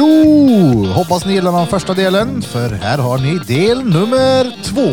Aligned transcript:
Tjo! 0.00 0.86
Hoppas 0.94 1.24
ni 1.24 1.32
gillar 1.32 1.52
den 1.52 1.66
första 1.66 1.94
delen, 1.94 2.42
för 2.42 2.70
här 2.70 2.98
har 2.98 3.18
ni 3.18 3.38
del 3.38 3.84
nummer 3.84 4.56
två. 4.64 4.88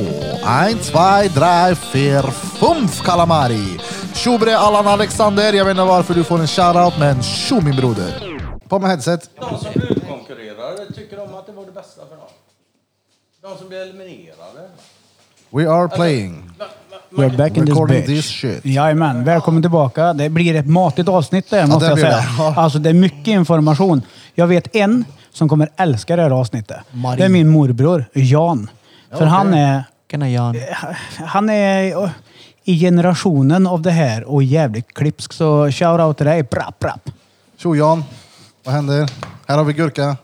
Ein, 0.47 0.79
zwei, 0.81 1.27
drei, 1.27 1.75
vier, 1.93 2.21
fünf 2.59 3.01
calamari. 3.01 3.79
Tjo 4.13 4.37
bre 4.37 4.57
Allan 4.57 4.87
Alexander, 4.87 5.53
jag 5.53 5.65
vet 5.65 5.71
inte 5.71 5.83
varför 5.83 6.13
du 6.13 6.23
får 6.23 6.39
en 6.39 6.47
shoutout, 6.47 6.99
men 6.99 7.23
tjo 7.23 7.61
min 7.61 7.75
broder. 7.75 8.39
På 8.69 8.79
med 8.79 8.89
headset. 8.89 9.29
De 9.39 9.59
som 9.59 9.81
utkonkurrerade, 9.81 10.93
tycker 10.95 11.17
de 11.17 11.35
att 11.35 11.45
det 11.45 11.51
var 11.51 11.65
det 11.65 11.71
bästa 11.71 12.01
för 12.09 12.15
dem? 12.15 12.25
De 13.41 13.57
som 13.57 13.67
blev 13.67 13.81
eliminerade? 13.81 14.61
We 15.49 15.69
are 15.69 15.87
playing. 15.87 16.51
We're 17.09 17.37
back 17.37 17.57
in 17.57 17.65
this 17.65 17.69
Recording 17.69 18.01
bitch. 18.01 18.07
this 18.07 18.25
shit. 18.25 18.65
Jajamän, 18.65 19.23
välkommen 19.23 19.61
tillbaka. 19.61 20.13
Det 20.13 20.29
blir 20.29 20.55
ett 20.55 20.67
matigt 20.67 21.09
avsnitt 21.09 21.49
där 21.49 21.67
måste 21.67 21.85
det 21.85 21.89
jag 21.89 21.95
blir 21.95 22.03
säga. 22.05 22.17
det. 22.17 22.25
Ja. 22.37 22.53
Alltså 22.57 22.79
det 22.79 22.89
är 22.89 22.93
mycket 22.93 23.27
information. 23.27 24.01
Jag 24.39 24.47
vet 24.47 24.75
en 24.75 25.05
som 25.31 25.49
kommer 25.49 25.69
älska 25.77 26.15
det 26.15 26.21
här 26.21 26.29
avsnittet. 26.31 26.77
Marie. 26.91 27.17
Det 27.17 27.25
är 27.25 27.29
min 27.29 27.47
morbror, 27.49 28.05
Jan. 28.13 28.69
För 29.17 29.25
han 29.25 29.53
är, 29.53 29.83
Tjena 30.11 30.29
Jan. 30.29 30.55
han 31.25 31.49
är 31.49 32.03
eh, 32.03 32.09
i 32.63 32.79
generationen 32.79 33.67
av 33.67 33.81
det 33.81 33.91
här 33.91 34.23
och 34.23 34.43
jävligt 34.43 34.93
klipsk. 34.93 35.33
Så 35.33 35.71
shout 35.71 35.99
out 36.01 36.17
till 36.17 36.25
dig. 36.25 36.43
Brapp, 36.43 36.79
brapp. 36.79 37.09
Tjo 37.57 37.75
Jan, 37.75 38.03
vad 38.65 38.73
händer? 38.75 39.09
Här 39.47 39.57
har 39.57 39.63
vi 39.63 39.73
gurka. 39.73 40.17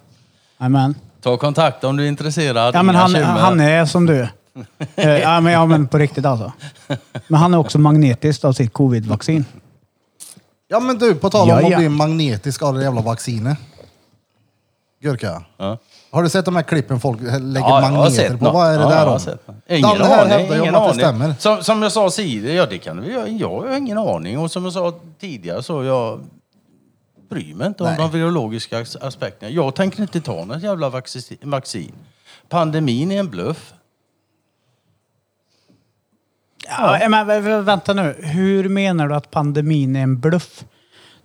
Jajamän. 0.60 0.96
Ta 1.22 1.38
kontakt 1.38 1.84
om 1.84 1.98
du 1.98 2.04
är 2.04 2.08
intresserad. 2.08 2.76
Ja 2.76 2.84
men 2.84 2.96
Inga 2.96 3.02
han, 3.02 3.14
bekymmer. 3.14 3.40
han 3.40 3.60
är 3.60 3.86
som 3.86 4.06
du. 4.06 4.28
Eh, 4.96 5.10
ja, 5.10 5.40
men, 5.40 5.54
ja 5.54 5.66
men 5.66 5.88
på 5.88 5.98
riktigt 5.98 6.26
alltså. 6.26 6.52
Men 7.28 7.40
han 7.40 7.54
är 7.54 7.58
också 7.58 7.80
magnetisk 7.80 8.46
av 8.46 8.54
sitt 8.54 8.74
covid-vaccin. 8.74 9.46
Ja 10.68 10.80
men 10.80 10.98
du, 10.98 11.16
på 11.16 11.30
tal 11.30 11.42
om 11.42 11.50
Ja, 11.50 11.56
att 11.66 11.70
ja. 11.72 11.78
bli 11.78 11.90
magnetisk 11.90 12.62
av 12.62 12.76
det 12.76 12.84
jävla 12.84 13.02
vaccinet. 13.02 13.58
Gurka. 15.04 15.44
Ja. 15.58 15.78
Har 16.12 16.24
du 16.24 16.30
sett 16.30 16.46
de 16.46 16.56
här 16.56 16.64
klippen 16.64 17.00
folk 17.00 17.22
lägger 17.22 17.40
Ja, 17.60 17.82
jag 17.82 17.92
magneter 17.94 18.10
sett 18.16 18.40
på? 18.40 18.46
något. 18.46 18.54
Vad 18.54 18.68
är 18.74 18.78
det 18.78 18.84
Ja, 18.84 18.90
där 18.90 19.06
jag 19.06 19.22
om? 19.22 19.38
Ingen 19.68 20.02
här 20.02 20.36
aning. 20.36 20.48
Ingen 20.62 20.76
om 20.76 20.82
att 20.84 20.94
det 20.94 21.00
stämmer. 21.00 21.36
Som, 21.40 21.64
som 21.64 21.82
jag 21.82 21.92
sa 21.92 22.10
tidigare, 22.10 22.54
ja 22.54 22.66
det 22.66 22.78
kan 22.78 23.02
vi 23.02 23.12
göra. 23.12 23.28
Jag 23.28 23.50
har 23.62 23.78
ingen 23.78 23.98
aning. 23.98 24.40
Och 24.40 24.52
som 24.52 24.64
jag 24.64 24.74
sa 24.74 24.94
tidigare 25.20 25.64
så 25.64 25.84
jag 25.84 26.20
bryr 27.30 27.56
mig 27.56 27.68
inte 27.68 27.84
om 27.84 27.90
Nej. 27.90 27.98
de 27.98 28.12
virologiska 28.12 28.80
as- 28.82 28.96
aspekterna. 29.02 29.52
Jag 29.52 29.76
tänker 29.76 30.02
inte 30.02 30.22
ta 30.22 30.46
något 30.46 30.64
jävla 30.64 30.90
vaccin. 31.44 31.94
Pandemin 32.50 33.12
är 33.12 33.20
en 33.20 33.30
bluff. 33.30 33.74
Ja, 36.68 37.10
men 37.10 37.28
vä- 37.30 37.42
vä- 37.42 37.62
vänta 37.62 37.94
nu. 37.94 38.16
Hur 38.24 38.70
menar 38.70 39.08
du 39.08 39.16
att 39.16 39.32
pandemin 39.32 39.96
är 39.96 40.04
en 40.04 40.20
bluff? 40.20 40.64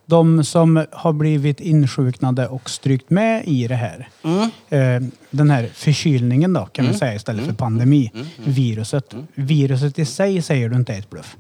De 0.09 0.45
som 0.45 0.87
har 0.93 1.13
blivit 1.13 1.61
insjuknade 1.61 2.49
och 2.49 2.71
strykt 2.71 3.11
med 3.11 3.45
i 3.49 3.69
det 3.69 3.75
här. 3.75 4.09
Eh, 4.69 5.03
den 5.31 5.51
här 5.51 5.67
förkylningen 5.67 6.53
då, 6.53 6.67
kan 6.67 6.87
vi 6.87 6.95
säga 6.95 7.15
istället 7.15 7.47
för 7.47 7.53
pandemi. 7.53 8.13
Viruset. 8.37 9.15
Viruset 9.35 9.99
i 9.99 10.05
sig 10.05 10.43
säger 10.43 10.69
du 10.69 10.77
inte 10.77 10.95
är 10.95 10.99
ett 10.99 11.11
bluff. 11.11 11.37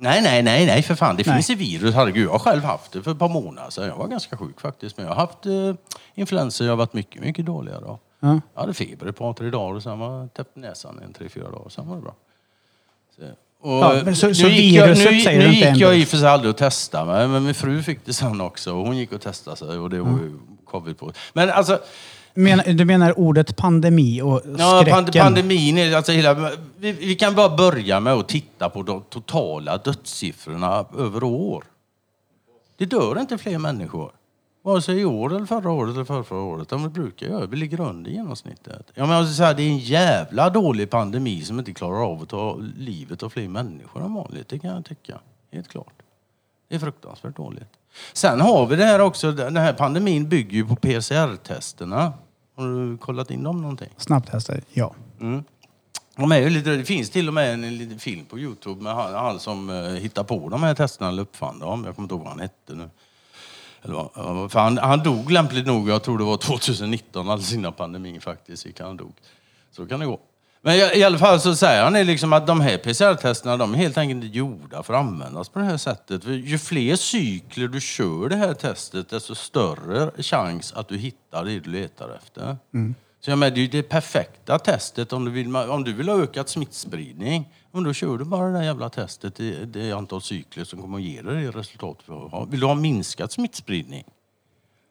Nej, 0.00 0.22
nej, 0.22 0.42
nej, 0.42 0.66
nej 0.66 0.82
för 0.82 0.94
fan. 0.94 1.16
Det 1.16 1.26
Nej. 1.26 1.34
finns 1.34 1.50
i 1.50 1.54
virus. 1.54 1.94
Herregud, 1.94 2.26
jag 2.26 2.32
har 2.32 2.38
själv 2.38 2.62
haft 2.62 2.92
det 2.92 3.02
för 3.02 3.10
ett 3.10 3.18
par 3.18 3.28
månader 3.28 3.70
sedan. 3.70 3.86
Jag 3.86 3.96
var 3.96 4.08
ganska 4.08 4.36
sjuk 4.36 4.60
faktiskt. 4.60 4.96
Men 4.96 5.06
jag 5.06 5.14
har 5.14 5.20
haft 5.20 5.46
eh, 5.46 5.74
influensa. 6.14 6.64
Jag 6.64 6.72
har 6.72 6.76
varit 6.76 6.92
mycket, 6.92 7.22
mycket 7.22 7.46
dåligare 7.46 7.80
då. 7.80 7.98
Ja. 8.20 8.40
Jag 8.54 8.60
hade 8.60 8.74
feber 8.74 9.06
ett 9.06 9.16
par, 9.16 9.32
tre 9.32 9.50
dagar 9.50 9.74
och 9.74 9.82
sen 9.82 9.98
var 9.98 10.20
jag 10.20 10.34
täppt 10.34 10.56
näsan 10.56 11.00
en 11.04 11.12
tre, 11.12 11.28
fyra 11.28 11.50
dagar. 11.50 11.68
Sen 11.68 11.88
var 11.88 11.96
det 11.96 12.02
bra. 12.02 12.14
Så, 13.16 13.22
Ja, 13.64 14.00
men 14.04 14.16
så- 14.16 14.26
nu 14.26 14.34
så 14.34 14.48
gick 14.48 14.74
jag, 14.74 14.86
viruset 14.86 15.12
nu, 15.12 15.20
säger 15.20 15.38
nu 15.38 15.54
inte 15.54 15.68
gick 15.68 15.76
jag 15.76 15.98
i 15.98 16.04
och 16.04 16.08
för 16.08 16.16
sig 16.16 16.28
aldrig 16.28 16.50
och 16.50 16.56
testade 16.56 17.04
mig, 17.06 17.28
men 17.28 17.44
min 17.44 17.54
fru 17.54 17.82
fick 17.82 17.98
det 18.04 18.12
sen 18.12 18.40
också. 18.40 18.72
Och 18.74 18.86
hon 18.86 18.96
gick 18.96 19.12
och 19.12 19.20
testade 19.20 19.56
sig 19.56 19.68
och 19.78 19.90
det 19.90 20.00
var 20.00 20.10
ju 20.10 20.38
covid 20.64 20.98
på. 20.98 21.12
Men 21.32 21.50
alltså, 21.50 21.78
Men, 22.34 22.76
du 22.76 22.84
menar 22.84 23.18
ordet 23.18 23.56
pandemi 23.56 24.22
och 24.22 24.42
Ja, 24.58 24.80
skräcken? 24.80 24.94
pand 25.04 25.12
pandemin, 25.12 25.78
är 25.78 25.96
alltså 25.96 26.12
hela, 26.12 26.50
vi, 26.78 26.92
vi 26.92 27.14
kan 27.14 27.34
bara 27.34 27.56
börja 27.56 28.00
med 28.00 28.12
att 28.12 28.28
titta 28.28 28.68
på 28.70 28.82
de 28.82 29.02
totala 29.10 29.76
dödssiffrorna 29.76 30.84
över 30.98 31.22
år. 31.24 31.64
Det 32.78 32.84
dör 32.86 33.20
inte 33.20 33.38
fler 33.38 33.58
människor. 33.58 34.10
Vare 34.62 34.82
sig 34.82 35.00
i 35.00 35.04
år, 35.04 35.34
eller 35.34 35.46
förra 35.46 35.70
året 35.70 35.94
eller 35.94 36.04
förra, 36.04 36.24
förra 36.24 36.40
året. 36.40 36.68
De 36.68 36.90
brukar 36.90 37.26
göra. 37.26 37.46
Vi 37.46 37.56
ligger 37.56 37.80
under 37.80 38.10
genomsnittet. 38.10 38.90
Ja, 38.94 39.06
men 39.06 39.28
så 39.28 39.42
här, 39.42 39.54
det 39.54 39.62
är 39.62 39.68
en 39.68 39.78
jävla 39.78 40.50
dålig 40.50 40.90
pandemi 40.90 41.42
som 41.42 41.58
inte 41.58 41.72
klarar 41.72 42.04
av 42.12 42.22
att 42.22 42.28
ta 42.28 42.56
livet 42.76 43.22
av 43.22 43.30
fler 43.30 43.48
människor 43.48 44.04
än 44.04 44.14
vanligt. 44.14 44.48
Det 44.48 44.58
kan 44.58 44.70
jag 44.70 44.84
tycka. 44.84 45.20
Helt 45.52 45.68
klart. 45.68 46.02
Det 46.68 46.74
är 46.74 46.78
fruktansvärt 46.78 47.36
dåligt. 47.36 47.68
Sen 48.12 48.40
har 48.40 48.66
vi 48.66 48.76
det 48.76 48.84
här 48.84 49.00
också, 49.00 49.32
den 49.32 49.56
här 49.56 49.72
pandemin 49.72 50.28
bygger 50.28 50.56
ju 50.56 50.66
på 50.66 50.76
PCR-testerna. 50.76 52.12
Har 52.56 52.66
du 52.66 52.98
kollat 52.98 53.30
in 53.30 53.42
dem 53.42 53.62
någonting? 53.62 53.88
Snabbtester, 53.96 54.62
ja. 54.72 54.94
Mm. 55.20 55.44
De 56.16 56.32
är 56.32 56.38
ju 56.38 56.50
lite, 56.50 56.70
det 56.70 56.84
finns 56.84 57.10
till 57.10 57.28
och 57.28 57.34
med 57.34 57.54
en, 57.54 57.64
en 57.64 57.78
liten 57.78 57.98
film 57.98 58.24
på 58.24 58.38
Youtube 58.38 58.82
med 58.82 58.94
han, 58.94 59.14
han 59.14 59.40
som 59.40 59.70
uh, 59.70 59.94
hittar 59.94 60.24
på 60.24 60.48
de 60.48 60.62
här 60.62 60.74
testerna 60.74 61.08
eller 61.08 61.22
uppfann 61.22 61.58
dem. 61.58 61.84
Jag 61.84 61.96
kommer 61.96 62.04
inte 62.04 62.14
ihåg 62.14 62.22
vad 62.22 62.32
han 62.32 62.40
hette 62.40 62.74
nu. 62.74 62.90
Eller 63.82 64.48
för 64.48 64.58
han, 64.58 64.78
han 64.78 65.02
dog 65.02 65.30
lämpligt 65.30 65.66
nog, 65.66 65.88
jag 65.88 66.02
tror 66.02 66.18
det 66.18 66.24
var 66.24 66.36
2019, 66.36 67.30
alldeles 67.30 67.52
innan 67.52 67.72
pandemin 67.72 68.20
faktiskt 68.20 68.66
gick 68.66 68.80
han 68.80 68.96
dog. 68.96 69.12
Så 69.70 69.86
kan 69.86 70.00
det 70.00 70.06
gå. 70.06 70.20
Men 70.60 70.74
i, 70.74 71.02
alla 71.02 71.18
fall 71.18 71.40
så 71.40 71.56
säger 71.56 71.84
han 71.84 71.92
liksom 71.92 72.32
att 72.32 72.46
de 72.46 72.60
här 72.60 72.78
PCR-testerna 72.78 73.56
de 73.56 73.74
är 73.74 73.78
helt 73.78 73.98
enkelt 73.98 74.24
inte 74.24 74.38
gjorda 74.38 74.82
för 74.82 74.94
att 74.94 75.00
användas 75.00 75.48
på 75.48 75.58
det 75.58 75.64
här 75.64 75.76
sättet. 75.76 76.24
För 76.24 76.30
ju 76.30 76.58
fler 76.58 76.96
cykler 76.96 77.68
du 77.68 77.80
kör 77.80 78.28
det 78.28 78.36
här 78.36 78.54
testet 78.54 79.08
desto 79.08 79.34
större 79.34 80.22
chans 80.22 80.72
att 80.72 80.88
du 80.88 80.96
hittar 80.96 81.44
det 81.44 81.60
du 81.60 81.70
letar 81.70 82.16
efter. 82.16 82.56
Mm. 82.74 82.94
Så 83.28 83.32
jag 83.32 83.38
menar, 83.38 83.50
det 83.50 83.60
är 83.60 83.62
ju 83.62 83.68
det 83.68 83.82
perfekta 83.82 84.58
testet 84.58 85.12
om 85.12 85.24
du 85.24 85.30
vill, 85.30 85.56
om 85.56 85.84
du 85.84 85.92
vill 85.92 86.08
ha 86.08 86.22
ökat 86.22 86.48
smittspridning. 86.48 87.54
Men 87.70 87.84
då 87.84 87.92
kör 87.92 88.18
du 88.18 88.24
bara 88.24 88.46
det 88.46 88.52
där 88.52 88.62
jävla 88.62 88.90
testet 88.90 89.40
i 89.40 89.64
det 89.64 89.92
antal 89.92 90.22
cykler 90.22 90.64
som 90.64 90.82
kommer 90.82 90.98
att 90.98 91.04
ge 91.04 91.22
dig 91.22 91.42
det 91.44 91.50
resultat 91.50 91.98
du 92.06 92.12
vill 92.12 92.22
ha. 92.22 92.44
Vill 92.44 92.60
du 92.60 92.66
ha 92.66 92.74
minskat 92.74 93.32
smittspridning 93.32 94.04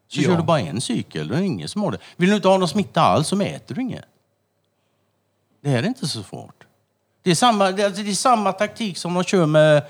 så 0.08 0.22
kör 0.22 0.38
du 0.38 0.44
bara 0.44 0.60
en 0.60 0.82
cykel. 0.82 1.28
Det 1.28 1.36
är 1.36 1.42
ingen 1.42 1.68
som 1.68 1.82
har 1.82 1.92
det. 1.92 1.98
Vill 2.16 2.30
du 2.30 2.36
inte 2.36 2.48
ha 2.48 2.58
någon 2.58 2.68
smitta 2.68 3.02
alls 3.02 3.28
så 3.28 3.36
mäter 3.36 3.76
du 3.76 3.82
inget. 3.82 4.06
Det 5.62 5.70
här 5.70 5.84
är 5.84 5.88
inte 5.88 6.08
så 6.08 6.24
svårt. 6.24 6.64
Det 7.22 7.32
är 7.32 7.36
samma, 7.36 7.72
det 7.72 7.82
är, 7.82 7.86
alltså, 7.86 8.04
det 8.04 8.10
är 8.10 8.14
samma 8.14 8.52
taktik 8.52 8.98
som 8.98 9.14
de 9.14 9.24
kör 9.24 9.46
med 9.46 9.84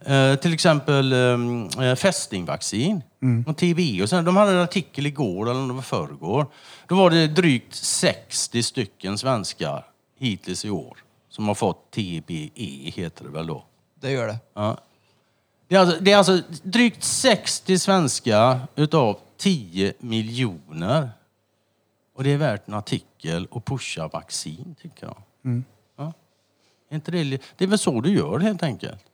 eh, 0.00 0.34
till 0.34 0.52
exempel 0.54 1.12
eh, 1.12 1.94
fästingvaccin 1.94 3.02
och 3.46 3.56
TBE. 3.56 4.02
Och 4.02 4.08
sen, 4.08 4.24
de 4.24 4.36
hade 4.36 4.52
en 4.52 4.58
artikel 4.58 5.06
igår, 5.06 5.50
eller 5.50 5.60
om 5.60 5.68
det 5.68 5.74
var 5.74 5.82
förrgår. 5.82 6.46
Då 6.86 6.94
var 6.96 7.10
det 7.10 7.26
drygt 7.26 7.74
60 7.74 8.62
stycken 8.62 9.18
svenskar 9.18 9.86
hittills 10.18 10.64
i 10.64 10.70
år 10.70 10.98
som 11.30 11.48
har 11.48 11.54
fått 11.54 11.90
TBE, 11.90 12.50
heter 12.90 13.24
det 13.24 13.30
väl 13.30 13.46
då. 13.46 13.64
Det 14.00 14.10
gör 14.10 14.26
det. 14.26 14.36
Ja. 14.54 14.76
Det, 15.68 15.74
är 15.76 15.80
alltså, 15.80 15.96
det 16.00 16.12
är 16.12 16.16
alltså 16.16 16.40
drygt 16.62 17.02
60 17.04 17.78
svenskar 17.78 18.60
utav 18.76 19.18
10 19.36 19.92
miljoner. 19.98 21.10
Och 22.14 22.24
det 22.24 22.30
är 22.30 22.36
värt 22.36 22.68
en 22.68 22.74
artikel 22.74 23.46
och 23.46 23.64
pusha 23.64 24.08
vaccin, 24.08 24.74
tycker 24.82 25.06
jag. 25.06 25.16
Ja. 25.96 26.12
Är 26.90 26.94
inte 26.94 27.10
det, 27.10 27.24
li- 27.24 27.38
det 27.56 27.64
är 27.64 27.68
väl 27.68 27.78
så 27.78 28.00
du 28.00 28.12
gör 28.14 28.38
helt 28.38 28.62
enkelt. 28.62 29.04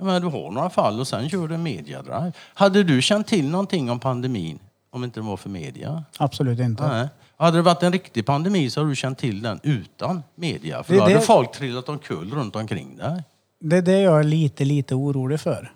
Jag 0.00 0.06
menar, 0.06 0.20
du 0.20 0.26
har 0.26 0.50
några 0.50 0.70
fall 0.70 1.00
och 1.00 1.08
sen 1.08 1.26
gör 1.28 1.48
du 1.48 1.54
en 1.54 1.62
mediadrive. 1.62 2.32
Hade 2.54 2.82
du 2.82 3.02
känt 3.02 3.26
till 3.26 3.48
någonting 3.48 3.90
om 3.90 3.98
pandemin 4.00 4.58
om 4.90 5.04
inte 5.04 5.20
det 5.20 5.26
var 5.26 5.36
för 5.36 5.48
media? 5.50 6.04
Absolut 6.18 6.58
inte. 6.60 6.88
Nej. 6.88 7.08
Hade 7.36 7.56
det 7.58 7.62
varit 7.62 7.82
en 7.82 7.92
riktig 7.92 8.26
pandemi 8.26 8.70
så 8.70 8.80
hade 8.80 8.90
du 8.90 8.96
känt 8.96 9.18
till 9.18 9.42
den 9.42 9.60
utan 9.62 10.22
media. 10.34 10.82
För 10.82 10.92
Det- 10.92 10.98
då 10.98 11.02
hade 11.02 11.14
det- 11.14 11.20
folk 11.20 11.52
trillat 11.52 11.88
omkull 11.88 12.30
runt 12.34 12.56
omkring 12.56 12.96
dig. 12.96 13.24
Det 13.60 13.76
är 13.76 13.82
det 13.82 14.00
jag 14.00 14.20
är 14.20 14.24
lite, 14.24 14.64
lite 14.64 14.94
orolig 14.94 15.40
för. 15.40 15.72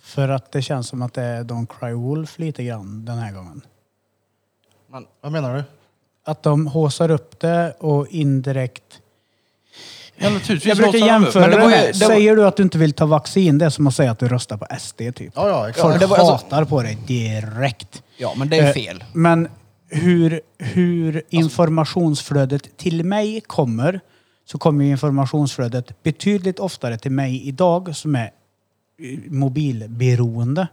För 0.00 0.28
att 0.28 0.52
det 0.52 0.62
känns 0.62 0.88
som 0.88 1.02
att 1.02 1.14
det 1.14 1.22
är 1.22 1.44
Don't 1.44 1.66
Cry 1.80 1.92
Wolf 1.92 2.38
lite 2.38 2.64
grann 2.64 3.04
den 3.04 3.18
här 3.18 3.32
gången. 3.32 3.60
Vad 5.20 5.32
menar 5.32 5.54
du? 5.56 5.62
Att 6.24 6.42
de 6.42 6.66
håsar 6.66 7.10
upp 7.10 7.40
det 7.40 7.74
och 7.78 8.08
indirekt... 8.08 9.00
Ja, 10.16 10.30
naturligtvis 10.30 10.64
Jag 10.66 10.76
brukar 10.92 11.06
jämföra 11.06 11.40
Men 11.42 11.50
det 11.50 11.56
var 11.56 11.70
ju- 11.70 11.76
det 11.76 11.86
var- 11.86 11.92
säger 12.14 12.36
du 12.36 12.46
att 12.46 12.56
du 12.56 12.62
inte 12.62 12.78
vill 12.78 12.92
ta 12.92 13.06
vaccin, 13.06 13.58
det 13.58 13.64
är 13.66 13.70
som 13.70 13.86
att 13.86 13.94
säga 13.94 14.10
att 14.10 14.18
du 14.18 14.28
röstar 14.28 14.56
på 14.56 14.66
SD 14.80 15.12
typ. 15.12 15.32
Ja, 15.36 15.48
ja, 15.48 15.68
exakt. 15.68 15.82
Folk 15.82 16.00
det 16.00 16.06
var 16.06 16.16
alltså- 16.16 16.32
hatar 16.32 16.64
på 16.64 16.82
dig 16.82 16.98
direkt. 17.06 18.02
Ja, 18.16 18.34
men 18.36 18.48
det 18.48 18.58
är 18.58 18.66
Eh, 18.66 18.72
fel. 18.72 19.04
Men 19.12 19.48
hur, 19.88 20.40
hur 20.58 21.22
informationsflödet 21.30 22.76
till 22.76 23.04
mig 23.04 23.40
kommer, 23.46 24.00
så 24.46 24.58
kommer 24.58 24.84
ju 24.84 24.90
informationsflödet 24.90 26.02
betydligt 26.02 26.58
oftare 26.58 26.98
till 26.98 27.10
mig 27.12 27.48
idag 27.48 27.96
som 27.96 28.16
är 28.16 28.24
eh, 28.24 29.18
mobilberoende. 29.30 30.68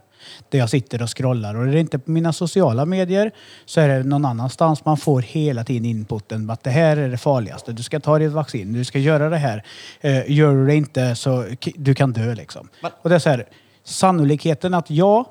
Där 0.48 0.58
jag 0.58 0.70
sitter 0.70 1.02
och 1.02 1.16
scrollar. 1.16 1.54
Och 1.54 1.62
är 1.62 1.72
det 1.72 1.80
inte 1.80 1.98
på 1.98 2.10
mina 2.10 2.32
sociala 2.32 2.86
medier 2.86 3.30
så 3.64 3.80
är 3.80 3.88
det 3.88 4.02
någon 4.04 4.24
annanstans. 4.24 4.84
Man 4.84 4.96
får 4.96 5.22
hela 5.22 5.64
tiden 5.64 5.84
inputen 5.84 6.50
att 6.50 6.64
det 6.64 6.70
här 6.70 6.96
är 6.96 7.08
det 7.08 7.18
farligaste. 7.18 7.72
Du 7.72 7.82
ska 7.82 8.00
ta 8.00 8.18
ditt 8.18 8.32
vaccin, 8.32 8.72
du 8.72 8.84
ska 8.84 8.98
göra 8.98 9.28
det 9.28 9.36
här. 9.36 9.64
Eh, 10.00 10.30
gör 10.30 10.54
du 10.54 10.66
det 10.66 10.74
inte 10.74 11.14
så 11.14 11.46
du 11.74 11.94
kan 11.94 12.12
dö 12.12 12.34
liksom. 12.34 12.68
Och 13.02 13.08
det 13.08 13.14
är 13.14 13.18
så 13.18 13.30
här, 13.30 13.46
sannolikheten 13.84 14.74
att 14.74 14.90
jag 14.90 15.26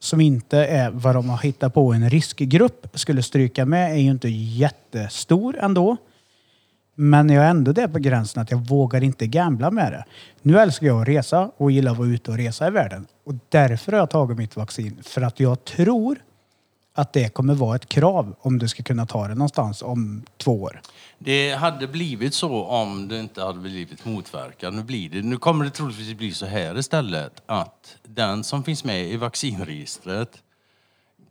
som 0.00 0.20
inte 0.20 0.58
är 0.58 0.90
vad 0.90 1.14
de 1.14 1.28
har 1.30 1.38
hittat 1.38 1.74
på 1.74 1.92
en 1.92 2.10
riskgrupp 2.10 2.86
skulle 2.94 3.22
stryka 3.22 3.66
med 3.66 3.92
är 3.92 3.96
ju 3.96 4.10
inte 4.10 4.28
jättestor 4.28 5.58
ändå. 5.58 5.96
Men 7.00 7.28
jag 7.28 7.44
är 7.44 7.50
ändå 7.50 7.72
där 7.72 7.88
på 7.88 7.98
gränsen 7.98 8.42
att 8.42 8.50
jag 8.50 8.58
vågar 8.58 9.04
inte 9.04 9.26
gambla 9.26 9.70
med 9.70 9.92
det. 9.92 10.04
Nu 10.42 10.58
älskar 10.58 10.86
jag 10.86 11.00
att 11.02 11.08
resa 11.08 11.50
och 11.56 11.70
gillar 11.70 11.92
att 11.92 11.98
vara 11.98 12.08
ute 12.08 12.30
och 12.30 12.36
resa 12.36 12.68
i 12.68 12.70
världen. 12.70 13.06
Och 13.24 13.34
därför 13.48 13.92
har 13.92 13.98
jag 13.98 14.10
tagit 14.10 14.38
mitt 14.38 14.56
vaccin. 14.56 14.98
För 15.02 15.22
att 15.22 15.40
jag 15.40 15.64
tror 15.64 16.18
att 16.94 17.12
det 17.12 17.28
kommer 17.28 17.54
vara 17.54 17.76
ett 17.76 17.88
krav 17.88 18.36
om 18.40 18.58
du 18.58 18.68
ska 18.68 18.82
kunna 18.82 19.06
ta 19.06 19.28
det 19.28 19.34
någonstans 19.34 19.82
om 19.82 20.22
två 20.36 20.62
år. 20.62 20.80
Det 21.18 21.50
hade 21.54 21.86
blivit 21.86 22.34
så 22.34 22.64
om 22.64 23.08
det 23.08 23.20
inte 23.20 23.42
hade 23.42 23.58
blivit 23.58 24.04
motverkat. 24.04 24.74
Nu, 24.74 24.82
blir 24.82 25.10
det, 25.10 25.22
nu 25.22 25.36
kommer 25.36 25.64
det 25.64 25.70
troligtvis 25.70 26.18
bli 26.18 26.32
så 26.32 26.46
här 26.46 26.78
istället 26.78 27.42
att 27.46 27.96
den 28.02 28.44
som 28.44 28.64
finns 28.64 28.84
med 28.84 29.06
i 29.10 29.16
vaccinregistret 29.16 30.42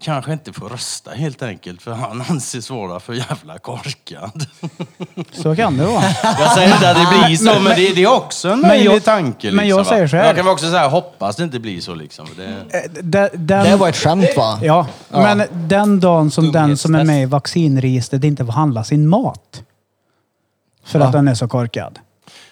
kanske 0.02 0.34
inte 0.34 0.54
får 0.54 0.70
rösta 0.70 1.12
helt 1.12 1.44
enkelt 1.44 1.82
för 1.82 1.92
han 1.92 2.24
anses 2.30 2.70
vara 2.70 3.00
för 3.00 3.14
jävla 3.14 3.58
korkad. 3.60 4.46
Så 5.32 5.56
kan 5.56 5.78
det 5.78 5.86
vara. 5.86 6.04
Jag 6.24 6.52
säger 6.52 6.74
inte 6.74 6.90
att 6.92 6.98
det 6.98 7.28
blir 7.28 7.38
så, 7.38 7.44
men 7.60 7.64
det, 7.76 7.94
det 7.96 8.04
är 8.04 8.14
också 8.14 8.50
en 8.50 8.60
Men 8.60 8.68
möjlig 8.68 8.92
jag- 8.96 9.04
tanke. 9.04 9.48
Liksom, 9.48 9.56
men 9.56 9.68
jag 9.68 9.78
va? 9.78 9.86
säger 9.86 10.08
så 10.08 10.18
här. 10.18 10.26
Jag 10.26 10.36
kan 10.36 10.48
också 10.48 10.70
säga 10.70 10.88
hoppas 10.88 11.36
det 11.36 11.44
inte 11.44 11.60
blir 11.60 11.82
så 11.82 11.96
liksom. 11.96 12.28
för 12.28 12.36
Det, 12.36 12.48
Eh, 12.78 12.92
Den, 13.02 13.30
den, 13.34 13.64
Det 13.66 13.76
var 13.76 13.90
ett 13.90 13.96
skämt 13.96 14.30
va? 14.38 14.60
Ja, 14.64 14.88
men 15.10 15.44
den 15.52 16.00
dagen 16.00 16.32
som 16.32 16.52
den 16.52 16.78
som 16.78 16.96
är 16.96 17.04
med 17.04 17.22
i 17.22 17.26
vaccinregistret 17.26 18.24
inte 18.24 18.46
får 18.46 18.54
handla 18.54 18.84
sin 18.84 19.08
mat. 19.08 19.64
För 20.86 21.00
att 21.00 21.06
Va? 21.06 21.12
den 21.12 21.28
är 21.28 21.36
så 21.36 21.48
korkad. 21.48 22.00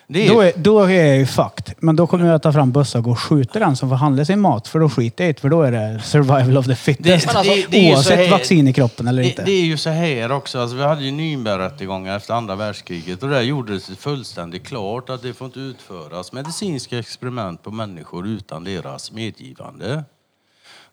Det 0.07 0.28
är, 0.28 0.34
Då 0.34 0.42
är, 0.42 0.52
då 0.56 0.80
är 0.84 1.06
jag 1.06 1.18
ju 1.18 1.25
fucked. 1.25 1.74
Men 1.80 1.96
då 1.96 2.07
kommer 2.07 2.25
jag 2.25 2.42
ta 2.42 2.52
fram 2.54 2.72
bössa 2.72 2.98
och 2.98 3.04
gå 3.04 3.12
och 3.12 3.19
skjuta 3.19 3.60
den 3.60 3.75
som 3.75 3.90
får 3.90 3.96
handla 3.96 4.25
sin 4.25 4.40
mat. 4.42 4.68
För 4.68 4.80
då 4.80 4.90
skiter 4.90 5.24
jag 5.24 5.30
i 5.30 5.34
det, 5.34 5.40
för 5.40 5.50
då 5.50 5.62
är 5.62 5.72
det 5.72 6.02
survival 6.04 6.57
of 6.57 6.66
the 6.66 6.75
fittest. 6.75 7.28
Det- 7.28 7.36
alltså, 7.38 7.54
det 7.69 7.78
är 7.78 7.90
ju 7.90 7.92
så 7.92 7.96
oavsett 7.98 8.18
här- 8.18 8.30
vaccin 8.31 8.68
i 8.68 8.74
kroppen 8.74 9.07
eller 9.07 9.22
Det, 9.24 9.30
inte. 9.30 9.44
det 9.44 9.52
är 9.52 9.66
ju 9.66 9.78
så 9.78 9.90
här 9.90 10.31
också, 10.31 10.60
alltså, 10.60 10.75
vi 10.78 10.84
hade 10.84 11.04
ju 11.04 11.12
Nürnbergrättegångar 11.12 12.18
efter 12.18 12.34
andra 12.34 12.56
världskriget 12.56 13.24
och 13.24 13.30
där 13.30 13.42
gjordes 13.42 13.88
det 13.88 13.96
fullständigt 13.96 14.68
klart 14.68 15.10
att 15.10 15.22
det 15.22 15.34
får 15.34 15.46
inte 15.48 15.60
utföras 15.60 16.34
medicinska 16.34 17.00
experiment 17.00 17.63
på 17.63 17.72
människor 17.72 18.28
utan 18.28 18.63
deras 18.63 19.12
medgivande. 19.12 20.04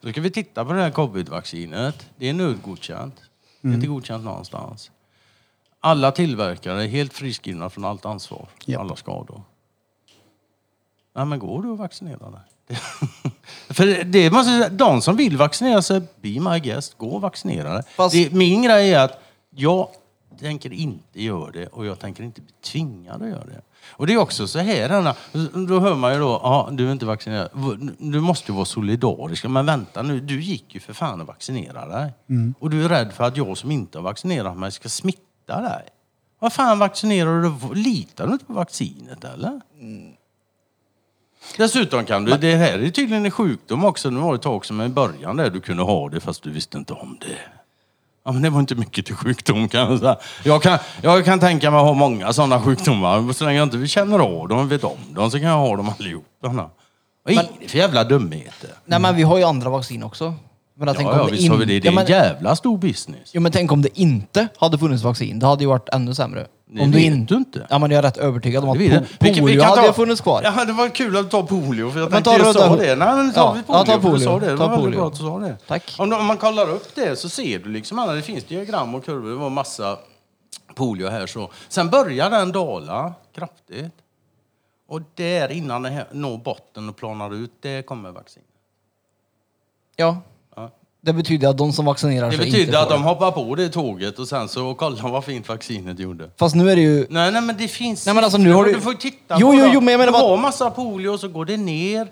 Då 0.01 0.09
ska 0.11 0.21
vi 0.21 0.31
titta 0.31 0.65
på 0.65 0.73
det 0.73 0.81
här 0.81 0.89
covid-vaccinet. 0.91 2.05
Det 2.17 2.29
är 2.29 2.33
nödgodkänt. 2.33 3.15
Det 3.61 3.69
är 3.69 3.73
inte 3.73 3.87
godkänt 3.87 4.23
någonstans. 4.23 4.91
Alla 5.85 6.11
tillverkare 6.11 6.83
är 6.83 6.87
helt 6.87 7.13
friskrivna 7.13 7.69
från 7.69 7.85
allt 7.85 8.05
ansvar 8.05 8.47
Japp. 8.65 8.81
alla 8.81 8.95
skador. 8.95 9.41
Nej, 11.15 11.25
men 11.25 11.39
går 11.39 11.61
du 11.63 11.71
att 11.73 11.79
vaccinera 11.79 12.29
dig? 12.29 12.41
För 13.69 14.03
det 14.03 14.31
måste 14.31 14.51
säga, 14.51 14.69
de 14.69 15.01
som 15.01 15.15
vill 15.15 15.37
vaccinera 15.37 15.81
sig, 15.81 16.01
be 16.21 16.39
my 16.51 16.59
guest, 16.59 16.97
gå 16.97 17.09
och 17.09 17.21
vaccinera 17.21 17.73
dig. 17.73 17.83
Fast- 17.95 18.13
Det, 18.15 18.31
min 18.33 18.61
grej 18.63 18.93
är 18.93 18.99
att 19.05 19.19
jag 19.49 19.87
tänker 20.39 20.73
inte 20.73 21.21
göra 21.23 21.51
det 21.51 21.67
och 21.67 21.85
jag 21.85 21.99
tänker 21.99 22.23
inte 22.23 22.41
bli 22.41 22.53
tvingad 22.61 23.21
att 23.21 23.29
göra 23.29 23.45
det. 23.45 23.61
Och 23.89 24.07
det 24.07 24.13
är 24.13 24.17
också 24.17 24.47
så 24.47 24.59
här, 24.59 24.89
Anna, 24.89 25.15
då 25.67 25.79
hör 25.79 25.95
man 25.95 26.13
ju 26.13 26.19
då, 26.19 26.39
ja 26.43 26.69
du 26.71 26.87
är 26.87 26.91
inte 26.91 27.05
vaccinerad, 27.05 27.49
du 27.97 28.19
måste 28.19 28.51
ju 28.51 28.55
vara 28.55 28.65
solidarisk. 28.65 29.45
Men 29.45 29.65
vänta 29.65 30.01
nu, 30.01 30.19
du 30.19 30.41
gick 30.41 30.73
ju 30.73 30.79
för 30.79 30.93
fan 30.93 31.21
och 31.21 31.27
vaccinera 31.27 31.85
dig. 31.87 32.11
Och 32.59 32.69
du 32.69 32.85
är 32.85 32.89
rädd 32.89 33.13
för 33.13 33.23
att 33.23 33.37
jag 33.37 33.57
som 33.57 33.71
inte 33.71 33.97
har 33.97 34.03
vaccinerat 34.03 34.57
mig 34.57 34.71
ska 34.71 34.89
smitta 34.89 35.19
dig. 35.47 35.83
Vad 36.39 36.53
fan 36.53 36.79
vaccinerar 36.79 37.41
du 37.41 37.75
Litar 37.75 38.27
du 38.27 38.33
inte 38.33 38.45
på 38.45 38.53
vaccinet 38.53 39.23
eller? 39.23 39.61
Dessutom 41.57 42.05
kan 42.05 42.25
du, 42.25 42.37
det 42.37 42.55
här 42.55 42.79
är 42.79 42.89
tydligen 42.89 43.25
en 43.25 43.31
sjukdom 43.31 43.85
också. 43.85 44.09
Nu 44.09 44.19
var 44.19 44.31
det 44.31 44.35
ett 44.35 44.41
tag 44.41 44.65
som 44.65 44.81
i 44.81 44.89
början 44.89 45.37
där 45.37 45.49
du 45.49 45.61
kunde 45.61 45.83
ha 45.83 46.09
det 46.09 46.19
fast 46.19 46.43
du 46.43 46.51
visste 46.51 46.77
inte 46.77 46.93
om 46.93 47.17
det. 47.21 47.37
Ja, 48.25 48.31
men 48.31 48.41
det 48.41 48.49
var 48.49 48.59
inte 48.59 48.75
mycket 48.75 49.05
till 49.05 49.15
sjukdom 49.15 49.69
kan 49.69 49.81
jag 49.81 49.99
säga. 49.99 50.17
Jag 50.43 50.63
kan, 50.63 50.79
jag 51.01 51.25
kan 51.25 51.39
tänka 51.39 51.71
mig 51.71 51.79
att 51.79 51.85
ha 51.85 51.93
många 51.93 52.33
sådana 52.33 52.61
sjukdomar. 52.61 53.33
Så 53.33 53.45
länge 53.45 53.57
jag 53.57 53.65
inte 53.65 53.87
känner 53.87 54.19
av 54.19 54.47
dem 54.47 54.59
och 54.59 54.71
vet 54.71 54.83
om 54.83 54.97
dem 55.09 55.31
så 55.31 55.39
kan 55.39 55.47
jag 55.47 55.57
ha 55.57 55.75
dem 55.75 55.91
allihopa. 55.99 56.69
Vad 57.23 57.33
är 57.33 57.47
det 57.59 57.67
för 57.67 57.77
jävla 57.77 58.03
dumheter? 58.03 58.69
Nej 58.85 58.99
men 58.99 59.15
vi 59.15 59.23
har 59.23 59.37
ju 59.37 59.43
andra 59.43 59.69
vaccin 59.69 60.03
också. 60.03 60.33
Men 60.75 60.87
jag 60.87 60.97
tänker 60.97 61.11
Ja, 61.11 61.17
ja 61.17 61.23
om 61.23 61.31
visst 61.31 61.49
har 61.49 61.57
vi 61.57 61.65
det. 61.65 61.79
Det 61.79 61.85
Ja, 61.85 61.91
är 61.91 61.95
men- 61.95 62.05
en 62.05 62.11
jävla 62.11 62.55
stor 62.55 62.77
business. 62.77 63.31
Jo 63.33 63.41
men 63.41 63.51
tänk 63.51 63.71
om 63.71 63.81
det 63.81 63.99
inte 63.99 64.47
hade 64.57 64.77
funnits 64.77 65.03
vaccin. 65.03 65.39
Det 65.39 65.45
hade 65.47 65.63
ju 65.63 65.67
varit 65.69 65.89
ännu 65.89 66.13
sämre. 66.15 66.47
Det 66.65 66.81
om 66.81 66.91
vet 66.91 67.27
du 67.27 67.35
inte. 67.35 67.67
Ja 67.69 67.79
men 67.79 67.91
jag 67.91 67.97
är 67.97 68.01
rätt 68.01 68.17
övertygad 68.17 68.63
om 68.63 68.69
att 68.69 68.77
Det 68.79 68.83
vet 68.89 68.93
jag. 68.93 69.03
po- 69.03 69.07
Vi 69.19 69.25
kan- 69.27 69.35
vi 69.35 69.41
polio 69.41 69.59
kan 69.61 69.69
hade 69.69 69.87
ta- 69.87 69.93
funnits 69.93 70.21
kvar. 70.21 70.41
Ja, 70.43 70.65
det 70.65 70.73
var 70.73 70.89
kul 70.89 71.17
att 71.17 71.31
ta 71.31 71.43
polio. 71.45 71.91
För 71.91 71.99
jag 71.99 72.11
Men 72.11 72.23
tänkte 72.23 72.43
röda 72.43 72.53
sa 72.53 72.75
det. 72.75 72.95
Nej, 72.95 73.15
men 73.15 73.33
ta 73.33 73.39
Ja, 73.41 73.51
vi 73.53 73.59
ja, 73.59 73.63
polio. 73.83 73.85
ta 73.85 73.95
du 73.95 74.01
polio. 74.01 74.23
sa 74.23 74.39
det. 74.39 74.51
Det 74.51 74.57
Ta 74.57 74.67
var 74.67 74.77
polio. 74.77 74.97
bra 74.97 75.07
att 75.07 75.13
du 75.13 75.19
sa 75.19 75.39
det. 75.39 75.57
Tack. 75.67 75.95
Om, 75.99 76.09
du- 76.09 76.15
om 76.15 76.25
man 76.25 76.37
kollar 76.37 76.69
upp 76.69 76.95
det 76.95 77.19
så 77.19 77.29
ser 77.29 77.59
du 77.59 77.69
liksom 77.69 77.99
alla, 77.99 78.13
det 78.13 78.21
finns 78.21 78.43
diagram 78.43 78.95
och 78.95 79.05
kurvor. 79.05 79.29
Det 79.29 79.35
var 79.35 79.49
massa 79.49 79.97
polio 80.75 81.07
här 81.09 81.27
så. 81.27 81.51
Sen 81.69 81.89
börjar 81.89 82.29
den 82.29 82.51
dala 82.51 83.13
kraftigt. 83.35 83.93
Och 84.87 85.01
där 85.15 85.51
innan 85.51 85.81
den 85.83 85.93
här 85.93 86.05
når 86.11 86.37
botten 86.37 86.89
och 86.89 86.95
planar 86.95 87.33
ut, 87.33 87.51
det 87.61 87.85
kommer 87.85 88.11
vaccin. 88.11 88.43
Ja. 89.95 90.17
Det 91.05 91.13
betyder 91.13 91.47
att 91.49 91.57
de 91.57 91.73
som 91.73 91.85
vaccinerar 91.85 92.25
Det 92.31 92.37
sig 92.37 92.45
betyder 92.45 92.65
inte 92.65 92.79
att 92.79 92.87
får 92.87 92.93
de 92.95 93.03
hoppar 93.03 93.31
på 93.31 93.55
det 93.55 93.69
tåget 93.69 94.19
och 94.19 94.27
sen 94.27 94.47
så 94.47 94.73
kollar 94.75 95.09
vad 95.09 95.23
fint 95.23 95.49
vaccinet 95.49 95.99
gjorde. 95.99 96.29
Fast 96.37 96.55
nu 96.55 96.71
är 96.71 96.75
det 96.75 96.81
ju... 96.81 97.05
Nej, 97.09 97.31
nej 97.31 97.41
men 97.41 97.57
det 97.57 97.67
finns 97.67 98.05
Nej, 98.05 98.15
men 98.15 98.23
alltså, 98.23 98.37
nu 98.39 98.51
har 98.51 98.63
siffror. 98.63 98.69
du- 98.73 98.73
Du 98.75 98.81
får 98.81 98.91
ju 98.91 98.97
titta 98.97 99.37
Jo, 99.39 99.47
på 99.47 99.53
jo, 99.55 99.61
dem. 99.63 99.71
jo, 99.73 99.81
men 99.81 99.91
jag 99.91 99.97
menar 99.99 100.11
Du 100.13 100.19
bara- 100.19 100.29
har 100.29 100.37
massa 100.37 100.69
polio 100.71 101.09
och 101.09 101.19
så 101.19 101.27
går 101.27 101.45
det 101.45 101.57
ner. 101.57 102.07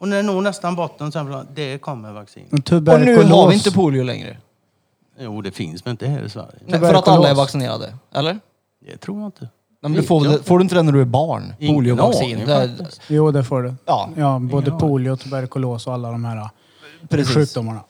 Och 0.00 0.08
när 0.08 0.16
det 0.16 0.22
når 0.22 0.40
nästan 0.42 0.76
botten 0.76 1.12
så 1.12 1.18
här, 1.18 1.44
det 1.54 1.78
kommer 1.78 2.12
vaccin. 2.12 2.42
Och 2.46 2.52
Och 2.52 2.58
nu 2.58 2.62
tuberkulos. 2.62 3.30
har 3.30 3.48
vi 3.48 3.54
inte 3.54 3.72
polio 3.72 4.02
längre. 4.02 4.36
Jo, 5.20 5.42
det 5.42 5.50
finns 5.50 5.84
men 5.84 5.90
inte 5.92 6.06
här 6.06 6.22
i 6.24 6.28
Sverige. 6.30 6.58
Nej, 6.66 6.80
för 6.80 6.94
att 6.94 7.08
alla 7.08 7.28
är 7.28 7.34
vaccinerade. 7.34 7.94
Eller? 8.14 8.38
Det 8.86 8.96
tror 8.96 9.18
jag 9.20 9.26
inte. 9.28 9.40
Nej, 9.40 9.48
men 9.80 9.92
du 9.92 10.02
får, 10.02 10.24
jag 10.24 10.30
väl- 10.32 10.42
får 10.42 10.58
du 10.58 10.62
inte 10.62 10.74
det 10.74 10.82
när 10.82 10.92
du 10.92 11.00
är 11.00 11.04
barn? 11.04 11.54
Ingen 11.58 11.74
Poliovaccin. 11.74 12.34
aning 12.36 12.46
Det 12.46 12.54
är- 12.54 12.76
faktiskt. 12.76 13.00
Jo, 13.08 13.30
det 13.30 13.44
får 13.44 13.62
du. 13.62 13.74
Ja, 13.86 14.10
Ja, 14.16 14.38
både 14.38 14.70
polio, 14.70 15.16
tuberkulos 15.16 15.86
och 15.86 15.94
alla 15.94 16.10
de 16.10 16.24
här 16.24 16.48
precis. 17.08 17.34
sjukdomarna. 17.34 17.80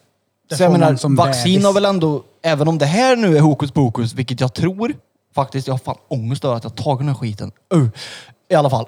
Det 0.48 0.56
Så 0.56 0.62
jag 0.62 0.72
menar, 0.72 0.96
som 0.96 1.16
vaccin 1.16 1.52
bebis. 1.52 1.66
har 1.66 1.72
väl 1.72 1.84
ändå, 1.84 2.22
även 2.42 2.68
om 2.68 2.78
det 2.78 2.86
här 2.86 3.16
nu 3.16 3.36
är 3.36 3.40
hokus 3.40 3.70
pokus, 3.70 4.14
vilket 4.14 4.40
jag 4.40 4.54
tror, 4.54 4.94
faktiskt, 5.34 5.66
jag 5.66 5.74
har 5.74 5.78
fan 5.78 5.96
ångest 6.08 6.44
över 6.44 6.56
att 6.56 6.64
jag 6.64 6.74
tagit 6.74 6.98
den 6.98 7.08
här 7.08 7.14
skiten. 7.14 7.52
Uh, 7.74 7.88
I 8.50 8.54
alla 8.54 8.70
fall. 8.70 8.86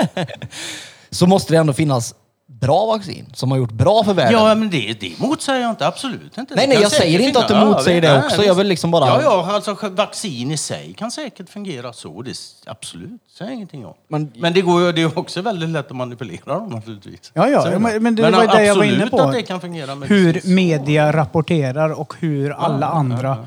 så 1.10 1.26
måste 1.26 1.52
det 1.52 1.58
ändå 1.58 1.72
finnas 1.72 2.14
bra 2.60 2.86
vaccin 2.86 3.26
som 3.34 3.50
har 3.50 3.58
gjort 3.58 3.72
bra 3.72 4.04
för 4.04 4.14
världen. 4.14 4.32
Ja, 4.40 4.54
men 4.54 4.70
det, 4.70 5.00
det 5.00 5.18
motsäger 5.18 5.60
jag 5.60 5.70
inte. 5.70 5.86
Absolut 5.86 6.38
inte. 6.38 6.54
Nej, 6.54 6.68
nej, 6.68 6.78
jag 6.82 6.92
säger 6.92 7.20
inte 7.20 7.38
att 7.38 7.48
du 7.48 7.54
motsäger 7.54 8.02
Ja, 8.02 8.08
det 8.08 8.14
nej, 8.16 8.24
också. 8.26 8.36
visst. 8.36 8.46
Jag 8.46 8.54
vill 8.54 8.66
liksom 8.66 8.90
bara- 8.90 9.06
Ja, 9.06 9.22
ja, 9.22 9.52
alltså 9.52 9.76
vaccin 9.90 10.50
i 10.50 10.56
sig 10.56 10.94
kan 10.98 11.10
säkert 11.10 11.48
fungera 11.48 11.92
så. 11.92 12.22
Det, 12.22 12.34
absolut, 12.66 13.10
säger 13.38 13.52
ingenting 13.52 13.86
om. 13.86 13.94
Men- 14.08 14.32
Men, 14.36 14.52
det 14.52 14.60
går 14.60 14.82
ju, 14.82 14.92
det 14.92 15.02
är 15.02 15.18
också 15.18 15.42
väldigt 15.42 15.68
lätt 15.68 15.90
att 15.90 15.96
manipulera 15.96 16.54
dem 16.54 16.68
naturligtvis. 16.68 17.30
Ja, 17.34 17.48
ja, 17.48 17.64
det. 17.64 17.78
men, 17.78 18.02
men 18.02 18.14
det 18.14 18.22
var 18.30 18.42
ju 18.42 18.48
det 18.48 18.64
jag 18.64 18.74
var 18.74 18.84
inne 18.84 18.92
absolut 18.94 19.10
på. 19.10 19.20
att 19.20 19.32
det 19.32 19.42
kan 19.42 19.60
fungera 19.60 19.94
hur 19.94 20.54
media 20.54 21.12
rapporterar 21.12 22.00
och 22.00 22.14
hur 22.18 22.50
alla 22.50 22.86
ja, 22.86 22.92
andra... 22.92 23.28
ja. 23.28 23.46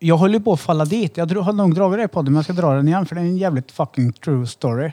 Jag 0.00 0.16
håller 0.16 0.40
på 0.40 0.52
att 0.52 0.60
falla 0.60 0.84
dit. 0.84 1.16
Jag 1.16 1.26
har 1.40 1.52
nog 1.52 1.74
dragit 1.74 1.98
det 1.98 2.08
på 2.08 2.22
det, 2.22 2.30
men 2.30 2.34
jag 2.34 2.44
ska 2.44 2.52
dra 2.52 2.74
den 2.74 2.88
igen 2.88 3.06
för 3.06 3.14
det 3.14 3.20
är 3.20 3.24
en 3.24 3.36
jävligt 3.36 3.72
fucking 3.72 4.12
true 4.12 4.46
story. 4.46 4.92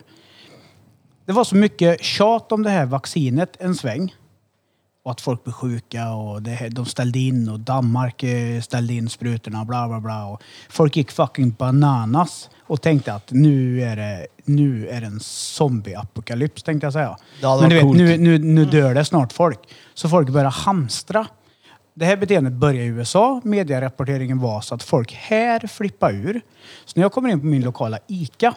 Det 1.25 1.33
var 1.33 1.43
så 1.43 1.55
mycket 1.55 2.03
tjat 2.03 2.51
om 2.51 2.63
det 2.63 2.69
här 2.69 2.85
vaccinet 2.85 3.57
en 3.59 3.75
sväng. 3.75 4.15
Och 5.03 5.11
att 5.11 5.21
folk 5.21 5.43
blir 5.43 5.53
sjuka 5.53 6.09
och 6.13 6.41
det, 6.41 6.51
här- 6.51 6.69
de 6.69 6.85
ställde 6.85 7.19
in 7.19 7.49
och 7.49 7.59
Danmark 7.59 8.23
eh, 8.23 8.61
ställde 8.61 8.93
in 8.93 9.09
sprutorna 9.09 9.59
och 9.61 9.65
bla 9.67 9.87
bla 9.87 9.99
bla. 9.99 10.25
Och 10.25 10.41
folk 10.69 10.95
gick 10.97 11.11
fucking 11.11 11.51
bananas 11.51 12.49
och 12.67 12.81
tänkte 12.81 13.13
att 13.13 13.31
nu 13.31 13.81
är 13.83 13.95
det, 13.95 14.27
nu 14.45 14.87
är 14.89 15.01
det 15.01 15.07
en 15.07 15.19
zombieapokalyps 15.19 16.63
tänkte 16.63 16.85
jag 16.85 16.93
säga. 16.93 17.17
Det 17.41 17.47
hade 17.47 17.61
Men 17.61 17.69
du 17.69 17.75
vet, 17.75 17.85
varit 17.85 17.97
nu, 17.97 18.07
coolt. 18.07 18.21
nu, 18.21 18.37
nu 18.37 18.65
dör 18.65 18.93
det 18.93 19.05
snart 19.05 19.33
folk. 19.33 19.59
Så 19.93 20.09
folk 20.09 20.29
börjar 20.29 20.49
hamstra. 20.51 21.27
Det 21.93 22.05
här 22.05 22.17
beteendet 22.17 22.53
börjar 22.53 22.83
i 22.83 22.87
USA. 22.87 23.41
Medierapporteringen 23.43 24.39
var 24.39 24.61
så 24.61 24.75
att 24.75 24.83
folk 24.83 25.13
här 25.13 25.67
flippar 25.67 26.13
ur. 26.13 26.41
Så 26.85 26.91
när 26.95 27.03
jag 27.03 27.11
kommer 27.11 27.29
in 27.29 27.39
på 27.39 27.45
min 27.45 27.61
lokala 27.63 27.99
ICA. 28.07 28.53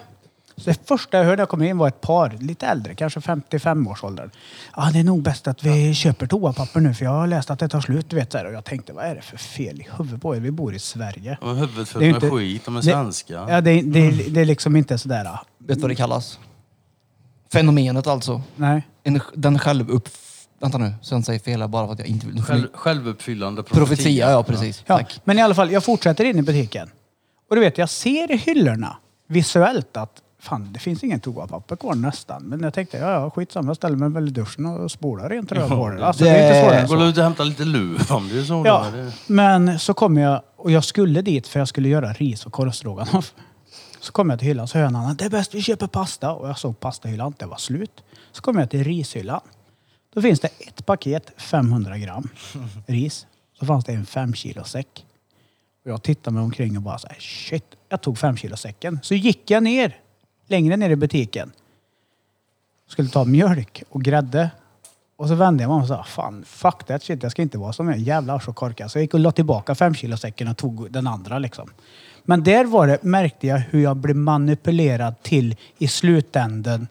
Så 0.59 0.69
det 0.69 0.87
första 0.87 1.17
jag 1.17 1.23
hörde 1.25 1.35
när 1.35 1.41
jag 1.41 1.49
kom 1.49 1.63
in 1.63 1.77
var 1.77 1.87
ett 1.87 2.01
par, 2.01 2.37
lite 2.39 2.65
äldre, 2.67 2.95
kanske 2.95 3.19
55-årsåldern. 3.19 4.29
Ja, 4.75 4.89
det 4.93 4.99
är 4.99 5.03
nog 5.03 5.21
bäst 5.21 5.47
att 5.47 5.63
vi 5.63 5.93
köper 5.93 6.27
toapapper 6.27 6.79
nu 6.79 6.93
för 6.93 7.05
jag 7.05 7.11
har 7.11 7.27
läst 7.27 7.49
att 7.51 7.59
det 7.59 7.67
tar 7.67 7.81
slut. 7.81 8.09
Du 8.09 8.15
vet, 8.15 8.31
så 8.31 8.37
här. 8.37 8.45
Och 8.45 8.53
jag 8.53 8.65
tänkte, 8.65 8.93
vad 8.93 9.05
är 9.05 9.15
det 9.15 9.21
för 9.21 9.37
fel 9.37 9.81
i 9.81 9.87
huvudet 9.97 10.21
på 10.21 10.35
er? 10.35 10.39
Vi 10.39 10.51
bor 10.51 10.75
i 10.75 10.79
Sverige. 10.79 11.37
De 11.41 11.47
har 11.49 11.55
huvudet 11.55 11.89
fullt 11.89 11.99
Det 12.01 12.07
är 12.07 12.13
med 12.13 12.23
inte- 12.23 12.35
skit, 12.37 12.65
de 12.65 12.75
är 12.75 12.81
det- 12.81 12.85
svenska. 12.91 13.33
Ja, 13.33 13.61
det, 13.61 13.81
det, 13.81 14.11
det 14.29 14.41
är 14.41 14.45
liksom 14.45 14.75
inte 14.75 14.97
sådär... 14.97 15.25
ah, 15.25 15.45
Vet 15.57 15.77
du 15.77 15.81
vad 15.81 15.91
det 15.91 15.95
kallas? 15.95 16.39
Fenomenet 17.51 18.07
alltså. 18.07 18.41
Nej. 18.55 18.81
En, 19.03 19.21
den 19.33 19.59
självupp... 19.59 20.09
Vänta 20.61 20.77
nu, 20.77 20.93
så 21.01 21.15
jag 21.15 21.25
säger 21.25 21.39
fel 21.39 21.61
här 21.61 21.67
bara 21.67 21.85
för 21.85 21.93
att 21.93 21.99
jag 21.99 22.07
inte 22.07 22.27
vill... 22.27 22.41
Själv, 22.43 22.67
självuppfyllande 22.73 23.63
profetia. 23.63 23.85
Profetia, 23.85 24.31
ja 24.31 24.43
precis. 24.43 24.83
Ja, 24.85 24.97
Tack. 24.97 25.21
men 25.23 25.39
i 25.39 25.41
alla 25.41 25.55
fall, 25.55 25.71
jag 25.71 25.83
fortsätter 25.83 26.25
in 26.25 26.39
i 26.39 26.41
butiken. 26.41 26.89
Och 27.49 27.55
du 27.55 27.61
vet, 27.61 27.77
jag 27.77 27.89
ser 27.89 28.31
i 28.31 28.35
hyllorna 28.37 28.97
visuellt 29.27 29.97
att 29.97 30.11
fan 30.39 30.73
det 30.73 30.79
finns 30.79 31.03
ingen 31.03 31.19
toapapper 31.19 31.75
kvar 31.75 31.95
nästan. 31.95 32.43
Men 32.43 32.61
jag 32.61 32.73
tänkte, 32.73 32.97
ja 32.97 33.11
ja 33.11 33.29
skitsamma, 33.29 33.69
jag 33.69 33.75
ställer 33.75 33.95
mig 33.97 34.09
väl 34.09 34.27
i 34.27 34.31
duschen 34.31 34.65
och 34.65 34.91
spolar 34.91 35.29
rent 35.29 35.51
rövhålet. 35.51 36.01
Alltså 36.01 36.23
det 36.23 36.29
är 36.29 36.47
inte 36.47 36.61
svårare 36.61 36.79
än 36.81 36.87
så. 36.87 36.95
Går 36.95 37.01
du 37.03 37.09
ut 37.09 37.17
och 37.17 37.23
hämtar 37.23 37.45
lite 37.45 37.65
luv 37.65 38.11
om 38.11 38.29
det 38.29 38.39
är 38.39 38.43
så? 38.43 38.63
Ja, 38.65 38.85
då? 38.91 38.97
Det- 38.97 39.11
men 39.27 39.79
så 39.79 39.93
kom 39.93 40.17
jag 40.17 40.41
och 40.55 40.71
jag 40.71 40.83
skulle 40.83 41.21
dit 41.21 41.47
för 41.47 41.59
jag 41.59 41.67
skulle 41.67 41.89
göra 41.89 42.13
ris 42.13 42.45
och 42.45 42.51
korvstroganoff. 42.53 43.33
Så 44.01 44.11
kom 44.11 44.29
jag 44.29 44.39
till 44.39 44.47
hyllan 44.47 44.67
så 44.67 44.77
hör 44.77 44.83
jag 44.83 44.89
en 44.89 44.95
annan, 44.95 45.15
det 45.15 45.25
är 45.25 45.29
bäst 45.29 45.53
vi 45.55 45.61
köper 45.61 45.87
pasta. 45.87 46.31
Och 46.31 46.49
jag 46.49 46.59
såg 46.59 46.79
pastahyllan, 46.79 47.33
det 47.37 47.45
var 47.45 47.57
slut. 47.57 48.03
Så 48.31 48.41
kom 48.41 48.57
jag 48.59 48.69
till 48.69 48.83
rishyllan. 48.83 49.41
Då 50.13 50.21
finns 50.21 50.39
det 50.39 50.47
ett 50.67 50.85
paket 50.85 51.31
500 51.37 51.97
gram 51.97 52.29
ris. 52.87 53.27
Så 53.59 53.65
fanns 53.65 53.85
det 53.85 53.91
en 53.93 54.05
5 54.05 54.33
kilo 54.33 54.63
säck. 54.63 55.05
Och 55.85 55.91
jag 55.91 56.03
tittade 56.03 56.33
mig 56.33 56.43
omkring 56.43 56.77
och 56.77 56.83
bara 56.83 56.97
så 56.97 57.07
här, 57.07 57.17
shit. 57.19 57.63
Jag 57.89 58.01
tog 58.01 58.17
5 58.17 58.37
kilo 58.37 58.55
säcken. 58.57 58.99
Så 59.03 59.15
gick 59.15 59.51
jag 59.51 59.63
ner, 59.63 59.97
längre 60.49 60.77
ner 60.77 60.89
i 60.89 60.95
butiken. 60.95 61.51
Skulle 62.87 63.09
ta 63.09 63.25
mjölk 63.25 63.83
och 63.89 64.01
grädde. 64.01 64.49
Och 65.17 65.27
så 65.27 65.35
vände 65.35 65.63
jag 65.63 65.69
mig 65.69 65.75
om 65.75 65.81
och 65.81 65.87
sa, 65.87 66.03
fan 66.03 66.43
fuck 66.47 66.83
that 66.83 67.03
shit, 67.03 67.23
jag 67.23 67.31
ska 67.31 67.41
inte 67.41 67.57
vara 67.57 67.73
som 67.73 67.89
en 67.89 68.03
jävla 68.03 68.39
korkad. 68.39 68.91
Så 68.91 68.97
jag 68.97 69.01
gick 69.03 69.13
och 69.13 69.19
la 69.19 69.31
tillbaka 69.31 69.75
5 69.75 69.93
kilo 69.95 70.17
säcken 70.17 70.47
och 70.47 70.57
tog 70.57 70.91
den 70.91 71.07
andra 71.07 71.39
liksom. 71.39 71.69
Men 72.23 72.43
där 72.43 72.65
var 72.65 72.87
det, 72.87 73.03
märkte 73.03 73.47
jag 73.47 73.57
hur 73.57 73.83
jag 73.83 73.97
blev 73.97 74.15
manipulerad 74.15 75.23
till 75.23 75.55
i 75.77 75.87
slutändan 75.87 76.87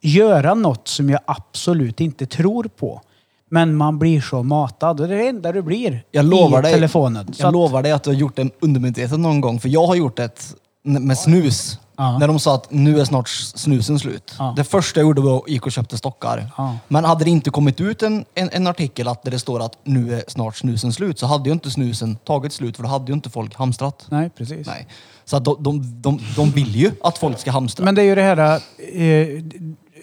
göra 0.00 0.54
något 0.54 0.88
som 0.88 1.10
jag 1.10 1.20
absolut 1.24 2.00
inte 2.00 2.26
tror 2.26 2.64
på. 2.64 3.02
Men 3.50 3.74
man 3.76 3.98
blir 3.98 4.20
så 4.20 4.42
matad 4.42 5.00
och 5.00 5.08
det 5.08 5.14
är 5.14 5.18
det 5.18 5.28
enda 5.28 5.52
du 5.52 5.62
blir 5.62 6.04
Jag 6.10 6.24
lovar 6.24 6.58
i 6.58 6.62
dig, 6.62 6.72
telefonen. 6.72 7.32
Så 7.34 7.42
jag 7.42 7.46
att- 7.48 7.52
lovar 7.52 7.82
dig 7.82 7.92
att 7.92 8.02
du 8.02 8.10
har 8.10 8.14
gjort 8.14 8.38
en 8.38 8.50
undermedvetet 8.60 9.18
någon 9.18 9.40
gång. 9.40 9.60
För 9.60 9.68
jag 9.68 9.86
har 9.86 9.94
gjort 9.94 10.16
det 10.16 10.54
med 10.82 11.18
snus. 11.18 11.78
Ja. 11.98 12.18
När 12.18 12.28
de 12.28 12.38
sa 12.38 12.54
att 12.54 12.70
nu 12.70 13.00
är 13.00 13.04
snart 13.04 13.28
snusen 13.28 13.98
slut. 13.98 14.34
Ja. 14.38 14.52
Det 14.56 14.64
första 14.64 15.00
jag 15.00 15.06
gjorde 15.06 15.20
var 15.20 15.36
att 15.36 15.48
gick 15.48 15.66
och 15.66 15.72
köpte 15.72 15.98
stockar. 15.98 16.50
Ja. 16.56 16.76
Men 16.88 17.04
hade 17.04 17.24
det 17.24 17.30
inte 17.30 17.50
kommit 17.50 17.80
ut 17.80 18.02
en, 18.02 18.24
en, 18.34 18.48
en 18.52 18.66
artikel 18.66 19.08
att 19.08 19.22
där 19.22 19.30
det 19.30 19.38
står 19.38 19.64
att 19.64 19.78
nu 19.84 20.14
är 20.14 20.24
snart 20.28 20.56
snusen 20.56 20.92
slut 20.92 21.18
så 21.18 21.26
hade 21.26 21.48
ju 21.48 21.52
inte 21.52 21.70
snusen 21.70 22.16
tagit 22.16 22.52
slut 22.52 22.76
för 22.76 22.82
då 22.82 22.88
hade 22.88 23.06
ju 23.06 23.12
inte 23.12 23.30
folk 23.30 23.54
hamstrat. 23.54 24.06
Nej, 24.08 24.30
precis. 24.30 24.66
Nej. 24.66 24.86
Så 25.24 25.36
att 25.36 25.44
de, 25.44 25.56
de, 25.60 26.00
de, 26.02 26.20
de 26.36 26.50
vill 26.50 26.76
ju 26.76 26.90
att 27.02 27.18
folk 27.18 27.38
ska 27.38 27.50
hamstra. 27.50 27.84
Men 27.84 27.94
det 27.94 28.02
är 28.02 28.04
ju 28.04 28.14
det 28.14 28.22
här 28.22 28.62
eh, 28.94 29.42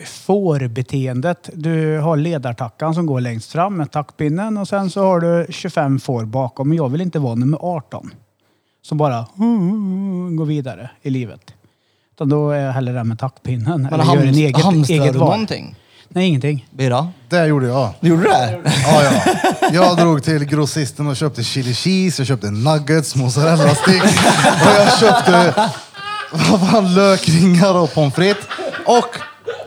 fårbeteendet. 0.06 1.50
Du 1.54 2.00
har 2.00 2.18
ledartackan 2.18 2.96
som 2.96 3.06
går 3.06 3.22
längst 3.22 3.52
fram 3.52 3.78
med 3.78 3.92
tackpinnen 3.92 4.58
och 4.58 4.68
sen 4.68 4.90
så 4.90 5.04
har 5.04 5.20
du 5.20 5.48
25 5.50 6.00
får 6.00 6.26
bakom. 6.26 6.70
Men 6.70 6.78
jag 6.78 6.90
vill 6.90 7.02
inte 7.02 7.20
vara 7.20 7.36
nummer 7.36 7.58
18. 7.62 8.12
Som 8.82 8.98
bara 8.98 9.26
går 10.38 10.46
vidare 10.46 10.90
i 11.02 11.10
livet. 11.10 11.54
Utan 12.16 12.30
då 12.30 12.52
är 12.52 12.60
jag 12.60 12.74
hellre 12.74 12.94
den 12.94 13.08
med 13.08 13.20
tackpinnen. 13.20 13.82
Men 13.82 13.94
eller 13.94 14.04
gör 14.04 14.12
en 14.12 14.26
hamst, 14.26 14.40
eget, 14.40 14.62
hamstrar 14.62 14.96
eget 14.98 15.14
du 15.14 15.20
val. 15.20 15.30
någonting? 15.30 15.76
Nej, 16.10 16.28
ingenting. 16.28 16.68
Birra? 16.72 17.08
Det 17.30 17.46
gjorde 17.46 17.68
jag. 17.68 17.90
Du 18.00 18.10
gjorde 18.10 18.24
det? 18.24 18.60
Ja, 18.86 19.04
ja. 19.04 19.34
Jag 19.74 19.98
drog 19.98 20.24
till 20.24 20.46
grossisten 20.46 21.08
och 21.08 21.16
köpte 21.16 21.44
chili 21.44 21.74
cheese, 21.74 22.22
jag 22.22 22.28
köpte 22.28 22.52
nuggets, 22.52 23.16
mozzarella 23.16 23.76
stick 23.76 24.04
och 24.04 24.72
jag 24.80 25.00
köpte 25.00 25.54
vad 26.50 26.70
fan, 26.70 26.94
lökringar 26.94 27.74
och 27.74 27.94
pommes 27.94 28.14
frites 28.14 28.44
och 28.86 29.16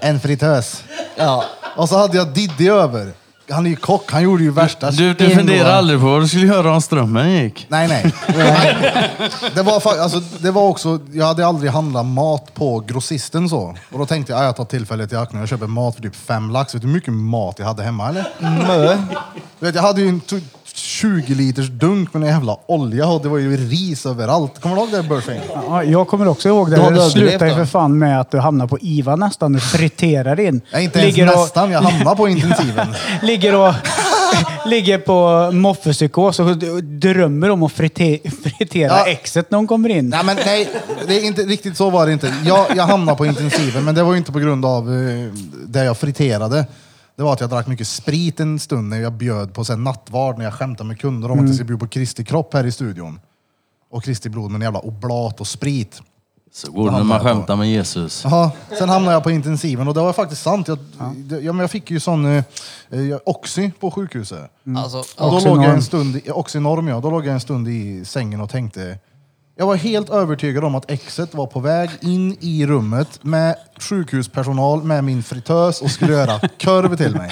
en 0.01 0.21
fritös. 0.21 0.85
Ja. 1.17 1.45
Och 1.77 1.89
så 1.89 1.99
hade 1.99 2.17
jag 2.17 2.29
Diddy 2.35 2.69
över. 2.69 3.13
Han 3.51 3.67
är 3.67 3.71
ju 3.71 3.77
kock, 3.77 4.13
han 4.13 4.23
gjorde 4.23 4.43
ju 4.43 4.51
värsta 4.51 4.91
Du, 4.91 5.15
du 5.15 5.31
funderar 5.31 5.71
aldrig 5.73 6.01
på 6.01 6.07
vad 6.07 6.21
du 6.23 6.29
skulle 6.29 6.47
göra 6.47 6.73
om 6.75 6.81
strömmen 6.83 7.31
gick? 7.33 7.67
Nej, 7.69 7.89
nej. 7.89 8.13
det, 9.55 9.63
var, 9.63 9.81
fa- 9.81 10.01
alltså, 10.03 10.21
det 10.39 10.51
var 10.51 10.63
också, 10.63 10.99
jag 11.13 11.27
hade 11.27 11.47
aldrig 11.47 11.73
handlat 11.73 12.07
mat 12.07 12.55
på 12.55 12.81
grossisten 12.81 13.49
så. 13.49 13.77
Och 13.93 13.99
då 13.99 14.07
tänkte 14.07 14.33
jag, 14.33 14.41
"Ah, 14.43 14.45
jag 14.45 14.57
tar 14.57 14.65
tillfället 14.65 15.13
i 15.13 15.17
akt 15.17 15.33
när 15.33 15.41
jag 15.41 15.49
köper 15.49 15.67
mat 15.67 15.95
för 15.95 16.03
typ 16.03 16.17
fem 16.17 16.51
lax. 16.51 16.75
Vet 16.75 16.83
du 16.83 16.89
hur 16.89 16.95
mycket 16.95 17.13
mat 17.15 17.59
jag 17.59 17.67
hade 17.67 17.83
hemma 17.83 18.09
eller? 18.09 18.25
Mö. 18.39 18.97
Du 19.61 19.67
vet, 19.67 19.75
jag 19.75 19.83
hade 19.83 20.01
ju 20.01 20.09
en 20.09 20.21
t- 20.21 20.41
20 20.79 21.35
liters 21.35 21.69
dunk 21.69 22.15
med 22.15 22.23
en 22.23 22.29
jävla 22.29 22.57
olja 22.67 23.07
och 23.09 23.23
det 23.23 23.29
var 23.29 23.39
ju 23.39 23.57
ris 23.57 24.07
överallt. 24.07 24.61
Kommer 24.61 24.77
du 24.77 24.83
ihåg 24.83 24.91
det 24.93 25.03
Burfing? 25.03 25.41
Ja, 25.55 25.85
jag 25.85 26.09
kommer 26.09 26.29
också 26.29 26.49
ihåg 26.49 26.71
det. 26.71 26.77
Du 26.77 26.83
hade 26.83 26.97
Det 26.97 27.03
överlevt 27.03 27.13
slutar 27.31 27.47
ju 27.47 27.53
då? 27.53 27.59
för 27.59 27.65
fan 27.65 27.99
med 27.99 28.21
att 28.21 28.31
du 28.31 28.39
hamnar 28.39 28.67
på 28.67 28.79
IVA 28.81 29.17
nästan. 29.17 29.53
Du 29.53 29.61
friterar 29.61 30.41
in. 30.41 30.61
Jag 30.71 30.81
är 30.81 30.85
inte 30.85 30.99
ens 30.99 31.19
och- 31.35 31.41
nästan, 31.41 31.71
jag 31.71 31.81
hamnade 31.83 32.17
på 32.17 32.29
intensiven. 32.29 32.87
ligger 33.23 33.55
och 33.55 33.75
ligger 34.67 34.99
på 34.99 35.51
moffepsykos 35.53 36.41
och 36.41 36.57
d- 36.59 36.81
drömmer 36.81 37.51
om 37.51 37.63
att 37.63 37.73
frite, 37.73 38.19
fritera 38.45 38.87
Ja. 38.99 39.07
exet 39.07 39.51
när 39.51 39.59
hon 39.59 39.67
kommer 39.67 39.89
in. 39.89 40.09
Nej, 40.09 40.25
men 40.25 40.37
nej, 40.47 40.69
det 41.07 41.15
är 41.21 41.25
inte 41.25 41.43
riktigt 41.43 41.77
så 41.77 41.91
var 41.91 42.07
det 42.07 42.13
inte. 42.13 42.35
Jag, 42.45 42.67
jag 42.77 42.85
hamnade 42.87 43.19
på 43.19 43.27
intensiven, 43.27 43.85
men 43.85 43.95
det 43.95 44.03
var 44.03 44.13
ju 44.13 44.19
inte 44.19 44.33
på 44.33 44.39
grund 44.39 44.65
av 44.65 44.95
eh, 44.95 45.33
det 45.67 45.85
jag 45.85 45.97
friterade. 45.97 46.67
Det 47.19 47.25
var 47.25 47.33
att 47.33 47.41
jag 47.41 47.51
drack 47.51 47.67
mycket 47.67 47.89
sprit 47.89 48.41
en 48.41 48.59
stund 48.59 48.89
när 48.89 49.01
jag 49.01 49.13
bjöd 49.13 49.55
på 49.55 49.65
sen 49.65 49.85
nattvard, 49.85 50.39
när 50.39 50.45
jag 50.45 50.55
skämtade 50.55 50.89
med 50.89 51.01
kunder 51.01 51.31
om 51.31 51.39
att 51.39 51.47
jag 51.47 51.55
skulle 51.55 51.67
bjuda 51.67 51.81
på 51.81 51.89
Kristi 51.89 52.25
kropp 52.25 52.55
här 52.55 52.67
i 52.67 52.73
studion. 52.73 53.21
Och 53.91 54.05
Kristi 54.05 54.29
blod 54.29 54.51
med 54.51 54.59
en 54.59 54.63
jävla 54.63 54.81
oblat 54.81 55.41
och 55.41 55.47
sprit. 55.47 56.03
Så 56.53 56.73
går 56.73 56.91
det 56.91 56.97
när 56.97 57.05
man 57.05 57.21
skämtar 57.21 57.57
med 57.57 57.71
Jesus. 57.71 58.25
Jaha, 58.25 58.51
sen 58.79 58.89
hamnade 58.89 59.13
jag 59.15 59.23
på 59.23 59.31
intensiven 59.31 59.89
och 59.89 59.95
det 59.95 60.01
var 60.01 60.13
faktiskt 60.13 60.43
sant. 60.43 60.69
Jag, 60.69 60.79
ja, 61.43 61.53
men 61.53 61.59
jag 61.59 61.71
fick 61.71 61.91
ju 61.91 62.01
sån 62.01 62.27
eh, 62.27 62.45
eh, 62.91 63.19
Oxy 63.25 63.71
på 63.81 63.91
sjukhuset. 63.91 64.51
Alltså, 64.77 64.99
Och 64.99 65.31
då 65.31 65.37
Oxynorm. 65.37 65.57
låg 65.57 65.65
jag 65.65 65.75
en 65.75 65.83
stund, 65.83 66.17
i, 66.17 66.31
Oxynorm 66.31 66.89
ja, 66.89 67.01
då 67.01 67.11
låg 67.11 67.27
jag 67.27 67.35
en 67.35 67.41
stund 67.41 67.69
i 67.69 68.05
sängen 68.05 68.41
och 68.41 68.51
tänkte 68.51 68.99
jag 69.61 69.67
var 69.67 69.77
helt 69.77 70.11
övertygad 70.11 70.65
om 70.65 70.75
att 70.75 70.91
exet 70.91 71.35
var 71.35 71.47
på 71.47 71.61
väg 71.61 71.91
in 72.01 72.37
i 72.41 72.67
rummet 72.67 73.25
med 73.25 73.57
sjukhuspersonal 73.83 74.83
med 74.83 75.05
min 75.05 75.23
fritös 75.23 75.83
och 75.83 75.91
skulle 75.91 76.13
göra 76.13 76.41
korv 76.65 76.97
till 76.97 77.15
mig. 77.17 77.31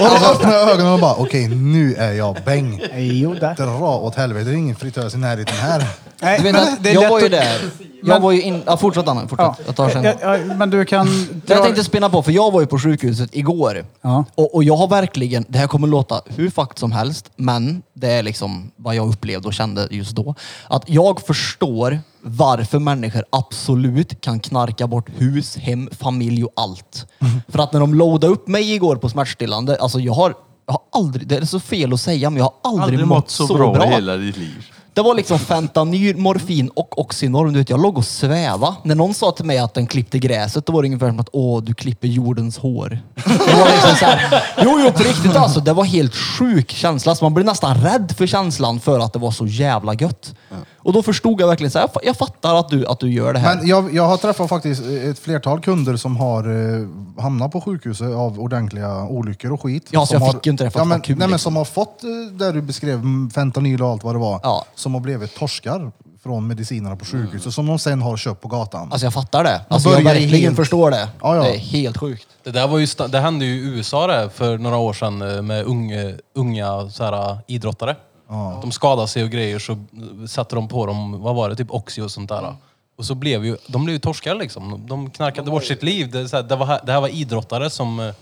Och 0.00 0.06
då 0.20 0.26
öppnade 0.32 0.56
jag 0.56 0.70
ögonen 0.70 0.92
och 0.92 1.00
bara, 1.00 1.14
okej 1.14 1.48
nu 1.48 1.94
är 1.94 2.12
jag 2.12 2.36
bäng. 2.44 2.82
Jo. 2.96 3.34
Dra 3.56 3.96
åt 3.98 4.14
helvete, 4.14 4.44
det 4.50 4.56
är 4.56 4.58
ingen 4.58 4.76
fritös 4.76 5.14
i 5.14 5.18
närheten 5.18 5.56
här. 5.56 5.84
Nej, 6.20 6.38
Du 6.38 6.44
vet 6.44 6.52
men 6.52 6.62
att 6.62 6.82
det 6.84 6.90
är 6.90 6.94
jag 6.94 7.10
var 7.10 7.18
ju 7.20 7.24
att- 7.24 7.30
där. 7.30 7.60
Jag 8.04 8.08
Men- 8.08 8.22
var 8.22 8.32
ju 8.32 8.42
in... 8.42 8.62
Ja, 8.66 8.76
fortsätt 8.76 9.08
Anna, 9.08 9.20
fortsätt. 9.20 9.38
Ja. 9.38 9.56
Jag 9.66 9.76
tar 9.76 9.88
sen. 9.90 10.04
Ja, 10.04 10.14
ja, 10.20 10.38
men 10.54 10.70
du 10.70 10.84
kan... 10.84 11.08
Jag 11.46 11.62
tänkte 11.62 11.84
spinna 11.84 12.10
på, 12.10 12.22
för 12.22 12.32
jag 12.32 12.50
var 12.52 12.60
ju 12.60 12.66
på 12.66 12.78
sjukhuset 12.78 13.30
igår. 13.32 13.84
Ja. 14.00 14.24
Och, 14.34 14.54
och 14.54 14.64
jag 14.64 14.76
har 14.76 14.88
verkligen, 14.88 15.44
det 15.48 15.58
här 15.58 15.66
kommer 15.66 15.88
låta 15.88 16.20
hur 16.36 16.50
fakt 16.50 16.78
som 16.78 16.92
helst, 16.92 17.30
men 17.36 17.82
det 17.94 18.10
är 18.12 18.22
liksom 18.22 18.70
vad 18.76 18.94
jag 18.94 19.08
upplevde 19.08 19.48
och 19.48 19.54
kände 19.54 19.88
just 19.90 20.16
då. 20.16 20.34
Att 20.68 20.82
jag 20.86 21.20
förstår 21.20 22.00
varför 22.22 22.78
människor 22.78 23.24
absolut 23.30 24.20
kan 24.20 24.40
knarka 24.40 24.86
bort 24.86 25.08
hus, 25.16 25.56
hem, 25.56 25.88
familj 25.92 26.44
och 26.44 26.52
allt. 26.56 27.06
För 27.48 27.58
att 27.58 27.72
när 27.72 27.80
de 27.80 27.94
loadade 27.94 28.32
upp 28.32 28.48
mig 28.48 28.74
igår 28.74 28.96
på 28.96 29.08
smärtstillande, 29.08 29.76
alltså 29.80 30.00
jag 30.00 30.12
har, 30.12 30.34
jag 30.66 30.72
har 30.72 31.00
aldrig, 31.00 31.28
det 31.28 31.36
är 31.36 31.44
så 31.44 31.60
fel 31.60 31.92
att 31.92 32.00
säga, 32.00 32.30
men 32.30 32.36
jag 32.36 32.44
har 32.44 32.70
aldrig, 32.70 32.84
Aldrig 32.84 33.06
mått 33.06 33.30
så 33.30 33.54
bra, 33.54 33.86
i 33.86 33.88
hela 33.88 34.16
ditt 34.16 34.36
liv. 34.36 34.72
Det 34.94 35.02
var 35.02 35.14
liksom 35.14 35.38
fentanyl, 35.38 36.16
morfin 36.16 36.68
och 36.68 37.00
Oxynorm. 37.00 37.52
Du 37.52 37.58
vet, 37.58 37.70
jag 37.70 37.82
låg 37.82 37.98
och 37.98 38.04
sväva. 38.04 38.76
När 38.82 38.94
någon 38.94 39.14
sa 39.14 39.32
till 39.32 39.44
mig 39.44 39.58
att 39.58 39.74
den 39.74 39.86
klippte 39.86 40.18
gräset, 40.18 40.66
då 40.66 40.72
var 40.72 40.82
det 40.82 40.86
ungefär 40.86 41.08
som 41.08 41.20
att 41.20 41.28
åh, 41.32 41.62
du 41.62 41.74
klipper 41.74 42.08
jordens 42.08 42.58
hår. 42.58 42.98
Det 43.24 43.54
var 43.54 43.72
liksom 43.72 43.96
så 43.96 44.04
här, 44.04 44.44
jo, 44.62 44.80
jo, 44.84 44.92
på 44.92 45.02
riktigt 45.02 45.36
alltså. 45.36 45.60
Det 45.60 45.72
var 45.72 45.84
helt 45.84 46.14
sjuk 46.14 46.70
känsla. 46.70 47.14
Så 47.14 47.24
man 47.24 47.34
blev 47.34 47.46
nästan 47.46 47.74
rädd 47.76 48.14
för 48.18 48.26
känslan 48.26 48.80
för 48.80 49.00
att 49.00 49.12
det 49.12 49.18
var 49.18 49.30
så 49.30 49.46
jävla 49.46 49.94
gött. 49.94 50.34
Och 50.84 50.92
då 50.92 51.02
förstod 51.02 51.40
jag 51.40 51.46
verkligen 51.48 51.70
så 51.70 51.78
här, 51.78 51.88
jag 52.02 52.16
fattar 52.16 52.54
att 52.54 52.68
du, 52.68 52.86
att 52.86 53.00
du 53.00 53.12
gör 53.12 53.32
det 53.32 53.38
här. 53.38 53.56
Men 53.56 53.66
jag, 53.66 53.94
jag 53.94 54.06
har 54.06 54.16
träffat 54.16 54.48
faktiskt 54.48 54.82
ett 54.82 55.18
flertal 55.18 55.60
kunder 55.60 55.96
som 55.96 56.16
har 56.16 56.74
eh, 56.80 56.86
hamnat 57.22 57.52
på 57.52 57.60
sjukhuset 57.60 58.14
av 58.14 58.40
ordentliga 58.40 59.02
olyckor 59.04 59.52
och 59.52 59.62
skit. 59.62 59.86
Ja, 59.90 60.00
så 60.00 60.06
som 60.06 60.14
jag 60.14 60.26
har, 60.26 60.32
fick 60.32 60.46
ju 60.46 60.52
inte 60.52 60.64
det 60.64 60.70
för 60.70 60.78
att 60.80 60.80
ja, 60.80 60.84
det 60.84 60.88
men, 60.88 60.98
var 60.98 61.04
kul, 61.04 61.16
Nej, 61.16 61.28
men 61.28 61.30
liksom. 61.32 61.50
som 61.52 61.56
har 61.56 61.64
fått, 61.64 62.04
eh, 62.04 62.08
där 62.38 62.52
du 62.52 62.62
beskrev, 62.62 63.02
fentanyl 63.34 63.82
och 63.82 63.88
allt 63.88 64.04
vad 64.04 64.14
det 64.14 64.18
var. 64.18 64.40
Ja. 64.42 64.64
Som 64.74 64.94
har 64.94 65.00
blivit 65.00 65.34
torskar 65.34 65.92
från 66.22 66.46
medicinerna 66.46 66.96
på 66.96 67.04
sjukhuset 67.04 67.54
som 67.54 67.66
de 67.66 67.78
sen 67.78 68.02
har 68.02 68.16
köpt 68.16 68.40
på 68.42 68.48
gatan. 68.48 68.88
Alltså 68.92 69.06
jag 69.06 69.12
fattar 69.14 69.44
det. 69.44 69.60
Alltså 69.68 69.88
jag 69.88 70.04
börjar 70.04 70.16
i 70.16 70.20
verkligen 70.20 70.44
helt- 70.44 70.56
förstår 70.56 70.90
det. 70.90 71.08
Ja, 71.22 71.36
ja. 71.36 71.42
Det 71.42 71.54
är 71.54 71.58
helt 71.58 71.98
sjukt. 71.98 72.26
Det 72.44 72.50
där 72.50 72.68
var 72.68 72.78
ju, 72.78 72.84
sta- 72.86 73.08
det 73.08 73.18
hände 73.20 73.44
ju 73.44 73.52
i 73.54 73.76
USA 73.76 74.06
det, 74.06 74.30
för 74.34 74.58
några 74.58 74.76
år 74.76 74.92
sedan 74.92 75.22
eh, 75.36 75.42
med 75.42 75.64
unga, 75.64 76.12
unga 76.34 76.90
så 76.90 77.04
här, 77.04 77.38
idrottare. 77.46 77.96
De 78.62 78.72
skadade 78.72 79.08
sig 79.08 79.24
och 79.24 79.30
grejer 79.30 79.58
så 79.58 79.72
eh, 79.72 79.78
satte 80.26 80.54
de 80.54 80.68
på 80.68 80.86
dem, 80.86 81.22
vad 81.22 81.34
var 81.34 81.48
det, 81.48 81.56
typ 81.56 81.70
Oxy 81.70 82.02
och 82.02 82.10
sånt 82.10 82.28
där. 82.28 82.56
Och 82.96 83.04
så 83.04 83.14
blev 83.14 83.44
ju, 83.44 83.56
de 83.66 83.84
blev 83.84 83.94
ju 83.94 83.98
torskar 83.98 84.34
liksom. 84.34 84.86
De 84.86 85.10
knarkade 85.10 85.50
bort 85.50 85.64
sitt 85.64 85.82
liv. 85.82 86.10
Det, 86.10 86.20
är 86.20 86.26
så 86.26 86.36
här, 86.36 86.42
det, 86.42 86.56
var, 86.56 86.80
det 86.86 86.92
här 86.92 87.00
var 87.00 87.08
idrottare 87.08 87.70
som 87.70 88.00
eh, 88.00 88.14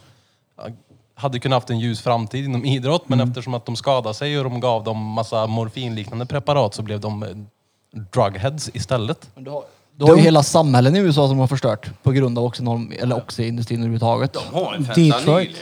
hade 1.14 1.38
kunnat 1.38 1.56
haft 1.56 1.70
en 1.70 1.78
ljus 1.78 2.00
framtid 2.00 2.44
inom 2.44 2.64
idrott, 2.64 3.08
men 3.08 3.20
eftersom 3.20 3.54
att 3.54 3.66
de 3.66 3.76
skadade 3.76 4.14
sig 4.14 4.38
och 4.38 4.44
de 4.44 4.60
gav 4.60 4.84
dem 4.84 4.98
massa 4.98 5.46
morfinliknande 5.46 6.26
preparat 6.26 6.74
så 6.74 6.82
blev 6.82 7.00
de 7.00 7.22
eh, 7.22 7.28
drugheads 8.12 8.70
istället. 8.74 9.30
Du 9.96 10.04
har 10.04 10.16
ju 10.16 10.22
hela 10.22 10.42
samhällen 10.42 10.96
i 10.96 10.98
USA 10.98 11.28
som 11.28 11.38
har 11.38 11.46
förstört 11.46 12.02
på 12.02 12.12
grund 12.12 12.38
av 12.38 12.44
Oxynorm, 12.44 12.92
eller 12.98 13.16
Oxy-industrin 13.16 13.78
överhuvudtaget. 13.78 14.32
De 14.32 14.54
har 14.54 14.74
en 14.74 14.82
Detroit. 14.82 15.56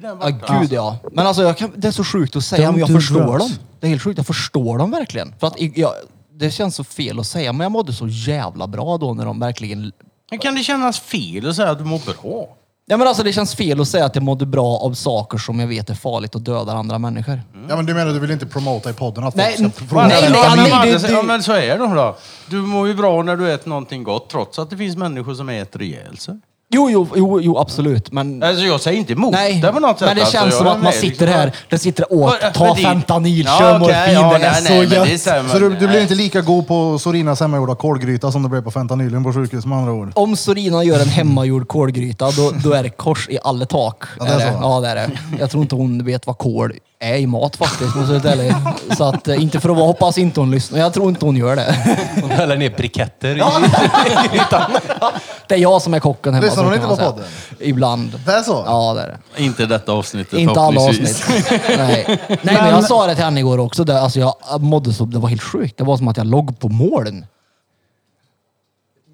Där 0.00 0.16
Ja, 0.20 0.58
gud 0.60 0.72
ja. 0.72 0.96
Men 1.12 1.26
alltså, 1.26 1.42
jag 1.42 1.58
kan, 1.58 1.72
det 1.76 1.88
är 1.88 1.92
så 1.92 2.04
sjukt 2.04 2.36
att 2.36 2.44
säga, 2.44 2.68
Don't 2.68 2.70
men 2.72 2.80
jag 2.80 2.88
do 2.88 2.94
förstår 2.94 3.20
drugs. 3.38 3.38
dem. 3.38 3.50
Det 3.80 3.86
är 3.86 3.88
helt 3.88 4.02
sjukt, 4.02 4.18
jag 4.18 4.26
förstår 4.26 4.78
dem 4.78 4.90
verkligen. 4.90 5.34
För 5.40 5.46
att 5.46 5.58
i- 5.60 5.72
jag, 5.76 5.90
det 6.38 6.50
känns 6.50 6.74
så 6.76 6.84
fel 6.84 7.18
att 7.20 7.26
säga, 7.26 7.52
men 7.52 7.64
jag 7.64 7.72
mådde 7.72 7.92
så 7.92 8.06
jävla 8.08 8.66
bra 8.66 8.98
då 8.98 9.14
när 9.14 9.24
de 9.26 9.40
verkligen 9.40 9.92
Hur 10.30 10.38
kan 10.38 10.54
det 10.54 10.62
kännas 10.62 11.00
fel 11.00 11.48
att 11.48 11.56
säga 11.56 11.70
att 11.70 11.78
du 11.78 11.84
mår 11.84 12.00
bra? 12.22 12.48
Ja, 12.86 12.96
men 12.96 13.08
alltså, 13.08 13.22
det 13.22 13.32
känns 13.32 13.54
fel 13.54 13.80
att 13.80 13.88
säga 13.88 14.04
att 14.04 14.14
jag 14.14 14.24
mådde 14.24 14.46
bra 14.46 14.76
av 14.78 14.94
saker 14.94 15.38
som 15.38 15.60
jag 15.60 15.66
vet 15.66 15.90
är 15.90 15.94
farligt 15.94 16.34
och 16.34 16.40
dödar 16.40 16.74
andra 16.76 16.98
människor. 16.98 17.40
Ja, 17.68 17.76
men 17.76 17.86
du 17.86 17.94
menar 17.94 18.12
du 18.12 18.18
vill 18.18 18.30
inte 18.30 18.46
promota 18.46 18.90
i 18.90 18.92
podden 18.92 19.24
att 19.24 19.34
Nej, 19.34 19.56
folk 19.56 19.74
ska 19.74 19.80
nej, 19.80 19.88
prova? 19.88 20.06
nej, 20.08 20.22
men, 20.22 20.32
nej, 20.32 20.40
men, 20.56 20.58
nej, 20.70 20.92
men, 20.92 21.02
det- 21.02 21.10
ja, 21.10 21.22
men 21.22 21.42
så 21.42 21.52
är 21.52 21.78
det 21.78 21.94
då. 21.94 22.16
Du 22.50 22.56
mår 22.56 22.88
ju 22.88 22.94
bra 22.94 23.22
när 23.22 23.36
du 23.36 23.52
äter 23.52 23.68
någonting 23.68 24.02
gott 24.02 24.30
trots 24.30 24.58
att 24.58 24.70
det 24.70 24.76
finns 24.76 24.96
människor 24.96 25.34
som 25.34 25.48
äter 25.48 25.82
ihjäl 25.82 26.18
sig. 26.18 26.40
Jo, 26.74 26.90
jo, 26.90 27.08
jo, 27.16 27.40
jo 27.40 27.58
absolut. 27.58 28.12
Men, 28.12 28.42
Alltså 28.42 28.64
jag 28.64 28.80
säger 28.80 28.98
inte 28.98 29.12
emot 29.12 29.32
nej, 29.32 29.60
det 29.60 29.72
på 29.72 29.80
något 29.80 29.98
sätt. 29.98 30.08
men 30.08 30.16
det 30.16 30.22
alltså, 30.22 30.38
känns 30.38 30.46
jag 30.46 30.58
som 30.58 30.66
är 30.66 30.70
att 30.70 30.76
man 30.76 30.84
med, 30.84 30.94
sitter 30.94 31.26
liksom. 31.26 31.40
här, 31.40 31.52
det 31.68 31.78
sitter 31.78 32.12
åt, 32.12 32.34
För 32.34 32.50
ta 32.50 32.74
fentanyl, 32.76 33.44
Ja, 33.46 33.58
kör 33.58 33.76
okej, 33.76 33.78
morfin, 33.78 34.14
ja, 34.14 34.38
det 34.38 34.44
är 34.44 34.54
så 34.54 34.62
nej, 34.72 34.80
men 34.80 34.88
det 34.88 35.26
gött. 35.26 35.50
Så 35.50 35.58
du, 35.58 35.68
du 35.68 35.88
blir 35.88 36.02
inte 36.02 36.14
lika 36.14 36.40
god 36.40 36.66
på 36.66 36.98
Sorinas 36.98 37.40
hemmagjorda 37.40 37.74
kolgryta 37.74 38.32
som 38.32 38.42
du 38.42 38.48
blev 38.48 38.62
på 38.62 38.70
fentanylen 38.70 39.24
på 39.24 39.32
sjukhus 39.32 39.66
med 39.66 39.78
andra 39.78 39.92
ord? 39.92 40.12
Om 40.14 40.36
Sorina 40.36 40.84
gör 40.84 41.00
en 41.00 41.08
hemmagjord 41.08 41.68
kolgryta, 41.68 42.30
då, 42.30 42.52
då 42.64 42.72
är 42.72 42.82
det 42.82 42.90
kors 42.90 43.28
i 43.28 43.38
alla 43.42 43.66
tak. 43.66 44.04
Ja, 44.18 44.24
det 44.24 44.30
är 44.30 44.52
så. 44.52 44.58
Ja, 44.62 44.80
det 44.80 44.88
är 44.88 44.94
det. 44.94 45.10
Jag 45.38 45.50
tror 45.50 45.62
inte 45.62 45.74
hon 45.74 46.04
vet 46.04 46.26
vad 46.26 46.38
kol 46.38 46.72
är 47.00 47.16
i 47.16 47.26
mat 47.26 47.56
faktiskt, 47.56 47.96
måste 47.96 48.12
jag 48.14 48.20
vara 48.20 48.32
ärlig. 48.32 48.54
Så 48.96 49.04
att, 49.04 49.28
eh, 49.28 49.42
inte 49.42 49.60
för 49.60 49.68
att 49.68 49.76
vara, 49.76 49.86
hoppas 49.86 50.18
inte 50.18 50.40
hon 50.40 50.50
lyssnar. 50.50 50.78
Jag 50.78 50.94
tror 50.94 51.08
inte 51.08 51.24
hon 51.24 51.36
gör 51.36 51.56
det. 51.56 51.76
De 52.16 52.30
häller 52.30 52.56
ner 52.56 52.70
briketter 52.70 53.36
i. 53.36 53.42
Det 55.48 55.54
är 55.54 55.58
jag 55.58 55.82
som 55.82 55.94
är 55.94 56.00
kocken 56.00 56.34
hemma. 56.34 56.46
Lyssnar 56.46 56.64
hon 56.64 56.74
inte 56.74 56.86
på 56.86 56.96
podden? 56.96 57.24
Ibland. 57.60 58.20
Det 58.26 58.32
är 58.32 58.42
så? 58.42 58.62
Ja, 58.66 58.94
det 58.94 59.02
är 59.02 59.06
det. 59.06 59.42
Inte 59.42 59.66
detta 59.66 59.92
avsnittet 59.92 60.38
Inte 60.38 60.60
alla 60.60 60.80
avsnitt. 60.80 61.24
Nej. 61.68 62.04
Nej, 62.28 62.38
men 62.42 62.68
jag 62.68 62.84
sa 62.84 63.06
det 63.06 63.14
till 63.14 63.24
henne 63.24 63.40
igår 63.40 63.58
också. 63.58 63.84
Det, 63.84 64.00
alltså 64.00 64.18
jag 64.18 64.60
mådde 64.60 64.92
så, 64.92 65.04
det 65.04 65.18
var 65.18 65.28
helt 65.28 65.42
sjukt. 65.42 65.76
Det 65.76 65.84
var 65.84 65.96
som 65.96 66.08
att 66.08 66.16
jag 66.16 66.26
låg 66.26 66.58
på 66.58 66.68
målen. 66.68 67.26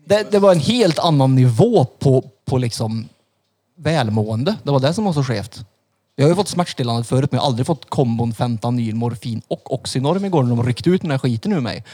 Det, 0.06 0.30
det 0.30 0.38
var 0.38 0.52
en 0.52 0.60
helt 0.60 0.98
annan 0.98 1.34
nivå 1.34 1.84
på, 1.84 2.24
på 2.44 2.58
liksom 2.58 3.08
välmående. 3.78 4.54
Det 4.62 4.70
var 4.70 4.80
det 4.80 4.94
som 4.94 5.04
var 5.04 5.12
så 5.12 5.24
skevt. 5.24 5.64
Jag 6.16 6.24
har 6.24 6.30
ju 6.30 6.36
fått 6.36 6.48
smärtstillande 6.48 7.04
förut, 7.04 7.32
men 7.32 7.36
jag 7.36 7.42
har 7.42 7.46
aldrig 7.46 7.66
fått 7.66 7.90
kombon 7.90 8.34
fentanyl, 8.34 8.94
morfin 8.94 9.42
och 9.48 9.74
Oxynorm 9.74 10.24
igår 10.24 10.42
när 10.42 10.56
de 10.56 10.66
ryckte 10.66 10.90
ut 10.90 11.02
den 11.02 11.10
här 11.10 11.18
skiten 11.18 11.52
ur 11.52 11.60
mig. 11.60 11.84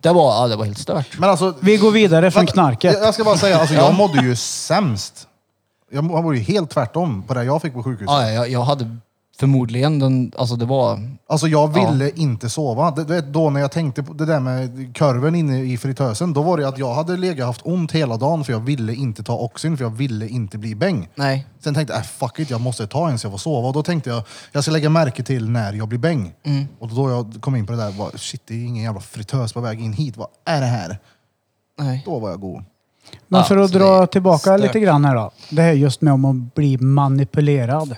Det 0.00 0.12
var, 0.12 0.34
ja, 0.42 0.48
det 0.48 0.56
var 0.56 0.64
helt 0.64 0.78
stört. 0.78 1.18
Men 1.18 1.30
alltså, 1.30 1.54
Vi 1.60 1.76
går 1.76 1.90
vidare 1.90 2.30
från 2.30 2.46
knarket. 2.46 2.94
Jag 2.94 3.02
jag 3.06 3.14
ska 3.14 3.24
bara 3.24 3.36
säga, 3.36 3.58
alltså, 3.58 3.74
jag 3.74 3.94
mådde 3.94 4.20
ju 4.22 4.36
sämst. 4.36 5.26
Jag 5.92 6.04
må- 6.04 6.16
jag 6.18 6.22
var 6.22 6.32
ju 6.32 6.38
helt 6.40 6.70
tvärtom 6.70 7.22
på 7.22 7.34
det 7.34 7.44
jag 7.44 7.62
fick 7.62 7.72
på 7.72 7.82
sjukhuset. 7.82 8.12
Ja, 8.12 8.30
jag, 8.30 8.50
jag 8.50 8.62
hade 8.62 8.96
förmodligen 9.40 9.98
den, 9.98 10.32
alltså 10.38 10.56
det 10.56 10.64
var... 10.64 11.00
Alltså 11.26 11.48
jag 11.48 11.74
ville 11.74 12.10
inte 12.10 12.50
sova. 12.50 12.90
Det, 12.90 13.20
då 13.20 13.50
när 13.50 13.60
jag 13.60 13.72
tänkte 13.72 14.02
på 14.02 14.12
det 14.12 14.26
där 14.26 14.40
med 14.40 14.96
korven 14.96 15.34
inne 15.34 15.62
i 15.62 15.78
fritösen, 15.78 16.32
då 16.32 16.42
var 16.42 16.58
det 16.58 16.68
att 16.68 16.78
jag 16.78 16.94
hade 16.94 17.16
legat 17.16 17.46
haft 17.46 17.60
ont 17.64 17.92
hela 17.92 18.16
dagen 18.16 18.44
för 18.44 18.52
jag 18.52 18.60
ville 18.60 18.94
inte 18.94 19.22
ta 19.22 19.38
Oxyn, 19.38 19.76
för 19.76 19.84
jag 19.84 19.90
ville 19.90 20.28
inte 20.28 20.58
bli 20.58 20.74
bäng. 20.74 21.08
Nej. 21.14 21.46
Sen 21.60 21.74
tänkte 21.74 21.94
jag, 21.94 22.00
äh, 22.00 22.06
fuck 22.06 22.38
it, 22.38 22.50
jag 22.50 22.60
måste 22.60 22.86
ta 22.86 23.10
en 23.10 23.18
så 23.18 23.26
jag 23.26 23.32
får 23.32 23.38
sova. 23.38 23.68
Och 23.68 23.74
då 23.74 23.82
tänkte 23.82 24.10
jag, 24.10 24.22
jag 24.52 24.62
ska 24.62 24.72
lägga 24.72 24.90
märke 24.90 25.22
till 25.22 25.50
när 25.50 25.72
jag 25.72 25.88
blir 25.88 25.98
bäng. 25.98 26.32
Mm. 26.42 26.68
Och 26.78 26.88
då 26.88 27.10
jag 27.10 27.36
kom 27.40 27.56
in 27.56 27.66
på 27.66 27.72
det 27.72 27.78
där, 27.78 27.92
bara, 27.92 28.10
shit 28.10 28.42
det 28.46 28.54
är 28.54 28.66
ingen 28.66 28.84
jävla 28.84 29.00
fritös 29.00 29.52
på 29.52 29.60
väg 29.60 29.80
in 29.80 29.92
hit. 29.92 30.16
Vad 30.16 30.28
är 30.44 30.60
det 30.60 30.66
här? 30.66 30.98
Nej. 31.78 32.02
Då 32.06 32.18
var 32.18 32.30
jag 32.30 32.40
god. 32.40 32.64
Men 33.28 33.44
för 33.44 33.56
att 33.56 33.70
så 33.70 33.78
det 33.78 33.84
dra 33.84 34.06
tillbaka 34.06 34.38
stört. 34.38 34.60
lite 34.60 34.80
grann 34.80 35.04
här 35.04 35.14
då. 35.14 35.30
Det 35.50 35.62
här 35.62 35.72
just 35.72 36.00
med 36.00 36.12
om 36.12 36.24
att 36.24 36.54
bli 36.54 36.78
manipulerad. 36.78 37.96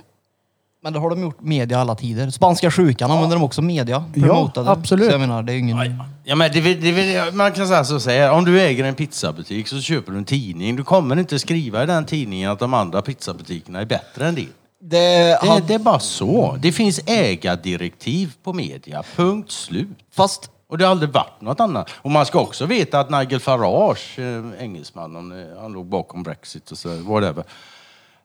Men 0.85 0.93
det 0.93 0.99
har 0.99 1.11
de 1.11 1.23
gjort 1.23 1.41
media 1.41 1.79
alla 1.81 1.95
tider. 1.95 2.31
Spanska 2.31 2.71
sjukan 2.71 3.11
använder 3.11 3.37
de 3.37 3.43
också 3.43 3.63
media. 3.63 4.05
Ja, 4.15 4.23
promotade. 4.27 4.71
absolut. 4.71 5.07
Så 5.07 5.13
jag 5.13 5.21
menar, 5.21 5.43
det 5.43 5.53
är 5.53 5.55
ju 5.55 5.61
ingen... 5.61 6.03
Ja, 6.25 6.35
men 6.37 6.53
det, 6.53 6.61
vill- 6.61 6.81
det, 6.81 6.93
vill- 6.93 7.21
man 7.33 7.53
kan 7.53 7.67
säga 7.69 7.85
så 7.85 8.01
säga, 8.01 8.33
om 8.33 8.45
du 8.45 8.61
äger 8.61 8.85
en 8.85 8.95
pizzabutik 8.95 9.69
så 9.69 9.81
köper 9.81 10.13
du 10.13 10.19
en 10.19 10.25
tidning. 10.25 10.77
Du 10.77 10.85
kommer 10.85 11.17
inte 11.19 11.39
skriva 11.39 11.83
i 11.83 11.87
den 11.87 12.05
tidningen 12.07 12.51
att 12.51 12.59
de 12.59 12.75
andra 12.75 13.03
pizzabutikerna 13.03 13.81
är 13.81 13.85
bättre 13.85 14.27
än 14.29 14.35
din. 14.35 14.49
Det, 14.81 14.99
Det, 15.43 15.63
det 15.67 15.75
är 15.75 15.79
bara 15.79 15.99
så. 15.99 16.57
Det 16.63 16.73
finns 16.73 17.01
ägardirektiv 17.07 18.33
på 18.43 18.53
media. 18.53 19.03
Punkt 19.17 19.51
slut. 19.51 19.89
Fast 20.17 20.51
Och 20.69 20.79
det 20.79 20.85
har 20.85 20.91
aldrig 20.91 21.11
varit 21.11 21.41
något 21.41 21.61
annat. 21.61 21.91
Och 22.03 22.11
man 22.11 22.27
ska 22.27 22.41
också 22.41 22.67
veta 22.67 23.01
att 23.01 23.11
Nigel 23.11 23.41
Farage, 23.41 24.19
eh, 24.19 24.63
engelsmannen, 24.65 25.33
eh, 25.53 25.61
han 25.63 25.73
låg 25.73 25.87
bakom 25.87 26.23
Brexit 26.23 26.71
och 26.71 26.79
så, 26.79 26.89
whatever. 26.89 27.45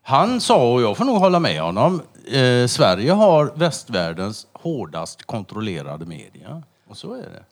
Han 0.07 0.41
sa, 0.41 0.73
och 0.73 0.81
jag 0.81 0.97
får 0.97 1.05
nog 1.05 1.17
hålla 1.17 1.39
med 1.39 1.61
honom, 1.61 2.01
eh, 2.31 2.67
Sverige 2.67 3.11
har 3.11 3.51
västvärldens 3.55 4.47
hårdast 4.53 5.23
kontrollerade 5.25 6.05
media. 6.05 6.63
Och 6.89 6.97
så 6.97 7.13
är 7.13 7.17
det. 7.17 7.43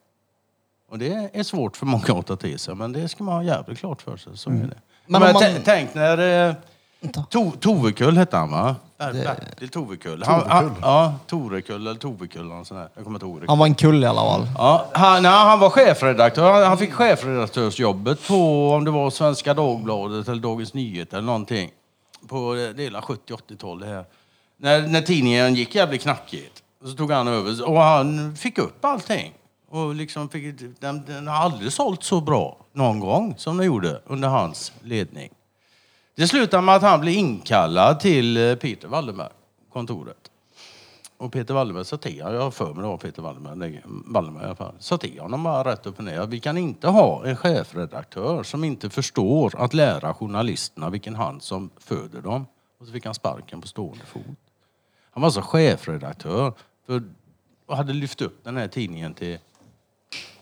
Och 0.91 0.99
det 0.99 1.29
är 1.33 1.43
svårt 1.43 1.77
för 1.77 1.85
många 1.85 2.03
att 2.19 2.25
ta 2.27 2.35
till 2.35 2.59
sig, 2.59 2.75
men 2.75 2.91
det 2.93 3.07
ska 3.09 3.23
man 3.23 3.35
ha 3.35 3.43
jävligt 3.43 3.79
klart 3.79 4.01
för 4.01 4.17
sig. 4.17 4.37
Så 4.37 4.49
är 4.49 4.53
det. 4.53 4.59
Men 4.61 5.21
Men 5.21 5.21
man- 5.21 5.41
tä- 5.43 5.61
Tänk 5.65 5.93
när... 5.93 6.47
Eh, 6.49 6.55
to, 7.29 7.51
Tovekull 7.59 8.17
hette 8.17 8.37
han 8.37 8.51
va? 8.51 8.75
Ber- 8.97 9.13
Bertil 9.23 9.69
Tovekull. 9.69 10.23
Han, 10.25 10.49
han, 10.49 10.75
ja, 10.81 11.13
Torekull 11.27 11.87
eller 11.87 11.99
Tovekull. 11.99 12.51
eller 12.51 12.63
sån 12.63 12.77
här. 12.77 12.89
Jag 12.95 13.03
kommer 13.03 13.25
inte 13.25 13.45
han 13.47 13.57
var 13.59 13.65
en 13.65 13.75
kull 13.75 14.03
i 14.03 14.07
alla 14.07 14.21
fall. 14.21 14.47
Ja, 14.57 14.85
han, 14.93 15.23
nej, 15.23 15.31
han 15.31 15.59
var 15.59 15.69
chefredaktör. 15.69 16.51
Han, 16.53 16.63
han 16.63 16.77
fick 16.77 16.93
chefredaktörsjobbet 16.93 18.27
på, 18.27 18.69
om 18.71 18.85
det 18.85 18.91
var 18.91 19.09
Svenska 19.09 19.53
Dagbladet 19.53 20.27
eller 20.27 20.41
Dagens 20.41 20.73
Nyheter 20.73 21.17
eller 21.17 21.25
någonting. 21.25 21.69
På 22.27 22.53
det 22.75 22.83
hela 22.83 23.01
70-80-tal 23.01 23.79
det 23.79 23.85
här. 23.85 24.05
När, 24.57 24.87
när 24.87 25.01
tidningen 25.01 25.55
gick 25.55 25.75
jävligt 25.75 26.01
knackigt. 26.01 26.63
Så 26.83 26.91
tog 26.91 27.11
han 27.11 27.27
över 27.27 27.69
och 27.69 27.81
han 27.81 28.35
fick 28.35 28.57
upp 28.57 28.85
allting. 28.85 29.33
Och 29.69 29.95
liksom 29.95 30.29
fick, 30.29 30.59
den, 30.79 31.05
den 31.05 31.27
har 31.27 31.35
aldrig 31.35 31.73
sålt 31.73 32.03
så 32.03 32.21
bra 32.21 32.57
någon 32.73 32.99
gång 32.99 33.33
som 33.37 33.57
den 33.57 33.65
gjorde 33.65 34.01
under 34.05 34.27
hans 34.27 34.73
ledning. 34.81 35.29
Det 36.15 36.27
slutade 36.27 36.63
med 36.63 36.75
att 36.75 36.81
han 36.81 37.01
blev 37.01 37.13
inkallad 37.13 37.99
till 37.99 38.37
eh, 38.37 38.55
Peter 38.55 38.87
Wallenberg, 38.87 39.31
kontoret. 39.73 40.24
Och 41.17 41.31
Peter 41.31 41.53
Wallenberg 41.53 41.85
sa 41.85 41.97
till 41.97 42.21
honom, 42.21 42.35
jag 42.35 42.41
har 42.41 42.51
för 42.51 42.73
mig 42.73 42.81
det 42.83 42.87
var 42.87 42.97
Peter 42.97 43.21
Wallenberg, 43.21 43.81
Wallenberg 43.85 44.43
i 44.43 44.45
alla 44.45 44.55
fall, 44.55 44.75
sa 44.79 44.97
till 44.97 45.19
honom 45.19 45.43
bara 45.43 45.71
rätt 45.71 45.85
upp 45.85 45.97
och 45.97 46.03
ner. 46.03 46.27
Vi 46.27 46.39
kan 46.39 46.57
inte 46.57 46.87
ha 46.87 47.25
en 47.25 47.35
chefredaktör 47.35 48.43
som 48.43 48.63
inte 48.63 48.89
förstår 48.89 49.53
att 49.57 49.73
lära 49.73 50.13
journalisterna 50.13 50.89
vilken 50.89 51.15
hand 51.15 51.43
som 51.43 51.69
föder 51.77 52.21
dem. 52.21 52.45
Och 52.79 52.85
så 52.85 52.91
fick 52.91 53.05
han 53.05 53.13
sparken 53.13 53.61
på 53.61 53.67
stående 53.67 54.05
fot. 54.05 54.23
Han 55.11 55.21
var 55.21 55.27
alltså 55.27 55.41
chefredaktör 55.41 56.53
för, 56.85 57.03
och 57.65 57.77
hade 57.77 57.93
lyft 57.93 58.21
upp 58.21 58.43
den 58.43 58.57
här 58.57 58.67
tidningen 58.67 59.13
till 59.13 59.37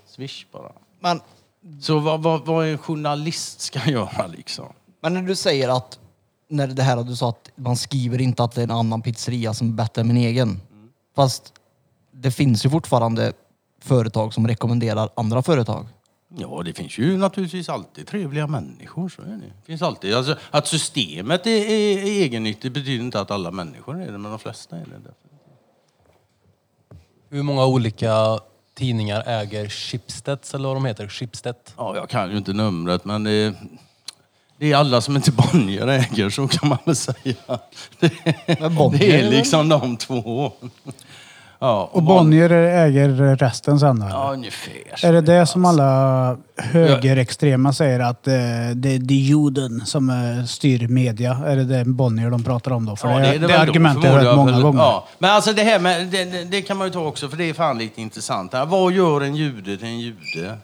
Swish 0.05 0.45
bara. 0.51 0.71
Men, 0.99 1.21
Så 1.81 1.99
vad, 1.99 2.23
vad, 2.23 2.45
vad 2.45 2.67
en 2.67 2.77
journalist 2.77 3.62
ska 3.62 3.79
göra 3.89 4.27
liksom? 4.27 4.73
men 5.03 5.13
när 5.13 5.21
du 5.21 5.36
säger 5.36 5.69
att, 5.69 5.99
när 6.53 6.67
det 6.67 6.83
här 6.83 7.03
du 7.03 7.15
sa 7.15 7.29
att 7.29 7.51
man 7.55 7.75
skriver 7.75 8.21
inte 8.21 8.43
att 8.43 8.55
det 8.55 8.61
är 8.61 8.63
en 8.63 8.71
annan 8.71 9.01
pizzeria 9.01 9.53
som 9.53 9.69
är 9.69 9.73
bättre 9.73 10.01
än 10.01 10.07
min 10.07 10.17
egen. 10.17 10.61
Fast 11.15 11.53
det 12.11 12.31
finns 12.31 12.65
ju 12.65 12.69
fortfarande 12.69 13.33
företag 13.81 14.33
som 14.33 14.47
rekommenderar 14.47 15.09
andra 15.15 15.41
företag. 15.41 15.85
Ja, 16.37 16.61
det 16.65 16.73
finns 16.73 16.97
ju 16.97 17.17
naturligtvis 17.17 17.69
alltid 17.69 18.07
trevliga 18.07 18.47
människor. 18.47 19.09
Så 19.09 19.21
är 19.21 19.25
det. 19.25 19.37
det 19.37 19.65
finns 19.65 19.81
alltid. 19.81 20.13
Alltså, 20.13 20.37
att 20.51 20.67
systemet 20.67 21.47
är, 21.47 21.51
är, 21.51 21.97
är 21.97 22.05
egennyttigt 22.05 22.73
betyder 22.73 23.03
inte 23.03 23.19
att 23.19 23.31
alla 23.31 23.51
människor 23.51 24.01
är 24.01 24.11
det, 24.11 24.17
men 24.17 24.31
de 24.31 24.39
flesta 24.39 24.75
är 24.75 24.85
det. 24.85 25.13
Hur 27.29 27.43
många 27.43 27.65
olika 27.65 28.39
tidningar 28.73 29.23
äger 29.27 29.69
Schibsted, 29.69 30.39
eller 30.53 30.67
vad 30.67 30.77
de 30.77 30.85
heter? 30.85 31.07
Schibsted? 31.07 31.55
Ja, 31.77 31.95
jag 31.95 32.09
kan 32.09 32.31
ju 32.31 32.37
inte 32.37 32.53
numret, 32.53 33.05
men 33.05 33.23
det 33.23 33.31
är, 33.31 33.53
det 34.57 34.71
är 34.71 34.75
alla 34.75 35.01
som 35.01 35.15
inte 35.15 35.31
Bonnier 35.31 35.87
äger, 35.87 36.29
så 36.29 36.47
kan 36.47 36.69
man 36.69 36.77
väl 36.85 36.95
säga. 36.95 37.35
Det, 37.99 38.69
Bonnier 38.69 38.99
det 38.99 39.19
är 39.19 39.29
liksom 39.29 39.69
de 39.69 39.97
två. 39.97 40.51
Ja, 41.63 41.89
Och 41.93 42.03
Bonnier 42.03 42.49
äger 42.51 43.35
resten 43.35 43.79
sen 43.79 43.99
då? 43.99 44.05
Ja, 44.09 44.23
eller? 44.23 44.33
ungefär. 44.33 45.05
Är 45.05 45.13
det 45.13 45.21
det 45.21 45.45
som 45.45 45.65
alla 45.65 46.37
högerextrema 46.57 47.73
säger 47.73 47.99
att 47.99 48.27
eh, 48.27 48.33
det, 48.75 48.97
det 48.97 49.13
är 49.13 49.17
juden 49.17 49.85
som 49.85 50.09
eh, 50.09 50.45
styr 50.45 50.87
media? 50.87 51.41
Är 51.45 51.55
det 51.55 51.63
det 51.63 51.85
Bonnier 51.85 52.29
de 52.29 52.43
pratar 52.43 52.71
om 52.71 52.85
då? 52.85 52.95
För 52.95 53.09
Ja, 53.09 53.17
det, 53.19 53.31
det, 53.31 53.37
väl 53.37 53.49
då, 53.49 53.55
argumentet 53.55 54.11
har 54.11 54.19
jag 54.19 54.25
hört 54.25 54.35
många 54.35 54.61
gånger. 54.61 54.79
Ja. 54.79 55.07
Men 55.19 55.31
alltså 55.31 55.53
det 55.53 55.63
här 55.63 55.79
med, 55.79 56.07
det, 56.07 56.25
det, 56.25 56.43
det 56.43 56.61
kan 56.61 56.77
man 56.77 56.87
ju 56.87 56.93
ta 56.93 56.99
också, 56.99 57.29
för 57.29 57.37
det 57.37 57.49
är 57.49 57.53
fan 57.53 57.77
lite 57.77 58.01
intressant. 58.01 58.53
Vad 58.67 58.93
gör 58.93 59.21
en 59.21 59.35
jude 59.35 59.77
till 59.77 59.87
en 59.87 59.99
jude? 59.99 60.57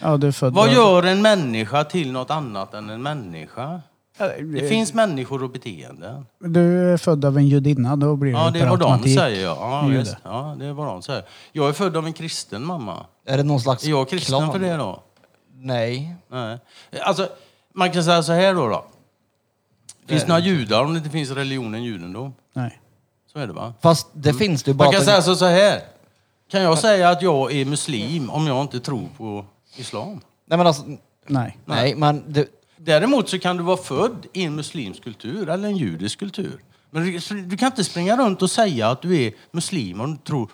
Ja, 0.00 0.16
du 0.16 0.26
är 0.26 0.32
född 0.32 0.52
Vad 0.54 0.72
gör 0.72 1.02
en 1.02 1.22
människa 1.22 1.84
till 1.84 2.12
något 2.12 2.30
annat 2.30 2.74
än 2.74 2.90
en 2.90 3.02
människa? 3.02 3.80
Det 4.52 4.68
finns 4.68 4.94
människor 4.94 5.42
och 5.42 5.50
beteenden. 5.50 6.26
Du 6.38 6.92
är 6.92 6.96
född 6.96 7.24
av 7.24 7.38
en 7.38 7.48
judinna, 7.48 7.96
då 7.96 8.16
blir 8.16 8.32
Ja, 8.32 8.50
det 8.50 8.58
per 8.58 8.66
är 8.66 8.70
vad 8.70 8.78
de 8.78 8.84
automatik 8.92 9.18
säger. 9.18 9.44
Ja, 9.44 9.86
jude. 9.86 9.98
visst. 9.98 10.16
ja, 10.24 10.56
det 10.58 10.66
är 10.66 10.72
vad 10.72 10.86
de 10.86 11.02
säger. 11.02 11.24
Jag 11.52 11.68
är 11.68 11.72
född 11.72 11.96
av 11.96 12.06
en 12.06 12.12
kristen 12.12 12.64
mamma. 12.64 13.06
Är 13.26 13.36
det 13.36 13.42
någon 13.42 13.60
slags 13.60 13.84
Är 13.84 13.90
jag 13.90 14.08
kristen 14.08 14.38
klan? 14.38 14.52
för 14.52 14.58
det 14.58 14.76
då? 14.76 15.02
Nej. 15.54 16.14
Nej. 16.30 16.58
Alltså, 17.02 17.28
man 17.74 17.92
kan 17.92 18.04
säga 18.04 18.22
så 18.22 18.32
här 18.32 18.54
då. 18.54 18.68
då. 18.68 18.84
Finns 20.06 20.22
det 20.22 20.28
några 20.28 20.40
judar 20.40 20.84
om 20.84 20.92
det 20.92 20.98
inte 20.98 21.10
finns 21.10 21.30
religionen 21.30 21.82
judendom? 21.84 22.34
Nej. 22.52 22.80
Så 23.32 23.38
är 23.38 23.46
det 23.46 23.52
va? 23.52 23.74
Fast 23.80 24.08
det 24.12 24.34
finns 24.34 24.62
det 24.62 24.70
ju 24.70 24.74
bara... 24.74 24.84
Man 24.84 24.92
kan 24.92 24.98
att- 25.00 25.04
säga 25.06 25.22
så, 25.22 25.36
så 25.36 25.44
här. 25.46 25.80
Kan 26.50 26.62
jag 26.62 26.78
säga 26.78 27.08
att 27.10 27.22
jag 27.22 27.52
är 27.52 27.64
muslim 27.64 28.30
om 28.30 28.46
jag 28.46 28.60
inte 28.62 28.80
tror 28.80 29.08
på 29.16 29.44
islam? 29.76 30.20
Nej 30.46 30.58
men 30.58 30.66
alltså... 30.66 30.84
Nej. 31.26 31.58
Nej, 31.64 31.94
men 31.94 32.32
det, 32.32 32.48
Däremot 32.82 33.28
så 33.28 33.38
kan 33.38 33.56
du 33.56 33.62
vara 33.62 33.76
född 33.76 34.26
i 34.32 34.44
en 34.44 34.56
muslimsk 34.56 35.04
kultur 35.04 35.48
eller 35.48 35.68
en 35.68 35.76
judisk 35.76 36.18
kultur. 36.18 36.62
Men 36.90 37.20
du, 37.48 37.56
kan 37.56 37.66
inte 37.66 37.84
springa 37.84 38.16
runt 38.16 38.42
och 38.42 38.50
säga 38.50 38.88
att 38.88 39.02
du 39.02 39.22
är 39.22 39.32
muslim 39.50 40.00
om 40.00 40.12
du 40.12 40.18
tror 40.18 40.50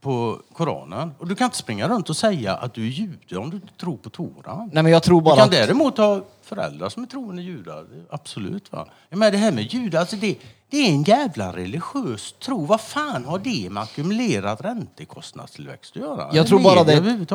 på 0.00 0.40
Koranen. 0.52 1.12
Och 1.18 1.26
du 1.26 1.34
kan 1.34 1.44
inte 1.44 1.56
springa 1.56 1.88
runt 1.88 2.10
och 2.10 2.16
säga 2.16 2.54
att 2.56 2.74
du 2.74 2.86
är 2.86 2.90
jude 2.90 3.36
om 3.36 3.50
du 3.50 3.56
inte 3.56 3.74
tror 3.80 3.96
på 3.96 4.10
Toran. 4.10 4.70
Nej 4.72 4.82
men 4.82 4.92
jag 4.92 5.02
tror 5.02 5.20
Du 5.20 5.24
bara 5.24 5.36
kan 5.36 5.44
att... 5.44 5.50
däremot 5.50 5.98
ha 5.98 6.24
föräldrar 6.42 6.88
som 6.88 7.02
är 7.02 7.06
troende 7.06 7.42
judar. 7.42 7.86
Absolut. 8.10 8.72
Va? 8.72 8.88
Jag 9.08 9.18
menar, 9.18 9.32
det 9.32 9.38
här 9.38 9.52
med 9.52 9.72
judar, 9.72 10.00
alltså 10.00 10.16
det, 10.16 10.36
det 10.70 10.76
är 10.76 10.90
en 10.90 11.02
jävla 11.02 11.52
religiös 11.52 12.34
tro. 12.44 12.64
Vad 12.64 12.80
fan 12.80 13.24
har 13.24 13.38
det 13.38 13.70
med 13.70 13.82
ackumulerad 13.82 14.60
räntekostnadstillväxt 14.60 15.96
att 15.96 16.02
göra? 16.02 16.28
Jag 16.32 16.46
tror 16.46 16.60
bara 16.60 16.84
det-. 16.84 17.26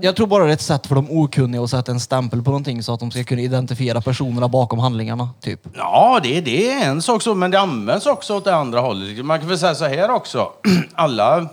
Jag 0.00 0.16
tror 0.16 0.26
bara 0.26 0.44
det 0.44 0.50
är 0.50 0.54
ett 0.54 0.60
sätt 0.60 0.86
för 0.86 0.94
de 0.94 1.10
okunniga 1.10 1.62
att 1.62 1.70
sätta 1.70 1.92
en 1.92 2.00
stämpel 2.00 2.42
på 2.42 2.50
någonting 2.50 2.82
så 2.82 2.94
att 2.94 3.00
de 3.00 3.10
ska 3.10 3.24
kunna 3.24 3.40
identifiera 3.40 4.00
personerna 4.00 4.48
bakom 4.48 4.78
handlingarna. 4.78 5.28
Typ. 5.40 5.60
Ja, 5.74 6.20
det, 6.22 6.40
det 6.40 6.72
är 6.72 6.88
en 6.88 7.02
sak 7.02 7.22
så, 7.22 7.34
men 7.34 7.50
det 7.50 7.60
används 7.60 8.06
också 8.06 8.36
åt 8.36 8.44
det 8.44 8.54
andra 8.54 8.80
hållet. 8.80 9.24
Man 9.24 9.38
kan 9.38 9.48
väl 9.48 9.58
säga 9.58 9.74
så 9.74 9.84
här 9.84 10.10
också. 10.10 10.48
Alla, 10.94 11.48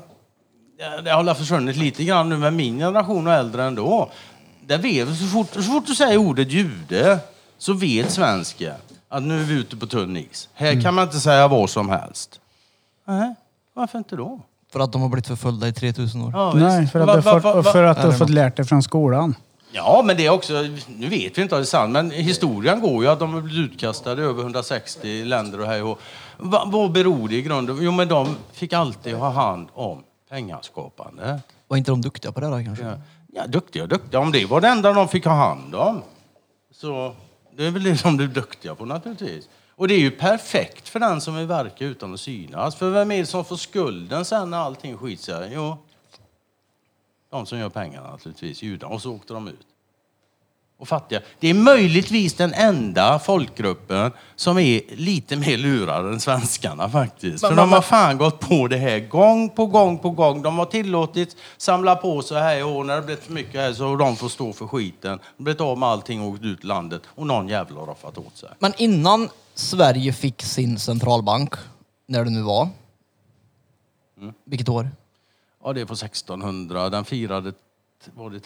det 1.03 1.11
har 1.11 1.33
försvunnit 1.33 1.75
lite 1.75 2.03
grann 2.03 2.29
nu, 2.29 2.37
men 2.37 2.55
min 2.55 2.77
generation 2.79 3.27
och 3.27 3.33
äldre 3.33 3.63
ändå. 3.63 4.09
Det 4.67 4.77
vet, 4.77 5.07
så, 5.07 5.25
fort, 5.25 5.47
så 5.53 5.61
fort 5.61 5.87
du 5.87 5.95
säger 5.95 6.17
ordet 6.17 6.51
jude 6.51 7.19
så 7.57 7.73
vet 7.73 8.11
svensken 8.11 8.75
att 9.09 9.23
nu 9.23 9.39
är 9.41 9.43
vi 9.43 9.53
ute 9.53 9.77
på 9.77 9.87
tunn 9.87 10.17
is. 10.17 10.49
Här 10.53 10.81
kan 10.81 10.93
man 10.93 11.03
inte 11.03 11.19
säga 11.19 11.47
vad 11.47 11.69
som 11.69 11.89
helst. 11.89 12.39
Nej, 13.05 13.35
varför 13.73 13.97
inte 13.97 14.15
då? 14.15 14.39
För 14.71 14.79
att 14.79 14.91
de 14.91 15.01
har 15.01 15.09
blivit 15.09 15.27
förföljda 15.27 15.67
i 15.67 15.73
3000 15.73 16.21
år. 16.21 16.31
Ja, 16.35 16.53
Nej, 16.55 16.81
visst. 16.81 16.91
för 16.91 16.99
att, 16.99 17.07
Va- 17.07 17.15
du, 17.15 17.21
va- 17.21 17.31
fått, 17.33 17.43
va- 17.43 17.53
va- 17.61 17.63
för 17.63 17.83
att 17.83 18.01
du 18.01 18.07
har 18.07 18.13
fått 18.13 18.29
lärt 18.29 18.55
dig 18.55 18.65
från 18.65 18.83
skolan. 18.83 19.35
Ja, 19.71 20.01
men 20.05 20.17
det 20.17 20.25
är 20.25 20.29
också, 20.29 20.53
nu 20.87 21.07
vet 21.07 21.37
vi 21.37 21.41
inte 21.41 21.55
om 21.55 21.61
det 21.61 21.63
är 21.63 21.63
sant, 21.63 21.91
men 21.91 22.11
historien 22.11 22.81
går 22.81 23.03
ju 23.03 23.09
att 23.09 23.19
de 23.19 23.33
har 23.33 23.41
blivit 23.41 23.71
utkastade 23.71 24.21
i 24.21 24.25
över 24.25 24.41
160 24.43 25.23
länder 25.23 25.59
och 25.61 25.67
hej 25.67 25.81
och 25.81 25.99
Va, 26.37 26.63
Vad 26.67 26.91
beror 26.91 27.27
det 27.29 27.35
i 27.35 27.41
grunden? 27.41 27.77
Jo, 27.81 27.91
men 27.91 28.07
de 28.07 28.35
fick 28.53 28.73
alltid 28.73 29.15
ha 29.15 29.29
hand 29.29 29.67
om 29.73 30.03
pengaskapande. 30.29 31.39
Var 31.67 31.77
inte 31.77 31.91
de 31.91 32.01
duktiga 32.01 32.31
på 32.31 32.39
det 32.39 32.49
där 32.49 32.63
kanske? 32.65 32.83
Ja, 32.85 32.93
ja 33.33 33.47
duktiga 33.47 33.83
och 33.83 33.89
duktiga. 33.89 34.19
Om 34.19 34.31
det 34.31 34.45
var 34.45 34.61
det 34.61 34.67
enda 34.67 34.93
de 34.93 35.07
fick 35.07 35.25
ha 35.25 35.33
hand 35.33 35.75
om, 35.75 36.01
så 36.73 37.15
det 37.57 37.65
är 37.65 37.71
väl 37.71 37.81
liksom 37.81 38.17
det 38.17 38.23
de 38.23 38.27
blir 38.27 38.41
duktiga 38.41 38.75
på 38.75 38.85
naturligtvis. 38.85 39.49
Och 39.75 39.87
det 39.87 39.93
är 39.93 39.99
ju 39.99 40.11
perfekt 40.11 40.89
för 40.89 40.99
den 40.99 41.21
som 41.21 41.35
vill 41.35 41.47
verka 41.47 41.85
utan 41.85 42.13
att 42.13 42.19
synas. 42.19 42.75
För 42.75 42.89
vem 42.89 43.11
är 43.11 43.17
det 43.17 43.25
som 43.25 43.45
får 43.45 43.55
skulden 43.55 44.25
sen 44.25 44.49
när 44.49 44.57
allting 44.57 44.97
skiter 44.97 45.23
sig? 45.23 45.51
Jo, 45.53 45.77
de 47.29 47.45
som 47.45 47.59
gör 47.59 47.69
pengarna 47.69 48.11
naturligtvis, 48.11 48.63
judarna. 48.63 48.93
Och 48.93 49.01
så 49.01 49.15
åkte 49.15 49.33
de 49.33 49.47
ut. 49.47 49.67
Och 50.79 50.87
fattiga. 50.87 51.21
Det 51.39 51.49
är 51.49 51.53
möjligtvis 51.53 52.33
den 52.33 52.53
enda 52.53 53.19
folkgruppen 53.19 54.11
som 54.35 54.57
är 54.57 54.81
lite 54.95 55.35
mer 55.35 55.57
lurade 55.57 56.09
än 56.09 56.19
svenskarna 56.19 56.89
faktiskt. 56.89 57.47
För 57.47 57.55
de 57.55 57.71
har 57.71 57.81
fan 57.81 58.17
gått 58.17 58.39
på 58.39 58.67
det 58.67 58.77
här 58.77 58.99
gång 58.99 59.49
på 59.49 59.65
gång 59.65 59.99
på 59.99 60.09
gång. 60.09 60.41
De 60.41 60.57
har 60.57 60.65
tillåtit 60.65 61.35
samla 61.57 61.95
på 61.95 62.21
sig 62.21 62.41
här 62.41 62.65
och 62.65 62.85
när 62.85 62.95
det 62.95 63.01
blivit 63.01 63.23
för 63.23 63.33
mycket 63.33 63.61
här 63.61 63.73
så 63.73 63.87
har 63.87 63.97
de 63.97 64.15
får 64.15 64.29
stå 64.29 64.53
för 64.53 64.67
skiten. 64.67 65.19
De 65.37 65.43
blivit 65.43 65.61
av 65.61 65.77
med 65.77 65.89
allting 65.89 66.21
och 66.21 66.27
åkt 66.27 66.43
ut 66.43 66.63
landet 66.63 67.01
och 67.15 67.27
någon 67.27 67.47
jävla 67.47 67.79
har 67.79 67.87
roffat 67.87 68.17
åt 68.17 68.37
sig. 68.37 68.49
Men 68.59 68.73
innan 68.77 69.29
Sverige 69.53 70.13
fick 70.13 70.41
sin 70.41 70.79
centralbank, 70.79 71.53
när 72.05 72.23
det 72.23 72.29
nu 72.29 72.41
var. 72.41 72.69
Mm. 74.21 74.33
Vilket 74.45 74.69
år? 74.69 74.89
Ja, 75.63 75.73
det 75.73 75.81
är 75.81 75.85
på 75.85 75.93
1600. 75.93 76.89
Den 76.89 77.05
firade, 77.05 77.53
var 78.15 78.29
det 78.29 78.39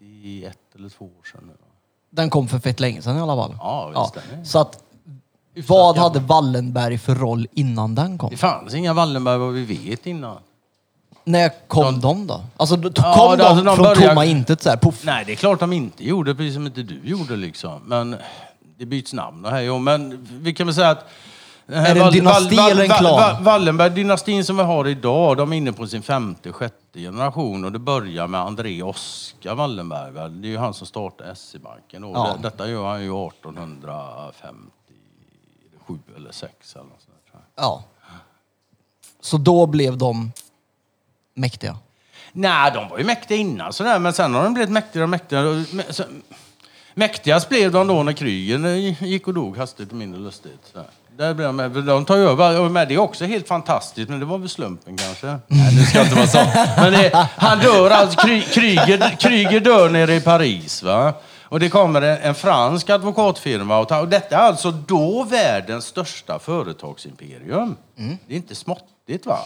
351 0.00 0.58
eller 0.74 0.88
två 0.88 1.04
år 1.04 1.24
sedan? 1.32 1.40
nu? 1.46 1.52
Den 2.10 2.30
kom 2.30 2.48
för 2.48 2.58
fett 2.58 2.80
länge 2.80 3.02
sedan 3.02 3.16
i 3.16 3.20
alla 3.20 3.36
fall. 3.36 3.54
Ja, 3.58 4.10
visst, 4.12 4.26
den 4.30 4.40
är- 4.40 4.44
Så 4.44 4.58
att, 4.58 4.82
vad 5.68 5.98
hade 5.98 6.18
Wallenberg 6.20 6.98
för 6.98 7.14
roll 7.14 7.46
innan 7.52 7.94
den 7.94 8.18
kom? 8.18 8.30
Det 8.30 8.36
fanns 8.36 8.74
inga 8.74 8.92
Wallenberg 8.94 9.38
vad 9.38 9.52
vi 9.52 9.64
vet 9.64 10.06
innan. 10.06 10.36
När 11.24 11.68
kom 11.68 12.00
de 12.00 12.26
då? 12.26 12.42
Alltså 12.56 12.76
då 12.76 12.90
Ja, 12.96 13.14
kom 13.16 13.30
det- 13.30 13.36
de 13.36 13.42
alltså, 13.48 13.64
de 13.64 13.76
från 13.76 13.84
började- 13.84 14.08
tomma 14.08 14.24
intet 14.24 14.62
så 14.62 14.70
här, 14.70 14.76
puff. 14.76 15.02
Nej, 15.04 15.24
det 15.24 15.32
är 15.32 15.36
klart 15.36 15.60
de 15.60 15.72
inte 15.72 16.04
gjorde, 16.08 16.34
precis 16.34 16.54
som 16.54 16.66
inte 16.66 16.82
du 16.82 17.00
gjorde 17.04 17.36
liksom. 17.36 17.82
Men 17.86 18.16
det 18.78 18.86
byts 18.86 19.12
namn 19.12 19.44
och 19.44 19.50
hej 19.50 19.70
och 19.70 19.80
Men 19.80 20.28
vi 20.30 20.54
kan 20.54 20.66
väl 20.66 20.74
säga 20.74 20.90
att... 20.90 21.04
Är 21.72 21.94
det 21.94 22.00
en 22.00 22.12
dynasti 22.12 22.56
eller 22.58 22.82
en 22.84 22.88
klan? 22.90 23.20
Wall- 23.20 23.42
Wallenberg-dynastin 23.42 24.42
som 24.44 24.56
vi 24.56 24.62
har 24.62 24.88
idag, 24.88 25.36
de 25.36 25.52
är 25.52 25.56
inne 25.56 25.72
på 25.72 25.86
sin 25.86 26.02
femte, 26.02 26.52
sjätte 26.52 26.98
generation 27.00 27.64
och 27.64 27.72
det 27.72 27.78
börjar 27.78 28.26
med 28.26 28.40
André 28.40 28.82
Oskar 28.82 29.54
Wallenberg. 29.54 30.10
Väl? 30.12 30.42
Det 30.42 30.48
är 30.48 30.50
ju 30.50 30.58
han 30.58 30.74
som 30.74 30.86
startade 30.86 31.34
SE-banken. 31.36 32.02
då. 32.02 32.12
Ja. 32.14 32.34
Det- 32.36 32.42
Detta 32.42 32.68
gör 32.68 32.88
han 32.88 33.02
ju 33.02 33.26
1857 33.26 35.98
eller 36.16 36.32
6 36.32 36.74
eller 36.74 36.84
något 36.84 36.92
sånt 37.02 37.16
där, 37.24 37.30
tror 37.30 37.42
jag. 37.56 37.64
Ja. 37.64 37.84
Så 39.20 39.36
då 39.36 39.66
blev 39.66 39.98
de 39.98 40.32
mäktiga. 41.34 41.76
Nej, 42.32 42.72
de 42.74 42.88
var 42.88 42.98
ju 42.98 43.04
mäktiga 43.04 43.38
innan 43.38 43.72
sådär, 43.72 43.98
men 43.98 44.12
sen 44.12 44.34
har 44.34 44.44
de 44.44 44.54
blivit 44.54 44.70
mäktigare 44.70 45.04
och 45.04 45.10
mäktigare. 45.10 45.46
Och 45.48 45.54
mä- 45.54 45.92
så- 45.92 46.04
Mäktigast 46.94 47.48
blev 47.48 47.72
de 47.72 47.86
då 47.86 48.02
när 48.02 48.12
krigen 48.12 48.64
eh, 48.64 49.02
gick 49.04 49.28
och 49.28 49.34
dog 49.34 49.56
hastigt 49.56 49.90
och 49.90 49.96
mindre 49.96 50.20
lustigt. 50.20 50.60
Så. 50.72 50.82
Där 51.16 51.34
blev 51.34 51.54
de, 51.56 51.86
de 51.86 52.04
tar 52.04 52.16
ju 52.16 52.22
över. 52.28 52.60
Och 52.60 52.70
med 52.70 52.88
det 52.88 52.94
är 52.94 52.98
också 52.98 53.24
helt 53.24 53.48
fantastiskt, 53.48 54.08
men 54.10 54.20
det 54.20 54.26
var 54.26 54.38
väl 54.38 54.48
slumpen 54.48 54.96
kanske. 54.96 55.26
Nej, 55.46 55.74
det 55.76 55.84
ska 55.84 56.02
inte 56.02 56.14
vara 56.14 56.26
så. 56.26 56.38
Men 56.76 56.92
det, 56.92 57.28
han 57.36 57.58
dör 57.58 57.90
alltså, 57.90 58.20
Kry- 58.20 58.52
Kryger, 58.54 59.16
Kryger 59.20 59.60
dör 59.60 59.88
nere 59.90 60.14
i 60.14 60.20
Paris. 60.20 60.82
Va? 60.82 61.12
Och 61.42 61.60
det 61.60 61.68
kommer 61.68 62.02
en, 62.02 62.18
en 62.18 62.34
fransk 62.34 62.90
advokatfirma. 62.90 63.78
Och, 63.78 63.88
ta, 63.88 64.00
och 64.00 64.08
detta 64.08 64.36
är 64.36 64.40
alltså 64.42 64.70
då 64.70 65.24
världens 65.24 65.84
största 65.84 66.38
företagsimperium. 66.38 67.76
Det 68.26 68.34
är 68.34 68.36
inte 68.36 68.54
småttigt 68.54 69.26
va? 69.26 69.38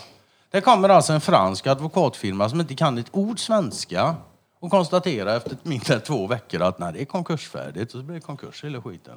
Det 0.51 0.61
kommer 0.61 0.89
alltså 0.89 1.13
en 1.13 1.21
fransk 1.21 1.67
advokatfirma 1.67 2.49
som 2.49 2.61
inte 2.61 2.75
kan 2.75 2.99
ett 2.99 3.07
ord 3.11 3.41
svenska 3.41 4.15
och 4.61 4.71
konstaterar 4.71 5.37
efter 5.37 5.57
mindre 5.63 5.95
än 5.95 6.01
två 6.01 6.27
veckor 6.27 6.63
att 6.63 6.79
nej, 6.79 6.93
det 6.93 7.01
är 7.01 7.05
konkursfärdigt. 7.05 7.95
Och 7.95 7.99
så 8.01 8.05
blir 8.05 8.15
det 8.15 8.21
konkurs 8.21 8.65
hela 8.65 8.83
skiten. 8.83 9.15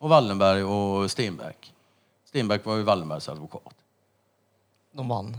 Och 0.00 0.08
Wallenberg 0.08 0.64
och 0.64 1.10
Stenbeck. 1.10 1.71
Stenbeck 2.32 2.64
var 2.64 2.76
ju 2.76 2.82
Wallenbergs 2.82 3.28
advokat. 3.28 3.74
De 4.92 5.08
vann. 5.08 5.36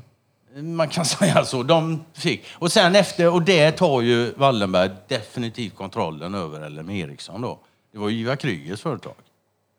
Man 0.56 0.90
kan 0.90 1.06
säga 1.20 1.46
så. 1.46 1.64
De 1.64 2.06
fick. 2.14 2.46
Och 2.54 2.72
sen 2.72 2.96
efter, 2.96 3.34
och 3.34 3.42
det 3.42 3.72
tar 3.72 4.02
ju 4.02 4.34
Wallenberg 4.34 4.92
definitivt 5.08 5.76
kontrollen 5.76 6.36
över 6.36 6.70
LM 6.70 6.90
Ericsson 6.90 7.42
då. 7.42 7.60
Det 7.92 7.98
var 7.98 8.10
ju 8.10 8.20
Ivar 8.20 8.36
Krygers 8.36 8.82
företag. 8.82 9.14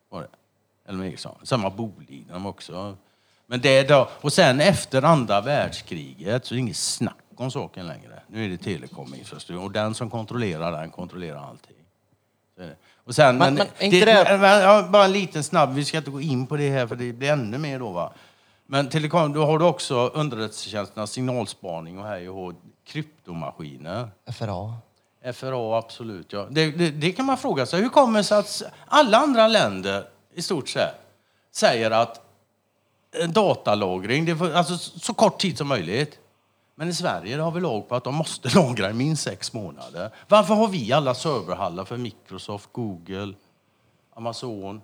Var 0.09 0.21
det. 0.21 0.93
LM 0.93 1.03
Ericsson. 1.03 1.35
Samma 1.43 1.71
Boliden 1.71 2.47
också. 2.47 2.97
Men 3.47 3.61
det 3.61 3.89
då, 3.89 4.09
och 4.21 4.33
sen 4.33 4.61
efter 4.61 5.03
andra 5.03 5.41
världskriget 5.41 6.47
så 6.47 6.55
är 6.55 6.57
det 6.57 6.61
inget 6.61 6.77
snack 6.77 7.25
om 7.37 7.51
saken 7.51 7.87
längre. 7.87 8.23
Nu 8.27 8.45
är 8.45 8.49
det 8.49 8.57
telekominfrastruktur 8.57 9.65
och 9.65 9.73
den 9.73 9.95
som 9.95 10.11
kontrollerar 10.11 10.73
den 10.73 10.91
kontrollerar 10.91 11.49
allting. 11.49 11.77
Det. 13.05 13.09
Och 13.09 13.15
sen, 13.15 13.39
Men- 13.39 13.55
men, 13.55 13.67
men 13.79 13.93
inte 13.93 14.05
det- 14.07 14.39
men, 14.39 14.61
ja, 14.63 14.83
bara 14.91 15.05
en 15.05 15.13
liten 15.13 15.45
snabb, 15.45 15.75
vi 15.75 15.85
ska 15.85 15.99
inte 15.99 16.11
gå 16.11 16.21
in 16.21 16.47
på 16.47 16.57
det 16.57 16.71
här 16.71 16.87
för 16.87 16.97
det 16.97 17.13
blir 17.13 17.31
ännu 17.31 17.59
mer 17.59 17.79
då 17.79 17.91
va. 17.91 18.13
Men 18.67 18.89
telekom, 18.89 19.33
då 19.33 19.45
har 19.47 19.59
du 19.59 19.65
också 19.65 20.07
underrättelsetjänsternas 20.15 21.11
signalspaning 21.11 21.99
och 21.99 22.07
hej 22.07 22.29
och 22.29 22.53
kryptomaskiner. 22.87 24.09
FRA. 24.33 24.75
FRA, 25.35 25.79
absolut. 25.79 26.33
Ja. 26.33 26.47
Det, 26.51 26.71
det, 26.71 26.91
det 26.91 27.13
kan 27.13 27.27
man 27.27 27.39
fråga 27.39 27.67
sig. 27.67 27.83
Hur 27.83 27.89
kommer 27.89 28.19
det 28.19 28.25
sig 28.25 28.39
att 28.39 28.63
alla 28.87 29.19
andra 29.19 29.47
länder 29.49 30.07
i 30.35 30.43
stort 30.43 30.69
sett 30.69 30.95
säger 31.53 31.91
att 31.91 32.21
en 33.23 33.33
datalagring, 33.33 34.25
det 34.25 34.37
får, 34.37 34.53
alltså 34.53 34.77
så 34.79 35.15
kort 35.15 35.41
tid 35.41 35.59
som 35.59 35.69
möjligt. 35.69 36.19
Men 36.77 36.89
i 36.89 36.95
Sverige 36.95 37.37
har 37.41 37.51
vi 37.51 37.61
lag 37.61 37.89
på 37.89 37.95
att 37.95 38.05
de 38.05 38.15
måste 38.15 38.49
lagra 38.59 38.91
i 38.91 38.93
minst 38.93 39.23
sex 39.23 39.53
månader. 39.53 40.11
Varför 40.29 40.55
har 40.55 40.69
vi 40.69 40.93
alla 40.93 41.15
serverhallar 41.15 41.85
för 41.85 41.97
Microsoft, 41.97 42.69
Google, 42.73 43.35
Amazon, 44.17 44.81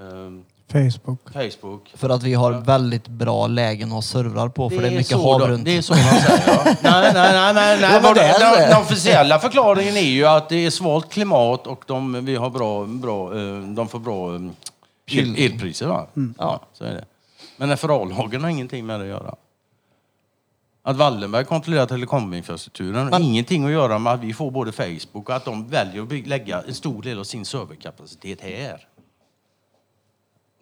ehm, 0.00 0.44
Facebook. 0.72 1.20
Facebook? 1.32 1.92
För 1.94 2.08
att 2.08 2.22
vi 2.22 2.34
har 2.34 2.52
väldigt 2.52 3.08
bra 3.08 3.46
lägen 3.46 3.88
att 3.88 3.94
ha 3.94 4.02
servrar 4.02 4.48
på, 4.48 4.70
för 4.70 4.76
det 4.82 4.86
är 4.86 4.90
mycket 4.90 5.06
så 5.06 5.32
hav 5.32 5.40
de- 5.40 5.48
runt. 5.48 5.64
Det 5.64 5.76
är 5.76 5.82
så 5.82 5.94
de 5.94 6.00
säger. 6.00 6.42
Ja. 6.46 6.62
nej, 6.82 7.10
nej, 7.14 7.54
nej. 7.54 7.78
Ja, 8.02 8.14
den, 8.14 8.68
den 8.70 8.80
officiella 8.82 9.38
förklaringen 9.38 9.96
är 9.96 10.00
ju 10.00 10.26
att 10.26 10.48
det 10.48 10.56
är 10.66 10.70
svalt 10.70 11.12
klimat 11.12 11.66
och 11.66 11.84
de, 11.86 12.24
vi 12.24 12.36
har 12.36 12.50
bra, 12.50 12.84
bra, 12.84 13.38
eh, 13.38 13.58
de 13.58 13.88
får 13.88 13.98
bra 13.98 14.34
eh, 14.34 14.40
el, 15.06 15.36
elpriser. 15.38 15.86
Va? 15.86 16.06
Ja, 16.38 16.60
så 16.72 16.84
är 16.84 16.94
det. 16.94 17.04
Men 17.56 17.76
FRA-lagen 17.76 18.42
har 18.42 18.50
ingenting 18.50 18.86
med 18.86 19.00
det 19.00 19.04
att 19.04 19.08
göra. 19.08 19.34
Att 20.86 20.96
Wallenberg 20.96 21.44
kontrollerar 21.44 21.86
telekominfrastrukturen 21.86 23.12
har 23.12 23.20
ingenting 23.20 23.64
att 23.64 23.70
göra 23.70 23.98
med 23.98 24.12
att 24.12 24.20
vi 24.20 24.34
får 24.34 24.50
både 24.50 24.72
Facebook 24.72 25.28
och 25.28 25.36
att 25.36 25.44
de 25.44 25.68
väljer 25.68 26.02
att 26.02 26.08
bygga, 26.08 26.28
lägga 26.28 26.62
en 26.68 26.74
stor 26.74 27.02
del 27.02 27.18
av 27.18 27.24
sin 27.24 27.44
serverkapacitet 27.44 28.40
här. 28.40 28.86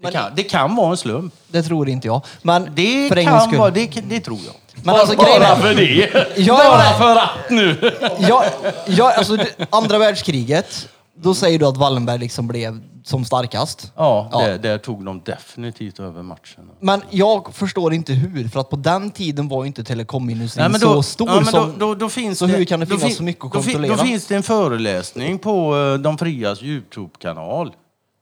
Det 0.02 0.10
kan, 0.10 0.32
det 0.34 0.42
kan 0.42 0.76
vara 0.76 0.90
en 0.90 0.96
slump. 0.96 1.34
Det 1.48 1.62
tror 1.62 1.88
inte 1.88 2.06
jag. 2.06 2.22
Men 2.42 2.68
Det 2.74 3.08
för 3.08 3.22
kan 3.22 3.56
vara, 3.56 3.70
det, 3.70 3.86
det 3.86 4.20
tror 4.20 4.38
jag. 4.46 4.54
Men 4.84 4.94
alltså 4.94 5.16
Bara 5.16 5.28
är... 5.28 5.56
för 5.56 5.74
det. 5.74 6.26
Ja, 6.36 6.56
Bara 6.56 6.98
för 6.98 7.16
att 7.16 7.50
nu. 7.50 7.92
Ja, 8.18 8.44
ja, 8.86 9.12
alltså 9.16 9.36
andra 9.70 9.98
världskriget, 9.98 10.88
Då 11.24 11.34
säger 11.34 11.58
du 11.58 11.66
att 11.66 11.76
Wallenberg 11.76 12.18
liksom 12.18 12.46
blev 12.46 12.80
som 13.04 13.24
starkast. 13.24 13.92
Ja, 13.96 14.28
Ja. 14.32 14.38
Där, 14.46 14.58
där 14.58 14.78
tog 14.78 15.04
de 15.04 15.20
definitivt 15.24 16.00
över 16.00 16.22
matchen. 16.22 16.70
Men 16.80 17.02
jag 17.10 17.54
förstår 17.54 17.94
inte 17.94 18.12
hur, 18.12 18.48
för 18.48 18.60
att 18.60 18.70
på 18.70 18.76
den 18.76 19.10
tiden 19.10 19.48
var 19.48 19.62
ju 19.64 19.66
inte 19.66 19.84
telekomindustrin 19.84 20.74
så 20.80 20.94
då, 20.94 21.02
stor 21.02 21.28
ja, 21.28 21.34
men 21.34 21.44
som... 21.44 21.78
då, 21.78 21.86
då, 21.86 21.94
då 21.94 22.08
finns 22.08 22.38
så 22.38 22.46
hur 22.46 22.64
kan 22.64 22.80
det 22.80 22.86
då 22.86 22.90
finnas 22.90 23.02
fin- 23.08 23.16
så 23.16 23.22
mycket 23.22 23.44
att 23.44 23.52
då 23.52 23.62
fin- 23.62 23.72
kontrollera? 23.72 23.96
Då 23.96 24.02
finns 24.04 24.26
det 24.26 24.34
en 24.36 24.42
föreläsning 24.42 25.38
på 25.38 25.76
eh, 25.76 25.94
De 25.94 26.18
Frias 26.18 26.62
Youtube-kanal 26.62 27.72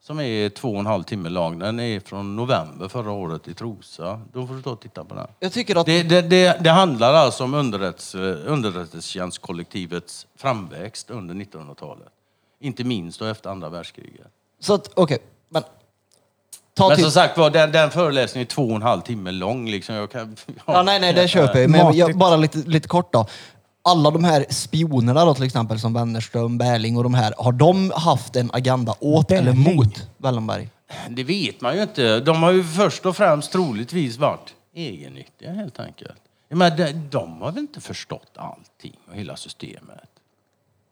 som 0.07 0.21
är 0.21 0.49
två 0.49 0.73
och 0.73 0.79
en 0.81 0.87
halv 0.87 1.03
timme 1.03 1.29
lång. 1.29 1.59
Den 1.59 1.81
är 1.81 2.01
från 2.01 2.37
november 2.37 2.89
förra 2.89 3.11
året 3.11 3.49
i 3.49 3.55
Trosa. 3.55 4.21
Då 4.33 4.47
får 4.47 4.55
du 4.55 4.63
ta 4.63 4.71
och 4.71 4.81
titta 4.81 5.05
på 5.05 5.15
den. 5.15 5.27
Jag 5.41 5.53
tycker 5.53 5.77
att... 5.77 5.87
Det, 5.87 6.03
det, 6.03 6.23
det, 6.23 6.57
det 6.61 6.71
handlar 6.71 7.15
alltså 7.15 7.45
om 7.45 7.55
underrättelse, 7.55 8.19
underrättelsetjänstkollektivets 8.47 10.27
framväxt 10.39 11.11
under 11.11 11.35
1900-talet. 11.35 12.09
Inte 12.63 12.85
minst 12.85 13.19
då 13.19 13.25
efter 13.25 13.51
andra 13.51 13.69
världskriget. 13.69 14.27
Så 14.61 14.75
att, 14.75 14.91
okej. 14.95 15.19
men... 15.49 15.63
Ta 16.75 16.89
Men 16.89 16.97
till... 16.97 17.05
som 17.05 17.13
sagt 17.13 17.39
var, 17.39 17.51
den, 17.51 17.73
den 17.73 17.91
föreläsningen 17.91 18.47
är 18.47 18.51
två 18.51 18.63
och 18.63 18.77
en 18.77 18.83
halv 18.83 19.01
timme 19.01 19.31
lång. 19.31 19.71
Liksom. 19.71 19.95
Jag 19.95 20.11
kan, 20.11 20.37
Ja, 20.67 20.83
nej, 20.83 21.01
nej, 21.01 21.13
det 21.15 21.29
köper 21.29 21.61
jag. 21.61 21.71
Men 21.71 21.81
jag, 21.81 21.99
Matigt. 21.99 22.19
bara 22.19 22.37
lite, 22.37 22.59
lite 22.59 22.89
kort 22.89 23.13
då. 23.13 23.27
Alla 23.85 24.11
de 24.11 24.25
här 24.25 24.47
spionerna 24.51 25.25
då 25.25 25.35
till 25.35 25.45
exempel 25.45 25.81
som 25.81 25.95
Wennerström, 25.95 26.59
Berling 26.59 26.97
och 26.97 27.03
de 27.03 27.15
här. 27.15 27.35
Har 27.39 27.53
de 27.53 27.93
haft 27.97 28.37
en 28.37 28.51
agenda 28.53 28.95
åt 29.01 29.31
eller 29.31 29.53
Berling? 29.53 29.77
mot 29.77 30.07
Wallenberg? 30.17 30.69
Det 31.09 31.25
vet 31.25 31.61
man 31.61 31.77
ju 31.77 31.83
inte. 31.83 32.21
De 32.21 32.43
har 32.43 32.51
ju 32.51 32.65
först 32.65 33.07
och 33.07 33.17
främst 33.17 33.53
troligtvis 33.53 34.17
varit 34.17 34.55
egennyttiga 34.75 35.53
helt 35.53 35.81
enkelt. 35.81 36.19
Jag 36.49 36.59
menar, 36.59 36.77
de, 36.77 36.93
de 36.93 37.43
har 37.43 37.53
väl 37.53 37.63
inte 37.63 37.81
förstått 37.81 38.33
allting 38.37 38.97
och 39.09 39.15
hela 39.15 39.37
systemet. 39.37 40.09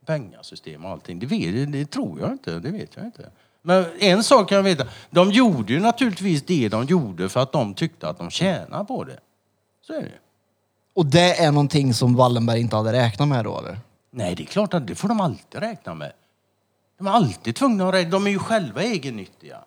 Pengasystem 0.06 0.84
och 0.84 0.90
allting. 0.90 1.18
Det, 1.18 1.26
vet, 1.26 1.72
det 1.72 1.86
tror 1.86 2.20
jag 2.20 2.32
inte. 2.32 2.58
Det 2.58 2.70
vet 2.70 2.96
jag 2.96 3.04
inte. 3.04 3.30
Men 3.62 3.84
en 3.98 4.24
sak 4.24 4.48
kan 4.48 4.56
jag 4.56 4.62
veta. 4.62 4.84
De 5.10 5.30
gjorde 5.30 5.72
ju 5.72 5.80
naturligtvis 5.80 6.42
det 6.42 6.68
de 6.68 6.84
gjorde 6.84 7.28
för 7.28 7.40
att 7.40 7.52
de 7.52 7.74
tyckte 7.74 8.08
att 8.08 8.18
de 8.18 8.30
tjänade 8.30 8.84
på 8.84 9.04
det. 9.04 9.18
Så 9.86 9.92
är 9.92 10.02
det. 10.02 10.18
Och 10.94 11.06
det 11.06 11.34
är 11.34 11.52
någonting 11.52 11.94
som 11.94 12.14
Wallenberg 12.14 12.60
inte 12.60 12.76
hade 12.76 12.92
räknat 12.92 13.28
med 13.28 13.44
då 13.44 13.58
eller? 13.58 13.78
Nej, 14.10 14.34
det 14.34 14.42
är 14.42 14.46
klart 14.46 14.74
att 14.74 14.86
det 14.86 14.94
får 14.94 15.08
de 15.08 15.20
alltid 15.20 15.60
räkna 15.60 15.94
med. 15.94 16.12
De 16.98 17.06
är 17.06 17.10
alltid 17.10 17.56
tvungna 17.56 17.88
att 17.88 17.94
räkna. 17.94 18.10
De 18.10 18.26
är 18.26 18.30
ju 18.30 18.38
själva 18.38 18.82
egennyttiga. 18.82 19.58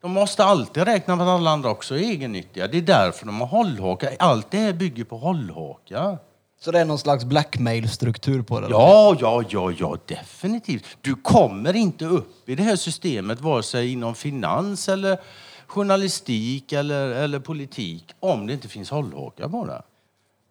De 0.00 0.10
måste 0.12 0.44
alltid 0.44 0.82
räkna 0.82 1.16
med 1.16 1.26
att 1.26 1.40
alla 1.40 1.50
andra 1.50 1.70
också 1.70 1.94
är 1.94 1.98
egennyttiga. 1.98 2.68
Det 2.68 2.78
är 2.78 2.82
därför 2.82 3.26
de 3.26 3.40
har 3.40 3.46
hållhakar. 3.46 4.16
Allt 4.18 4.50
det 4.50 4.58
här 4.58 4.72
bygger 4.72 5.04
på 5.04 5.18
hållhakar. 5.18 6.18
Så 6.62 6.70
det 6.70 6.80
är 6.80 6.84
någon 6.84 6.98
slags 6.98 7.24
blackmail-struktur 7.24 8.42
på 8.42 8.60
det? 8.60 8.66
Ja, 8.70 9.16
ja, 9.20 9.44
ja, 9.48 9.72
ja, 9.78 9.96
definitivt. 10.06 10.84
Du 11.00 11.14
kommer 11.14 11.76
inte 11.76 12.04
upp 12.04 12.48
i 12.48 12.54
det 12.54 12.62
här 12.62 12.76
systemet 12.76 13.40
vare 13.40 13.62
sig 13.62 13.92
inom 13.92 14.14
finans 14.14 14.88
eller 14.88 15.18
journalistik 15.66 16.72
eller, 16.72 17.08
eller 17.08 17.38
politik 17.38 18.14
om 18.20 18.46
det 18.46 18.52
inte 18.52 18.68
finns 18.68 18.90
hållhakar 18.90 19.48
på 19.48 19.66
det. 19.66 19.82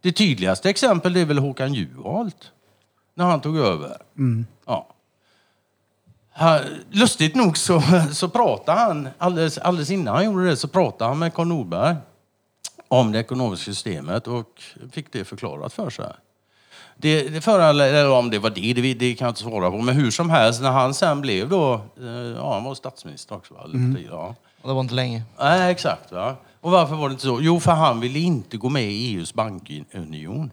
Det 0.02 0.12
tydligaste 0.12 0.70
exempel 0.70 1.18
är 1.18 1.26
väl 1.26 1.38
Håkan 1.38 1.74
Juholt 1.74 2.52
när 3.16 3.26
han 3.26 3.42
tog 3.42 3.58
över. 3.58 3.98
Ja. 4.66 4.88
Han, 6.32 6.60
lustigt 6.90 7.36
nog 7.36 7.58
så, 7.58 7.82
så 8.14 8.30
pratade 8.30 8.80
han, 8.80 9.10
alldeles, 9.18 9.58
alldeles 9.58 9.92
innan 9.92 10.16
han 10.16 10.26
gjorde 10.26 10.46
det, 10.46 10.58
så 10.58 10.68
pratade 10.68 11.10
han 11.10 11.20
med 11.20 11.34
Karl 11.34 11.48
Norberg 11.48 11.96
om 12.92 13.12
det 13.12 13.20
ekonomiska 13.20 13.72
systemet 13.72 14.28
och 14.28 14.62
fick 14.92 15.12
det 15.12 15.26
förklarat 15.26 15.74
för 15.74 15.90
sig. 15.90 16.14
Det, 16.96 17.30
det 17.30 17.42
föranledde, 17.42 18.08
om 18.08 18.30
det 18.30 18.40
var 18.40 18.50
det, 18.50 18.74
det, 18.74 18.94
det 18.94 19.16
kan 19.16 19.26
jag 19.26 19.32
inte 19.32 19.42
svara 19.42 19.72
på. 19.72 19.78
Men 19.78 19.96
hur 19.96 20.12
som 20.12 20.30
helst, 20.30 20.62
när 20.62 20.72
han 20.72 20.94
sen 20.94 21.22
blev 21.22 21.50
då, 21.50 21.74
eh, 22.00 22.06
ja 22.08 22.54
han 22.54 22.64
var 22.64 22.76
statsminister 22.76 23.36
också 23.36 23.54
va? 23.54 23.60
Parti, 23.62 24.08
ja. 24.10 24.36
Och 24.62 24.68
Det 24.68 24.74
var 24.74 24.82
inte 24.82 24.94
länge. 24.94 25.24
Nej, 25.40 25.72
exakt. 25.72 26.12
Va? 26.12 26.36
Och 26.62 26.72
varför 26.72 26.96
var 26.96 27.10
det 27.10 27.12
inte 27.12 27.24
så? 27.24 27.40
Jo, 27.42 27.60
för 27.60 27.72
han 27.72 28.00
ville 28.00 28.20
inte 28.20 28.58
gå 28.58 28.70
med 28.70 28.92
i 28.92 29.16
EUs 29.16 29.34
bankunion. 29.34 30.52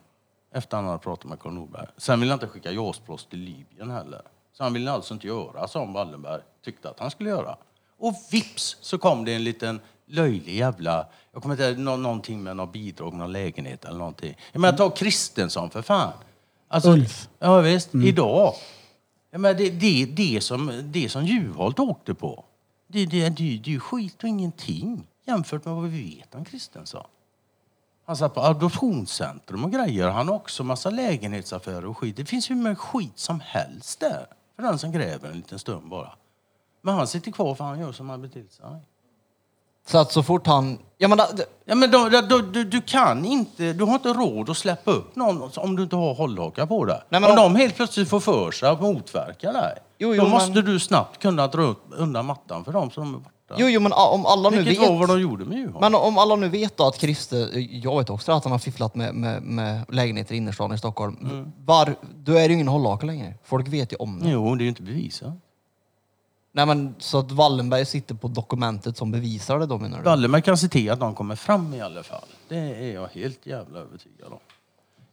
Efter 0.54 0.76
han 0.76 0.86
hade 0.86 0.98
pratat 0.98 1.24
med 1.24 1.40
Karl 1.40 1.52
Norberg. 1.52 1.86
Sen 1.96 2.20
ville 2.20 2.32
han 2.32 2.36
inte 2.36 2.46
skicka 2.46 2.70
JAS-plås 2.72 3.26
till 3.30 3.38
Libyen 3.38 3.90
heller. 3.90 4.22
Så 4.56 4.62
han 4.62 4.72
ville 4.72 4.92
alltså 4.92 5.14
inte 5.14 5.26
göra 5.26 5.68
som 5.68 5.92
Wallenberg 5.92 6.40
tyckte 6.64 6.90
att 6.90 7.00
han 7.00 7.10
skulle 7.10 7.30
göra. 7.30 7.56
Och 7.98 8.14
vips 8.30 8.76
så 8.80 8.98
kom 8.98 9.24
det 9.24 9.34
en 9.34 9.44
liten 9.44 9.80
löjlig 10.08 10.56
jävla... 10.56 11.06
Jag 11.32 11.42
kommer 11.42 11.54
inte 11.54 11.64
ihåg 11.64 11.78
nå- 11.78 11.96
någonting 11.96 12.42
med 12.42 12.56
någon 12.56 12.72
bidrag, 12.72 13.14
någon 13.14 13.32
lägenhet 13.32 13.84
eller 13.84 13.98
någonting. 13.98 14.36
Jag 14.52 14.60
menar, 14.60 14.78
ta 14.78 14.90
Kristensson 14.90 15.70
för 15.70 15.82
fan. 15.82 16.12
Alltså, 16.68 16.90
Ulf. 16.90 17.28
Ja 17.38 17.60
visst, 17.60 17.94
idag. 17.94 18.54
Jag 19.30 19.40
menar, 19.40 19.54
det, 19.54 19.70
det, 19.70 20.04
det, 20.04 20.40
som, 20.40 20.82
det 20.84 21.08
som 21.08 21.24
Juholt 21.24 21.78
åkte 21.78 22.14
på, 22.14 22.44
det, 22.86 23.06
det, 23.06 23.28
det, 23.28 23.34
det 23.34 23.70
är 23.70 23.72
ju 23.72 23.80
skit 23.80 24.22
och 24.22 24.28
ingenting 24.28 25.06
jämfört 25.26 25.64
med 25.64 25.74
vad 25.74 25.84
vi 25.84 26.14
vet 26.16 26.34
om 26.34 26.44
Kristensson. 26.44 27.06
Han 28.04 28.16
satt 28.16 28.34
på 28.34 28.40
adoptionscentrum 28.40 29.64
och 29.64 29.72
grejer. 29.72 30.08
Han 30.08 30.28
har 30.28 30.34
också 30.34 30.64
massa 30.64 30.90
lägenhetsaffärer 30.90 31.84
och 31.84 31.98
skit. 31.98 32.16
Det 32.16 32.24
finns 32.24 32.50
hur 32.50 32.54
mycket 32.54 32.78
skit 32.78 33.18
som 33.18 33.40
helst 33.40 34.00
där. 34.00 34.26
För 34.56 34.62
den 34.62 34.78
som 34.78 34.92
gräver 34.92 35.30
en 35.30 35.36
liten 35.36 35.58
stund 35.58 35.88
bara. 35.88 36.12
Men 36.82 36.94
han 36.94 37.06
sitter 37.06 37.30
kvar 37.30 37.54
för 37.54 37.64
han 37.64 37.80
gör 37.80 37.92
som 37.92 38.08
han 38.10 38.22
beter 38.22 38.44
sig. 38.50 38.64
Så 39.90 39.98
att 39.98 40.12
så 40.12 40.22
fort 40.22 40.46
han... 40.46 40.78
Jag 40.98 41.10
menar, 41.10 41.26
det- 41.36 41.44
Ja, 41.64 41.74
men 41.74 41.90
då, 41.90 42.08
då, 42.28 42.38
du, 42.38 42.64
du 42.64 42.80
kan 42.80 43.24
inte, 43.24 43.72
du 43.72 43.84
har 43.84 43.94
inte 43.94 44.08
råd 44.08 44.50
att 44.50 44.56
släppa 44.56 44.90
upp 44.90 45.16
någon 45.16 45.50
om 45.56 45.76
du 45.76 45.82
inte 45.82 45.96
har 45.96 46.14
hållhakar 46.14 46.66
på 46.66 46.84
det. 46.84 47.02
Nej, 47.08 47.20
men 47.20 47.24
om 47.30 47.38
om- 47.38 47.52
de 47.52 47.58
helt 47.58 47.76
plötsligt 47.76 48.08
får 48.08 48.20
för 48.20 48.50
sig 48.50 48.68
att 48.68 48.80
motverka 48.82 49.52
dig, 49.52 49.78
Jo, 49.98 50.14
jo, 50.14 50.16
då 50.16 50.22
men- 50.22 50.30
måste 50.30 50.62
du 50.62 50.78
snabbt 50.80 51.22
kunna 51.22 51.46
dra 51.46 51.62
upp 51.62 51.82
undan 51.96 52.26
mattan 52.26 52.64
för 52.64 52.72
dem 52.72 52.90
som 52.90 53.14
är 53.14 53.18
borta. 53.18 53.54
jo, 53.56 53.66
jo, 53.68 53.80
men 53.80 53.92
a- 53.92 54.08
om 54.12 54.26
alla 54.26 54.50
nu 54.50 54.56
Vilket 54.62 54.82
vet... 54.82 54.88
var 54.90 54.96
vad 54.98 55.08
de 55.08 55.20
gjorde 55.20 55.44
med 55.44 55.58
Juholt. 55.58 55.80
Men 55.80 55.94
om 55.94 56.18
alla 56.18 56.36
nu 56.36 56.48
vet 56.48 56.76
då 56.76 56.86
att 56.86 56.96
Christer, 57.00 57.48
jag 57.84 57.98
vet 57.98 58.10
också 58.10 58.32
att 58.32 58.44
han 58.44 58.52
har 58.52 58.58
fifflat 58.58 58.94
med, 58.94 59.14
med, 59.14 59.42
med 59.42 59.80
lägenheter 59.88 60.34
i 60.34 60.36
innerstan 60.36 60.72
i 60.74 60.78
Stockholm. 60.78 61.16
Mm. 61.22 61.52
Var, 61.64 61.94
då 62.16 62.32
är 62.32 62.36
det 62.40 62.46
ju 62.48 62.52
ingen 62.54 62.68
hållhake 62.68 63.06
längre. 63.06 63.34
Folk 63.44 63.68
vet 63.68 63.92
ju 63.92 63.96
om 63.96 64.20
det. 64.20 64.30
Jo, 64.30 64.54
det 64.54 64.60
är 64.62 64.64
ju 64.64 64.68
inte 64.68 64.82
bevisat. 64.82 65.32
Nej 66.52 66.66
men 66.66 66.94
så 66.98 67.18
att 67.18 67.32
Wallenberg 67.32 67.86
sitter 67.86 68.14
på 68.14 68.28
dokumentet 68.28 68.96
som 68.96 69.10
bevisar 69.10 69.58
det 69.58 69.66
då 69.66 69.78
menar 69.78 69.98
du? 69.98 70.04
Wallenberg 70.04 70.42
kan 70.42 70.58
se 70.58 70.68
till 70.68 70.90
att 70.90 71.00
de 71.00 71.14
kommer 71.14 71.36
fram 71.36 71.74
i 71.74 71.80
alla 71.80 72.02
fall. 72.02 72.24
Det 72.48 72.56
är 72.58 72.94
jag 72.94 73.08
helt 73.08 73.46
jävla 73.46 73.78
övertygad 73.78 74.32
om. 74.32 74.38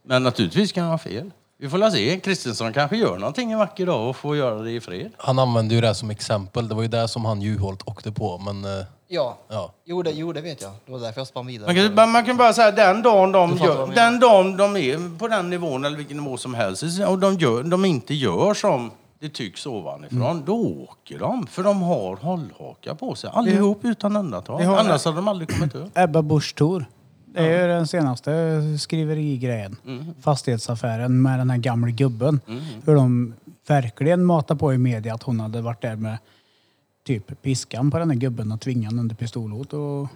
Men 0.04 0.24
naturligtvis 0.24 0.72
kan 0.72 0.84
jag 0.84 0.92
ha 0.92 0.98
fel. 0.98 1.32
Vi 1.58 1.70
får 1.70 1.78
la 1.78 1.92
se. 1.92 2.20
Kristensson 2.20 2.74
kanske 2.74 2.98
gör 2.98 3.18
någonting 3.18 3.52
en 3.52 3.60
vacker 3.60 3.86
dag 3.86 4.10
och 4.10 4.16
får 4.16 4.38
göra 4.38 4.62
det 4.62 4.72
i 4.72 4.82
fred. 4.82 5.12
Han 5.18 5.40
använde 5.40 5.76
ju 5.76 5.82
det 5.82 5.96
som 5.96 6.10
exempel. 6.10 6.68
Det 6.68 6.76
var 6.76 6.82
ju 6.82 6.88
det 6.88 7.08
som 7.08 7.26
han 7.26 7.42
Juholt 7.42 7.82
åkte 7.86 8.12
på. 8.12 8.38
Men 8.38 8.66
eh, 8.66 8.86
Ja. 9.08 9.38
ja. 9.50 9.74
Jo 9.86 10.02
det, 10.04 10.12
jo 10.12 10.34
det 10.34 10.42
vet 10.42 10.62
jag. 10.62 10.72
Det 10.86 10.92
var 10.92 11.00
därför 11.00 11.20
jag 11.22 11.28
spann 11.28 11.48
vidare. 11.48 11.74
Man 11.74 11.96
kan, 11.96 12.12
man 12.12 12.26
kan 12.26 12.38
bara 12.38 12.54
säga 12.54 12.72
den 12.72 13.02
dagen 13.02 13.32
de, 13.32 13.50
vad 13.58 13.60
gör, 13.68 13.80
jag 13.80 13.90
menar. 13.90 13.96
den 14.04 14.20
dagen 14.20 14.58
de 14.58 14.78
är 14.78 15.18
på 15.20 15.28
den 15.28 15.50
nivån 15.50 15.86
eller 15.86 15.98
vilken 15.98 16.18
nivå 16.18 16.38
som 16.38 16.54
helst 16.54 16.84
och 17.08 17.20
de, 17.20 17.36
gör, 17.38 17.64
de 17.64 17.86
inte 17.86 18.14
gör 18.14 18.54
som 18.54 18.92
det 19.20 19.30
tycks 19.30 19.66
ovanifrån, 19.66 20.22
Mm. 20.22 20.46
då 20.46 20.56
åker 20.84 21.20
de. 21.20 21.48
För 21.48 21.64
de 21.64 21.82
har 21.82 22.16
hållhakar 22.16 22.96
på 22.96 23.16
sig. 23.16 23.30
Allihop 23.34 23.80
utan 23.86 24.16
undantag. 24.16 24.60
har- 24.60 24.78
Annars 24.78 25.06
hade 25.06 25.18
de 25.18 25.28
aldrig 25.28 25.50
kommit 25.50 25.76
upp. 25.76 25.98
Ebba 25.98 26.22
Busch 26.22 26.56
Thor. 26.56 26.86
Det 27.26 27.40
är 27.40 27.62
ju 27.62 27.68
den 27.68 27.88
senaste 27.88 28.62
skriverigrejen. 28.80 29.78
Fastighetsaffären 30.22 31.22
med 31.22 31.40
den 31.40 31.50
här 31.50 31.58
gamla 31.58 31.90
gubben. 31.92 32.40
Hur 32.86 32.96
de 32.96 33.34
verkligen 33.68 34.26
matar 34.26 34.56
på 34.56 34.74
i 34.74 34.78
media 34.78 35.14
att 35.14 35.24
hon 35.24 35.40
hade 35.40 35.62
varit 35.62 35.82
där 35.82 35.96
med 35.96 36.18
typ 37.06 37.42
piskan 37.42 37.92
på 37.92 37.98
den 38.00 38.10
här 38.10 38.18
gubben 38.18 38.52
och 38.52 38.62
tvingat 38.62 38.86
honom 38.92 39.00
under 39.00 39.16
pistolhot 39.16 39.74
och 39.74 40.08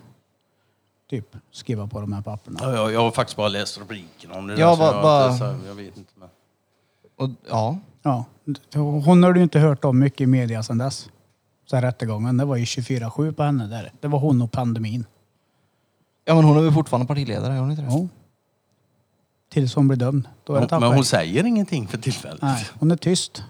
typ 1.09 1.35
skriva 1.51 1.87
på 1.87 2.01
de 2.01 2.13
här 2.13 2.21
papperna. 2.21 2.59
Ja, 2.61 2.73
jag, 2.75 2.91
jag 2.93 2.99
har 2.99 3.11
faktiskt 3.11 3.37
bara 3.37 3.47
läst 3.47 3.79
rubriken 3.79 4.31
om 4.31 4.47
det. 4.47 4.53
Ja, 4.59 4.69
där, 4.69 4.77
va- 4.77 4.91
jag, 4.95 5.03
va- 5.03 5.25
inte- 5.25 5.37
så 5.61 5.67
jag 5.67 5.75
vet 5.75 5.97
inte. 5.97 6.11
Men. 6.19 6.29
Och, 7.17 7.29
ja. 7.49 7.77
Ja, 8.01 8.25
hon 8.73 9.23
har 9.23 9.33
du 9.33 9.43
inte 9.43 9.59
hört 9.59 9.85
om 9.85 9.99
mycket 9.99 10.21
i 10.21 10.25
media 10.25 10.63
sedan 10.63 10.77
dess. 10.77 11.09
Så 11.65 11.75
här 11.75 11.83
rättegången, 11.83 12.37
det 12.37 12.45
var 12.45 12.55
ju 12.55 12.63
24-7 12.63 13.31
på 13.31 13.43
henne 13.43 13.67
där. 13.67 13.91
Det 13.99 14.07
var 14.07 14.19
hon 14.19 14.41
och 14.41 14.51
pandemin. 14.51 15.05
ja 16.25 16.35
men 16.35 16.43
hon 16.43 16.57
är 16.57 16.61
väl 16.61 16.73
fortfarande 16.73 17.07
partiledare, 17.07 17.53
är 17.53 17.57
hon 17.57 17.71
inte 17.71 17.83
det? 17.83 17.87
Jo. 17.91 18.09
Tills 19.49 19.75
hon 19.75 19.87
blir 19.87 19.97
dömd. 19.97 20.27
Då 20.43 20.55
är 20.55 20.67
det 20.67 20.79
Men, 20.79 20.93
hon 20.93 21.05
säger 21.05 21.43
ingenting 21.43 21.87
för 21.87 21.97
tillfället. 21.97 22.41
Nej, 22.41 22.67
hon 22.79 22.91
är 22.91 22.95
tyst. 22.95 23.43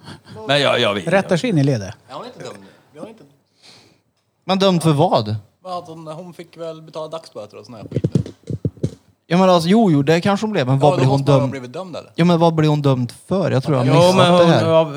Men 0.47 0.61
jag, 0.61 0.79
jag 0.79 0.93
vet. 0.93 1.07
Rättar 1.07 1.37
sig 1.37 1.49
in 1.49 1.57
i 1.57 1.63
ledet. 1.63 1.95
Ja, 2.09 2.15
hon 2.15 2.23
är 2.23 2.27
inte 2.27 2.59
nu. 2.59 2.65
Vi 2.93 2.99
har 2.99 3.07
inte... 3.07 3.23
Men 4.43 4.59
dömd 4.59 4.83
för 4.83 4.93
vad? 4.93 5.35
Vad 5.61 5.73
hade 5.73 5.91
hon, 5.91 6.07
hon 6.07 6.33
fick 6.33 6.57
väl 6.57 6.81
betala 6.81 7.07
dagsböter 7.07 7.57
och 7.57 7.65
sån 7.65 7.75
här 7.75 7.83
skit. 7.91 8.35
Ja 9.31 9.37
men 9.37 9.49
alltså, 9.49 9.69
jo, 9.69 9.91
jo, 9.91 10.01
det 10.03 10.21
kanske 10.21 10.45
hon 10.45 10.51
blev. 10.51 10.67
Men 10.67 10.79
vad 10.79 10.91
ja, 10.93 10.97
blev 10.97 11.07
hon 11.09 11.21
dömd? 11.23 11.51
blivit 11.51 11.73
dömd 11.73 11.95
eller? 11.95 12.11
Ja 12.15 12.25
men 12.25 12.39
vad 12.39 12.53
blev 12.55 12.69
hon 12.69 12.81
dömd 12.81 13.13
för? 13.27 13.51
Jag 13.51 13.63
tror 13.63 13.77
jag 13.77 13.85
har 13.85 13.87
Jo, 13.87 13.93
missat 14.01 14.15
men 14.15 14.31
det 14.31 14.37
hon... 14.43 14.49
här. 14.51 14.69
Ja, 14.69 14.91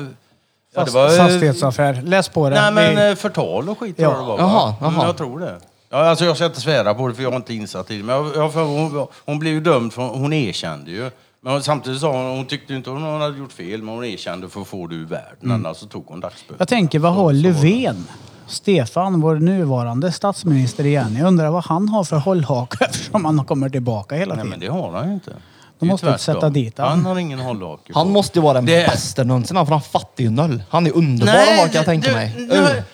ja, 0.75 0.83
det 0.85 0.91
var, 0.91 1.17
fastighetsaffär. 1.17 2.01
Läs 2.05 2.29
på 2.29 2.49
det. 2.49 2.55
Nej 2.61 2.71
men 2.73 2.95
Vi- 3.05 3.09
eh, 3.11 3.15
förtal 3.15 3.69
och 3.69 3.79
skit 3.79 3.95
Ja. 3.97 4.09
tror 4.09 4.13
jag 4.29 4.37
det 4.39 4.43
var. 4.43 4.49
Jaha? 4.49 4.75
Mm, 4.81 4.93
jaha. 4.95 5.05
jag 5.05 5.17
tror 5.17 5.39
det. 5.39 5.57
Ja, 5.89 5.97
alltså 6.09 6.25
jag 6.25 6.35
ska 6.35 6.45
inte 6.45 6.61
svära 6.61 6.93
på 6.93 7.07
det 7.07 7.13
för 7.15 7.23
jag 7.23 7.31
är 7.31 7.35
inte 7.35 7.53
insatt 7.53 7.91
i 7.91 7.97
det. 7.97 8.03
Men 8.03 8.15
jag, 8.15 8.35
jag, 8.35 8.53
för 8.53 8.63
hon, 8.63 9.07
hon 9.25 9.39
blev 9.39 9.53
ju 9.53 9.59
dömd 9.61 9.93
för 9.93 10.01
hon 10.01 10.33
erkände 10.33 10.91
ju. 10.91 11.11
Men 11.41 11.63
samtidigt 11.63 12.01
sa 12.01 12.11
hon, 12.11 12.37
hon 12.37 12.45
tyckte 12.45 12.73
inte 12.73 12.89
hon 12.89 13.21
hade 13.21 13.37
gjort 13.37 13.51
fel, 13.51 13.81
men 13.81 13.95
hon 13.95 14.05
erkände 14.05 14.49
för 14.49 14.61
att 14.61 14.67
få 14.67 14.87
det 14.87 14.95
ur 14.95 15.05
världen. 15.05 15.51
Annars 15.51 15.77
så 15.77 15.85
tog 15.85 16.05
hon 16.07 16.19
dagsböter. 16.19 16.55
Jag 16.59 16.67
tänker, 16.67 16.99
vad 16.99 17.13
har 17.13 17.33
det. 17.33 17.39
Löfven? 17.39 18.07
Stefan, 18.47 19.21
vår 19.21 19.35
nuvarande 19.35 20.11
statsminister 20.11 20.85
igen. 20.85 21.15
Jag 21.19 21.27
undrar 21.27 21.49
vad 21.49 21.63
han 21.65 21.89
har 21.89 22.03
för 22.03 22.17
hållhake 22.17 22.85
eftersom 22.85 23.25
han 23.25 23.45
kommer 23.45 23.69
tillbaka 23.69 24.15
hela 24.15 24.35
Nej 24.35 24.43
tiden. 24.43 24.49
men 24.49 24.59
det 24.59 24.67
har 24.79 24.91
han 24.91 25.07
ju 25.07 25.13
inte. 25.13 25.31
De 25.79 25.85
Det 25.85 25.89
är 25.89 25.91
måste 25.93 26.05
tvärtom. 26.07 26.19
sätta 26.19 26.49
dit 26.49 26.77
han. 26.77 26.87
Han 26.89 27.05
har 27.05 27.17
ingen 27.19 27.39
hållhake 27.39 27.93
på. 27.93 27.99
Han 27.99 28.11
måste 28.11 28.39
ju 28.39 28.43
vara 28.43 28.53
den 28.53 28.65
Det- 28.65 28.87
bästa 28.87 29.23
någonsin, 29.23 29.55
för 29.57 29.65
han 29.65 29.81
fattar 29.81 30.23
ju 30.23 30.29
noll. 30.29 30.63
Han 30.69 30.87
är 30.87 30.91
underbar 30.95 31.33
att 31.33 31.47
ha 31.47 31.55
kan 31.65 31.71
jag 31.73 31.85
tänka 31.85 32.09
du, 32.09 32.15
mig. 32.15 32.47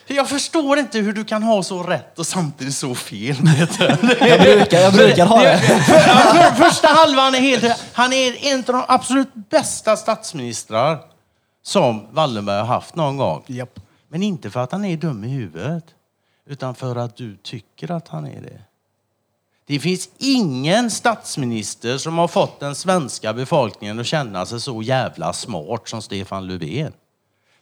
Du, 0.08 0.16
jag 0.16 0.30
förstår 0.30 0.80
inte 0.80 1.00
hur 1.00 1.14
du 1.14 1.24
kan 1.24 1.44
ha 1.44 1.64
så 1.64 1.84
rätt 1.84 2.20
och 2.20 2.26
samtidigt 2.28 2.76
så 2.76 2.96
fel. 2.96 3.36
Jag 4.20 4.42
brukar, 4.42 4.80
jag 4.80 4.94
brukar 4.94 5.26
ha 5.26 5.42
det. 5.44 5.58
För, 5.60 5.94
för, 6.00 6.64
första 6.64 6.88
halvan 6.88 7.36
är 7.36 7.40
helt. 7.40 7.84
Han 7.94 8.14
är 8.14 8.46
en 8.54 8.60
av 8.60 8.64
de 8.66 8.84
absolut 8.88 9.30
bästa 9.50 9.96
statsministrar 9.98 11.00
som 11.64 12.08
Wallenberg 12.12 12.60
har 12.60 12.66
haft 12.68 12.96
någon 12.96 13.18
gång. 13.18 13.44
Japp. 13.48 13.80
Men 14.10 14.24
inte 14.24 14.50
för 14.50 14.60
att 14.60 14.72
han 14.72 14.86
är 14.86 14.98
dum 14.98 15.24
i 15.24 15.28
huvudet, 15.28 15.96
utan 16.46 16.76
för 16.76 16.96
att 16.96 17.16
du 17.16 17.38
tycker 17.38 17.92
att 17.92 18.08
han 18.08 18.26
är 18.26 18.42
det. 18.42 18.62
Det 19.66 19.80
finns 19.80 20.10
ingen 20.18 20.92
statsminister 20.92 21.98
som 21.98 22.18
har 22.18 22.28
fått 22.28 22.60
den 22.60 22.76
svenska 22.76 23.34
befolkningen 23.34 24.00
att 24.00 24.06
känna 24.06 24.46
sig 24.46 24.62
så 24.62 24.82
jävla 24.82 25.34
smart 25.34 25.88
som 25.88 26.02
Stefan 26.02 26.48
Löfven. 26.48 26.94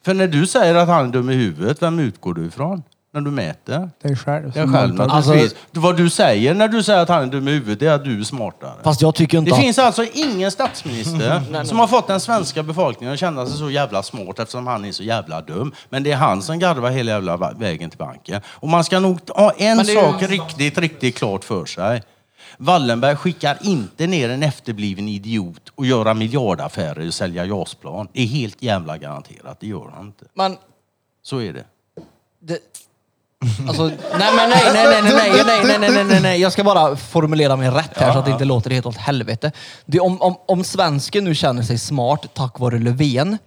För 0.02 0.14
när 0.14 0.28
du 0.28 0.48
säger 0.48 0.76
att 0.76 0.88
han 0.88 1.08
är 1.08 1.12
dum 1.12 1.30
i 1.30 1.34
huvudet, 1.34 1.82
vem 1.82 2.00
utgår 2.00 2.34
du 2.34 2.46
ifrån? 2.46 2.84
När 3.18 3.22
du 3.22 3.32
mäter? 3.32 3.90
Dig 4.02 4.16
själv. 4.16 4.52
Jag 4.56 4.74
själv 4.74 5.02
antar- 5.02 5.08
naturligtvis. 5.16 5.56
Vad 5.72 5.98
du 5.98 6.10
säger 6.10 6.54
när 6.54 6.68
du 6.68 6.84
säger 6.84 7.00
att 7.00 7.10
han 7.10 7.24
är 7.24 7.28
dum 7.28 7.48
i 7.48 7.52
huvudet, 7.52 7.80
det 7.80 7.88
är 7.88 7.92
att 7.94 8.04
du 8.04 8.20
är 8.20 8.24
smartare. 8.24 8.74
Fast 8.84 9.02
jag 9.02 9.16
tycker 9.16 9.38
inte 9.38 9.52
Det 9.52 9.56
att... 9.56 9.62
finns 9.62 9.80
alltså 9.80 10.06
ingen 10.14 10.52
statsminister 10.52 11.64
som 11.64 11.80
har 11.80 11.88
fått 11.88 12.08
den 12.08 12.20
svenska 12.20 12.64
befolkningen 12.64 13.14
att 13.14 13.20
känna 13.20 13.46
sig 13.46 13.58
så 13.58 13.70
jävla 13.72 14.04
smart 14.04 14.40
eftersom 14.40 14.68
han 14.68 14.86
är 14.86 14.92
så 14.92 15.04
jävla 15.04 15.42
dum. 15.42 15.74
Men 15.90 16.04
det 16.04 16.12
är 16.12 16.16
han 16.16 16.42
som 16.42 16.60
garvar 16.60 16.90
hela 16.90 17.12
jävla 17.12 17.38
va- 17.38 17.54
vägen 17.58 17.90
till 17.90 18.00
banken. 18.00 18.42
Och 18.48 18.68
man 18.68 18.84
ska 18.84 19.00
nog 19.00 19.20
ha 19.30 19.52
en 19.52 19.78
det 19.78 19.84
är 19.84 19.88
ju- 19.96 20.02
sak 20.02 20.24
riktigt, 20.24 20.78
riktigt 20.78 21.16
klart 21.18 21.44
för 21.44 21.66
sig. 21.66 22.04
Wallenberg 22.58 23.16
skickar 23.16 23.58
inte 23.62 24.08
ner 24.08 24.30
en 24.30 24.44
efterbliven 24.44 25.08
idiot 25.08 25.62
och 25.76 25.86
göra 25.86 26.14
miljardaffärer 26.14 27.08
och 27.08 27.14
sälja 27.14 27.46
JAS-plan. 27.46 28.08
Det 28.14 28.22
är 28.22 28.26
helt 28.26 28.62
jävla 28.62 28.98
garanterat. 28.98 29.58
Det 29.60 29.68
gör 29.68 29.92
han 29.96 30.06
inte. 30.06 30.26
Men 30.34 30.58
Så 31.24 31.42
är 31.42 31.54
det. 31.54 31.64
Det... 32.40 32.60
Alltså, 33.67 33.84
nej 33.84 34.32
men 34.36 34.50
nej, 34.50 34.63
nej, 34.73 35.02
nej, 35.02 35.02
nej, 35.02 35.43
nej, 35.45 35.63
nej, 35.63 35.80
nej, 35.80 35.89
nej, 35.91 36.04
nej, 36.04 36.21
nej. 36.21 36.41
Jag 36.41 36.52
ska 36.52 36.63
bara 36.63 36.95
formulera 36.95 37.56
mig 37.56 37.69
rätt 37.69 37.97
här 37.97 38.13
så 38.13 38.19
att 38.19 38.26
det 38.26 38.32
inte 38.32 38.45
låter 38.45 38.69
helt 38.69 38.86
åt 38.86 38.97
helvete. 38.97 39.52
Det, 39.86 40.00
om, 40.00 40.21
om, 40.21 40.36
om 40.47 40.63
svensken 40.63 41.23
nu 41.23 41.36
känner 41.36 41.63
sig 41.63 41.78
smart 41.78 42.26
tack 42.34 42.60
vare 42.60 42.80
Löfven. 42.80 43.38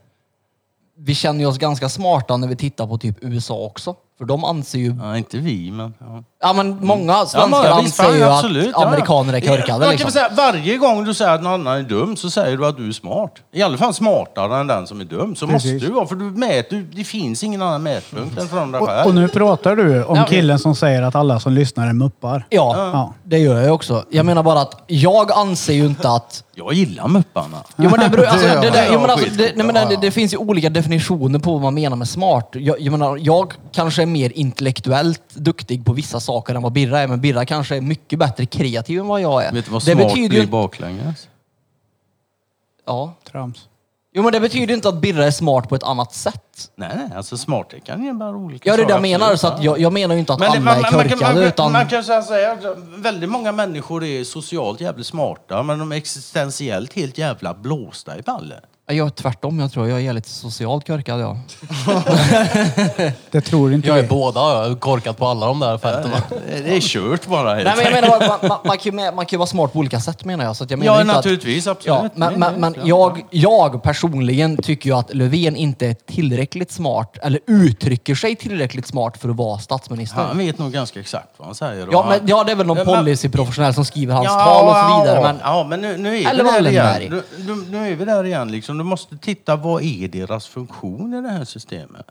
Vi 0.98 1.14
känner 1.14 1.40
ju 1.40 1.46
oss 1.46 1.58
ganska 1.58 1.88
smarta 1.88 2.36
när 2.36 2.48
vi 2.48 2.56
tittar 2.56 2.86
på 2.86 2.98
typ 2.98 3.16
USA 3.20 3.54
också. 3.54 3.94
För 4.18 4.24
de 4.24 4.44
anser 4.44 4.78
ju... 4.78 4.96
Ja, 5.00 5.16
inte 5.16 5.38
vi, 5.38 5.70
men... 5.70 5.94
Ja. 5.98 6.24
Ja 6.42 6.52
men 6.52 6.76
många 6.86 7.12
Ja, 7.12 7.26
svenskar 7.26 7.82
visst, 7.82 8.00
anser 8.00 8.16
ju 8.16 8.24
absolut, 8.24 8.66
att 8.66 8.72
ja. 8.82 8.86
amerikaner 8.86 9.32
är 9.34 9.40
korkade 9.40 9.72
Man 9.72 9.80
kan 9.80 9.90
liksom. 9.90 10.10
säga, 10.10 10.28
varje 10.36 10.76
gång 10.76 11.04
du 11.04 11.14
säger 11.14 11.30
att 11.34 11.42
någon 11.42 11.52
annan 11.52 11.78
är 11.78 11.82
dum 11.82 12.16
så 12.16 12.30
säger 12.30 12.56
du 12.56 12.66
att 12.66 12.76
du 12.76 12.88
är 12.88 12.92
smart. 12.92 13.32
I 13.52 13.62
alla 13.62 13.78
fall 13.78 13.94
smartare 13.94 14.56
än 14.60 14.66
den 14.66 14.86
som 14.86 15.00
är 15.00 15.04
dum. 15.04 15.36
Så 15.36 15.46
Precis. 15.46 15.72
måste 15.72 15.86
du 15.86 15.92
vara, 15.92 16.06
för 16.06 16.14
du 16.14 16.24
mäter, 16.24 16.86
det 16.92 17.04
finns 17.04 17.44
ingen 17.44 17.62
annan 17.62 17.82
mätpunkt 17.82 18.38
än 18.38 18.48
från 18.48 18.72
dig 18.72 18.80
Och, 18.80 18.88
själv. 18.88 19.06
och 19.08 19.14
nu 19.14 19.28
pratar 19.28 19.76
du 19.76 20.04
om 20.04 20.24
killen 20.28 20.58
som 20.58 20.74
säger 20.76 21.02
att 21.02 21.14
alla 21.14 21.40
som 21.40 21.52
lyssnar 21.52 21.88
är 21.88 21.92
muppar. 21.92 22.46
Ja, 22.50 22.74
Ja. 22.92 23.14
det 23.24 23.38
gör 23.38 23.60
jag 23.60 23.74
också. 23.74 24.04
Jag 24.10 24.26
menar 24.26 24.42
bara 24.42 24.60
att 24.60 24.82
jag 24.86 25.32
anser 25.32 25.72
ju 25.74 25.86
inte 25.86 26.08
att 26.10 26.44
Jag 26.54 26.72
gillar 26.72 27.08
Mupparna. 27.08 27.56
Jo 27.76 27.90
men 27.90 28.00
det, 28.00 28.08
beror, 28.08 28.24
alltså, 28.26 28.46
Det 28.48 28.54
det, 28.60 28.64
gör 28.66 28.72
det, 28.72 28.78
man. 28.82 28.86
jo, 28.92 29.00
men 29.00 29.10
alltså, 29.10 29.26
Ja, 29.26 29.32
det, 29.36 29.42
skit. 29.44 29.52
nej, 29.56 29.66
men 29.66 29.88
det, 29.88 29.96
det 29.96 30.10
finns 30.10 30.32
ju 30.34 30.36
olika 30.36 30.70
definitioner 30.70 31.38
på 31.38 31.52
vad 31.52 31.62
man 31.62 31.74
menar 31.74 31.96
med 31.96 32.08
smart. 32.08 32.48
Jag, 32.52 32.80
jag 32.80 32.90
menar, 32.90 33.18
jag 33.22 33.52
kanske 33.72 34.02
är 34.02 34.06
mer 34.06 34.32
intellektuellt 34.34 35.22
duktig 35.34 35.84
på 35.84 35.92
vissa 35.92 36.20
saker 36.20 36.29
än 36.56 36.62
vad 36.62 36.72
Birra 36.72 36.98
är, 37.00 37.08
men 37.08 37.20
Birra 37.20 37.44
kanske 37.44 37.76
är 37.76 37.80
mycket 37.80 38.18
bättre 38.18 38.46
kreativ 38.46 39.00
än 39.00 39.06
vad 39.06 39.20
jag 39.20 39.44
är. 39.44 39.52
Vet 39.52 39.64
du 39.64 39.70
vad 39.70 39.84
det 39.84 39.92
smart 39.92 40.06
betyder 40.06 40.28
blir 40.28 40.46
baklänges? 40.46 41.28
ja. 42.86 43.14
Trams. 43.24 43.68
Jo 44.12 44.22
men 44.22 44.32
det 44.32 44.40
betyder 44.40 44.74
inte 44.74 44.88
att 44.88 45.00
Birra 45.00 45.24
är 45.24 45.30
smart 45.30 45.68
på 45.68 45.74
ett 45.74 45.82
annat 45.82 46.14
sätt. 46.14 46.49
Nej, 46.76 46.88
nej, 46.96 47.16
alltså 47.16 47.36
smarthet 47.36 47.84
kan 47.84 48.04
ju 48.04 48.12
bara 48.12 48.36
olika 48.36 48.70
Ja 48.70 48.76
det 48.76 48.82
är 48.82 48.86
det 48.86 48.92
jag 48.92 49.02
menar, 49.02 49.36
så 49.36 49.46
att 49.46 49.58
ja. 49.58 49.64
jag, 49.64 49.80
jag 49.80 49.92
menar 49.92 50.14
ju 50.14 50.18
inte 50.20 50.32
att 50.32 50.38
Men 50.38 50.50
det- 50.52 50.56
alla 50.56 50.64
man, 50.64 50.78
är 50.78 50.82
man, 50.82 50.92
man, 50.92 51.08
kan, 51.08 51.18
korkade 51.18 51.34
man, 51.34 51.42
utan... 51.44 51.72
man 51.72 51.86
kan 51.86 52.04
säga, 52.04 52.22
säga 52.22 52.52
också, 52.52 52.76
väldigt 52.96 53.30
många 53.30 53.52
människor 53.52 54.04
är 54.04 54.24
socialt 54.24 54.80
jävligt 54.80 55.06
smarta 55.06 55.62
men 55.62 55.78
de 55.78 55.92
är 55.92 55.96
existentiellt 55.96 56.92
helt 56.92 57.18
jävla 57.18 57.54
blåsta 57.54 58.18
i 58.18 58.22
ballen. 58.22 58.60
Jag 58.86 59.06
är 59.06 59.10
tvärtom, 59.10 59.58
jag 59.60 59.72
tror 59.72 59.88
jag 59.88 60.02
är 60.04 60.12
lite 60.12 60.28
socialt 60.28 60.86
korkad 60.86 61.20
jag. 61.20 61.36
Det 63.30 63.40
tror 63.40 63.72
inte 63.72 63.88
Jag 63.88 63.98
är 63.98 64.02
vi. 64.02 64.08
båda. 64.08 64.40
Jag 64.40 64.68
har 64.68 64.74
korkat 64.76 65.16
på 65.18 65.26
alla 65.26 65.46
de 65.46 65.60
där 65.60 65.78
fälten. 65.78 66.10
Det 66.64 66.76
är 66.76 66.80
kört 66.80 67.26
bara 67.26 67.54
helt 67.54 67.64
Nej 67.64 67.74
men 67.76 67.84
jag 67.84 67.92
menar 67.92 68.08
bara, 68.08 68.34
att 68.34 68.42
man, 68.42 68.48
man, 68.48 68.58
man, 68.64 68.78
kan 68.78 68.92
ju, 68.98 69.12
man 69.12 69.26
kan 69.26 69.36
ju 69.36 69.36
vara 69.38 69.46
smart 69.46 69.72
på 69.72 69.78
olika 69.78 70.00
sätt 70.00 70.24
menar 70.24 70.44
jag. 70.44 70.56
Så 70.56 70.64
att 70.64 70.70
jag 70.70 70.78
menar 70.78 70.94
Ja, 70.94 71.00
inte 71.00 71.10
att- 71.12 71.16
naturligtvis. 71.16 71.66
Absolut. 71.66 72.02
Ja, 72.04 72.08
men, 72.14 72.38
men, 72.40 72.60
men 72.60 72.74
ja. 72.78 72.82
jag, 72.84 73.24
jag 73.30 73.82
personligen 73.82 74.56
tycker 74.56 74.90
ju 74.90 74.96
att 74.96 75.14
Löfven 75.14 75.56
inte 75.56 75.86
är 75.86 75.94
tillräckligt 75.94 76.49
smart, 76.70 77.18
eller 77.22 77.40
uttrycker 77.46 78.14
sig 78.14 78.36
tillräckligt 78.36 78.86
smart 78.86 79.16
för 79.16 79.28
att 79.28 79.36
vara 79.36 79.58
statsminister. 79.58 80.22
Han 80.22 80.38
vet 80.38 80.58
nog 80.58 80.72
ganska 80.72 81.00
exakt 81.00 81.28
vad 81.36 81.48
han 81.48 81.54
säger. 81.54 81.88
Ja, 81.92 82.06
men, 82.08 82.28
ja, 82.28 82.44
det 82.44 82.52
är 82.52 82.56
väl 82.56 82.66
någon 82.66 82.86
policyprofessionell 82.86 83.74
som 83.74 83.84
skriver 83.84 84.14
hans 84.14 84.26
Ja, 84.26 84.44
tal 84.44 84.68
och 84.68 84.76
så 84.76 85.00
vidare. 85.00 85.22
Men, 85.22 85.40
ja, 85.42 85.66
men 85.68 85.80
nu, 85.80 85.96
nu 85.96 86.18
är 86.18 86.30
Eller 86.30 86.44
vi 86.44 86.50
där 86.50 86.70
igen. 86.70 87.22
Du, 87.36 87.44
du, 87.44 87.70
nu 87.70 87.92
är 87.92 87.96
vi 87.96 88.04
där 88.04 88.24
igen. 88.24 88.52
Liksom. 88.52 88.78
Du 88.78 88.84
måste 88.84 89.16
titta, 89.16 89.56
vad 89.56 89.82
är 89.82 90.08
deras 90.08 90.46
funktion 90.46 91.14
i 91.14 91.22
det 91.22 91.28
här 91.28 91.44
systemet? 91.44 92.06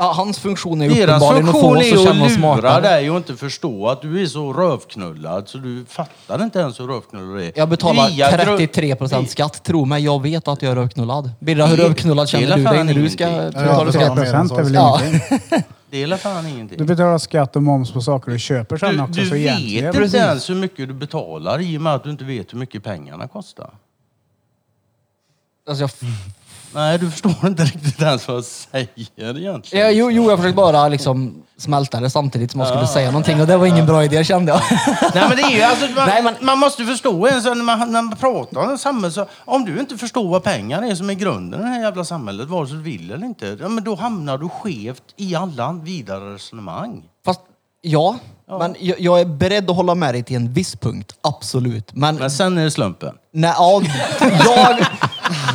Ja, 0.00 0.12
hans 0.12 0.38
funktion 0.38 0.80
är 0.82 0.84
ju 0.86 0.94
Deras 0.94 1.08
uppenbarligen 1.22 1.48
att 1.48 1.52
få 1.54 1.60
funktion 1.60 1.76
oss 1.76 1.92
att 1.92 2.08
är 2.08 2.12
känna 2.12 2.24
oss 2.24 2.32
att 2.32 2.38
lura 2.38 2.54
smartare. 2.56 2.80
dig 2.80 3.10
och 3.10 3.16
inte 3.16 3.36
förstå 3.36 3.88
att 3.88 4.02
du 4.02 4.22
är 4.22 4.26
så 4.26 4.52
rövknullad 4.52 5.48
så 5.48 5.58
du 5.58 5.84
fattar 5.88 6.42
inte 6.42 6.58
ens 6.58 6.80
hur 6.80 6.86
rövknullad 6.86 7.36
du 7.36 7.44
är. 7.44 7.52
Jag 7.56 7.68
betalar 7.68 8.08
Via 8.10 8.30
gru- 8.30 8.56
33 8.56 8.96
procent 8.96 9.30
skatt. 9.30 9.62
Tro 9.64 9.84
mig, 9.84 10.04
jag 10.04 10.22
vet 10.22 10.48
att 10.48 10.62
jag 10.62 10.72
är 10.72 10.76
rövknullad. 10.76 11.30
Birra, 11.40 11.66
hur 11.66 11.76
rövknullad 11.76 12.22
är 12.22 12.26
känner 12.26 12.56
du 12.56 12.64
fan 12.64 12.74
dig 12.74 12.84
när 12.84 12.94
du 12.94 13.10
ska 13.10 13.28
ingenting. 13.28 13.60
Ja, 13.60 13.66
betala 13.84 13.84
det 13.90 13.98
är 13.98 14.04
skatt? 14.04 14.16
mer 14.16 14.34
än 14.34 14.48
3 14.48 14.56
procent 14.56 14.58
är 14.58 14.62
väl 14.64 14.74
Ja. 14.74 15.00
ingenting. 15.06 15.62
Det 15.90 16.02
är 16.02 16.16
fan 16.16 16.46
ingenting. 16.46 16.78
Du 16.78 16.84
betalar 16.84 17.18
skatt 17.18 17.56
och 17.56 17.62
moms 17.62 17.90
på 17.92 18.00
saker 18.00 18.32
du 18.32 18.38
köper 18.38 18.76
sen 18.76 18.96
Du, 18.96 19.02
också. 19.02 19.12
du 19.20 19.26
så 19.26 19.34
vet 19.34 19.40
egentligen. 19.40 19.86
inte 19.86 19.98
Precis. 19.98 20.14
ens 20.20 20.50
hur 20.50 20.54
mycket 20.54 20.88
du 20.88 20.94
betalar 20.94 21.60
i 21.60 21.78
och 21.78 21.82
med 21.82 21.94
att 21.94 22.04
du 22.04 22.10
inte 22.10 22.24
vet 22.24 22.52
hur 22.52 22.58
mycket 22.58 22.84
pengarna 22.84 23.28
kostar. 23.28 23.70
Alltså, 25.68 25.82
jag, 25.82 25.90
Nej, 26.74 26.98
du 26.98 27.10
förstår 27.10 27.34
inte 27.46 27.64
riktigt 27.64 28.02
ens 28.02 28.28
vad 28.28 28.36
jag 28.36 28.44
säger 28.44 28.88
egentligen. 29.38 29.84
ja, 29.86 29.90
jo, 29.90 30.10
jo, 30.10 30.30
jag 30.30 30.38
försökte 30.38 30.56
bara 30.56 30.88
liksom 30.88 31.42
smälta 31.56 32.00
det 32.00 32.10
samtidigt 32.10 32.50
som 32.50 32.60
jag 32.60 32.68
skulle 32.68 32.86
säga 32.86 33.10
någonting 33.10 33.40
och 33.40 33.46
det 33.46 33.56
var 33.56 33.66
ingen 33.66 33.86
bra 33.86 34.04
idé 34.04 34.24
kände 34.24 34.52
jag. 34.52 34.60
Nej 35.14 35.24
men 35.28 35.36
det 35.36 35.42
är 35.42 35.56
ju 35.56 35.62
alltså, 35.62 35.86
man, 35.86 36.08
Nej, 36.08 36.22
men- 36.22 36.34
man 36.40 36.58
måste 36.58 36.84
förstå 36.84 37.12
när 37.12 37.62
man, 37.64 37.78
när 37.92 38.02
man 38.02 38.16
pratar 38.16 38.70
om 38.70 38.78
samhället 38.78 39.14
så 39.14 39.26
om 39.44 39.64
du 39.64 39.80
inte 39.80 39.96
förstår 39.98 40.28
vad 40.28 40.42
pengar 40.42 40.82
är 40.82 40.94
som 40.94 41.10
är 41.10 41.14
grunden 41.14 41.60
i 41.60 41.62
det 41.62 41.68
här 41.68 41.82
jävla 41.82 42.04
samhället, 42.04 42.48
vare 42.48 42.66
sig 42.66 42.76
du 42.76 42.82
vill 42.82 43.10
eller 43.10 43.26
inte, 43.26 43.56
ja, 43.60 43.68
men 43.68 43.84
då 43.84 43.94
hamnar 43.94 44.38
du 44.38 44.48
skevt 44.48 45.02
i 45.16 45.34
alla 45.34 45.72
vidare 45.72 46.34
resonemang. 46.34 47.02
Fast 47.24 47.40
ja, 47.82 48.16
men 48.58 48.76
jag, 48.80 49.00
jag 49.00 49.20
är 49.20 49.24
beredd 49.24 49.70
att 49.70 49.76
hålla 49.76 49.94
med 49.94 50.14
dig 50.14 50.22
till 50.22 50.36
en 50.36 50.52
viss 50.52 50.76
punkt. 50.76 51.14
Absolut. 51.20 51.94
Men, 51.94 52.16
Men 52.16 52.30
sen 52.30 52.58
är 52.58 52.64
det 52.64 52.70
slumpen. 52.70 53.14
Nej, 53.32 53.52
ja, 53.56 53.82
jag... 54.44 54.86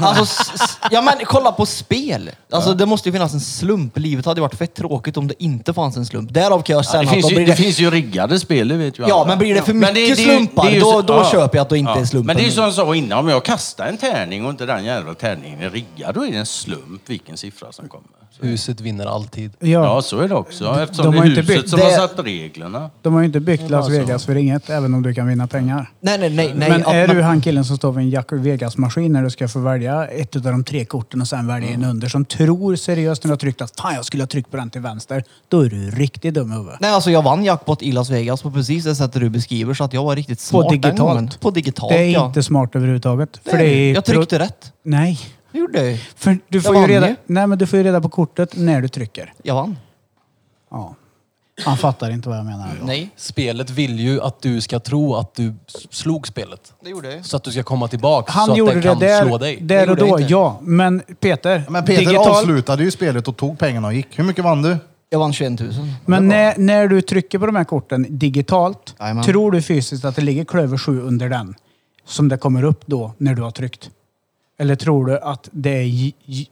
Alltså, 0.01 0.23
s- 0.23 0.51
s- 0.61 0.77
ja 0.91 1.01
men 1.01 1.13
kolla 1.25 1.51
på 1.51 1.65
spel. 1.65 2.29
Alltså 2.51 2.73
det 2.73 2.85
måste 2.85 3.09
ju 3.09 3.13
finnas 3.13 3.33
en 3.33 3.39
slump. 3.39 3.97
Livet 3.99 4.25
hade 4.25 4.37
ju 4.37 4.41
varit 4.41 4.55
fett 4.55 4.73
tråkigt 4.73 5.17
om 5.17 5.27
det 5.27 5.43
inte 5.43 5.73
fanns 5.73 5.97
en 5.97 6.05
slump. 6.05 6.33
Därav 6.33 6.61
kan 6.61 6.75
jag 6.75 6.85
Ja, 6.85 6.91
känna 6.91 7.01
det, 7.03 7.07
att 7.07 7.13
finns 7.13 7.25
då 7.25 7.29
ju, 7.29 7.35
blir 7.35 7.45
det 7.45 7.51
det... 7.51 7.55
finns 7.63 7.79
ju 7.79 7.91
riggade 7.91 8.39
spel, 8.39 8.67
det 8.67 8.75
vet 8.77 8.99
ju 8.99 9.03
Ja, 9.07 9.15
alla. 9.15 9.25
men 9.27 9.37
blir 9.37 9.55
det 9.55 9.61
för 9.61 9.73
Men 9.73 9.93
mycket 9.93 10.19
ju- 10.19 10.23
slumpar, 10.23 10.69
ju 10.69 10.79
då- 10.79 11.01
då 11.01 11.23
köper 11.25 11.57
jag 11.57 11.63
att 11.63 11.69
det 11.69 11.77
inte 11.77 11.91
är 11.91 12.05
slumpen. 12.05 12.27
Men 12.27 12.35
det 12.35 12.41
är 12.41 12.45
ju 12.45 12.51
som 12.51 12.63
jag 12.63 12.73
sa 12.73 12.95
innan, 12.95 13.19
om 13.19 13.27
jag 13.29 13.45
kastar 13.45 13.85
en 13.87 13.97
tärning 13.97 14.45
och 14.45 14.51
inte 14.51 14.65
den 14.65 14.83
jävla 14.85 15.13
tärningen 15.13 15.61
är 15.61 15.69
riggad, 15.69 16.15
då 16.15 16.25
är 16.25 16.31
det 16.31 16.37
en 16.37 16.45
slump 16.45 17.01
vilken 17.09 17.37
siffra 17.37 17.71
som 17.71 17.87
kommer. 17.87 18.07
Så. 18.39 18.45
Huset 18.45 18.81
vinner 18.81 19.05
alltid. 19.05 19.51
Ja, 19.59 19.67
Ja, 19.69 20.01
så 20.01 20.19
är 20.19 20.27
det 20.27 20.35
också. 20.35 20.79
Eftersom 20.81 21.05
de 21.05 21.11
det 21.11 21.17
är 21.17 21.19
har 21.19 21.25
inte 21.27 21.41
huset 21.41 21.55
byggt- 21.57 21.69
som 21.69 21.79
det- 21.79 21.85
har 21.85 21.91
satt 22.07 22.19
reglerna. 22.25 22.89
de 23.01 23.13
har 23.13 23.19
ju 23.21 23.25
inte 23.25 23.39
byggt 23.39 23.69
Las. 23.69 23.89
Vegas 23.89 24.25
för 24.25 24.35
inget, 24.35 24.69
även 24.69 24.93
om 24.93 25.03
du 25.03 25.13
kan 25.13 25.27
vinna 25.27 25.47
pengar. 25.47 25.89
Nej, 25.99 26.17
nej, 26.17 26.29
nej. 26.29 26.51
nej 26.55 26.69
men 26.69 26.81
ja, 26.81 26.93
är 26.93 27.07
du 27.07 27.21
han 27.21 27.41
killen 27.41 27.64
som 27.65 27.77
står 27.77 27.91
vid 27.91 28.05
en 28.05 28.09
Jack 28.09 28.31
Vegas-maskin 28.31 29.11
när 29.11 29.23
du 29.23 29.29
ska 29.29 29.47
få 29.47 29.59
välja 29.59 30.07
ett 30.07 30.35
av 30.35 30.41
de 30.41 30.63
tre 30.63 30.85
korten 30.85 31.21
och 31.21 31.27
sen 31.27 31.47
välja 31.47 31.69
en 31.69 31.83
under 31.83 32.07
som 32.07 32.25
tror 32.25 32.75
seriöst 32.75 33.23
när 33.23 33.29
du 33.29 33.31
har 33.31 33.37
tryckt 33.37 33.61
att 33.61 33.79
fan 33.79 33.95
jag 33.95 34.05
skulle 34.05 34.23
ha 34.23 34.27
tryckt 34.27 34.51
på 34.51 34.57
den 34.57 34.69
till 34.69 34.81
vänster. 34.81 35.23
Då 35.47 35.61
är 35.61 35.69
du 35.69 35.91
riktigt 35.91 36.33
dum 36.33 36.51
i 36.51 36.55
huvudet. 36.55 36.79
Nej, 36.79 36.91
alltså 36.91 37.11
jag 37.11 37.21
vann 37.21 37.43
jackpot 37.43 37.81
i 37.81 37.91
Las 37.91 38.09
Vegas 38.09 38.41
på 38.41 38.51
precis 38.51 38.83
det 38.83 38.95
sättet 38.95 39.21
du 39.21 39.29
beskriver 39.29 39.73
så 39.73 39.83
att 39.83 39.93
jag 39.93 40.03
var 40.03 40.15
riktigt 40.15 40.39
smart 40.39 40.69
den 40.69 40.81
digitalt. 40.81 40.99
gången. 40.99 41.29
På 41.39 41.51
digitalt. 41.51 41.93
Det 41.93 41.99
är 42.03 42.09
ja. 42.09 42.27
inte 42.27 42.43
smart 42.43 42.75
överhuvudtaget. 42.75 43.39
För 43.45 43.57
Nej, 43.57 43.67
det 43.67 43.75
är 43.75 43.93
jag 43.93 44.05
tryckte 44.05 44.39
rätt. 44.39 44.73
Nej. 44.83 45.19
Jag 45.51 45.59
gjorde 45.59 45.81
det. 45.81 45.97
För 46.15 46.37
du 46.47 46.61
får 46.61 46.75
Jag 46.75 46.89
ju 46.89 46.95
reda... 46.95 47.09
ju. 47.09 47.15
Nej 47.25 47.47
men 47.47 47.57
du 47.57 47.67
får 47.67 47.77
ju 47.77 47.83
reda 47.83 48.01
på 48.01 48.09
kortet 48.09 48.55
när 48.55 48.81
du 48.81 48.87
trycker. 48.87 49.33
Jag 49.43 49.55
vann. 49.55 49.77
Ja. 50.71 50.95
Han 51.65 51.77
fattar 51.77 52.11
inte 52.11 52.29
vad 52.29 52.37
jag 52.37 52.45
menar. 52.45 52.67
Nej, 52.83 53.09
Spelet 53.15 53.69
vill 53.69 53.99
ju 53.99 54.21
att 54.21 54.41
du 54.41 54.61
ska 54.61 54.79
tro 54.79 55.15
att 55.15 55.35
du 55.35 55.53
slog 55.89 56.27
spelet. 56.27 56.73
det 56.83 56.89
gjorde 56.89 57.13
jag. 57.15 57.25
Så 57.25 57.37
att 57.37 57.43
du 57.43 57.51
ska 57.51 57.63
komma 57.63 57.87
tillbaka. 57.87 58.31
så 58.33 58.39
Han 58.39 58.51
att 58.51 58.57
gjorde 58.57 58.71
den 58.71 58.81
det 58.81 58.87
kan 58.87 58.99
där, 58.99 59.25
slå 59.25 59.37
dig. 59.37 59.57
där 59.61 59.81
och 59.83 59.99
gjorde 59.99 60.01
jag 60.01 60.09
då, 60.09 60.19
inte. 60.19 60.31
ja. 60.33 60.59
Men 60.61 61.01
Peter, 61.19 61.63
Men 61.69 61.85
Peter 61.85 61.99
digital, 62.01 62.27
avslutade 62.27 62.83
ju 62.83 62.91
spelet 62.91 63.27
och 63.27 63.37
tog 63.37 63.59
pengarna 63.59 63.87
och 63.87 63.93
gick. 63.93 64.19
Hur 64.19 64.23
mycket 64.23 64.43
vann 64.43 64.61
du? 64.61 64.77
Jag 65.09 65.19
vann 65.19 65.33
21 65.33 65.59
000. 65.59 65.71
men 66.05 66.27
när, 66.27 66.53
när 66.57 66.87
du 66.87 67.01
trycker 67.01 67.39
på 67.39 67.45
de 67.45 67.55
här 67.55 67.63
korten 67.63 68.05
digitalt, 68.09 68.95
Jajamän. 68.99 69.23
tror 69.23 69.51
du 69.51 69.61
fysiskt 69.61 70.05
att 70.05 70.15
det 70.15 70.21
ligger 70.21 70.45
klöver 70.45 70.77
7 70.77 71.01
under 71.01 71.29
den? 71.29 71.55
Som 72.05 72.29
det 72.29 72.37
kommer 72.37 72.63
upp 72.63 72.81
då 72.85 73.13
när 73.17 73.33
du 73.35 73.41
har 73.41 73.51
tryckt? 73.51 73.89
Eller 74.59 74.75
tror 74.75 75.05
du 75.05 75.19
att 75.19 75.49
det 75.51 75.69
är 75.77 75.81
j- 75.83 76.13
j- 76.25 76.47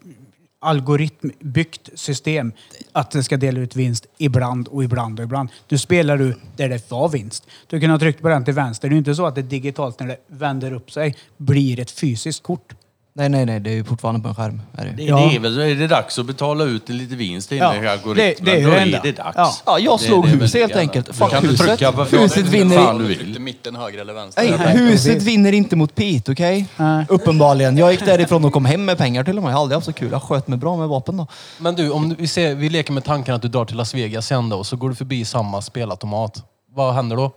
algoritmbyggt 0.64 1.90
system 1.94 2.52
att 2.92 3.12
det 3.12 3.24
ska 3.24 3.38
dela 3.38 3.60
ut 3.60 3.76
vinst 3.76 4.06
ibland 4.18 4.68
och 4.68 4.84
ibland 4.84 5.20
och 5.20 5.24
ibland. 5.24 5.50
Du 5.68 5.78
spelar 5.78 6.18
du 6.18 6.36
där 6.56 6.70
det 6.70 6.92
var 6.92 7.10
vinst. 7.10 7.48
Du 7.68 7.80
kan 7.80 7.90
ha 7.90 8.00
tryckt 8.00 8.22
på 8.22 8.28
den 8.28 8.46
till 8.46 8.54
vänster. 8.54 8.90
Det 8.90 8.92
är 8.92 8.96
ju 8.96 9.00
inte 9.00 9.16
så 9.16 9.26
att 9.26 9.36
det 9.36 9.42
digitalt 9.42 10.00
när 10.00 10.08
det 10.08 10.18
vänder 10.28 10.74
upp 10.74 10.92
sig 10.92 11.16
blir 11.38 11.80
ett 11.80 11.92
fysiskt 11.92 12.44
kort. 12.44 12.74
Nej, 13.16 13.30
nej, 13.30 13.46
nej. 13.46 13.60
Det 13.60 13.70
är 13.70 13.74
ju 13.74 13.84
fortfarande 13.84 14.22
på 14.22 14.28
en 14.30 14.36
skärm. 14.36 14.62
Är 14.78 14.86
det. 14.86 14.92
Det, 14.92 15.04
Ja. 15.04 15.16
det 15.30 15.36
är 15.36 15.40
väl 15.40 15.60
är 15.60 15.76
det 15.76 15.88
dags 15.88 16.20
att 16.20 16.26
betala 16.26 16.64
ut 16.64 16.90
en 16.90 16.98
liten 16.98 17.18
vinst 17.18 17.50
till 17.50 17.58
Ja, 17.58 17.76
ja, 17.76 17.82
det- 17.82 17.92
algoritmen. 17.92 18.46
det 18.46 18.52
är 18.52 18.58
ju 18.58 18.64
Då 18.66 18.70
det 18.70 18.78
är 18.78 18.82
enda. 18.82 19.00
det 19.04 19.12
dags. 19.12 19.36
Ja. 19.38 19.54
Ja, 19.66 19.80
jag 19.80 20.00
Det- 20.00 20.04
slog 20.04 20.24
det 20.26 20.28
är 20.28 20.32
väl 20.32 20.42
huset 20.42 20.62
helt 20.62 20.70
gärna. 20.70 20.82
enkelt. 20.82 21.06
Du 21.08 21.14
Fuck 21.14 21.30
kan 21.30 21.38
inte 21.38 21.48
huset. 21.50 21.68
trycka 21.68 21.92
på 21.92 22.04
Huset 22.04 22.48
vinner 22.48 22.78
fan 22.78 22.98
du 22.98 23.04
vill. 23.06 23.40
mitten, 23.40 23.76
höger 23.76 24.00
eller 24.02 24.14
vänster. 24.14 24.58
Nej, 24.58 24.78
huset 24.78 25.22
vinner 25.24 25.52
inte 25.54 25.76
mot 25.76 25.96
Pete, 25.96 26.32
okej? 26.32 26.66
Nej. 26.78 27.06
Uppenbarligen. 27.10 27.78
Jag 27.78 27.92
gick 27.92 28.06
därifrån 28.06 28.46
och 28.46 28.54
kom 28.54 28.66
hem 28.66 28.86
med 28.86 28.98
pengar 28.98 29.24
till 29.24 29.38
och 29.38 29.44
med. 29.44 29.50
Jag 29.52 29.56
har 29.56 29.62
aldrig 29.62 29.76
haft 29.78 29.86
så 29.86 29.94
kul. 29.94 30.12
Jag 30.12 30.22
sköt 30.24 30.48
mig 30.48 30.58
bra 30.58 30.78
med 30.78 30.88
vapen 30.88 31.18
då. 31.18 31.28
Men 31.58 31.76
du, 31.76 31.90
om 31.90 32.16
vi, 32.20 32.28
ser, 32.28 32.56
vi 32.56 32.70
leker 32.70 32.94
med 32.94 33.04
tanken 33.04 33.36
att 33.36 33.42
du 33.42 33.48
drar 33.48 33.66
till 33.66 33.78
Las 33.78 33.94
Vegas 33.94 34.28
sen 34.28 34.50
då 34.50 34.58
och 34.58 34.66
så 34.66 34.76
går 34.76 34.90
du 34.90 34.96
förbi 34.96 35.26
samma 35.26 35.62
spelautomat. 35.62 36.44
Vad 36.76 36.94
händer 36.94 37.16
då? 37.16 37.32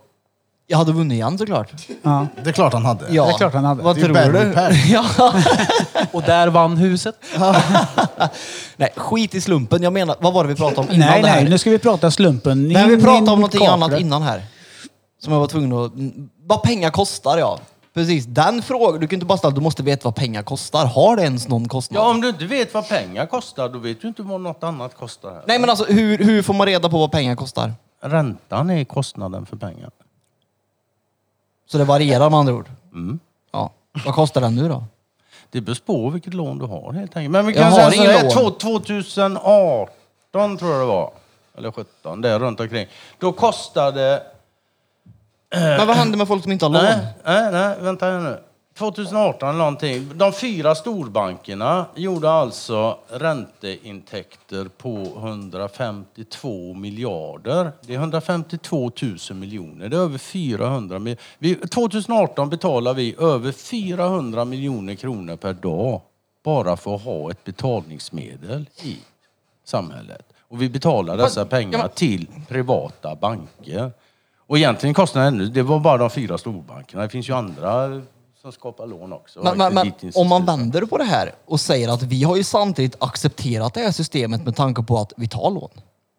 Jag 0.69 0.77
hade 0.77 0.91
vunnit 0.91 1.15
igen 1.15 1.37
såklart. 1.37 1.71
Ja. 2.01 2.27
Det 2.43 2.49
är 2.49 2.53
klart 2.53 2.73
han 2.73 2.85
hade. 2.85 3.05
Ja, 3.09 3.25
Det 3.25 3.31
är 3.31 3.37
klart 3.37 3.53
han 3.53 3.65
hade. 3.65 3.83
Vad 3.83 3.95
Det 3.95 4.01
är 4.01 4.07
ju 4.07 4.13
tror 4.13 4.33
du? 4.33 4.91
ja. 4.93 5.05
Och 6.11 6.21
där 6.21 6.47
vann 6.47 6.77
huset. 6.77 7.15
Nej, 8.77 8.89
skit 8.95 9.35
i 9.35 9.41
slumpen. 9.41 9.83
Jag 9.83 9.93
menar, 9.93 10.15
vad 10.19 10.33
var 10.33 10.43
det 10.43 10.49
vi 10.49 10.55
pratade 10.55 10.87
om 10.87 10.93
innan 10.95 11.07
Nej, 11.09 11.21
det 11.21 11.27
här? 11.27 11.41
nej, 11.41 11.49
nu 11.49 11.57
ska 11.57 11.69
vi 11.69 11.79
prata 11.79 12.11
slumpen. 12.11 12.67
Nej, 12.67 12.87
vi 12.87 13.01
pratade 13.01 13.31
om 13.31 13.39
någonting 13.39 13.65
annat 13.65 13.99
innan 13.99 14.21
här. 14.21 14.41
Som 15.23 15.33
jag 15.33 15.39
var 15.39 15.47
tvungen 15.47 15.73
att... 15.73 15.93
mm, 15.93 16.29
Vad 16.45 16.63
pengar 16.63 16.89
kostar, 16.89 17.37
ja. 17.37 17.59
Precis, 17.93 18.25
den 18.25 18.61
frågan. 18.61 18.99
Du 19.01 19.07
kan 19.07 19.17
inte 19.17 19.25
bara 19.25 19.37
ställa, 19.37 19.55
du 19.55 19.61
måste 19.61 19.83
veta 19.83 20.01
vad 20.03 20.15
pengar 20.15 20.43
kostar. 20.43 20.85
Har 20.85 21.15
det 21.15 21.23
ens 21.23 21.47
någon 21.47 21.67
kostnad? 21.67 22.01
Ja, 22.03 22.09
om 22.09 22.21
du 22.21 22.29
inte 22.29 22.45
vet 22.45 22.73
vad 22.73 22.89
pengar 22.89 23.25
kostar, 23.25 23.69
då 23.69 23.79
vet 23.79 24.01
du 24.01 24.07
inte 24.07 24.21
vad 24.21 24.41
något 24.41 24.63
annat 24.63 24.97
kostar. 24.97 25.43
Nej, 25.47 25.59
men 25.59 25.69
alltså 25.69 25.85
hur, 25.85 26.17
hur 26.17 26.41
får 26.41 26.53
man 26.53 26.67
reda 26.67 26.89
på 26.89 26.97
vad 26.97 27.11
pengar 27.11 27.35
kostar? 27.35 27.73
Räntan 28.03 28.69
är 28.69 28.83
kostnaden 28.83 29.45
för 29.45 29.55
pengar. 29.57 29.89
Så 31.67 31.77
det 31.77 31.83
varierar 31.83 32.29
med 32.29 32.39
andra 32.39 32.53
ord? 32.53 32.69
Mm. 32.93 33.19
Ja. 33.51 33.71
Vad 34.05 34.15
kostar 34.15 34.41
den 34.41 34.55
nu 34.55 34.69
då? 34.69 34.83
Det 35.51 35.61
beror 35.61 35.75
på 35.85 36.09
vilket 36.09 36.33
lån 36.33 36.57
du 36.59 36.65
har 36.65 36.93
helt 36.93 37.17
enkelt. 37.17 37.31
Men 37.31 37.45
vi 37.45 37.53
Jag 37.53 37.61
kan 37.63 37.71
har 37.71 37.79
säga 37.79 37.89
så 37.91 37.95
ingen 37.95 38.11
här, 38.11 38.23
lån. 38.23 38.31
två- 38.31 38.49
2018 38.51 40.57
tror 40.57 40.71
jag 40.71 40.81
det 40.81 40.85
var. 40.85 41.11
Eller 41.57 41.71
17, 41.71 42.21
där 42.21 42.39
runt 42.39 42.59
omkring. 42.59 42.87
Då 43.19 43.31
kostade... 43.31 44.23
Men 45.49 45.87
vad 45.87 45.95
händer 45.95 46.17
med 46.17 46.27
folk 46.27 46.43
som 46.43 46.51
inte 46.51 46.65
har 46.65 46.69
lån? 46.69 46.83
Nej, 46.83 46.97
nej, 47.25 47.51
nej, 47.51 47.75
vänta 47.79 48.05
här 48.05 48.19
nu. 48.19 48.39
2018 48.77 49.49
eller 49.49 49.59
någonting. 49.59 50.11
De 50.15 50.33
fyra 50.33 50.75
storbankerna 50.75 51.85
gjorde 51.95 52.31
alltså 52.31 52.99
ränteintäkter 53.09 54.65
på 54.77 54.89
152 55.17 56.73
miljarder. 56.73 57.71
Det 57.81 57.93
är 57.93 57.97
152 57.97 58.91
000 59.01 59.37
miljoner. 59.37 59.89
Det 59.89 59.97
är 59.97 60.01
över 60.01 60.17
400 60.17 60.99
miljoner. 60.99 61.67
2018 61.67 62.49
betalar 62.49 62.93
vi 62.93 63.15
över 63.19 63.51
400 63.51 64.45
miljoner 64.45 64.95
kronor 64.95 65.35
per 65.35 65.53
dag 65.53 66.01
bara 66.43 66.77
för 66.77 66.95
att 66.95 67.03
ha 67.03 67.31
ett 67.31 67.43
betalningsmedel 67.43 68.69
i 68.83 68.97
samhället. 69.63 70.33
Och 70.49 70.61
vi 70.61 70.69
betalar 70.69 71.17
dessa 71.17 71.45
pengar 71.45 71.87
till 71.87 72.27
privata 72.47 73.15
banker. 73.15 73.91
Och 74.47 74.57
egentligen 74.57 74.93
kostnaden 74.93 75.53
det 75.53 75.63
var 75.63 75.79
bara 75.79 75.97
de 75.97 76.09
fyra 76.09 76.37
storbankerna. 76.37 77.03
Det 77.03 77.09
finns 77.09 77.29
ju 77.29 77.33
andra 77.33 78.01
som 78.51 78.59
skapar 78.59 78.87
lån 78.87 79.13
också. 79.13 79.39
Men, 79.43 79.57
men, 79.57 79.73
men 79.73 79.93
om 80.15 80.27
man 80.27 80.45
vänder 80.45 80.81
på 80.81 80.97
det 80.97 81.03
här 81.03 81.35
och 81.45 81.59
säger 81.59 81.89
att 81.89 82.03
vi 82.03 82.23
har 82.23 82.35
ju 82.35 82.43
samtidigt 82.43 82.95
accepterat 82.99 83.73
det 83.73 83.79
här 83.79 83.91
systemet 83.91 84.45
med 84.45 84.55
tanke 84.55 84.83
på 84.83 84.97
att 84.97 85.13
vi 85.17 85.27
tar 85.27 85.51
lån. 85.51 85.69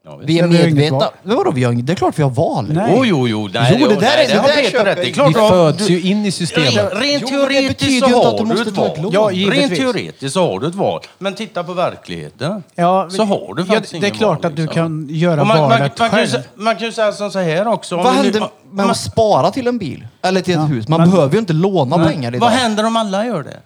Ja, 0.08 0.16
visst. 0.16 0.28
Vi 0.28 0.38
är 0.38 0.42
Ja, 0.42 0.48
vi 0.48 0.56
har 0.56 0.62
inget 0.64 0.74
medvetna. 0.74 0.98
val. 0.98 1.08
Men 1.22 1.36
vadå, 1.36 1.50
vi 1.50 1.64
har, 1.64 1.72
inget- 1.72 1.86
det 1.86 1.92
är 1.92 1.94
klart 1.94 2.18
vi 2.18 2.22
har 2.22 2.30
val. 2.30 2.66
Nej. 2.72 2.92
Jo, 2.96 3.04
jo, 3.06 3.28
jo. 3.28 3.48
Nej, 3.54 3.76
Jo, 3.80 3.88
det 3.88 3.94
där 3.94 4.00
nej, 4.00 4.24
är- 4.24 4.28
det 4.28 4.38
har 4.38 4.48
där 4.48 4.54
Peter 4.56 4.70
köper 4.70 4.84
rätt 4.84 4.98
i. 4.98 5.02
jag. 5.06 5.14
Klart 5.14 5.28
Vi 5.28 5.32
du 5.32 5.40
har- 5.40 5.48
föds 5.50 5.86
du- 5.86 5.92
ju 5.92 6.10
in 6.10 6.26
i 6.26 6.30
systemet. 6.32 6.74
Rent 6.74 6.92
Jo, 6.92 6.98
men 7.00 7.20
det 7.20 7.26
teoretiskt 7.28 7.68
betyder 7.78 8.00
så 8.00 8.08
ju 8.08 8.14
inte 8.14 8.28
att 8.28 8.32
har 8.32 8.38
du 8.38 8.44
måste 8.44 8.68
ett 8.68 8.74
ta 8.76 8.86
ett 8.86 8.98
val. 8.98 9.02
lån. 9.02 9.12
Ja, 9.12 9.20
Rent 9.28 9.36
givetvis. 9.36 9.78
teoretiskt 9.78 10.34
så 10.34 10.52
har 10.52 10.60
du 10.60 10.66
ett 10.66 10.74
val. 10.74 11.00
Men 11.18 11.34
titta 11.34 11.64
på 11.64 11.72
verkligheten. 11.72 12.62
Ja, 12.74 13.08
så 13.10 13.24
har 13.24 13.54
du 13.54 13.62
ja, 13.62 13.66
faktiskt 13.66 13.92
Det 13.92 13.96
är 13.96 13.98
ingen 13.98 14.18
klart 14.18 14.42
val, 14.44 14.50
att 14.50 14.56
du 14.56 14.62
liksom. 14.62 14.74
kan 14.74 15.06
göra 15.10 15.40
Och 15.42 15.48
valet 15.48 15.98
man, 15.98 16.10
kan 16.10 16.20
ju, 16.20 16.26
själv. 16.26 16.42
sä- 16.42 16.48
man 16.54 16.76
kan 16.76 16.86
ju 16.86 16.92
säga 16.92 17.12
som 17.12 17.30
så 17.30 17.38
här 17.38 17.68
också. 17.68 17.96
om 17.96 18.04
Vad 18.04 18.12
vi 18.12 18.18
nu- 18.18 18.24
händer 18.24 18.40
med 18.40 18.50
man- 18.72 18.90
att 18.90 18.96
spara 18.96 19.50
till 19.50 19.66
en 19.66 19.78
bil? 19.78 20.06
Eller 20.22 20.40
till 20.40 20.54
ett 20.54 20.60
Ja, 20.60 20.66
hus? 20.66 20.88
Man 20.88 21.00
men- 21.00 21.10
behöver 21.10 21.32
ju 21.32 21.38
inte 21.38 21.52
låna 21.52 22.06
pengar 22.06 22.28
idag. 22.30 22.40
Vad 22.40 22.50
händer 22.50 22.86
om 22.86 22.96
alla 22.96 23.26
gör 23.26 23.42
det? 23.42 23.56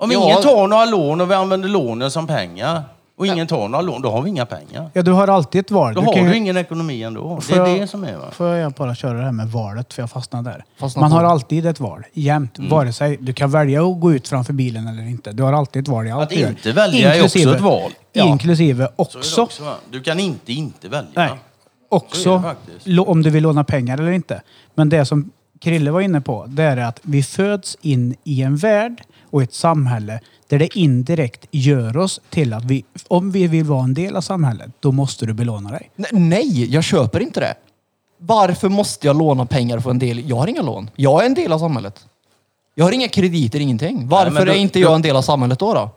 Om 0.00 0.10
Ja. 0.12 0.22
ingen 0.24 0.42
tar 0.42 0.66
några 0.68 0.84
lån 0.84 1.20
och 1.20 1.30
vi 1.30 1.34
använder 1.34 1.68
lånen 1.68 2.10
som 2.10 2.26
pengar 2.26 2.82
och 3.18 3.26
ingen 3.26 3.46
tar 3.46 3.68
några 3.68 3.82
lån, 3.82 4.02
då 4.02 4.10
har 4.10 4.22
vi 4.22 4.30
inga 4.30 4.46
pengar. 4.46 4.90
Ja, 4.92 5.02
du 5.02 5.12
har 5.12 5.28
alltid 5.28 5.60
ett 5.60 5.70
val. 5.70 5.94
Då 5.94 6.00
du 6.00 6.06
har 6.06 6.14
kan 6.14 6.24
ju- 6.24 6.30
du 6.30 6.36
ingen 6.36 6.56
ekonomi 6.56 7.02
ändå. 7.02 7.34
Det 7.36 7.40
Får 7.40 7.54
är 7.56 7.66
jag- 7.70 7.80
det 7.80 7.86
som 7.86 8.04
är 8.04 8.16
va. 8.16 8.24
Får 8.32 8.46
jag 8.46 8.72
bara 8.72 8.94
köra 8.94 9.18
det 9.18 9.24
här 9.24 9.32
med 9.32 9.48
valet, 9.48 9.94
för 9.94 10.02
jag 10.02 10.10
fastnade 10.10 10.50
där. 10.50 10.64
Fastnade 10.80 11.02
Man 11.04 11.10
på 11.10 11.16
har 11.16 11.24
alltid 11.32 11.66
ett 11.66 11.80
val, 11.80 12.02
jämt. 12.12 12.58
Mm. 12.58 12.70
Vare 12.70 12.92
sig 12.92 13.16
du 13.20 13.32
kan 13.32 13.50
välja 13.50 13.82
att 13.86 14.00
gå 14.00 14.12
ut 14.12 14.28
framför 14.28 14.52
bilen 14.52 14.88
eller 14.88 15.02
inte. 15.02 15.32
Du 15.32 15.42
har 15.42 15.52
alltid 15.52 15.82
ett 15.82 15.88
val 15.88 16.06
i 16.06 16.10
allt 16.10 16.22
Att 16.22 16.30
du 16.30 16.36
gör. 16.36 16.48
inte 16.48 16.72
välja 16.72 17.14
är 17.14 17.24
också 17.24 17.38
ett 17.38 17.60
val. 17.60 17.90
Ja. 18.12 18.24
Inklusive 18.26 18.76
Så 18.76 18.82
är 18.82 18.86
det 18.86 18.92
också, 19.18 19.42
också, 19.42 19.64
va? 19.64 19.74
Du 19.90 20.00
kan 20.00 20.20
inte 20.20 20.52
inte 20.52 20.88
välja. 20.88 21.08
nej, 21.14 21.28
Så 21.28 21.34
är 21.34 21.38
också 21.88 22.36
det 22.36 22.42
faktiskt. 22.42 22.86
lo- 22.86 23.04
om 23.04 23.22
du 23.22 23.30
vill 23.30 23.42
låna 23.42 23.64
pengar 23.64 23.98
eller 23.98 24.10
inte. 24.12 24.42
Men 24.74 24.88
det 24.88 25.04
som 25.06 25.30
Krille 25.60 25.90
var 25.90 26.00
inne 26.00 26.20
på, 26.20 26.44
det 26.48 26.62
är 26.62 26.76
att 26.76 27.00
vi 27.02 27.22
föds 27.22 27.76
in 27.80 28.14
i 28.24 28.42
en 28.42 28.56
värld 28.56 29.02
och 29.30 29.42
ett 29.42 29.54
samhälle 29.54 30.20
där 30.48 30.58
det 30.58 30.76
indirekt 30.78 31.46
gör 31.50 31.96
oss 31.96 32.20
till 32.30 32.52
att 32.52 32.64
vi, 32.64 32.84
om 33.08 33.30
vi 33.30 33.46
vill 33.46 33.64
vara 33.64 33.84
en 33.84 33.94
del 33.94 34.16
av 34.16 34.20
samhället, 34.20 34.70
då 34.80 34.92
måste 34.92 35.26
du 35.26 35.32
belåna 35.32 35.70
dig. 35.70 35.90
Nej, 35.96 36.10
Nej, 36.12 36.70
jag 36.74 36.84
köper 36.84 37.20
inte 37.20 37.40
det. 37.40 37.54
Varför 38.20 38.68
måste 38.68 39.06
jag 39.06 39.18
låna 39.18 39.46
pengar 39.46 39.78
för 39.80 39.90
en 39.90 39.98
del? 39.98 40.28
Jag 40.30 40.36
har 40.36 40.46
inga 40.46 40.62
lån. 40.62 40.90
Jag 40.96 41.22
är 41.22 41.26
en 41.26 41.34
del 41.34 41.52
av 41.52 41.58
samhället. 41.58 42.06
Jag 42.74 42.84
har 42.84 42.92
inga 42.92 43.08
krediter, 43.08 43.60
ingenting. 43.60 44.08
Varför 44.08 44.30
men 44.30 44.46
då- 44.46 44.52
är 44.52 44.56
inte 44.56 44.80
jag 44.80 44.94
en 44.94 45.02
del 45.02 45.16
av 45.16 45.22
samhället 45.22 45.58
då? 45.58 45.74
då? 45.74 45.90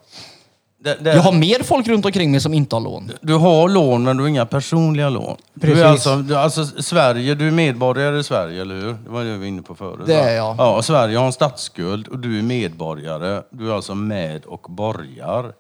Det, 0.84 0.98
det, 1.02 1.14
Jag 1.14 1.22
har 1.22 1.32
mer 1.32 1.64
folk 1.64 1.88
runt 1.88 2.06
omkring 2.06 2.32
mig 2.32 2.40
som 2.42 2.54
inte 2.54 2.76
har 2.76 2.82
lån. 2.82 3.12
Du 3.22 3.34
har 3.34 3.70
lån 3.70 4.04
men 4.04 4.18
du 4.18 4.24
har 4.24 4.28
inga 4.30 4.46
personliga 4.46 5.10
lån. 5.10 5.38
Du 5.54 5.68
Precis. 5.68 5.84
är 5.84 5.88
alltså, 5.88 6.16
du, 6.16 6.36
alltså 6.36 6.66
Sverige, 6.66 7.36
du 7.36 7.48
är 7.48 7.52
medborgare 7.52 8.20
i 8.20 8.24
Sverige, 8.24 8.62
eller 8.62 8.76
hur? 8.76 8.94
Det 8.94 9.10
var 9.10 9.24
det 9.24 9.32
vi 9.32 9.38
var 9.38 9.46
inne 9.46 9.62
på 9.62 9.76
förut. 9.76 10.00
Det 10.06 10.18
va? 10.18 10.22
är 10.30 10.36
jag. 10.36 10.56
Ja, 10.58 10.82
Sverige 10.82 11.18
har 11.18 11.26
en 11.26 11.32
statsskuld 11.34 12.08
och 12.08 12.20
du 12.20 12.40
är 12.40 12.44
medborgare. 12.44 13.42
Du 13.50 13.70
är 13.72 13.76
alltså 13.76 13.96
med 13.96 14.46
och 14.46 14.66
borgar 14.70 15.54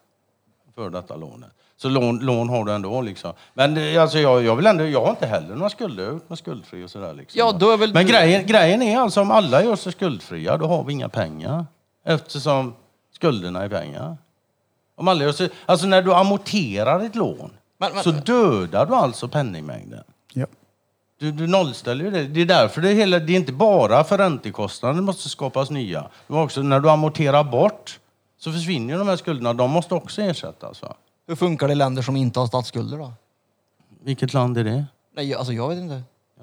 för 0.76 0.90
detta 0.90 1.16
lånet. 1.16 1.50
Så 1.82 1.90
lån, 1.90 2.20
lån 2.20 2.50
har 2.50 2.66
du 2.66 2.72
ändå 2.74 3.02
liksom. 3.02 3.34
Men 3.54 3.74
det, 3.76 3.98
alltså 3.98 4.20
jag, 4.20 4.44
jag 4.44 4.56
vill 4.56 4.66
ändå, 4.68 4.86
jag 4.88 5.02
har 5.04 5.10
inte 5.10 5.28
heller 5.28 5.56
några 5.56 5.70
skulder. 5.70 6.04
Jag 6.04 6.22
mig 6.28 6.38
skuldfri 6.38 6.84
och 6.86 6.90
sådär 6.90 7.14
liksom. 7.14 7.40
Ja, 7.40 7.52
då 7.52 7.72
är 7.72 7.78
väl 7.78 7.94
Men 7.94 8.06
du- 8.06 8.12
grejen, 8.12 8.46
grejen 8.46 8.82
är 8.82 9.00
alltså 9.00 9.22
om 9.22 9.32
alla 9.32 9.64
gör 9.64 9.76
sig 9.76 9.92
skuldfria, 9.92 10.58
då 10.58 10.68
har 10.68 10.84
vi 10.84 10.94
inga 10.94 11.10
pengar. 11.10 11.66
Eftersom 12.06 12.74
skulderna 13.16 13.64
är 13.64 13.70
pengar. 13.70 14.18
Om 15.10 15.20
gör 15.20 15.32
sig, 15.32 15.49
alltså 15.66 15.88
när 15.88 16.02
du 16.02 16.14
amorterar 16.14 16.99
ett 16.99 17.16
lån 17.16 17.52
Men- 17.78 17.93
men- 17.93 18.04
så 18.04 18.12
dödar 18.12 18.86
du 18.86 18.95
alltså 18.95 19.28
penningmängden. 19.28 20.04
Ja. 20.34 20.45
Du, 21.20 21.32
du 21.32 21.47
nollställer 21.47 22.06
ju 22.06 22.12
det. 22.12 22.24
Det 22.28 22.41
är 22.41 22.45
därför 22.45 22.82
det 22.82 22.89
hela, 22.89 23.20
det 23.20 23.34
är 23.34 23.38
inte 23.38 23.54
bara 23.54 24.04
för 24.04 24.18
räntekostnader 24.18 24.95
det 24.95 25.02
måste 25.02 25.30
skapas 25.30 25.70
nya. 25.70 26.10
Var 26.28 26.43
också 26.43 26.62
när 26.62 26.80
du 26.80 26.89
amorterar 26.89 27.43
bort 27.43 27.99
så 28.39 28.52
försvinner 28.52 28.97
de 28.97 29.08
här 29.08 29.16
skulderna. 29.16 29.54
De 29.54 29.72
måste 29.72 29.95
också 29.95 30.22
ersättas. 30.22 30.82
Va? 30.82 30.95
Hur 31.28 31.36
funkar 31.36 31.68
det 31.68 31.72
i 31.74 31.76
länder 31.76 32.02
som 32.02 32.16
inte 32.16 32.39
har 32.39 32.47
statsskulder 32.47 32.97
då? 32.97 33.14
Vilket 34.04 34.34
land 34.34 34.58
är 34.58 34.64
det? 34.64 34.86
Nej, 35.16 35.36
alltså 35.36 35.54
jag 35.54 35.70
vet 35.70 35.78
inte. 35.78 36.02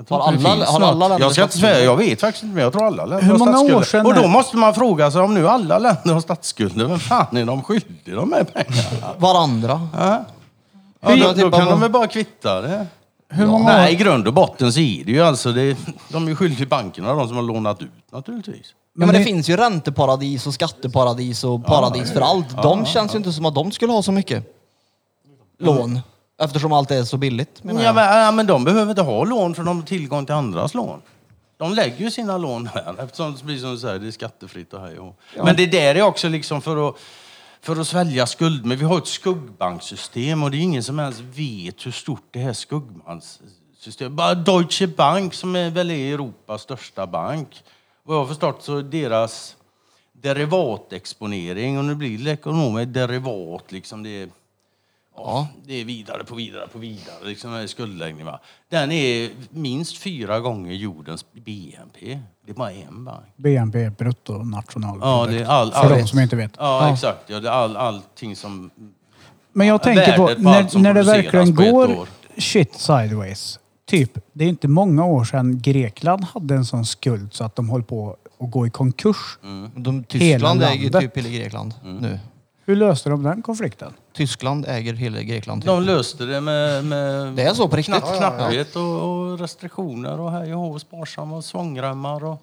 Har 0.08 0.20
alla, 0.28 0.64
har 0.66 0.80
alla 0.80 1.08
länder 1.08 1.24
Jag 1.24 1.32
ska 1.32 1.42
inte 1.42 1.58
säga, 1.58 1.84
jag 1.84 1.96
vet 1.96 2.20
faktiskt 2.20 2.42
inte, 2.44 2.54
men 2.54 2.64
jag 2.64 2.72
tror 2.72 2.86
alla 2.86 3.04
länder 3.04 3.22
Hur 3.24 3.32
har 3.32 3.38
många 3.38 3.52
statsskulder. 3.52 3.76
år 3.78 3.82
sedan 3.82 4.06
Och 4.06 4.14
då 4.14 4.26
måste 4.28 4.56
man 4.56 4.74
fråga 4.74 5.10
sig, 5.10 5.20
om 5.20 5.34
nu 5.34 5.48
alla 5.48 5.78
länder 5.78 6.12
har 6.14 6.20
statsskulder, 6.20 6.84
vem 6.84 6.98
fan 6.98 7.36
är 7.36 7.44
de 7.44 7.62
skyldiga 7.62 8.16
de 8.16 8.32
här 8.32 8.44
pengarna? 8.44 9.14
Varandra. 9.18 9.88
Ja, 9.98 10.24
Hur- 11.00 11.16
ja, 11.16 11.32
då, 11.32 11.32
då 11.42 11.50
kan 11.50 11.64
vad- 11.64 11.74
de 11.74 11.80
väl 11.80 11.90
bara 11.90 12.06
kvitta 12.06 12.60
det. 12.60 12.86
Hur 13.30 13.46
många 13.46 13.64
Nej, 13.64 13.92
i 13.92 13.96
grund 13.96 14.26
och 14.28 14.34
botten 14.34 14.72
så 14.72 14.80
är 14.80 15.04
det 15.04 15.12
ju 15.12 15.20
alltså, 15.22 15.52
det, 15.52 15.76
de 16.08 16.24
är 16.24 16.28
ju 16.28 16.36
skyldiga 16.36 16.56
till 16.58 16.68
bankerna, 16.68 17.14
de 17.14 17.26
som 17.28 17.36
har 17.36 17.42
lånat 17.44 17.82
ut 17.82 17.88
naturligtvis. 18.12 18.66
Ja, 18.94 19.06
men 19.06 19.08
det- 19.08 19.18
det 19.18 19.24
finns 19.24 19.48
ju 19.48 19.56
ränteparadis 19.56 20.46
och 20.46 20.54
skatteparadis 20.54 21.44
och 21.44 21.66
paradis 21.66 22.12
för 22.12 22.20
allt. 22.20 22.62
De 22.62 22.86
känns 22.86 23.14
ju 23.14 23.16
inte 23.18 23.32
som 23.32 23.46
att 23.46 23.54
de 23.54 23.72
skulle 23.72 23.92
ha 23.92 24.02
så 24.02 24.12
mycket 24.12 24.44
lån. 25.58 26.00
Eftersom 26.38 26.72
allt 26.72 26.90
är 26.90 27.04
så 27.04 27.16
billigt 27.16 27.64
menar 27.64 27.80
Ja 27.80 27.86
jag. 27.86 27.94
men, 27.94 28.04
ja, 28.04 28.32
men 28.32 28.46
de 28.46 28.64
behöver 28.64 28.90
inte 28.90 29.02
ha 29.02 29.24
lån 29.24 29.54
för 29.54 29.62
de 29.62 29.76
har 29.76 29.86
tillgång 29.86 30.26
till 30.26 30.34
andras 30.34 30.74
lån. 30.74 31.02
De 31.56 31.74
lägger 31.74 31.98
ju 31.98 32.10
sina 32.10 32.38
lån 32.38 32.66
här 32.66 32.94
eftersom 32.98 33.34
det 33.34 33.44
blir 33.44 33.58
som 33.58 33.70
du 33.70 33.78
säger, 33.78 33.98
det 33.98 34.06
är 34.06 34.10
skattefritt 34.10 34.72
och 34.72 34.80
hej 34.80 34.98
och 34.98 35.04
hå. 35.04 35.44
Men 35.44 35.56
det 35.56 35.66
där 35.66 35.94
är 35.94 36.02
också 36.02 36.28
liksom 36.28 36.60
för 36.62 36.88
att, 36.88 36.96
för 37.60 37.80
att 37.80 37.86
svälja 37.86 38.26
skuld. 38.26 38.66
Men 38.66 38.78
vi 38.78 38.84
har 38.84 38.98
ett 38.98 39.06
skuggbanksystem 39.06 40.42
och 40.42 40.50
det 40.50 40.56
är 40.56 40.60
ingen 40.60 40.82
som 40.82 40.98
ens 40.98 41.20
vet 41.20 41.86
hur 41.86 41.92
stort 41.92 42.24
det 42.30 42.38
här 42.38 42.52
skuggbanksystemet 42.52 44.12
Bara 44.12 44.34
Deutsche 44.34 44.86
Bank 44.86 45.34
som 45.34 45.56
är 45.56 45.70
väl 45.70 45.90
är 45.90 46.14
Europas 46.14 46.62
största 46.62 47.06
bank. 47.06 47.62
Vad 48.02 48.16
jag 48.16 48.20
har 48.20 48.26
förstått 48.28 48.62
så 48.62 48.76
är 48.76 48.82
deras 48.82 49.56
derivatexponering, 50.12 51.78
och 51.78 51.84
nu 51.84 51.94
blir 51.94 52.18
det 52.18 52.30
ekonomer, 52.30 52.84
derivat 52.84 53.72
liksom, 53.72 54.02
det 54.02 54.22
är 54.22 54.28
Ja, 55.24 55.48
det 55.66 55.74
är 55.74 55.84
vidare 55.84 56.24
på 56.24 56.34
vidare 56.34 56.68
på 56.72 56.78
vidare, 56.78 57.24
liksom 57.24 57.68
skuldläggningen. 57.68 58.26
Va? 58.26 58.40
Den 58.68 58.92
är 58.92 59.30
minst 59.50 59.98
fyra 59.98 60.40
gånger 60.40 60.72
jordens 60.72 61.24
BNP. 61.32 62.20
Det 62.46 62.52
är 62.52 62.54
bara 62.54 62.72
en 62.72 63.04
bank. 63.04 63.24
BNP, 63.36 63.90
bruttonationalprodukt. 63.90 65.32
Ja, 65.32 65.38
det 65.38 65.44
är 65.44 65.46
all, 65.46 65.72
För 65.72 65.78
all, 65.78 65.98
de 65.98 66.06
som 66.06 66.20
inte 66.20 66.36
vet. 66.36 66.52
Ja, 66.58 66.92
exakt. 66.92 67.30
Ja, 67.30 67.40
det 67.40 67.48
är 67.48 67.52
all, 67.52 67.76
allting 67.76 68.36
som... 68.36 68.70
Men 69.52 69.66
jag 69.66 69.82
tänker 69.82 70.16
på, 70.16 70.26
när, 70.38 70.78
när 70.78 70.94
det 70.94 71.02
verkligen 71.02 71.54
går 71.54 71.98
år. 71.98 72.08
shit 72.36 72.74
sideways. 72.74 73.58
Typ, 73.86 74.18
det 74.32 74.44
är 74.44 74.48
inte 74.48 74.68
många 74.68 75.04
år 75.04 75.24
sedan 75.24 75.60
Grekland 75.60 76.24
hade 76.24 76.54
en 76.54 76.64
sån 76.64 76.86
skuld 76.86 77.34
så 77.34 77.44
att 77.44 77.56
de 77.56 77.70
höll 77.70 77.82
på 77.82 78.16
att 78.40 78.50
gå 78.50 78.66
i 78.66 78.70
konkurs. 78.70 79.38
Mm. 79.42 79.70
De, 79.74 80.04
Tyskland 80.04 80.62
äger 80.62 81.00
typ 81.00 81.16
hela 81.16 81.28
Grekland 81.28 81.74
nu. 81.82 82.18
Hur 82.68 82.76
löste 82.76 83.10
de 83.10 83.22
den 83.22 83.42
konflikten? 83.42 83.92
Tyskland 84.12 84.64
äger 84.68 84.94
hela 84.94 85.22
Grekland. 85.22 85.62
Typ. 85.62 85.66
De 85.66 85.82
löste 85.82 86.24
det 86.24 86.40
med, 86.40 86.84
med 86.84 87.32
Det 87.32 87.42
är 87.42 87.54
så 87.54 87.68
på 87.68 87.76
riktigt. 87.76 87.94
knapp, 87.94 88.16
knapphet 88.18 88.76
och, 88.76 88.82
och 89.02 89.38
restriktioner 89.38 90.20
och 90.20 90.32
hej 90.32 90.54
och 90.54 90.60
hå, 90.60 90.78
sparsamma 90.78 91.36
och 91.36 91.44
svångremmar. 91.44 92.24
Och, 92.24 92.42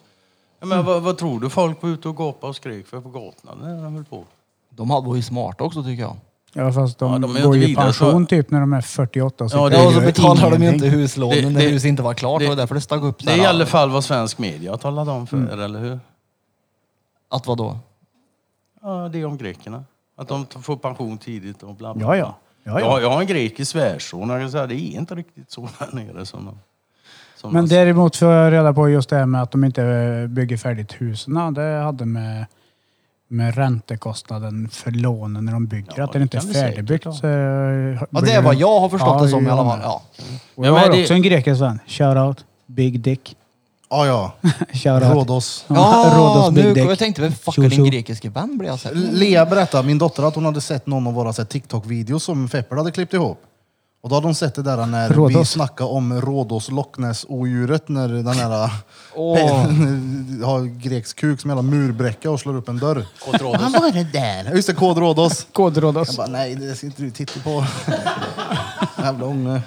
jag 0.59 0.67
menar, 0.67 0.84
vad, 0.84 1.01
vad 1.03 1.17
tror 1.17 1.39
du 1.39 1.49
folk 1.49 1.82
var 1.84 1.89
ute 1.89 2.07
och 2.09 2.17
gapade 2.17 2.49
och 2.49 2.55
skrek 2.55 2.88
för 2.88 3.01
på 3.01 3.09
gatorna 3.09 3.55
när 3.67 3.84
de 3.84 3.95
höll 3.95 4.05
på? 4.05 4.23
De 4.69 4.88
var 4.88 5.15
ju 5.15 5.21
smarta 5.21 5.63
också 5.63 5.84
tycker 5.84 6.03
jag. 6.03 6.15
Ja 6.53 6.71
fast 6.71 6.97
de, 6.99 7.11
Ja, 7.13 7.17
de 7.19 7.36
är 7.36 7.41
går 7.43 7.55
ju 7.57 7.67
i 7.67 7.76
pension 7.76 8.23
så- 8.26 8.30
typ 8.30 8.51
när 8.51 8.59
de 8.59 8.73
är 8.73 8.82
48 8.82 9.43
och 9.43 9.49
Ja, 9.53 9.69
det- 9.69 9.86
och 9.88 9.93
så 9.93 9.99
betalar 10.01 10.51
de 10.51 10.63
ju 10.63 10.73
inte 10.73 10.88
huslånen 10.88 11.43
Det- 11.43 11.49
när 11.49 11.61
huset 11.69 11.88
inte 11.88 12.03
var 12.03 12.13
klart. 12.13 12.39
det- 12.39 12.45
Det 12.45 12.49
var 12.49 12.55
därför 12.55 12.76
det 12.76 12.82
stack 12.82 13.01
upp 13.03 13.23
Det 13.26 13.32
är 13.32 13.38
i 13.38 13.45
alla 13.45 13.65
fall 13.65 13.89
vad 13.89 14.03
svensk 14.03 14.38
media 14.38 14.78
talat 14.78 15.07
om 15.07 15.28
för 15.28 15.38
er, 15.53 15.57
eller 15.63 15.80
hur? 15.80 15.99
Att 17.30 17.47
vadå? 17.47 17.78
Ja, 18.82 19.09
det 19.13 19.21
är 19.21 19.26
om 19.26 19.38
grekerna. 19.38 19.84
Att 20.18 20.28
de 20.28 20.45
får 20.45 20.78
pension 20.78 21.18
tidigt 21.18 21.63
och 21.63 21.76
bla 21.76 21.93
bla. 21.93 22.03
Ja, 22.05 22.18
ja. 22.18 22.36
Ja, 22.63 22.80
ja. 22.80 22.86
Jag, 22.86 23.01
jag 23.01 23.09
har 23.09 23.22
en 23.22 23.28
grekisk 23.28 23.72
svärson 23.72 24.30
och 24.30 24.36
jag 24.36 24.43
kan 24.43 24.51
säga 24.51 24.68
det 24.68 24.76
är 24.76 24.99
inte 24.99 25.16
riktigt 25.16 25.51
så 25.51 25.70
här 25.80 25.88
nere 25.91 26.26
som 26.26 26.45
de... 26.45 26.59
Som 27.36 27.53
Men 27.53 27.68
däremot 27.68 28.16
får 28.16 28.28
jag 28.32 28.53
reda 28.53 28.74
på 28.74 28.89
just 28.89 29.09
det 29.09 29.16
här 29.16 29.26
med 29.26 29.41
att 29.41 29.51
de 29.51 29.63
inte 29.63 30.28
bygger 30.30 30.57
färdigt 30.57 30.93
husen. 31.01 31.53
Det 31.53 31.61
hade 31.61 32.05
med, 32.05 32.45
med 33.28 33.55
räntekostnaden 33.55 34.70
för 34.70 34.91
lånen 34.91 35.45
när 35.45 35.53
de 35.53 35.68
bygger. 35.68 35.93
Ja, 35.97 36.03
att 36.03 36.13
det 36.13 36.22
inte 36.22 36.38
är 36.38 36.41
färdigbyggt. 36.41 37.03
så, 37.03 37.28
Ja, 37.28 38.22
det 38.22 38.32
är 38.32 38.41
vad 38.41 38.55
jag 38.55 38.80
har 38.80 38.89
förstått 38.89 39.22
det 39.24 39.30
som 39.30 39.47
i 39.47 39.49
alla 39.49 39.63
fall. 39.63 39.80
Ja. 39.84 40.01
Och 40.55 40.66
Ja, 40.66 40.70
jag 40.70 40.74
har 40.74 41.01
också 41.01 41.13
en 41.13 41.22
grekisk 41.22 41.61
vän. 41.61 41.80
Shoutout. 41.88 42.45
Big 42.66 42.99
Dick. 42.99 43.38
Ja, 43.96 44.06
ja. 44.08 44.32
Shoutout. 44.74 45.14
Rhodos. 45.14 45.66
Ja, 45.68 46.12
Rhodos 46.16 46.52
nu, 46.52 46.64
Big 46.64 46.74
Dick. 46.76 46.91
jag 46.91 47.00
tänkte, 47.00 47.22
vem 47.22 47.32
fuck 47.32 47.56
Tjo, 47.56 47.64
är 47.64 47.70
tjo. 47.70 47.76
din 47.84 47.91
grekiske 47.91 48.30
vän 48.30 48.58
blir 48.58 48.70
jag 48.70 48.80
så 48.80 48.88
här. 48.88 48.96
Lea 48.96 49.46
berättade, 49.46 49.88
min 49.88 49.98
dotter, 49.98 50.24
att 50.24 50.36
hon 50.36 50.46
hade 50.46 50.62
sett 50.62 50.88
någon 50.88 51.08
av 51.08 51.14
våra 51.14 51.34
så 51.34 51.41
här 51.41 51.48
TikTok-videos 51.48 52.20
som 52.24 52.50
Fepper 52.50 52.76
hade 52.76 52.91
klippt 52.91 53.14
ihop. 53.14 53.41
Och 54.04 54.10
då 54.10 54.16
hade 54.16 54.28
hon 54.28 54.36
sett 54.36 54.56
det 54.56 54.62
där 54.62 54.86
när 54.86 55.10
vi 55.10 55.16
Rhodos. 55.16 55.50
snackade 55.52 55.89
om 55.89 56.22
Rhodos 56.22 56.72
Loch 56.72 56.98
Ness-odjuret 57.00 57.89
när 57.89 58.08
den 58.08 58.28
här 58.28 58.70
Åh. 59.16 59.38
har 60.46 60.80
grekisk 60.82 61.18
kuk 61.20 61.41
som 61.41 61.52
en 61.52 61.58
jävla 61.58 61.72
murbräcka 61.72 62.32
och 62.32 62.39
slår 62.39 62.56
upp 62.56 62.70
en 62.70 62.78
dörr. 62.78 63.06
Han 63.58 63.72
var 63.72 63.91
det 63.91 64.04
där. 64.04 64.56
Just 64.56 64.68
det, 64.68 64.74
kod 64.74 64.98
Rhodos. 64.98 65.48
Kod 65.54 65.78
Rhodos. 65.78 66.08
Jag 66.08 66.16
bara, 66.16 66.28
nej 66.28 66.56
det 66.56 66.76
ska 66.76 66.86
inte 66.86 67.02
du 67.02 67.12
titta 67.12 67.39
på. 67.39 67.66
Jävla 68.98 69.26
unge. 69.26 69.62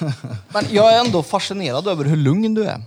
Men 0.48 0.64
jag 0.70 0.94
är 0.94 1.04
ändå 1.04 1.22
fascinerad 1.22 1.88
över 1.88 2.04
hur 2.04 2.16
lugn 2.16 2.54
du 2.54 2.64
är. 2.64 2.82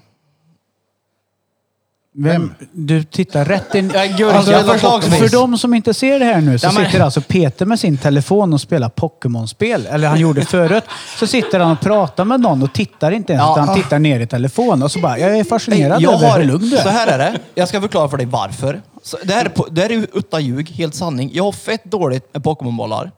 Vem? 2.14 2.54
Du 2.72 3.04
tittar 3.04 3.46
rätt 3.46 3.76
in... 3.76 3.92
Ja, 3.94 4.06
gurka 4.18 4.38
Alltså, 4.38 4.52
förslagsvis. 4.74 5.20
för 5.20 5.30
de 5.30 5.58
som 5.58 5.74
inte 5.74 5.94
ser 5.94 6.20
det 6.20 6.26
här 6.26 6.42
nu 6.42 6.60
så 6.60 6.68
Ja, 6.68 6.72
men- 6.72 6.86
sitter 6.86 7.00
alltså 7.00 7.22
Peter 7.22 7.66
med 7.66 7.80
sin 7.80 7.98
telefon 7.98 8.54
och 8.54 8.62
spelar 8.62 8.90
Pokémon-spel. 8.90 9.86
Eller 9.92 10.08
han 10.08 10.20
gjorde 10.20 10.42
förut. 10.46 10.84
Så 11.20 11.28
sitter 11.28 11.60
han 11.60 11.72
och 11.72 11.80
pratar 11.82 12.26
med 12.26 12.40
någon 12.40 12.64
och 12.64 12.74
tittar 12.74 13.12
inte 13.12 13.34
ens 13.34 13.44
Ja. 13.46 13.54
utan 13.54 13.68
han 13.68 13.78
tittar 13.82 14.00
ner 14.00 14.20
i 14.20 14.28
telefonen. 14.28 14.84
Och 14.84 14.92
så 14.92 15.00
bara, 15.00 15.20
jag 15.20 15.38
är 15.38 15.44
fascinerad 15.44 16.02
jag 16.02 16.14
över 16.14 16.30
har, 16.30 16.40
hur 16.40 16.46
lugn 16.46 16.70
du 16.70 16.78
Så 16.78 16.88
är. 16.88 16.92
här 16.92 17.08
är 17.08 17.18
det. 17.18 17.40
Jag 17.56 17.68
ska 17.68 17.82
förklara 17.82 18.10
för 18.10 18.18
dig 18.18 18.26
varför. 18.26 18.82
Så 19.04 19.18
det, 19.24 19.34
här 19.34 19.46
är 19.46 19.50
på, 19.50 19.68
det 19.72 19.82
här 19.82 19.90
är 19.90 19.94
ju 19.94 20.08
utta 20.14 20.40
ljug, 20.40 20.70
helt 20.70 20.96
sanning. 20.96 21.30
Jag 21.34 21.44
har 21.44 21.52
fett 21.52 21.84
dåligt 21.84 22.34
med 22.34 22.44
Pokémonbollar. 22.44 23.12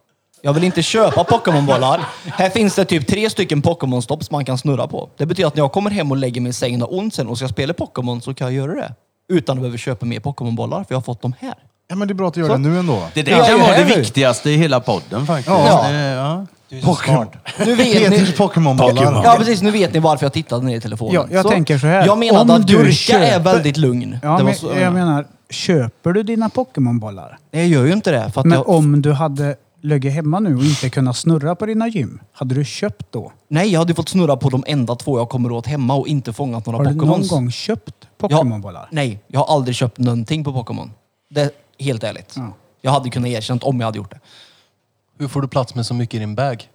Jag 0.46 0.54
vill 0.54 0.64
inte 0.64 0.82
köpa 0.84 1.24
Pokémonbollar. 1.24 2.02
Här 2.26 2.50
finns 2.50 2.76
det 2.76 2.86
typ 2.86 3.08
tre 3.08 3.30
stycken 3.30 3.62
Pokémon-stopp 3.62 4.24
som 4.24 4.36
man 4.36 4.46
kan 4.46 4.58
snurra 4.58 4.88
på. 4.88 5.10
Det 5.18 5.26
betyder 5.26 5.48
att 5.48 5.56
när 5.56 5.64
jag 5.64 5.72
kommer 5.72 5.90
hem 5.92 6.12
och 6.12 6.18
lägger 6.18 6.42
mig 6.42 6.50
i 6.50 6.54
sängen 6.54 6.84
och 6.84 6.98
ont 6.98 7.14
sen 7.14 7.28
och 7.28 7.38
ska 7.38 7.48
spela 7.48 7.74
Pokémon 7.74 8.22
så 8.22 8.34
kan 8.34 8.48
jag 8.48 8.54
göra 8.68 8.76
det. 8.82 8.94
Utan 9.34 9.58
att 9.58 9.62
behöva 9.62 9.78
köpa 9.78 10.06
mer 10.06 10.20
Pokémonbollar, 10.20 10.78
för 10.78 10.86
jag 10.90 10.98
har 10.98 11.02
fått 11.02 11.22
dem 11.22 11.34
här. 11.40 11.54
Ja 11.88 11.96
men 11.96 12.08
det 12.08 12.12
är 12.12 12.16
bra 12.16 12.28
att 12.28 12.34
du 12.34 12.40
gör 12.40 12.48
Så. 12.48 12.54
det 12.54 12.60
nu 12.60 12.80
ändå. 12.80 13.04
Det 13.14 13.22
där 13.22 13.32
Ja, 13.32 13.44
kan 13.44 13.58
det 13.60 13.64
vara 13.66 13.76
är 13.76 13.86
det 13.86 13.96
viktigaste 13.96 14.50
i 14.52 14.58
hela 14.58 14.80
podden 14.80 15.26
faktiskt. 15.26 15.48
Ja. 15.50 15.88
Det, 15.90 15.98
ja. 16.00 16.46
Pokémon. 16.84 17.26
Nu 17.66 17.76
vet 17.76 18.10
ni... 18.12 18.18
Peters 18.18 18.36
Pokémonbollar. 18.38 19.22
Ja 19.24 19.36
precis, 19.38 19.62
nu 19.62 19.72
vet 19.72 19.94
ni 19.94 20.00
varför 20.00 20.26
jag 20.26 20.34
tittade 20.34 20.66
ner 20.66 20.76
i 20.78 20.82
telefonen. 20.82 21.14
Ja, 21.16 21.28
jag 21.32 21.48
tänker 21.50 21.78
så 21.78 21.88
här. 21.88 22.06
Jag 22.06 22.18
menade 22.18 22.40
Om 22.54 22.62
att 22.62 22.68
du 22.68 22.74
Gurka 22.78 23.20
är 23.20 23.32
köper- 23.32 23.40
väldigt 23.40 23.78
lugn. 23.78 24.18
Ja, 24.24 24.30
det 24.30 24.36
var 24.36 24.44
men, 24.44 24.56
så, 24.56 24.72
jag 24.82 24.94
menar, 24.94 25.26
köper 25.50 26.12
du 26.12 26.24
dina 26.24 26.50
Pokémonbollar? 26.50 27.38
Nej, 27.52 27.62
jag 27.62 27.70
gör 27.80 27.86
ju 27.88 27.94
inte 27.94 28.12
det. 28.12 28.32
För 28.34 28.42
att 28.42 28.46
Men 28.48 28.58
jag, 28.58 28.70
om 28.70 29.02
du 29.02 29.12
hade 29.12 29.56
legat 29.84 30.14
hemma 30.14 30.40
nu 30.40 30.56
och 30.58 30.64
inte 30.64 30.90
kunnat 30.90 31.18
snurra 31.18 31.56
på 31.56 31.66
dina 31.66 31.88
gym, 31.88 32.20
hade 32.32 32.56
du 32.56 32.66
köpt 32.66 33.12
då? 33.12 33.32
Nej, 33.48 33.70
jag 33.70 33.80
hade 33.80 33.94
fått 33.94 34.10
snurra 34.10 34.38
på 34.38 34.50
de 34.50 34.64
enda 34.68 34.96
två 34.96 35.18
jag 35.20 35.30
kommer 35.30 35.52
åt 35.52 35.66
hemma 35.68 35.94
och 35.96 36.08
inte 36.08 36.34
fångat 36.34 36.66
några 36.66 36.78
Har 36.78 36.86
du 36.86 36.90
någon 36.90 37.00
Pokémons. 37.08 37.30
gång 37.30 37.52
köpt 37.52 38.08
Pokémonbollar? 38.18 38.88
Nej, 38.92 39.20
jag 39.28 39.40
har 39.40 39.56
aldrig 39.56 39.76
köpt 39.76 39.98
någonting 39.98 40.44
på 40.44 40.54
Pokémon. 40.54 40.92
Det 41.30 41.42
är 41.42 41.52
helt 41.80 42.04
ärligt. 42.04 42.34
Ja. 42.36 42.54
Jag 42.82 42.92
hade 42.92 43.10
kunnat 43.10 43.30
erkänna 43.30 43.60
om 43.64 43.80
jag 43.80 43.88
hade 43.88 43.98
gjort 43.98 44.12
det. 44.12 44.20
Hur 45.20 45.28
får 45.28 45.42
du 45.42 45.48
plats 45.48 45.76
med 45.76 45.86
så 45.86 45.94
mycket 45.94 46.16
i 46.16 46.20
din 46.20 46.36
bag? 46.36 46.70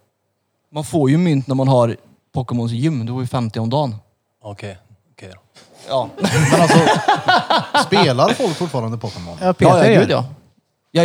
Man 0.72 0.84
får 0.84 1.10
ju 1.10 1.16
mynt 1.18 1.46
när 1.46 1.54
man 1.54 1.68
har 1.68 1.96
Pokémons 2.34 2.72
gym. 2.72 3.06
Du 3.06 3.12
får 3.12 3.20
ju 3.20 3.26
50 3.26 3.58
om 3.60 3.70
dagen. 3.70 3.96
Okej, 4.42 4.78
okej 5.12 5.30
då. 5.34 5.40
Ja, 5.88 6.08
Men 6.50 6.60
alltså, 6.60 6.78
spelar 7.86 8.28
folk 8.32 8.56
fortfarande 8.56 8.98
Pokémon? 8.98 9.36
Ja, 9.40 9.52
Peter 9.52 9.76
ja, 9.76 9.84
ja, 9.84 9.90
gör 9.90 10.00
gud 10.00 10.08
det. 10.08 10.12
ja. 10.12 10.24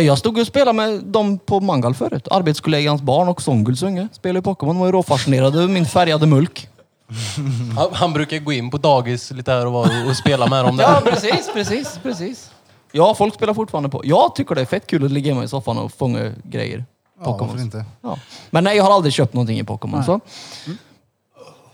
Jag 0.06 0.18
stod 0.18 0.38
och 0.38 0.46
spelade 0.46 0.72
med 0.72 1.04
dem 1.04 1.38
på 1.38 1.60
Mangal 1.60 1.94
förut. 1.94 2.28
Arbetskollegans 2.30 3.02
barn 3.02 3.28
och 3.28 3.42
Songuls 3.42 3.82
unge 3.82 4.08
spelade 4.12 4.38
ju 4.38 4.42
Pokémon. 4.42 4.78
Var 4.78 4.86
ju 4.86 4.92
råfascinerade 4.92 5.58
över 5.58 5.68
min 5.68 5.86
färgade 5.86 6.26
mulk. 6.26 6.68
Han, 7.76 7.88
han 7.92 8.12
brukar 8.12 8.38
gå 8.38 8.52
in 8.52 8.70
på 8.70 8.78
dagis 8.78 9.30
lite 9.30 9.52
här 9.52 9.66
och, 9.66 9.72
vara 9.72 9.90
och 10.08 10.16
spela 10.16 10.46
med 10.46 10.64
dem 10.64 10.78
Ja, 10.82 11.00
där. 11.04 11.10
precis, 11.10 11.50
precis, 11.54 11.98
precis. 12.02 12.50
Ja, 12.92 13.14
folk 13.14 13.34
spelar 13.34 13.54
fortfarande 13.54 13.88
på. 13.88 14.00
Jag 14.04 14.34
tycker 14.34 14.54
det 14.54 14.60
är 14.60 14.64
fett 14.64 14.86
kul 14.86 15.04
att 15.04 15.10
ligga 15.10 15.32
hemma 15.32 15.44
i 15.44 15.48
soffan 15.48 15.78
och 15.78 15.92
fånga 15.92 16.32
grejer. 16.44 16.84
Ja, 17.18 17.24
Pokémon. 17.24 17.48
varför 17.48 17.62
inte? 17.62 17.84
Ja. 18.00 18.18
Men 18.50 18.64
nej, 18.64 18.76
jag 18.76 18.84
har 18.84 18.92
aldrig 18.92 19.12
köpt 19.14 19.34
någonting 19.34 19.58
i 19.58 19.64
Pokémon. 19.64 20.04
Så. 20.04 20.20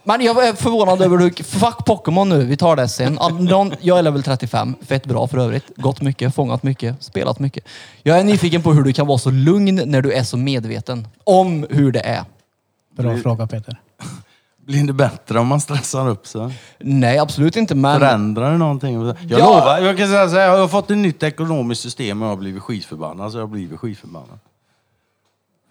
Men 0.05 0.21
jag 0.21 0.49
är 0.49 0.53
förvånad 0.53 1.03
över 1.03 1.19
hur... 1.19 1.43
Fuck 1.43 1.85
Pokémon 1.87 2.29
nu, 2.29 2.45
vi 2.45 2.57
tar 2.57 2.77
det 2.77 2.89
sen. 2.89 3.19
Någon- 3.41 3.75
Jag 3.81 3.99
är 3.99 4.03
level 4.03 4.23
35, 4.23 4.75
fett 4.87 5.07
bra 5.07 5.27
för 5.27 5.39
övrigt. 5.39 5.65
Gått 5.77 6.01
mycket, 6.01 6.35
fångat 6.35 6.63
mycket, 6.63 7.03
spelat 7.03 7.39
mycket. 7.39 7.65
Jag 8.03 8.19
är 8.21 8.25
nyfiken 8.25 8.63
på 8.63 8.73
hur 8.73 8.83
du 8.83 8.93
kan 8.93 9.07
vara 9.07 9.19
så 9.19 9.31
lugn 9.31 9.81
när 9.85 10.03
du 10.03 10.13
är 10.13 10.23
så 10.23 10.37
medveten 10.37 11.09
om 11.25 11.67
hur 11.71 11.93
det 11.93 12.01
är. 12.01 12.25
Bra 12.97 13.17
fråga 13.17 13.47
Peter. 13.47 13.81
Blir 14.67 14.87
det 14.87 14.93
bättre 14.93 15.39
om 15.39 15.47
man 15.47 15.61
stressar 15.61 16.09
upp 16.09 16.27
sig? 16.27 16.55
Nej, 16.79 17.19
absolut 17.19 17.57
inte, 17.57 17.75
men... 17.75 17.99
Förändrar 18.01 18.53
det 18.53 18.59
någonting? 18.59 19.03
Jag 19.07 19.17
Ja. 19.29 19.39
lovar, 19.39 19.79
jag 19.79 19.99
kan 19.99 20.09
säga 20.09 20.29
så 20.29 20.35
här, 20.37 20.43
jag 20.47 20.59
har 20.59 20.69
fått 20.69 20.91
ett 20.91 20.97
nytt 20.99 21.23
ekonomiskt 21.23 21.83
system 21.83 22.23
och 22.23 22.27
jag 22.29 22.33
har 22.33 22.37
blivit 22.37 22.63
skitförbannad. 22.63 23.33
Så 23.33 23.39
jag 23.39 23.43
har 23.43 23.49
blivit 23.49 23.81
skitförbannad. 23.81 24.39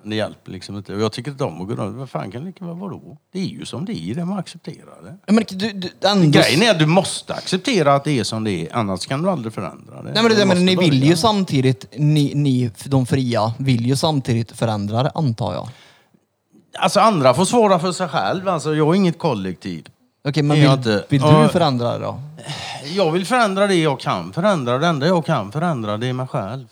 Det 0.04 0.16
hjälper 0.16 0.52
liksom 0.52 0.78
inte. 0.78 0.96
Och 0.96 1.02
jag 1.02 1.12
tycker 1.12 1.32
inte 1.32 1.44
om 1.44 1.62
att 1.62 1.68
gå 1.68 1.76
runt. 1.76 1.98
Vad 1.98 2.10
fan 2.10 2.32
kan 2.32 2.42
det 2.42 2.48
lika 2.48 2.66
väl 2.66 2.76
vara 2.76 2.92
då? 2.92 3.18
Det 3.32 3.40
är 3.40 3.46
ju 3.46 3.66
som 3.66 3.86
det 3.86 3.94
är, 3.94 4.16
det 4.16 4.26
man 4.26 4.40
accepterar 4.40 5.18
det. 5.26 5.34
men 5.34 5.44
du, 5.50 5.72
du, 5.72 5.90
ändå... 6.08 6.40
Grejen 6.40 6.62
är 6.62 6.72
att 6.72 6.80
du 6.80 6.86
måste 6.86 7.34
acceptera 7.34 7.96
att 7.96 8.04
det 8.04 8.20
är 8.20 8.24
som 8.24 8.44
det 8.44 8.52
är, 8.52 8.76
annars 8.76 9.06
kan 9.08 9.22
du 9.22 9.30
aldrig 9.30 9.54
förändra 9.54 10.02
det. 10.04 10.12
Nej 10.12 10.24
men, 10.24 10.32
det, 10.36 10.46
men 10.46 10.66
ni 10.66 10.76
vill 10.76 10.90
börja. 10.90 11.06
ju 11.06 11.16
samtidigt, 11.18 11.86
ni, 11.98 12.32
ni, 12.36 12.72
de 12.86 13.06
fria, 13.06 13.54
vill 13.58 13.86
ju 13.86 13.96
samtidigt 13.96 14.52
förändra 14.52 15.04
det, 15.04 15.12
antar 15.16 15.54
jag. 15.54 15.70
Alltså 16.78 17.00
andra 17.00 17.34
får 17.34 17.46
svara 17.46 17.80
för 17.80 17.92
sig 17.92 18.08
själv, 18.08 18.48
alltså 18.48 18.76
jag 18.76 18.88
är 18.90 18.96
inget 18.96 19.20
kollektiv. 19.20 19.88
Okej, 20.28 20.44
men 20.44 20.58
vill, 20.58 20.72
inte. 20.72 21.06
vill 21.10 21.22
du 21.22 21.28
Ja. 21.28 21.48
förändra 21.50 21.98
det 21.98 22.04
då? 22.06 22.20
Jag 22.96 23.12
vill 23.12 23.26
förändra 23.26 23.68
det 23.68 23.76
jag 23.76 24.00
kan 24.00 24.34
förändra. 24.34 24.78
Det 24.78 24.88
enda 24.88 25.08
jag 25.08 25.26
kan 25.26 25.52
förändra 25.52 25.98
det 25.98 26.08
är 26.08 26.14
mig 26.14 26.28
själv. 26.28 26.68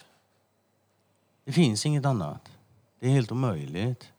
Det 1.45 1.51
finns 1.51 1.85
inget 1.85 2.05
annat. 2.05 2.41
Det 2.99 3.07
är 3.07 3.11
helt 3.11 3.31
omöjligt. 3.31 4.11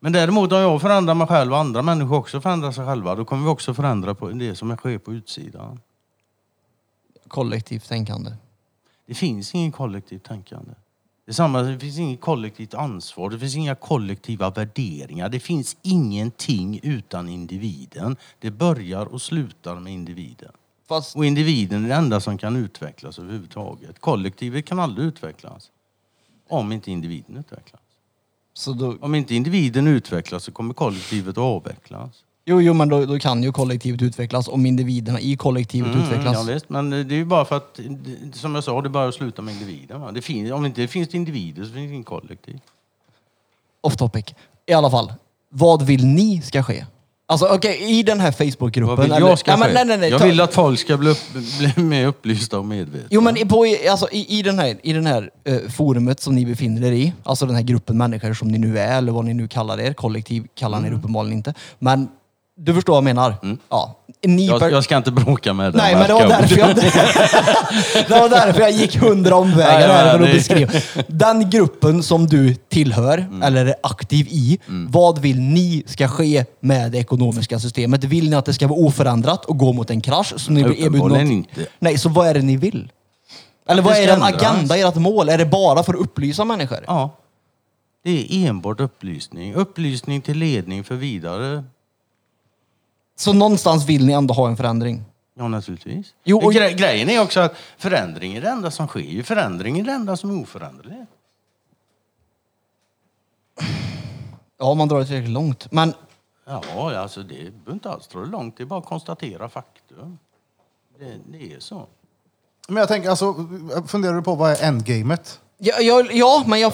Men 0.00 0.12
däremot 0.12 0.52
om 0.52 0.58
jag 0.58 0.80
förändrar 0.80 1.14
mig 1.14 1.26
själv 1.26 1.52
och 1.52 1.58
andra 1.58 1.82
människor 1.82 2.16
också 2.16 2.40
förändrar 2.40 2.72
sig 2.72 2.86
själva, 2.86 3.14
då 3.14 3.24
kommer 3.24 3.42
vi 3.42 3.48
också 3.48 3.74
förändra 3.74 4.14
på 4.14 4.28
det 4.30 4.54
som 4.54 4.76
sker 4.76 4.98
på 4.98 5.12
utsidan. 5.12 5.80
Kollektivt 7.28 7.88
tänkande. 7.88 8.30
Det 9.06 9.14
finns 9.14 9.54
ingen 9.54 9.72
kollektivt 9.72 10.24
tänkande. 10.24 10.72
Det, 11.26 11.34
samma, 11.34 11.62
det 11.62 11.78
finns 11.78 11.98
inget 11.98 12.20
kollektivt 12.20 12.74
ansvar, 12.74 13.30
det 13.30 13.38
finns 13.38 13.56
inga 13.56 13.74
kollektiva 13.74 14.50
värderingar. 14.50 15.28
Det 15.28 15.40
finns 15.40 15.76
ingenting 15.82 16.80
utan 16.82 17.28
individen. 17.28 18.16
Det 18.38 18.50
börjar 18.50 19.06
och 19.06 19.22
slutar 19.22 19.74
med 19.74 19.92
individen. 19.92 20.52
Fast 20.88 21.16
Och 21.16 21.26
individen 21.26 21.84
är 21.84 21.88
det 21.88 21.94
enda 21.94 22.20
som 22.20 22.38
kan 22.38 22.56
utvecklas 22.56 23.18
överhuvudtaget. 23.18 23.98
Kollektivet 23.98 24.66
kan 24.66 24.78
aldrig 24.78 25.06
utvecklas. 25.06 25.70
Om 26.48 26.72
inte 26.72 26.90
individen 26.90 27.36
utvecklas. 27.36 27.80
Så 28.58 28.72
då, 28.72 28.96
Om 29.00 29.14
inte 29.14 29.34
individen 29.34 29.86
utvecklas 29.86 30.44
så 30.44 30.52
kommer 30.52 30.74
kollektivet 30.74 31.32
att 31.32 31.38
avvecklas. 31.38 32.10
jo, 32.44 32.60
jo, 32.62 32.74
men 32.74 32.88
då, 32.88 33.06
då 33.06 33.18
kan 33.18 33.42
ju 33.42 33.52
kollektivet 33.52 34.02
utvecklas 34.02 34.48
om 34.48 34.66
individerna 34.66 35.20
i 35.20 35.36
kollektivet 35.36 35.96
utvecklas. 35.96 36.36
Mm, 36.36 36.48
Ja, 36.48 36.54
visst, 36.54 36.68
men 36.68 36.90
det 36.90 36.96
är 37.14 37.16
ju 37.16 37.24
bara 37.24 37.44
för 37.44 37.56
att, 37.56 37.80
som 38.32 38.54
jag 38.54 38.64
sa, 38.64 38.82
det 38.82 38.88
börjar 38.88 39.08
och 39.08 39.14
slutar 39.14 39.42
med 39.42 39.54
individen. 39.54 40.00
Va? 40.00 40.12
Det 40.12 40.22
finns, 40.22 40.52
om 40.52 40.66
inte 40.66 40.80
det 40.80 40.88
finns 40.88 41.14
individer 41.14 41.62
så 41.64 41.72
finns 41.72 41.74
det 41.88 41.92
ingen 41.92 42.04
kollektiv. 42.04 42.60
Off 43.80 43.96
topic. 43.96 44.24
I 44.66 44.72
alla 44.72 44.90
fall, 44.90 45.12
vad 45.48 45.82
vill 45.82 46.06
ni 46.06 46.42
ska 46.42 46.62
ske? 46.62 46.84
Alltså 47.30 47.46
okej, 47.46 47.98
i 47.98 48.02
den 48.02 48.20
här 48.20 48.32
Facebookgruppen. 48.32 48.96
Vad 48.96 48.98
vill 49.04 49.12
eller- 49.12 49.28
jag 49.28 49.38
ska 49.38 49.50
nej, 49.56 49.58
men, 49.60 49.68
ske? 49.68 49.74
nej, 49.74 49.84
nej, 49.86 49.98
nej, 49.98 50.10
jag 50.10 50.20
ta- 50.20 50.26
vill 50.26 50.40
att 50.40 50.54
folk 50.54 50.80
ska 50.80 50.96
bli, 50.96 51.10
upp, 51.10 51.18
bli 51.58 51.82
mer 51.84 52.06
upplysta 52.06 52.58
och 52.58 52.64
medvetna. 52.64 53.08
Jo 53.10 53.20
men 53.20 53.36
i- 53.36 53.44
på, 53.44 53.66
alltså, 53.90 54.08
i, 54.12 54.38
i 54.38 54.42
den 54.42 54.58
här, 54.58 54.76
i 54.82 54.92
den 54.92 55.06
här 55.06 55.30
eh, 55.44 55.58
forumet 55.70 56.20
som 56.20 56.34
ni 56.34 56.46
befinner 56.46 56.86
er 56.88 56.92
i, 56.92 57.12
alltså 57.22 57.46
den 57.46 57.54
här 57.54 57.62
gruppen 57.62 57.96
människor 57.98 58.34
som 58.34 58.48
ni 58.48 58.58
nu 58.58 58.78
är, 58.78 58.98
eller 58.98 59.12
vad 59.12 59.24
ni 59.24 59.34
nu 59.34 59.48
kallar 59.48 59.80
er, 59.80 59.92
kollektiv 59.92 60.46
kallar 60.54 60.78
Mm. 60.78 60.90
ni 60.90 60.94
er 60.96 60.98
uppenbarligen 60.98 61.36
inte. 61.38 61.54
Men 61.78 62.08
du 62.58 62.74
förstår 62.74 62.92
vad 62.92 62.96
jag 62.98 63.04
menar? 63.04 63.34
Ja. 63.68 63.94
Ni 64.26 64.46
Jag, 64.46 64.60
per- 64.60 64.70
jag 64.70 64.84
ska 64.84 64.96
inte 64.96 65.10
bråka 65.10 65.52
med 65.52 65.72
dig. 65.72 65.82
Nej, 65.82 65.94
men 65.94 66.06
det 66.06 66.12
var, 66.14 66.28
därför 66.28 66.58
jag, 66.58 66.68
det 68.08 68.10
var 68.10 68.28
därför 68.28 68.60
jag 68.60 68.70
gick 68.70 68.96
hundra 68.96 69.36
omvägar 69.36 69.88
här 69.88 70.10
för 70.10 70.20
att 70.24 70.26
det- 70.26 70.32
beskriva. 70.32 70.72
Den 71.06 71.50
gruppen 71.50 72.02
som 72.02 72.26
du 72.26 72.54
tillhör, 72.54 73.18
Mm. 73.18 73.42
eller 73.42 73.66
är 73.66 73.74
aktiv 73.82 74.26
i, 74.30 74.58
vad 74.88 75.18
vill 75.18 75.40
ni 75.40 75.82
ska 75.86 76.08
ske 76.08 76.44
med 76.60 76.92
det 76.92 76.98
ekonomiska 76.98 77.58
systemet? 77.58 78.04
Vill 78.04 78.30
ni 78.30 78.36
att 78.36 78.44
det 78.44 78.54
ska 78.54 78.66
vara 78.66 78.78
oförändrat 78.80 79.44
och 79.44 79.58
gå 79.58 79.72
mot 79.72 79.90
en 79.90 80.00
krasch? 80.00 80.32
Så 80.36 80.52
ni 80.52 80.62
blir 80.64 80.72
erbjudna 80.72 80.88
Uppenbarligen 80.98 81.26
något? 81.38 81.48
inte. 81.58 81.70
Nej, 81.78 81.98
så 81.98 82.08
vad 82.08 82.26
är 82.28 82.34
det 82.34 82.42
ni 82.42 82.56
vill? 82.56 82.90
Eller 83.68 83.82
vad 83.82 83.92
det 83.94 83.98
är 83.98 84.02
ska 84.04 84.12
ändras. 84.26 84.42
agenda, 84.42 84.76
ert 84.76 84.94
mål? 84.94 85.28
Är 85.28 85.38
det 85.38 85.46
bara 85.46 85.82
för 85.82 85.94
att 85.94 86.00
upplysa 86.00 86.44
människor? 86.44 86.78
Ja. 86.86 87.16
Det 88.04 88.10
är 88.10 88.48
enbart 88.48 88.80
upplysning. 88.80 89.54
Upplysning 89.54 90.20
till 90.20 90.38
ledning 90.38 90.84
för 90.84 90.94
vidare. 90.94 91.64
Så 93.18 93.32
någonstans 93.32 93.86
vill 93.86 94.06
ni 94.06 94.12
ändå 94.12 94.34
ha 94.34 94.48
en 94.48 94.56
förändring? 94.56 95.04
Ja, 95.34 95.48
naturligtvis. 95.48 96.14
Jo, 96.24 96.38
och- 96.44 96.52
Gre- 96.52 96.76
grejen 96.76 97.08
är 97.10 97.22
också 97.22 97.40
att 97.40 97.54
förändring 97.78 98.34
är 98.34 98.40
det 98.40 98.48
enda 98.48 98.70
som 98.70 98.86
sker. 98.86 99.22
Förändring 99.22 99.78
är 99.78 99.84
det 99.84 99.92
enda 99.92 100.16
som 100.16 100.30
är 100.30 100.42
oföränderligt. 100.42 101.10
Ja, 104.58 104.74
man 104.74 104.88
drar 104.88 104.98
det 104.98 105.06
tillräckligt 105.06 105.30
långt. 105.32 105.72
Men 105.72 105.94
Ja, 106.46 106.96
alltså 106.98 107.22
det 107.22 107.34
behöver 107.34 107.72
inte 107.72 107.90
alls 107.90 108.06
dra 108.08 108.20
det 108.20 108.26
långt. 108.26 108.56
Det 108.56 108.62
är 108.62 108.66
bara 108.66 108.80
att 108.80 108.86
konstatera 108.86 109.48
faktum. 109.48 110.18
Det, 110.98 111.16
det 111.26 111.54
är 111.54 111.60
så. 111.60 111.86
Men 112.68 112.76
jag 112.76 112.88
tänker, 112.88 113.10
alltså, 113.10 113.34
funderar 113.86 114.14
du 114.14 114.22
på 114.22 114.34
vad 114.34 114.50
är 114.50 114.64
endgamet? 114.68 115.40
Ja, 115.60 115.80
ja, 115.80 116.02
ja 116.12 116.44
men 116.46 116.60
jag, 116.60 116.72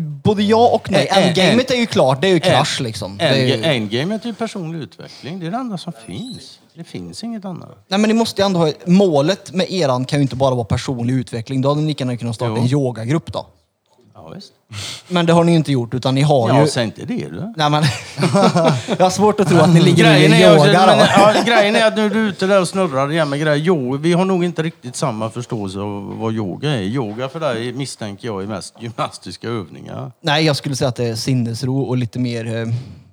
både 0.00 0.42
ja 0.42 0.68
och 0.74 0.90
nej. 0.90 1.08
En- 1.10 1.18
en- 1.22 1.28
Endgamet 1.28 1.70
är 1.70 1.76
ju 1.76 1.86
klart, 1.86 2.20
det 2.22 2.28
är 2.28 2.32
ju 2.32 2.40
krasch 2.40 2.80
liksom. 2.80 3.16
Det 3.18 3.24
är 3.24 3.34
ju... 3.46 3.54
Endga- 3.56 3.64
Endgamet 3.66 4.22
är 4.24 4.28
ju 4.28 4.34
personlig 4.34 4.78
utveckling. 4.78 5.40
Det 5.40 5.46
är 5.46 5.50
det 5.50 5.56
enda 5.56 5.78
som 5.78 5.92
finns. 6.06 6.58
Det 6.74 6.84
finns 6.84 7.24
inget 7.24 7.44
annat. 7.44 7.84
Nej 7.88 8.00
men 8.00 8.08
ni 8.08 8.14
måste 8.14 8.42
ju 8.42 8.46
ändå 8.46 8.60
ha, 8.60 8.72
målet 8.86 9.52
med 9.52 9.70
eran 9.72 10.04
kan 10.04 10.18
ju 10.18 10.22
inte 10.22 10.36
bara 10.36 10.54
vara 10.54 10.64
personlig 10.64 11.14
utveckling. 11.14 11.62
Då 11.62 11.68
hade 11.68 11.80
ni 11.80 11.86
lika 11.86 12.04
gärna 12.04 12.16
kunnat 12.16 12.34
starta 12.34 12.52
Jo. 12.56 12.62
en 12.62 12.68
yogagrupp 12.68 13.32
då. 13.32 13.46
Ja, 14.26 14.32
visst. 14.34 14.52
Men 15.08 15.26
det 15.26 15.32
har 15.32 15.44
ni 15.44 15.52
ju 15.52 15.58
inte 15.58 15.72
gjort 15.72 15.94
utan 15.94 16.14
ni 16.14 16.22
har 16.22 16.48
Ja, 16.48 16.60
ju... 16.60 16.68
säg 16.68 16.84
inte 16.84 17.04
det 17.04 17.28
du. 17.28 17.52
Nej 17.56 17.70
men, 17.70 17.82
jag 18.98 19.04
har 19.04 19.10
svårt 19.10 19.40
att 19.40 19.48
tro 19.48 19.58
att 19.58 19.74
ni 19.74 19.80
ligger 19.80 20.04
Grejen 20.04 20.32
är, 20.32 20.56
men, 20.86 20.98
ja, 20.98 21.42
grejen 21.46 21.76
är 21.76 21.86
att 21.86 21.96
nu 21.96 22.06
är 22.06 22.10
du 22.10 22.18
ute 22.20 22.46
där 22.46 22.60
och 22.60 22.68
snurrar 22.68 23.12
igen 23.12 23.28
med 23.30 23.40
grejer. 23.40 23.56
Jo, 23.56 23.96
vi 23.96 24.12
har 24.12 24.24
nog 24.24 24.44
inte 24.44 24.62
riktigt 24.62 24.96
samma 24.96 25.30
förståelse 25.30 25.78
av 25.78 26.18
vad 26.18 26.32
yoga 26.32 26.70
är. 26.70 26.82
Yoga 26.82 27.28
för 27.28 27.40
dig 27.40 27.72
misstänker 27.72 28.28
jag 28.28 28.42
är 28.42 28.46
mest 28.46 28.74
gymnastiska 28.82 29.48
övningar. 29.48 30.12
Nej, 30.20 30.44
jag 30.44 30.56
skulle 30.56 30.76
säga 30.76 30.88
att 30.88 30.96
det 30.96 31.04
är 31.04 31.14
sinnesro 31.14 31.80
och 31.80 31.96
lite 31.96 32.18
mer 32.18 32.56
eh, 32.56 32.66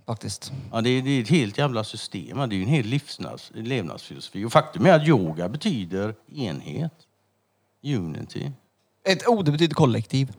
faktiskt. 0.05 0.51
Ja, 0.71 0.81
det, 0.81 0.89
är, 0.89 1.01
det 1.01 1.09
är 1.09 1.21
ett 1.21 1.29
helt 1.29 1.57
jävla 1.57 1.83
system. 1.83 2.37
Det 2.37 2.55
är 2.55 2.57
ju 2.57 2.63
en 2.63 2.69
hel 2.69 2.85
livsnads, 2.85 3.51
levnadsfilosofi. 3.55 4.45
Och 4.45 4.51
faktum 4.51 4.85
är 4.85 4.93
att 4.93 5.07
yoga 5.07 5.49
betyder 5.49 6.13
enhet. 6.35 6.93
Unity. 7.85 8.51
Ett, 9.09 9.27
oh, 9.27 9.43
det 9.43 9.51
betyder 9.51 9.75
kollektiv. 9.75 10.31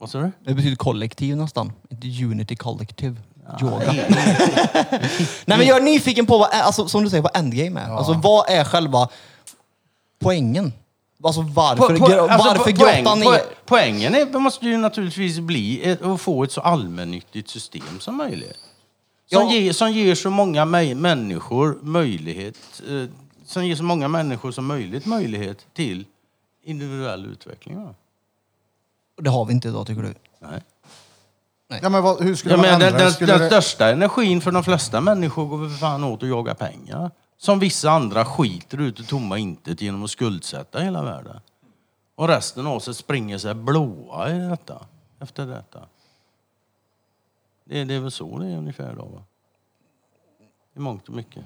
Vad 0.00 0.10
sa 0.10 0.18
du? 0.20 0.30
Det 0.44 0.54
betyder 0.54 0.76
kollektiv 0.76 1.36
nästan. 1.36 1.72
Inte 1.90 2.24
unity 2.24 2.56
kollektiv. 2.56 3.20
Yoga. 3.62 3.92
Nej, 3.92 5.58
men 5.58 5.66
jag 5.66 5.76
är 5.76 5.80
nyfiken 5.82 6.26
på 6.26 6.38
vad, 6.38 6.48
alltså, 6.52 6.88
som 6.88 7.04
du 7.04 7.10
säger, 7.10 7.22
vad 7.22 7.36
endgame 7.36 7.80
är. 7.80 7.90
Alltså 7.90 8.12
vad 8.12 8.50
är 8.50 8.64
själva 8.64 9.08
poängen? 10.18 10.72
Alltså 11.24 11.42
varför, 11.42 11.84
Po- 11.88 11.96
po- 11.98 12.08
gro- 12.10 12.28
alltså, 12.28 12.48
varför 12.48 12.70
po- 12.72 12.76
poäng- 12.76 13.02
grotta 13.04 13.14
ner? 13.14 13.26
po- 13.26 13.40
Poängen 13.66 14.14
är, 14.14 14.38
måste 14.38 14.66
ju 14.66 14.76
naturligtvis 14.76 15.38
bli 15.38 15.82
ett, 15.90 16.02
att 16.02 16.20
få 16.20 16.44
ett 16.44 16.52
så 16.52 16.60
allmännyttigt 16.60 17.48
system 17.48 18.00
som 18.00 18.16
möjligt. 18.16 18.58
Som, 19.32 19.42
Ja. 19.48 19.52
ger, 19.52 19.72
som 19.72 19.92
ger 19.92 20.14
så 20.14 20.30
många 20.30 20.64
mä- 20.64 20.94
människor 20.94 21.78
möjlighet, 21.82 22.56
eh, 22.88 23.04
som 23.46 23.66
ger 23.66 23.76
så 23.76 23.82
många 23.82 24.08
människor 24.08 24.52
som 24.52 24.66
möjligt 24.66 25.06
möjlighet 25.06 25.66
till 25.74 26.04
individuell 26.64 27.26
utveckling. 27.26 27.76
Va? 27.84 27.94
Det 29.20 29.30
har 29.30 29.44
vi 29.44 29.52
inte 29.52 29.68
idag 29.68 29.86
tycker 29.86 30.02
du? 30.02 30.14
Nej. 30.38 30.62
Ja, 31.82 31.88
men 31.88 32.02
vad, 32.02 32.22
hur 32.22 32.34
skulle 32.34 32.54
Ja, 32.54 32.56
man 32.56 32.66
men 32.66 32.74
ändra 32.74 32.86
den, 32.86 32.98
det? 32.98 33.04
den, 33.04 33.12
Skulle 33.12 33.32
den 33.32 33.40
det? 33.40 33.46
största 33.46 33.88
energin 33.90 34.40
för 34.40 34.50
de 34.52 34.64
flesta 34.64 35.00
människor 35.00 35.46
går 35.46 35.58
väl 35.58 35.68
för 35.70 35.76
fan 35.76 36.04
åt 36.04 36.22
att 36.22 36.28
jaga 36.28 36.54
pengar. 36.54 37.10
Som 37.36 37.58
vissa 37.58 37.90
andra 37.90 38.24
skiter 38.24 38.78
ut 38.80 39.00
i 39.00 39.04
tomma 39.06 39.38
intet 39.38 39.80
genom 39.82 40.04
att 40.04 40.10
skuldsätta 40.10 40.78
hela 40.80 41.02
världen. 41.02 41.40
Och 42.14 42.28
resten 42.28 42.66
av 42.66 42.80
sig 42.80 42.94
springer 42.94 43.38
sig 43.38 43.54
blåa 43.54 44.30
i 44.30 44.38
detta, 44.38 44.86
efter 45.20 45.46
detta. 45.46 45.80
Det, 47.64 47.84
det 47.84 47.94
är 47.94 48.00
väl 48.00 48.10
så 48.10 48.38
det 48.38 48.46
är 48.46 48.56
ungefär 48.56 48.94
då 48.96 49.04
va? 49.04 49.22
I 50.76 50.78
mångt 50.78 51.08
och 51.08 51.14
mycket. 51.14 51.44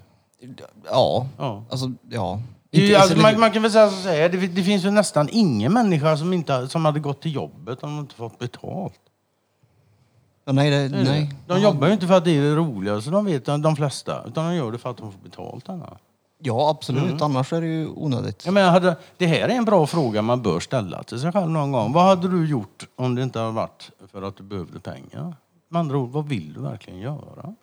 Ja, 0.90 1.26
Ja. 1.38 1.64
alltså 1.70 1.92
ja. 2.08 2.40
Ju, 2.74 2.86
Inte- 2.86 3.00
alltså, 3.00 3.18
man, 3.18 3.40
man 3.40 3.50
kan 3.50 3.62
väl 3.62 3.70
säga 3.70 3.90
så 3.90 4.08
här, 4.08 4.28
det, 4.28 4.46
det 4.46 4.62
finns 4.62 4.84
väl 4.84 4.92
nästan 4.92 5.28
ingen 5.32 5.72
människa 5.72 6.16
som, 6.16 6.32
inte, 6.32 6.68
som 6.68 6.84
hade 6.84 7.00
gått 7.00 7.22
till 7.22 7.34
jobbet 7.34 7.82
om 7.82 7.96
de 7.96 8.00
inte 8.00 8.14
fått 8.14 8.38
betalt. 8.38 9.00
Ja, 10.44 10.52
nej, 10.52 10.70
det, 10.70 10.88
det. 10.88 11.02
nej. 11.04 11.34
De 11.46 11.60
jobbar 11.60 11.86
ju 11.86 11.92
inte 11.92 12.06
för 12.06 12.14
att 12.14 12.24
det 12.24 12.30
är 12.30 12.42
det 12.42 12.54
roligaste 12.54 13.10
de 13.10 13.24
vet, 13.24 13.44
de 13.44 13.76
flesta. 13.76 14.24
Utan 14.26 14.44
de 14.48 14.56
gör 14.56 14.72
det 14.72 14.78
för 14.78 14.90
att 14.90 14.96
de 14.96 15.12
får 15.12 15.18
betalt. 15.18 15.68
Annars. 15.68 15.98
Ja, 16.38 16.70
absolut. 16.70 17.02
Mm. 17.02 17.22
Annars 17.22 17.52
är 17.52 17.60
det 17.60 17.66
ju 17.66 17.88
onödigt. 17.88 18.44
Jag 18.44 18.54
menar, 18.54 18.70
hade, 18.70 18.96
det 19.16 19.26
här 19.26 19.48
är 19.48 19.54
en 19.54 19.64
bra 19.64 19.86
fråga 19.86 20.22
man 20.22 20.42
bör 20.42 20.60
ställa 20.60 21.02
till 21.02 21.20
sig 21.20 21.32
själv 21.32 21.50
någon 21.50 21.72
gång. 21.72 21.92
Vad 21.92 22.04
hade 22.04 22.28
du 22.28 22.46
gjort 22.46 22.86
om 22.96 23.14
det 23.14 23.22
inte 23.22 23.38
hade 23.38 23.52
varit 23.52 23.90
för 24.12 24.22
att 24.22 24.36
du 24.36 24.42
behövde 24.42 24.80
pengar? 24.80 25.36
Med 25.68 25.80
andra 25.80 25.98
ord, 25.98 26.10
vad 26.10 26.28
vill 26.28 26.52
du 26.52 26.60
verkligen 26.60 26.98
göra? 26.98 27.54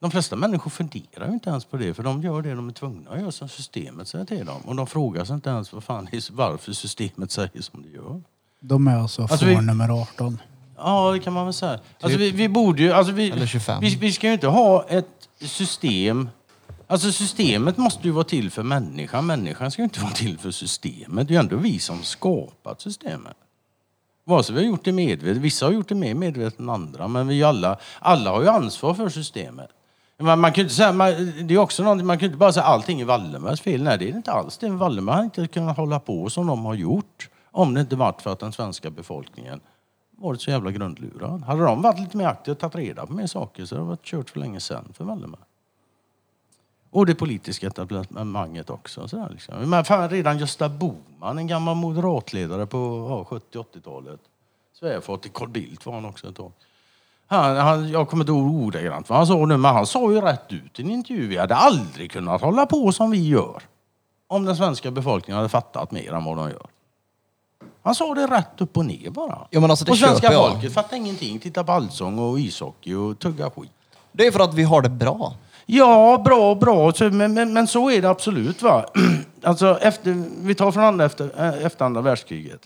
De 0.00 0.10
flesta 0.10 0.36
människor 0.36 0.70
funderar 0.70 1.26
ju 1.26 1.32
inte 1.32 1.50
ens 1.50 1.64
på 1.64 1.76
det, 1.76 1.94
för 1.94 2.02
de 2.02 2.22
gör 2.22 2.42
det 2.42 2.54
de 2.54 2.68
är 2.68 2.72
tvungna 2.72 3.10
att 3.10 3.20
göra 3.20 3.32
som 3.32 3.48
systemet 3.48 4.08
säger 4.08 4.24
till 4.24 4.46
dem. 4.46 4.60
Och 4.64 4.76
de 4.76 4.86
frågar 4.86 5.24
sig 5.24 5.34
inte 5.34 5.50
ens 5.50 5.72
vad 5.72 5.84
fan, 5.84 6.08
varför 6.30 6.72
systemet 6.72 7.30
säger 7.30 7.62
som 7.62 7.82
det 7.82 7.88
gör. 7.88 8.22
De 8.60 8.86
är 8.86 8.96
alltså, 8.96 9.22
Alltså, 9.22 9.36
får 9.38 9.46
vi- 9.46 9.60
nummer 9.60 10.02
18. 10.02 10.38
Ja, 10.76 11.12
det 11.12 11.18
kan 11.20 11.32
man 11.32 11.44
väl 11.44 11.52
säga. 11.54 11.80
Alltså, 12.00 12.18
vi, 12.18 12.30
vi 12.30 12.48
borde 12.48 12.82
ju... 12.82 12.92
Alltså, 12.92 13.12
vi, 13.12 13.30
Eller 13.30 13.46
25. 13.46 13.80
Vi, 13.80 13.96
vi 13.96 14.12
ska 14.12 14.26
ju 14.26 14.32
inte 14.32 14.46
ha 14.46 14.84
ett 14.88 15.28
system... 15.40 16.28
Alltså 16.86 17.12
systemet 17.12 17.76
måste 17.76 18.02
ju 18.06 18.10
vara 18.10 18.24
till 18.24 18.50
för 18.50 18.62
människan. 18.62 19.26
Människan 19.26 19.70
ska 19.70 19.82
ju 19.82 19.84
inte 19.84 20.00
vara 20.00 20.12
till 20.12 20.38
för 20.38 20.50
systemet. 20.50 21.28
Det 21.28 21.32
är 21.32 21.36
ju 21.36 21.40
ändå 21.40 21.56
vi 21.56 21.78
som 21.78 22.02
skapat 22.02 22.80
systemet. 22.80 23.36
Vare 24.24 24.42
sig 24.44 24.54
vi 24.54 24.60
har 24.60 24.66
gjort 24.68 24.84
det 24.84 24.92
medvetet, 24.92 25.36
vissa 25.42 25.66
har 25.66 25.72
gjort 25.72 25.88
det 25.88 25.94
mer 25.94 26.14
medvetet 26.14 26.60
än 26.60 26.68
andra, 26.68 27.08
men 27.08 27.28
vi 27.28 27.42
alla, 27.42 27.78
alla 27.98 28.30
har 28.30 28.42
ju 28.42 28.48
ansvar 28.48 28.94
för 28.94 29.08
systemet. 29.08 29.68
Man, 30.20 30.40
man 30.40 30.52
kan 30.52 30.62
inte 30.62 30.74
säga, 30.74 30.92
man, 30.92 31.32
det 31.42 31.54
är 31.54 31.58
också 31.58 31.82
någonting, 31.82 32.06
man 32.06 32.18
kan 32.18 32.26
inte 32.26 32.38
bara 32.38 32.52
säga 32.52 32.64
allting 32.64 33.00
är 33.00 33.04
Wallenbergs 33.04 33.60
fel. 33.60 33.82
Nej, 33.82 33.98
det 33.98 34.04
är 34.04 34.12
det 34.12 34.16
inte 34.16 34.32
alls. 34.32 34.58
Det 34.58 34.66
är 34.66 34.70
Wallenberg 34.70 35.16
har 35.16 35.24
inte 35.24 35.46
kunnat 35.46 35.76
hålla 35.76 36.00
på 36.00 36.30
som 36.30 36.46
de 36.46 36.64
har 36.64 36.74
gjort 36.74 37.28
om 37.50 37.74
det 37.74 37.80
inte 37.80 37.96
varit 37.96 38.22
för 38.22 38.32
att 38.32 38.38
den 38.38 38.52
svenska 38.52 38.90
befolkningen 38.90 39.60
varit 40.10 40.40
så 40.40 40.50
jävla 40.50 40.70
grundlurad. 40.70 41.42
Hade 41.42 41.64
de 41.64 41.82
varit 41.82 42.00
lite 42.00 42.16
mer 42.16 42.26
aktiva 42.26 42.52
och 42.52 42.58
tagit 42.58 42.74
reda 42.74 43.06
på 43.06 43.12
mer 43.12 43.26
saker 43.26 43.64
så 43.64 43.74
hade 43.74 43.84
det 43.84 43.88
varit 43.88 44.04
kört 44.04 44.30
för 44.30 44.40
länge 44.40 44.60
sedan 44.60 44.92
för 44.92 45.04
Wallenberg. 45.04 45.42
Och 46.90 47.06
det 47.06 47.14
politiska 47.14 47.66
etablissemanget 47.66 48.70
också. 48.70 49.08
Så 49.08 49.16
där 49.16 49.28
liksom. 49.30 49.70
Men 49.70 49.84
fan, 49.84 50.10
redan 50.10 50.38
Gösta 50.38 50.68
Bohman, 50.68 51.38
en 51.38 51.46
gammal 51.46 51.76
moderatledare 51.76 52.66
på 52.66 52.78
ja, 53.30 53.38
70-80-talet. 53.52 54.20
Svärfar 54.72 55.16
till 55.16 55.30
Carl 55.30 55.48
Bildt 55.48 55.86
var 55.86 55.94
han 55.94 56.04
också 56.04 56.28
ett 56.28 56.36
tag. 56.36 56.52
Han, 57.30 57.56
han, 57.56 57.90
jag 57.90 58.08
kommer 58.08 58.22
inte 58.22 58.32
ihåg 58.32 58.54
ordagrant 58.54 59.08
vad 59.08 59.18
han 59.18 59.26
sa 59.26 59.46
nu, 59.46 59.56
men 59.56 59.74
han 59.74 59.86
sa 59.86 60.12
ju 60.12 60.20
rätt 60.20 60.52
ut 60.52 60.80
i 60.80 60.82
en 60.82 60.90
intervju. 60.90 61.28
Vi 61.28 61.36
hade 61.36 61.54
aldrig 61.54 62.10
kunnat 62.12 62.40
hålla 62.40 62.66
på 62.66 62.92
som 62.92 63.10
vi 63.10 63.28
gör. 63.28 63.62
Om 64.28 64.44
den 64.44 64.56
svenska 64.56 64.90
befolkningen 64.90 65.36
hade 65.36 65.48
fattat 65.48 65.90
mer 65.90 66.12
än 66.12 66.24
vad 66.24 66.36
de 66.36 66.50
gör. 66.50 66.66
Han 67.82 67.94
sa 67.94 68.14
det 68.14 68.26
rätt 68.26 68.60
upp 68.60 68.76
och 68.76 68.86
ner 68.86 69.10
bara. 69.10 69.38
Ja, 69.50 69.60
men 69.60 69.70
alltså, 69.70 69.84
det 69.84 69.90
och 69.90 69.98
svenska 69.98 70.20
köper 70.20 70.34
jag. 70.34 70.52
folket 70.52 70.74
fattar 70.74 70.96
ingenting. 70.96 71.38
Titta 71.38 71.64
på 71.64 71.72
allsång 71.72 72.18
och 72.18 72.40
ishockey 72.40 72.94
och 72.94 73.18
tugga 73.18 73.50
skit. 73.50 73.70
Det 74.12 74.26
är 74.26 74.32
för 74.32 74.40
att 74.40 74.54
vi 74.54 74.62
har 74.62 74.82
det 74.82 74.88
bra. 74.88 75.34
Ja, 75.66 76.22
bra, 76.24 76.54
bra. 76.54 76.92
Men, 77.00 77.34
men, 77.34 77.52
men 77.52 77.66
så 77.66 77.90
är 77.90 78.02
det 78.02 78.10
absolut. 78.10 78.62
va. 78.62 78.84
Alltså, 79.42 79.78
efter, 79.80 80.24
vi 80.42 80.54
tar 80.54 80.72
från 80.72 80.84
andra 80.84 81.04
efter, 81.04 81.30
eh, 81.38 81.66
efter 81.66 81.84
andra 81.84 82.00
världskriget. 82.00 82.60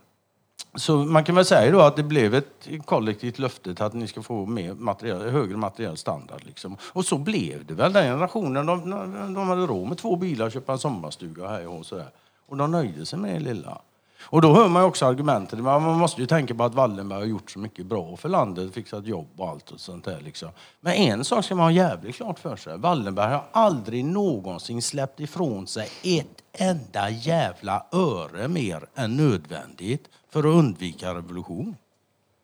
Så 0.77 0.97
man 0.97 1.25
kan 1.25 1.35
väl 1.35 1.45
säga 1.45 1.73
då 1.73 1.81
att 1.81 1.97
det 1.97 2.03
blev 2.03 2.35
ett 2.35 2.69
kollektivt 2.85 3.39
löfte 3.39 3.75
till 3.75 3.85
att 3.85 3.95
ni 3.95 4.07
ska 4.07 4.23
få 4.23 4.47
mer 4.47 4.75
materiell, 4.75 5.31
högre 5.31 5.57
materiell 5.57 5.97
standard. 5.97 6.45
Liksom. 6.45 6.77
Och 6.83 7.05
så 7.05 7.19
blev 7.19 7.67
det 7.67 7.75
väl. 7.75 7.93
Den 7.93 8.05
generationen, 8.05 8.67
de, 8.67 8.91
de 9.35 9.49
hade 9.49 9.67
råd 9.67 9.89
med 9.89 9.99
två 9.99 10.17
bilar 10.17 10.47
och 10.47 10.53
köpa 10.53 10.73
en 10.73 10.79
sommarstuga 10.79 11.49
här 11.49 11.67
och 11.67 11.87
sådär. 11.87 12.09
Och 12.49 12.57
de 12.57 12.71
nöjde 12.71 13.07
sig 13.07 13.19
med 13.19 13.35
det 13.35 13.41
lilla. 13.41 13.81
Och 14.25 14.43
då 14.43 14.55
hör 14.55 14.69
man 14.69 14.83
ju 14.83 14.87
också 14.87 15.07
argumentet. 15.07 15.59
Man 15.59 15.83
måste 15.83 16.21
ju 16.21 16.27
tänka 16.27 16.55
på 16.55 16.65
att 16.65 16.75
Wallenberg 16.75 17.19
har 17.19 17.27
gjort 17.27 17.51
så 17.51 17.59
mycket 17.59 17.87
bra 17.87 18.17
för 18.17 18.29
landet, 18.29 18.75
fixat 18.75 19.07
jobb 19.07 19.29
och 19.37 19.49
allt 19.49 19.71
och 19.71 19.81
sånt 19.81 20.05
där. 20.05 20.21
Liksom. 20.21 20.49
Men 20.81 20.93
en 20.93 21.25
sak 21.25 21.45
ska 21.45 21.55
man 21.55 21.65
ha 21.65 21.71
jävligt 21.71 22.17
klart 22.17 22.39
för 22.39 22.57
sig. 22.57 22.79
Wallenberg 22.79 23.33
har 23.33 23.45
aldrig 23.53 24.05
någonsin 24.05 24.83
släppt 24.83 25.21
ifrån 25.21 25.67
sig 25.67 25.89
ett 26.03 26.43
enda 26.53 27.11
jävla 27.11 27.87
öre 27.93 28.49
mer 28.49 28.87
än 28.95 29.17
nödvändigt 29.17 30.09
för 30.35 30.41
att 30.41 30.55
undvika 30.55 31.15
revolution. 31.15 31.77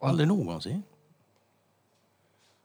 Aldrig 0.03 0.28
någonsin. 0.28 0.82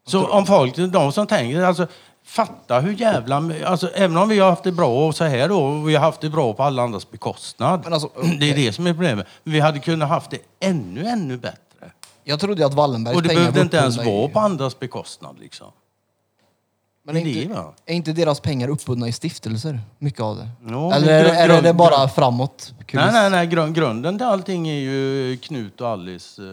Så 0.07 0.27
om 0.27 0.45
folk, 0.45 0.75
de 0.75 1.11
som 1.11 1.27
tänker, 1.27 1.61
alltså 1.61 1.87
fatta 2.23 2.79
hur 2.79 2.91
jävla, 2.93 3.51
alltså 3.65 3.87
även 3.87 4.17
om 4.17 4.29
vi 4.29 4.39
har 4.39 4.49
haft 4.49 4.63
det 4.63 4.71
bra 4.71 5.07
och 5.07 5.15
så 5.15 5.23
här 5.23 5.49
då, 5.49 5.63
och 5.63 5.89
vi 5.89 5.95
har 5.95 6.01
haft 6.01 6.21
det 6.21 6.29
bra 6.29 6.53
på 6.53 6.63
alla 6.63 6.83
andras 6.83 7.11
bekostnad. 7.11 7.93
Alltså, 7.93 8.09
Det 8.39 8.51
är 8.51 8.55
det 8.55 8.73
som 8.73 8.87
är 8.87 8.93
problemet. 8.93 9.27
Vi 9.43 9.59
hade 9.59 9.79
kunnat 9.79 10.09
haft 10.09 10.31
det 10.31 10.39
ännu, 10.59 11.05
ännu 11.05 11.37
bättre. 11.37 11.91
Jag 12.23 12.39
trodde 12.39 12.65
att 12.65 12.73
Wallenbergs 12.73 13.15
Och 13.15 13.23
det 13.23 13.35
behövde 13.35 13.61
inte 13.61 13.77
ens 13.77 13.97
vara 13.97 14.27
på 14.27 14.39
andras 14.39 14.79
bekostnad 14.79 15.39
liksom. 15.39 15.71
Men 17.05 17.15
det 17.15 17.21
är 17.21 17.41
inte, 17.41 17.53
det, 17.85 17.91
är 17.91 17.95
inte 17.95 18.13
deras 18.13 18.39
pengar 18.39 18.67
uppbundna 18.67 19.07
i 19.07 19.11
stiftelser? 19.11 19.79
Mycket 19.99 20.19
av 20.21 20.37
det. 20.37 20.47
Jo, 20.69 20.91
Eller 20.91 21.07
är, 21.13 21.23
grund- 21.23 21.35
är 21.37 21.47
det, 21.47 21.53
det 21.55 21.61
grund- 21.61 21.77
bara 21.77 21.97
grund- 21.97 22.11
framåt? 22.11 22.73
Nej, 22.93 23.09
nej, 23.13 23.29
nej. 23.29 23.47
Grund, 23.47 23.75
grunden 23.75 24.17
till 24.17 24.27
allting 24.27 24.67
är 24.67 24.79
ju 24.79 25.37
Knut 25.37 25.81
och 25.81 25.87
Alice 25.89 26.41
eh, 26.41 26.47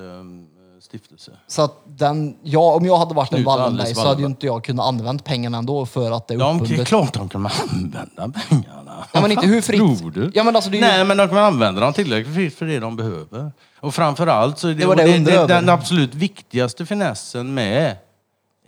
stiftelse. 0.82 1.30
Så 1.46 1.62
att 1.62 1.72
den, 1.86 2.36
ja, 2.42 2.74
om 2.74 2.86
jag 2.86 2.96
hade 2.98 3.14
varit 3.14 3.32
en 3.32 3.36
Knut 3.36 3.46
och 3.46 3.52
Wallenberg 3.58 3.94
så 3.94 4.06
hade 4.08 4.20
ju 4.20 4.26
inte 4.26 4.46
jag 4.46 4.64
kunnat 4.64 4.86
använda 4.86 5.22
pengarna 5.24 5.58
ändå 5.58 5.86
för 5.86 6.10
att 6.10 6.28
det 6.28 6.34
är 6.34 6.38
De, 6.38 6.58
det 6.58 6.60
är 6.60 6.62
uppbundet. 6.64 6.88
klart 6.88 7.12
de 7.14 7.28
kan 7.28 7.46
använda 7.70 8.40
pengarna. 8.48 9.04
Ja, 9.12 9.20
men 9.20 9.32
inte 9.32 9.46
hur 9.46 9.60
fritt. 9.60 9.78
Tror 9.98 10.10
du? 10.10 10.30
Ja, 10.34 10.44
men 10.44 10.56
alltså, 10.56 10.70
det 10.70 10.76
ju- 10.76 10.80
Nej, 10.82 11.04
men 11.04 11.16
de 11.16 11.28
kan 11.28 11.38
använda 11.38 11.80
dem 11.80 11.92
tillräckligt 11.92 12.34
fritt 12.34 12.54
för 12.54 12.66
det 12.66 12.78
de 12.80 12.96
behöver. 12.96 13.52
Och 13.80 13.94
framförallt 13.94 14.58
så 14.58 14.68
är 14.68 14.74
det, 14.74 14.94
Det 14.94 15.18
det 15.18 15.32
över. 15.32 15.48
den 15.48 15.68
absolut 15.68 16.14
viktigaste 16.14 16.86
finessen 16.86 17.54
med 17.54 17.96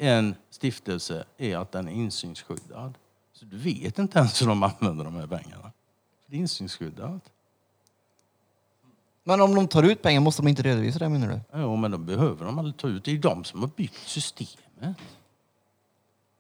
en 0.01 0.35
stiftelse 0.65 1.25
är 1.39 1.57
att 1.57 1.73
den 1.73 1.89
är 1.89 1.93
insynsskyddad. 1.93 2.99
Så 3.33 3.45
du 3.45 3.57
vet 3.57 3.99
inte 3.99 4.19
ens 4.19 4.43
hur 4.43 4.47
de 4.47 4.63
använder 4.63 5.05
de 5.05 5.15
här 5.15 5.27
pengarna. 5.27 5.73
Det 6.27 6.37
är 6.37 6.41
insynsskyddat. 6.41 7.31
Men 9.25 9.41
om 9.41 9.55
de 9.55 9.69
tar 9.69 9.83
ut 9.83 10.03
pengar 10.03 10.21
måste 10.21 10.43
de 10.43 10.49
inte 10.49 10.63
redovisa 10.63 10.99
det 10.99 11.09
menar 11.09 11.29
du? 11.29 11.41
Jo, 11.61 11.77
men 11.77 11.91
de 11.91 12.07
behöver 12.07 12.47
de 12.47 12.59
aldrig 12.59 12.77
ta 12.77 12.89
ut. 12.89 13.05
Det 13.05 13.11
är 13.11 13.19
de 13.19 13.45
som 13.45 13.61
har 13.61 13.71
byggt 13.77 14.09
systemet. 14.09 14.97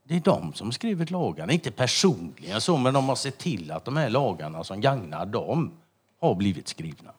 Det 0.04 0.16
är 0.16 0.20
de 0.20 0.52
som 0.52 0.66
har 0.66 0.72
skrivit 0.72 1.10
lagarna. 1.10 1.52
Inte 1.52 1.70
personligen 1.70 2.60
så, 2.60 2.76
men 2.76 2.94
de 2.94 3.08
har 3.08 3.16
sett 3.16 3.38
till 3.38 3.70
att 3.70 3.84
de 3.84 3.96
här 3.96 4.10
lagarna 4.10 4.64
som 4.64 4.80
gagnar 4.80 5.26
dem 5.26 5.72
har 6.20 6.34
blivit 6.34 6.68
skrivna. 6.68 7.12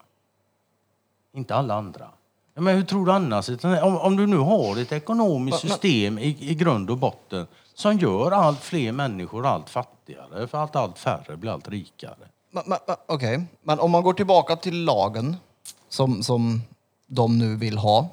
Inte 1.33 1.55
alla 1.55 1.75
andra. 1.75 2.09
Ja, 2.55 2.61
Men 2.61 2.75
hur 2.75 2.83
tror 2.83 3.05
du 3.05 3.11
annars? 3.11 3.49
Om, 3.63 3.97
om 3.97 4.15
du 4.17 4.27
nu 4.27 4.37
har 4.37 4.81
ett 4.81 4.91
ekonomiskt 4.91 5.59
system 5.59 6.19
i, 6.19 6.37
i 6.39 6.55
grund 6.55 6.89
och 6.89 6.97
botten 6.97 7.47
som 7.73 7.97
gör 7.97 8.31
allt 8.31 8.61
fler 8.61 8.91
människor 8.91 9.45
allt 9.45 9.69
fattigare 9.69 10.47
för 10.47 10.63
att 10.63 10.75
allt 10.75 10.99
färre 10.99 11.37
blir 11.37 11.51
allt 11.51 11.69
rikare. 11.69 12.15
Men, 12.51 12.63
men, 12.65 12.77
men, 12.87 12.95
Okej, 13.07 13.45
men 13.63 13.79
om 13.79 13.91
man 13.91 14.03
går 14.03 14.13
tillbaka 14.13 14.55
till 14.55 14.83
lagen 14.83 15.37
som, 15.89 16.23
som 16.23 16.61
de 17.07 17.37
nu 17.37 17.55
vill 17.55 17.77
ha 17.77 18.07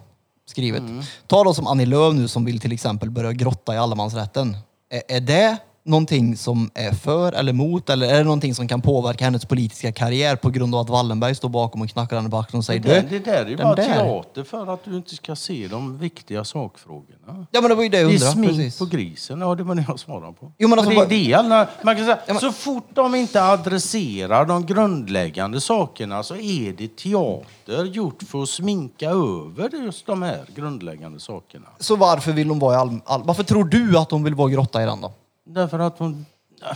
skrivet. 0.47 0.80
Mm. 0.80 1.03
Ta 1.26 1.45
då 1.45 1.55
som 1.55 1.66
Annie 1.66 1.86
Lööf 1.86 2.14
nu 2.14 2.28
som 2.28 2.45
vill 2.45 2.61
till 2.61 2.72
exempel 2.72 3.11
börja 3.11 3.32
grotta 3.32 3.74
i 3.74 3.78
allemansrätten. 3.78 4.57
Är, 4.90 5.03
är 5.09 5.20
det 5.20 5.59
någonting 5.85 6.37
som 6.37 6.70
är 6.74 6.93
för 6.93 7.33
eller 7.33 7.53
emot 7.53 7.91
eller 7.91 8.07
är 8.14 8.18
det 8.18 8.24
någonting 8.24 8.55
som 8.55 8.68
kan 8.68 8.80
påverka 8.80 9.24
hennes 9.24 9.45
politiska 9.45 9.93
karriär 9.93 10.37
på 10.37 10.51
grund 10.51 10.74
av 10.74 10.80
att 10.80 10.89
Wallenberg 10.91 11.35
står 11.35 11.49
bakom 11.49 11.83
och 11.83 11.89
knackar 11.89 12.16
henne 12.16 12.30
på 12.30 12.37
axeln 12.37 12.59
och 12.59 12.64
säger 12.64 12.80
Det, 12.80 12.89
där- 12.89 13.07
det 13.11 13.18
där 13.18 13.45
är 13.45 13.49
ju 13.51 13.57
bara 13.57 13.74
där." 13.74 13.85
teater 13.85 14.43
för 14.45 14.74
att 14.74 14.85
du 14.85 14.97
inte 14.97 15.14
ska 15.14 15.37
se 15.37 15.68
de 15.70 15.99
viktiga 15.99 16.45
sakfrågorna. 16.45 17.47
Ja 17.51 17.61
men 17.61 17.68
det 17.70 17.74
var 17.74 17.83
ju 17.83 17.89
det 17.89 18.01
jag 18.01 18.11
Det 18.11 18.12
är 18.12 18.14
undrade. 18.14 18.33
smink 18.33 18.49
Precis. 18.49 18.78
på 18.78 18.85
grisen, 18.87 19.41
ja 19.41 19.55
det 19.55 19.62
var 19.62 19.74
det 19.74 19.85
jag 19.89 19.99
svarade 20.01 20.33
på. 20.33 20.53
Jo, 20.59 20.68
men 20.68 20.78
alltså, 20.78 20.91
det, 20.91 20.97
vad- 20.97 21.09
det 21.09 21.33
är 21.33 21.37
alla, 21.37 21.68
man 21.83 21.97
kan 21.97 22.05
säga, 22.05 22.18
men- 22.26 22.39
Så 22.39 22.53
fort 22.53 22.89
de 22.95 23.14
inte 23.14 23.43
adresserar 23.45 24.45
de 24.47 24.66
grundläggande 24.66 25.61
sakerna 25.61 26.22
så 26.22 26.37
är 26.37 26.72
det 26.72 26.97
teater 26.97 27.85
gjort 27.85 28.22
för 28.22 28.43
att 28.43 28.49
sminka 28.49 29.11
över 29.11 29.85
just 29.85 30.07
de 30.07 30.22
här 30.22 30.41
grundläggande 30.55 31.20
sakerna. 31.20 31.66
Så 31.78 31.97
varför 31.97 32.33
vill 32.33 32.49
hon 32.49 32.59
vara 32.59 32.74
i 32.74 32.78
all, 32.78 33.01
all, 33.05 33.22
Varför 33.24 33.43
tror 33.43 33.64
du 33.64 33.99
att 33.99 34.11
hon 34.11 34.24
vill 34.24 34.35
vara 34.35 34.49
grotta 34.51 34.83
i 34.83 34.87
den 34.87 35.01
då? 35.01 35.12
Därför 35.45 35.78
att 35.78 35.99
hon, 35.99 36.26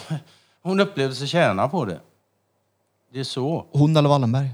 hon 0.63 0.81
upplevde 0.81 1.15
sig 1.15 1.27
tjäna 1.27 1.69
på 1.69 1.85
det. 1.85 2.01
Det 3.13 3.21
är 3.21 3.25
så. 3.25 3.67
Hon 3.73 3.97
eller 3.97 4.09
Wallenberg? 4.09 4.51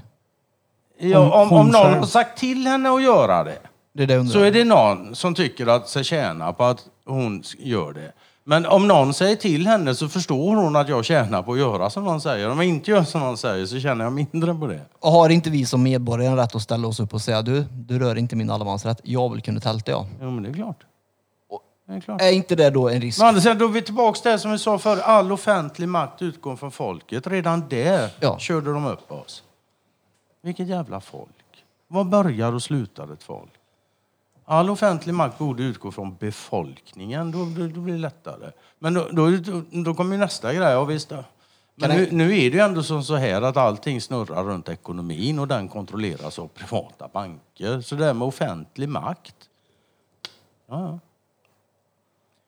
Ja, 0.97 1.41
om, 1.41 1.51
om 1.53 1.67
någon 1.67 1.93
har 1.93 2.05
sagt 2.05 2.39
till 2.39 2.67
henne 2.67 2.89
att 2.89 3.03
göra 3.03 3.43
det 3.43 3.57
Det 3.93 4.03
är 4.03 4.07
det 4.07 4.13
jag 4.13 4.19
undrar. 4.19 4.33
så 4.33 4.39
är 4.39 4.51
det 4.51 4.63
någon 4.63 5.15
som 5.15 5.35
tycker 5.35 5.67
att 5.67 5.89
sig 5.89 6.03
tjäna 6.03 6.53
på 6.53 6.63
att 6.63 6.85
hon 7.05 7.43
gör 7.59 7.93
det. 7.93 8.11
Men 8.45 8.65
om 8.65 8.87
någon 8.87 9.13
säger 9.13 9.35
till 9.35 9.67
henne 9.67 9.95
så 9.95 10.09
förstår 10.09 10.55
hon 10.55 10.75
att 10.75 10.89
jag 10.89 11.05
tjänar 11.05 11.43
på 11.43 11.53
att 11.53 11.59
göra 11.59 11.89
som 11.89 12.03
någon 12.03 12.21
säger. 12.21 12.49
Om 12.49 12.57
jag 12.57 12.67
inte 12.67 12.91
gör 12.91 13.03
som 13.03 13.21
någon 13.21 13.37
säger 13.37 13.65
så 13.65 13.79
känner 13.79 14.03
jag 14.03 14.13
mindre 14.13 14.53
på 14.55 14.67
det. 14.67 14.81
Och 14.99 15.11
har 15.11 15.29
inte 15.29 15.49
vi 15.49 15.65
som 15.65 15.83
medborgare 15.83 16.35
rätt 16.41 16.55
att 16.55 16.61
ställa 16.61 16.87
oss 16.87 16.99
upp 16.99 17.13
och 17.13 17.21
säga 17.21 17.41
du, 17.41 17.65
du 17.71 17.99
rör 17.99 18.17
inte 18.17 18.35
min 18.35 18.49
allemansrätt. 18.49 19.01
Jag 19.03 19.31
vill 19.31 19.41
kunna 19.41 19.59
tälta 19.59 19.91
ja. 19.91 20.05
Jo, 20.21 20.31
men 20.31 20.43
det 20.43 20.49
är 20.49 20.53
klart. 20.53 20.83
Det 21.93 21.97
är 21.97 22.01
klart. 22.01 22.21
Är 22.21 22.31
inte 22.31 22.55
det 22.55 22.69
då 22.69 22.89
en 22.89 23.01
risk? 23.01 23.19
Men 23.19 23.27
andra 23.27 23.53
då 23.53 23.65
är 23.65 23.69
vi 23.69 23.81
tillbaka 23.81 24.19
till 24.19 24.31
det 24.31 24.39
som 24.39 24.51
vi 24.51 24.59
sa 24.59 24.79
förr. 24.79 24.97
All 24.97 25.31
offentlig 25.31 25.89
makt 25.89 26.21
utgår 26.21 26.55
från 26.55 26.71
folket. 26.71 27.27
Redan 27.27 27.69
där 27.69 28.09
Ja. 28.19 28.39
körde 28.39 28.73
de 28.73 28.85
upp 28.85 29.11
oss. 29.11 29.43
Vilket 30.41 30.67
jävla 30.67 31.01
folk. 31.01 31.29
Var 31.87 32.03
börjar 32.03 32.53
och 32.53 32.63
slutar 32.63 33.13
ett 33.13 33.23
folk? 33.23 33.51
All 34.45 34.69
offentlig 34.69 35.13
makt 35.13 35.37
borde 35.37 35.63
utgå 35.63 35.91
från 35.91 36.15
befolkningen. 36.15 37.31
Då, 37.31 37.37
då, 37.37 37.67
då 37.67 37.79
blir 37.79 37.93
det 37.93 37.99
lättare. 37.99 38.51
Men 38.79 38.93
då, 38.93 39.07
då, 39.11 39.31
då, 39.71 39.93
kommer 39.93 40.15
ju 40.15 40.19
nästa 40.19 40.53
grej. 40.53 40.71
Ja, 40.71 40.83
visst. 40.83 41.11
Men 41.75 41.89
nu, 41.89 42.07
nu 42.11 42.23
är 42.23 42.51
det 42.51 42.57
ju 42.57 42.59
ändå 42.59 42.83
som 42.83 43.03
så 43.03 43.15
här 43.15 43.41
att 43.41 43.57
allting 43.57 44.01
snurrar 44.01 44.43
runt 44.43 44.69
ekonomin 44.69 45.39
och 45.39 45.47
den 45.47 45.67
kontrolleras 45.67 46.39
av 46.39 46.47
privata 46.47 47.07
banker. 47.07 47.81
Så 47.81 47.95
det 47.95 48.05
här 48.05 48.13
med 48.13 48.27
offentlig 48.27 48.89
makt. 48.89 49.35
Ja. 50.67 50.99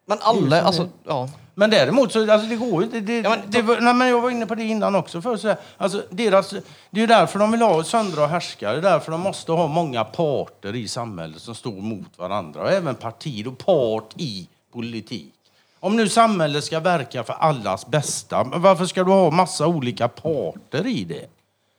Men 0.06 0.18
alla, 0.22 0.62
alltså, 0.62 0.89
ja. 1.08 1.30
Men 1.58 1.70
däremot 1.70 2.12
så, 2.12 2.32
alltså 2.32 2.47
det 2.49 2.56
går 2.56 2.82
ju 2.82 2.84
inte. 2.86 2.99
Det, 2.99 3.20
Ja, 3.22 3.30
men- 3.30 3.39
det, 3.47 3.62
var- 3.62 3.80
nej, 3.82 3.93
men 3.93 4.08
jag 4.08 4.22
var 4.22 4.30
inne 4.30 4.45
på 4.45 4.56
det 4.56 4.64
innan 4.64 4.95
också. 4.95 5.22
För 5.22 5.38
så 5.38 5.47
här, 5.47 5.58
alltså 5.78 6.03
deras, 6.10 6.49
det 6.49 6.99
är 6.99 7.01
ju 7.01 7.08
därför 7.08 7.39
de 7.39 7.51
vill 7.51 7.62
ha 7.62 7.84
söndra 7.84 8.24
och 8.24 8.30
härska. 8.30 8.72
Det 8.72 8.78
är 8.78 8.82
därför 8.82 9.12
de 9.12 9.22
måste 9.22 9.51
ha 9.51 9.68
många 9.68 10.03
parter 10.03 10.76
i 10.76 10.88
samhället 10.88 11.41
som 11.41 11.56
står 11.56 11.72
mot 11.82 12.18
varandra. 12.18 12.62
Och 12.62 12.72
även 12.72 12.95
partier 12.95 13.47
och 13.47 13.58
part 13.58 14.14
i 14.18 14.47
politik. 14.74 15.34
Om 15.80 15.95
nu 15.95 16.10
samhället 16.10 16.64
ska 16.64 16.80
verka 16.80 17.24
för 17.24 17.34
allas 17.34 17.88
bästa, 17.88 18.43
men 18.43 18.62
varför 18.62 18.86
ska 18.86 19.03
du 19.03 19.12
ha 19.12 19.32
massa 19.32 19.68
olika 19.68 20.08
parter 20.08 20.88
i 20.88 21.03
det? 21.03 21.26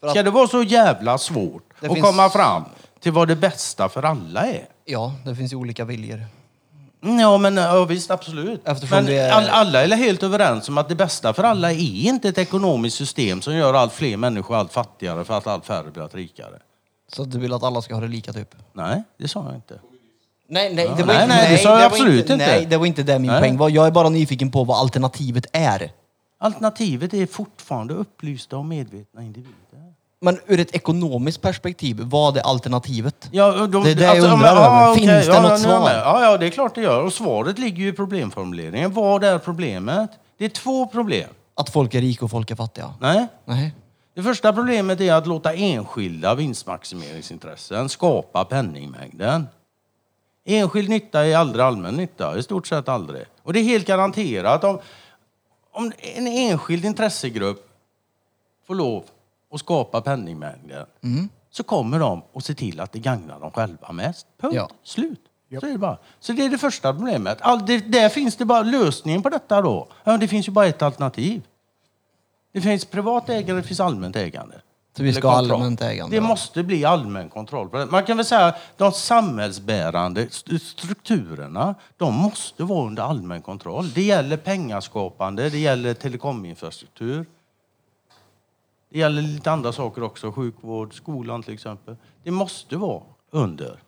För 0.00 0.06
att- 0.06 0.12
Ska 0.12 0.22
det 0.22 0.30
vara 0.30 0.48
så 0.48 0.62
jävla 0.62 1.18
svårt 1.18 1.62
Det 1.80 1.86
att 1.86 1.92
finns- 1.94 2.06
komma 2.06 2.30
fram 2.30 2.62
till 3.00 3.12
vad 3.12 3.28
det 3.28 3.36
bästa 3.36 3.88
för 3.88 4.02
alla 4.02 4.40
är? 4.46 4.66
ja, 4.84 5.12
det 5.24 5.34
finns 5.36 5.52
ju 5.52 5.56
olika 5.56 5.84
viljor. 5.84 6.20
Ja, 7.00 7.38
men 7.38 7.56
ja, 7.56 7.84
visst, 7.84 8.10
absolut. 8.10 8.68
Eftersom 8.68 8.96
men 8.96 9.06
det 9.06 9.18
är- 9.18 9.32
all, 9.32 9.48
alla 9.48 9.82
är 9.84 9.88
helt 9.88 10.22
överens 10.22 10.68
om 10.68 10.78
att 10.78 10.88
det 10.88 10.94
bästa 10.94 11.32
för 11.32 11.42
alla 11.44 11.72
är 11.72 11.76
inte 12.08 12.28
ett 12.28 12.38
ekonomiskt 12.38 12.96
system 12.96 13.42
som 13.42 13.54
gör 13.56 13.74
allt 13.74 13.92
fler 13.92 14.16
människor 14.16 14.56
allt 14.56 14.72
fattigare 14.72 15.24
för 15.24 15.38
att 15.38 15.46
allt 15.46 15.66
färre 15.66 15.90
blir 15.90 16.02
allt 16.02 16.14
rikare. 16.14 16.58
Så 17.12 17.24
du 17.24 17.38
vill 17.38 17.52
att 17.52 17.62
alla 17.62 17.82
ska 17.82 17.94
ha 17.94 18.00
det 18.00 18.08
lika 18.08 18.32
typ? 18.32 18.54
Nej, 18.72 19.02
det 19.18 19.28
sa 19.28 19.44
jag 19.44 19.54
inte. 19.54 19.80
Nej, 20.48 20.74
nej, 20.74 20.84
Ja, 20.98 21.04
nej, 21.06 21.28
nej, 21.28 21.52
det 21.52 21.58
sa 21.58 21.68
jag 21.68 21.76
var 21.78 21.86
absolut 21.86 22.30
inte. 22.30 22.36
Nej, 22.46 22.66
det 22.66 22.76
var 22.76 22.86
inte 22.86 23.02
det 23.02 23.18
min 23.18 23.30
Nej. 23.30 23.40
poäng 23.40 23.56
var. 23.56 23.68
Jag 23.70 23.86
är 23.86 23.90
bara 23.90 24.08
nyfiken 24.08 24.50
på 24.50 24.64
vad 24.64 24.78
alternativet 24.80 25.46
är. 25.52 25.90
Alternativet 26.38 27.14
är 27.14 27.26
fortfarande 27.26 27.94
upplysta 27.94 28.56
och 28.56 28.64
medvetna 28.64 29.22
individer. 29.22 29.52
Men 30.20 30.38
ur 30.46 30.60
ett 30.60 30.74
ekonomiskt 30.74 31.42
perspektiv, 31.42 32.00
vad 32.00 32.36
är 32.36 32.40
alternativet? 32.40 33.28
Ja, 33.32 33.66
de, 33.66 33.84
Det 33.84 33.90
är 33.90 33.94
det 33.94 34.02
jag 34.04 34.16
ja, 34.16 34.20
undrar 34.22 34.36
men- 34.36 34.46
över. 34.46 34.62
ja, 34.62 34.94
Finns 34.94 35.06
okej, 35.10 35.20
det 35.20 35.26
ja, 35.26 35.40
något 35.40 35.44
ja, 35.44 35.50
jag 35.50 35.60
svar? 35.60 35.90
Ja, 35.90 36.22
ja, 36.24 36.36
det 36.36 36.46
är 36.46 36.50
klart 36.50 36.74
det 36.74 36.80
gör. 36.82 37.02
Och 37.02 37.12
svaret 37.12 37.58
ligger 37.58 37.82
ju 37.82 37.88
i 37.88 37.92
problemformuleringen. 37.92 38.92
Vad 38.92 39.24
är 39.24 39.38
problemet? 39.38 40.10
Det 40.38 40.44
är 40.44 40.48
två 40.48 40.86
problem. 40.86 41.28
Att 41.54 41.70
folk 41.70 41.94
är 41.94 42.00
rika 42.00 42.24
och 42.24 42.30
folk 42.30 42.50
är 42.50 42.54
fattiga? 42.54 42.94
Nej. 43.00 43.26
Nej. 43.44 43.74
Det 44.14 44.22
första 44.22 44.52
problemet 44.52 45.00
är 45.00 45.12
att 45.14 45.26
låta 45.26 45.52
enskilda 45.54 46.34
vinstmaximeringsintressen 46.34 47.88
skapa 47.88 48.44
penningmängden. 48.44 49.46
Enskild 50.44 50.88
nytta 50.88 51.26
är 51.26 51.36
aldrig 51.36 51.64
allmän 51.64 51.94
nytta, 51.94 52.38
i 52.38 52.42
stort 52.42 52.66
sett 52.66 52.88
aldrig. 52.88 53.24
Och 53.42 53.52
det 53.52 53.60
är 53.60 53.64
helt 53.64 53.86
garanterat 53.86 54.64
om, 54.64 54.78
om 55.72 55.92
en 55.98 56.26
enskild 56.26 56.84
intressegrupp 56.84 57.68
får 58.66 58.74
lov 58.74 59.04
att 59.56 59.60
skapa 59.60 60.00
penningmängden 60.00 60.86
så 61.50 61.62
kommer 61.62 61.98
de 61.98 62.22
att 62.34 62.44
se 62.44 62.54
till 62.54 62.80
att 62.80 62.92
det 62.92 62.98
gagnar 62.98 63.40
dem 63.40 63.50
själva 63.50 63.92
mest. 63.92 64.26
Punkt. 64.40 64.54
Ja. 64.54 64.68
Slut. 64.84 65.20
Så 65.60 65.66
är 65.66 65.72
det 65.72 65.78
bara. 65.78 65.98
Så 66.20 66.32
det 66.32 66.44
är 66.44 66.48
det 66.50 66.58
första 66.58 66.92
problemet. 66.94 67.38
All, 67.40 67.66
det, 67.66 67.78
där 67.78 68.08
finns 68.08 68.36
det 68.36 68.44
bara 68.44 68.62
lösningen 68.62 69.22
på 69.22 69.28
detta 69.28 69.62
då. 69.62 69.88
Ja, 70.04 70.16
det 70.16 70.28
finns 70.28 70.48
ju 70.48 70.52
bara 70.52 70.66
ett 70.66 70.82
alternativ. 70.82 71.42
Det 72.52 72.60
finns 72.60 72.84
privat 72.84 73.28
ägande, 73.28 73.62
det 73.62 73.66
finns 73.68 73.80
allmänt 73.80 74.16
ägande. 74.16 74.60
Så 74.96 75.02
vi 75.02 75.12
ska 75.12 75.30
allmänt 75.30 75.82
ägande, 75.82 76.16
Det 76.16 76.20
måste 76.20 76.62
bli 76.62 76.84
allmän 76.84 77.28
kontroll 77.28 77.68
på 77.68 77.76
det. 77.76 77.86
Man 77.86 78.04
kan 78.04 78.16
väl 78.16 78.26
säga 78.26 78.54
de 78.76 78.92
samhällsbärande 78.92 80.22
st- 80.22 80.58
strukturerna, 80.58 81.74
de 81.96 82.14
måste 82.14 82.64
vara 82.64 82.86
under 82.86 83.02
allmän 83.02 83.42
kontroll. 83.42 83.90
Det 83.92 84.02
gäller 84.02 84.36
pengaskapande, 84.36 85.50
det 85.50 85.58
gäller 85.58 85.94
telekominfrastruktur. 85.94 87.26
Det 88.90 88.98
gäller 88.98 89.22
lite 89.22 89.50
andra 89.50 89.72
saker 89.72 90.02
också, 90.02 90.32
sjukvård, 90.32 90.94
skolan 90.94 91.42
till 91.42 91.54
exempel. 91.54 91.96
Det 92.24 92.30
måste 92.30 92.76
vara 92.76 93.02
under 93.30 93.78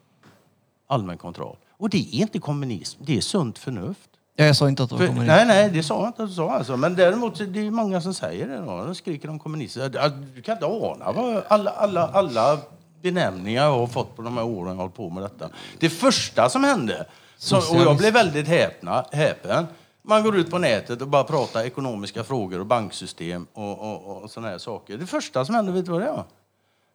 allmän 0.87 1.19
kontroll. 1.19 1.57
Och 1.71 1.91
det 1.91 1.99
är 2.17 2.21
inte 2.21 2.39
kommunism, 2.39 3.03
det 3.07 3.17
är 3.17 3.21
sunt 3.21 3.59
förnuft. 3.59 4.11
Ja, 4.37 4.45
Jag 4.45 4.57
sa 4.57 4.69
inte 4.69 4.83
att 4.83 4.89
det 4.89 4.97
var 4.97 5.07
kommunism. 5.07 5.27
nej, 5.27 5.47
nej, 5.47 5.71
det 5.71 5.83
sa 5.83 6.01
jag 6.01 6.09
inte 6.09 6.23
att 6.23 6.29
du 6.29 6.35
sa 6.35 6.51
alltså. 6.51 6.77
Men 6.77 6.95
däremot 6.95 7.39
det 7.55 7.61
är 7.67 7.71
många 7.71 8.01
som 8.01 8.15
säger 8.15 8.49
det. 8.49 8.57
Då. 8.57 8.85
De 8.85 8.95
skriker 8.95 9.31
om 9.31 9.39
kommunister. 9.39 10.11
Du 10.35 10.43
kan 10.43 10.55
inte 10.55 10.67
ana 10.67 11.13
vad 11.13 11.43
alla, 11.49 11.71
alla, 11.71 12.07
alla 12.09 12.59
benämningar 13.03 13.65
jag 13.65 13.79
har 13.79 13.87
fått 13.87 14.17
på 14.17 14.23
de 14.23 14.37
här 14.37 14.45
åren 14.45 14.67
jag 14.69 14.75
har 14.75 14.83
hållit 14.83 14.95
på 14.95 15.11
med 15.11 15.23
detta. 15.23 15.49
Det 15.79 15.91
första 15.91 16.49
som 16.49 16.65
hände, 16.65 17.07
som, 17.37 17.59
och 17.59 17.83
jag 17.83 17.97
blev 17.97 18.13
väldigt 18.13 18.49
häpna, 18.49 19.05
häpen, 19.13 19.67
man 20.09 20.23
går 20.23 20.37
ut 20.37 20.51
på 20.51 20.59
nätet 20.59 21.03
och 21.03 21.09
bara 21.09 21.25
pratar 21.25 21.65
ekonomiska 21.65 22.25
frågor 22.25 22.61
och 22.61 22.67
banksystem 22.67 23.47
och, 23.53 23.79
och, 23.79 24.23
och 24.23 24.31
såna 24.31 24.49
här 24.49 24.59
saker. 24.59 24.99
Det 24.99 25.07
första 25.07 25.45
som 25.45 25.55
hände, 25.55 25.73
vet 25.73 25.85
du 25.85 25.93
vad 25.93 26.01
det 26.01 26.11
var? 26.11 26.25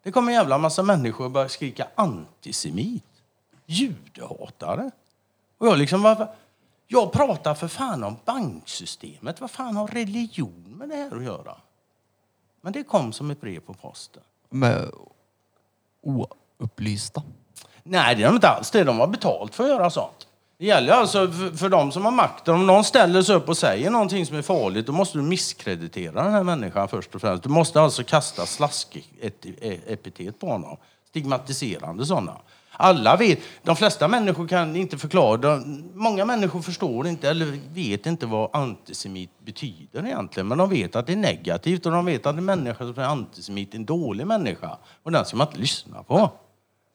Det 0.02 0.12
kom 0.12 0.28
en 0.28 0.34
jävla 0.34 0.58
massa 0.58 0.82
människor 0.82 1.24
och 1.24 1.30
började 1.30 1.50
skrika 1.50 1.86
antisemit. 1.94 3.04
Judehatare. 3.66 4.90
Och 5.58 5.66
jag 5.66 5.78
liksom, 5.78 6.02
varför? 6.02 6.28
Jag 6.86 7.12
pratar 7.12 7.54
för 7.54 7.68
fan 7.68 8.04
om 8.04 8.16
banksystemet. 8.24 9.40
Vad 9.40 9.50
fan 9.50 9.76
har 9.76 9.86
religion 9.86 10.74
med 10.78 10.88
det 10.88 10.96
här 10.96 11.16
att 11.16 11.24
göra? 11.24 11.56
Men 12.60 12.72
det 12.72 12.82
kom 12.82 13.12
som 13.12 13.30
ett 13.30 13.40
brev 13.40 13.60
på 13.60 13.74
posten. 13.74 14.22
Med 14.50 14.90
oupplysta. 16.00 17.22
Nej, 17.82 18.14
det 18.14 18.22
är 18.22 18.26
de 18.26 18.34
inte 18.34 18.48
alls 18.48 18.70
det. 18.70 18.84
De 18.84 18.98
har 18.98 19.06
betalt 19.06 19.54
för 19.54 19.64
att 19.64 19.70
göra 19.70 19.90
sånt. 19.90 20.26
Det 20.58 20.66
gäller 20.66 20.92
alltså 20.92 21.32
för, 21.32 21.56
för 21.56 21.68
de 21.68 21.92
som 21.92 22.04
har 22.04 22.12
makten. 22.12 22.54
Om 22.54 22.66
någon 22.66 22.84
ställer 22.84 23.22
sig 23.22 23.34
upp 23.34 23.48
och 23.48 23.56
säger 23.56 23.90
någonting 23.90 24.26
som 24.26 24.36
är 24.36 24.42
farligt, 24.42 24.86
då 24.86 24.92
måste 24.92 25.18
du 25.18 25.22
misskreditera 25.22 26.24
den 26.24 26.32
här 26.32 26.42
människan 26.42 26.88
först 26.88 27.14
och 27.14 27.20
främst. 27.20 27.42
Du 27.42 27.48
måste 27.48 27.80
alltså 27.80 28.04
kasta 28.04 28.46
slask-epitet 28.46 30.38
på 30.38 30.46
honom. 30.46 30.76
Stigmatiserande 31.08 32.06
sådana. 32.06 32.36
Alla 32.76 33.16
vet, 33.16 33.38
de 33.62 33.76
flesta 33.76 34.08
människor 34.08 34.48
kan 34.48 34.76
inte 34.76 34.98
förklara, 34.98 35.36
de, 35.36 35.84
många 35.94 36.24
människor 36.24 36.62
förstår 36.62 37.06
inte 37.06 37.30
eller 37.30 37.58
vet 37.74 38.06
inte 38.06 38.26
vad 38.26 38.50
antisemit 38.52 39.30
betyder 39.44 40.06
egentligen. 40.06 40.48
Men 40.48 40.58
de 40.58 40.70
vet 40.70 40.96
att 40.96 41.06
det 41.06 41.12
är 41.12 41.16
negativt 41.16 41.86
och 41.86 41.92
de 41.92 42.04
vet 42.04 42.26
att 42.26 42.36
en 42.36 42.44
människa 42.44 42.78
som 42.78 42.98
är 42.98 43.08
antisemit 43.08 43.74
är 43.74 43.78
en 43.78 43.84
dålig 43.84 44.26
människa. 44.26 44.78
Och 45.02 45.12
den 45.12 45.24
ska 45.24 45.36
man 45.36 45.46
inte 45.46 45.60
lyssna 45.60 46.02
på. 46.02 46.30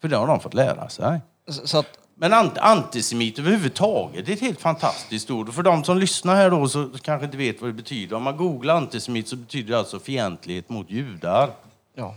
För 0.01 0.07
det 0.07 0.17
har 0.17 0.27
de 0.27 0.39
fått 0.39 0.53
lära 0.53 0.89
sig. 0.89 1.21
Så 1.49 1.67
så 1.67 1.79
att, 1.79 1.99
men 2.21 2.33
ant 2.33 2.57
antisemit 2.57 3.39
överhuvudtaget 3.39 4.25
det 4.25 4.31
är 4.31 4.33
ett 4.33 4.41
helt 4.41 4.61
fantastiskt 4.61 5.31
ord. 5.31 5.49
Och 5.49 5.55
för 5.55 5.63
de 5.63 5.83
som 5.83 5.97
lyssnar 5.97 6.35
här 6.35 6.49
då 6.49 6.69
så 6.69 6.89
kanske 7.01 7.25
inte 7.25 7.37
vet 7.37 7.61
vad 7.61 7.69
det 7.69 7.73
betyder. 7.73 8.15
Om 8.15 8.23
man 8.23 8.37
googlar 8.37 8.75
antisemit 8.75 9.27
så 9.27 9.35
betyder 9.35 9.71
det 9.71 9.79
alltså 9.79 9.99
fientlighet 9.99 10.69
mot 10.69 10.91
judar. 10.91 11.49
ja. 11.95 12.15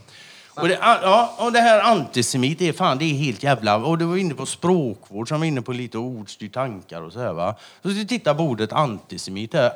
Och 0.54 0.68
det, 0.68 0.78
ja, 0.80 1.34
och 1.38 1.52
det 1.52 1.60
här 1.60 1.80
antisemit 1.80 2.60
är 2.60 2.72
fan, 2.72 2.98
det 2.98 3.04
är 3.04 3.14
helt 3.14 3.42
jävla... 3.42 3.76
Och 3.76 3.98
du 3.98 4.04
var 4.04 4.16
inne 4.16 4.34
på 4.34 4.46
språkvård, 4.46 5.28
som 5.28 5.40
var 5.40 5.46
inne 5.46 5.62
på 5.62 5.72
lite 5.72 5.98
ordstyr 5.98 6.48
tankar 6.48 7.02
och 7.02 7.12
så 7.12 7.20
här 7.20 7.32
va. 7.32 7.54
Så 7.82 7.88
ska 7.88 7.98
vi 7.98 8.06
titta 8.06 8.34
på 8.34 8.42
ordet 8.42 8.72
antisemit 8.72 9.54
här. 9.54 9.72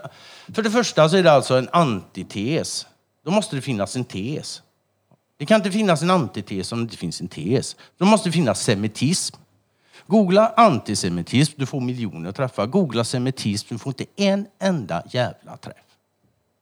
För 0.55 0.63
det 0.63 0.71
första 0.71 1.09
så 1.09 1.17
är 1.17 1.23
det 1.23 1.33
alltså 1.33 1.55
en 1.55 1.69
antites. 1.73 2.87
Då 3.25 3.31
måste 3.31 3.57
det 3.57 3.63
finnas 3.63 3.97
en 3.97 4.05
tes. 4.05 4.63
Det 5.39 5.47
kan 5.47 5.57
inte 5.57 5.71
finnas 5.71 6.03
en 6.03 6.11
antites 6.11 6.73
om 6.73 6.79
det 6.79 6.83
inte 6.83 6.97
finns 6.97 7.21
en 7.21 7.29
tes. 7.29 7.77
Då 7.99 8.05
måste 8.05 8.29
det 8.29 8.33
finnas 8.33 8.63
semitism. 8.63 9.37
Googla 10.07 10.49
antisemitism, 10.57 11.55
du 11.57 11.67
får 11.67 11.81
miljoner 11.81 12.33
träffar. 12.33 12.67
Googla 12.67 13.05
semitism, 13.05 13.67
du 13.71 13.79
får 13.79 13.91
inte 13.91 14.07
en 14.17 14.47
enda 14.59 15.03
jävla 15.11 15.57
träff. 15.57 15.77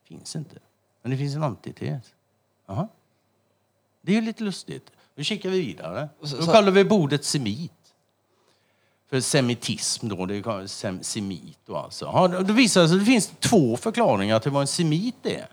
Finns 0.07 0.35
inte. 0.35 0.55
Men 1.01 1.11
det 1.11 1.17
finns 1.17 1.35
en 1.35 1.43
antites. 1.43 2.03
Aha. 2.65 2.87
Det 4.01 4.11
är 4.11 4.15
ju 4.15 4.21
lite 4.21 4.43
lustigt. 4.43 4.91
Nu 5.15 5.23
kikar 5.23 5.49
vi 5.49 5.61
vidare. 5.61 6.09
Då 6.19 6.45
kollar 6.45 6.71
vi 6.71 6.85
på 6.85 6.95
ordet 6.95 7.25
semit. 7.25 7.71
För 9.09 9.19
semitism 9.19 10.07
då, 10.07 10.25
det 10.25 10.35
är 10.35 10.67
sem, 10.67 11.03
semit 11.03 11.59
då 11.65 11.75
alltså. 11.75 12.05
Ja, 12.05 12.27
då 12.27 12.53
visar 12.53 12.81
det 12.81 12.87
sig 12.87 12.95
att 12.95 13.01
det 13.01 13.05
finns 13.05 13.31
två 13.39 13.77
förklaringar 13.77 14.39
till 14.39 14.51
vad 14.51 14.61
en 14.61 14.67
semit 14.67 15.25
är. 15.25 15.47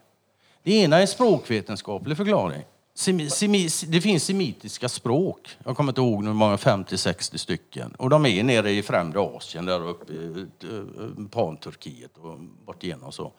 Det 0.63 0.73
ena 0.73 0.97
är 0.97 1.01
en 1.01 1.09
språkvetenskaplig 1.09 2.17
förklaring. 2.17 2.63
Semi, 2.95 3.31
semi, 3.31 3.69
det 3.89 4.01
finns 4.01 4.25
semitiska 4.25 4.89
språk. 4.89 5.57
Jag 5.65 5.77
kommer 5.77 5.91
inte 5.91 6.01
ihåg 6.01 6.25
hur 6.25 6.33
många, 6.33 6.57
50-60 6.57 7.37
stycken. 7.37 7.95
Och 7.99 8.11
de 8.11 8.27
är 8.27 8.43
nere 8.43 8.71
i 8.71 8.83
främre 8.83 9.21
Asien, 9.21 9.67
där 9.67 9.89
uppe 9.89 10.13
i 10.13 10.47
Panturkiet 10.67 11.31
Pan-Turkiet 11.31 12.17
och 12.17 12.39
bort 12.39 12.85
igenom 12.85 13.13
så. 13.13 13.33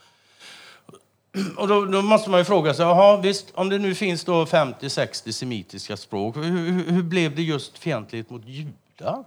Och 1.57 1.67
då, 1.67 1.85
då 1.85 2.01
måste 2.01 2.29
man 2.29 2.39
ju 2.39 2.43
fråga 2.43 2.73
sig, 2.73 2.85
aha, 2.85 3.17
visst, 3.17 3.51
om 3.55 3.69
det 3.69 3.79
nu 3.79 3.95
finns 3.95 4.23
då 4.23 4.45
50-60 4.45 5.31
semitiska 5.31 5.97
språk, 5.97 6.37
hur, 6.37 6.91
hur, 6.91 7.03
blev 7.03 7.35
det 7.35 7.41
just 7.41 7.77
fientlighet 7.77 8.29
mot 8.29 8.45
judar? 8.45 9.23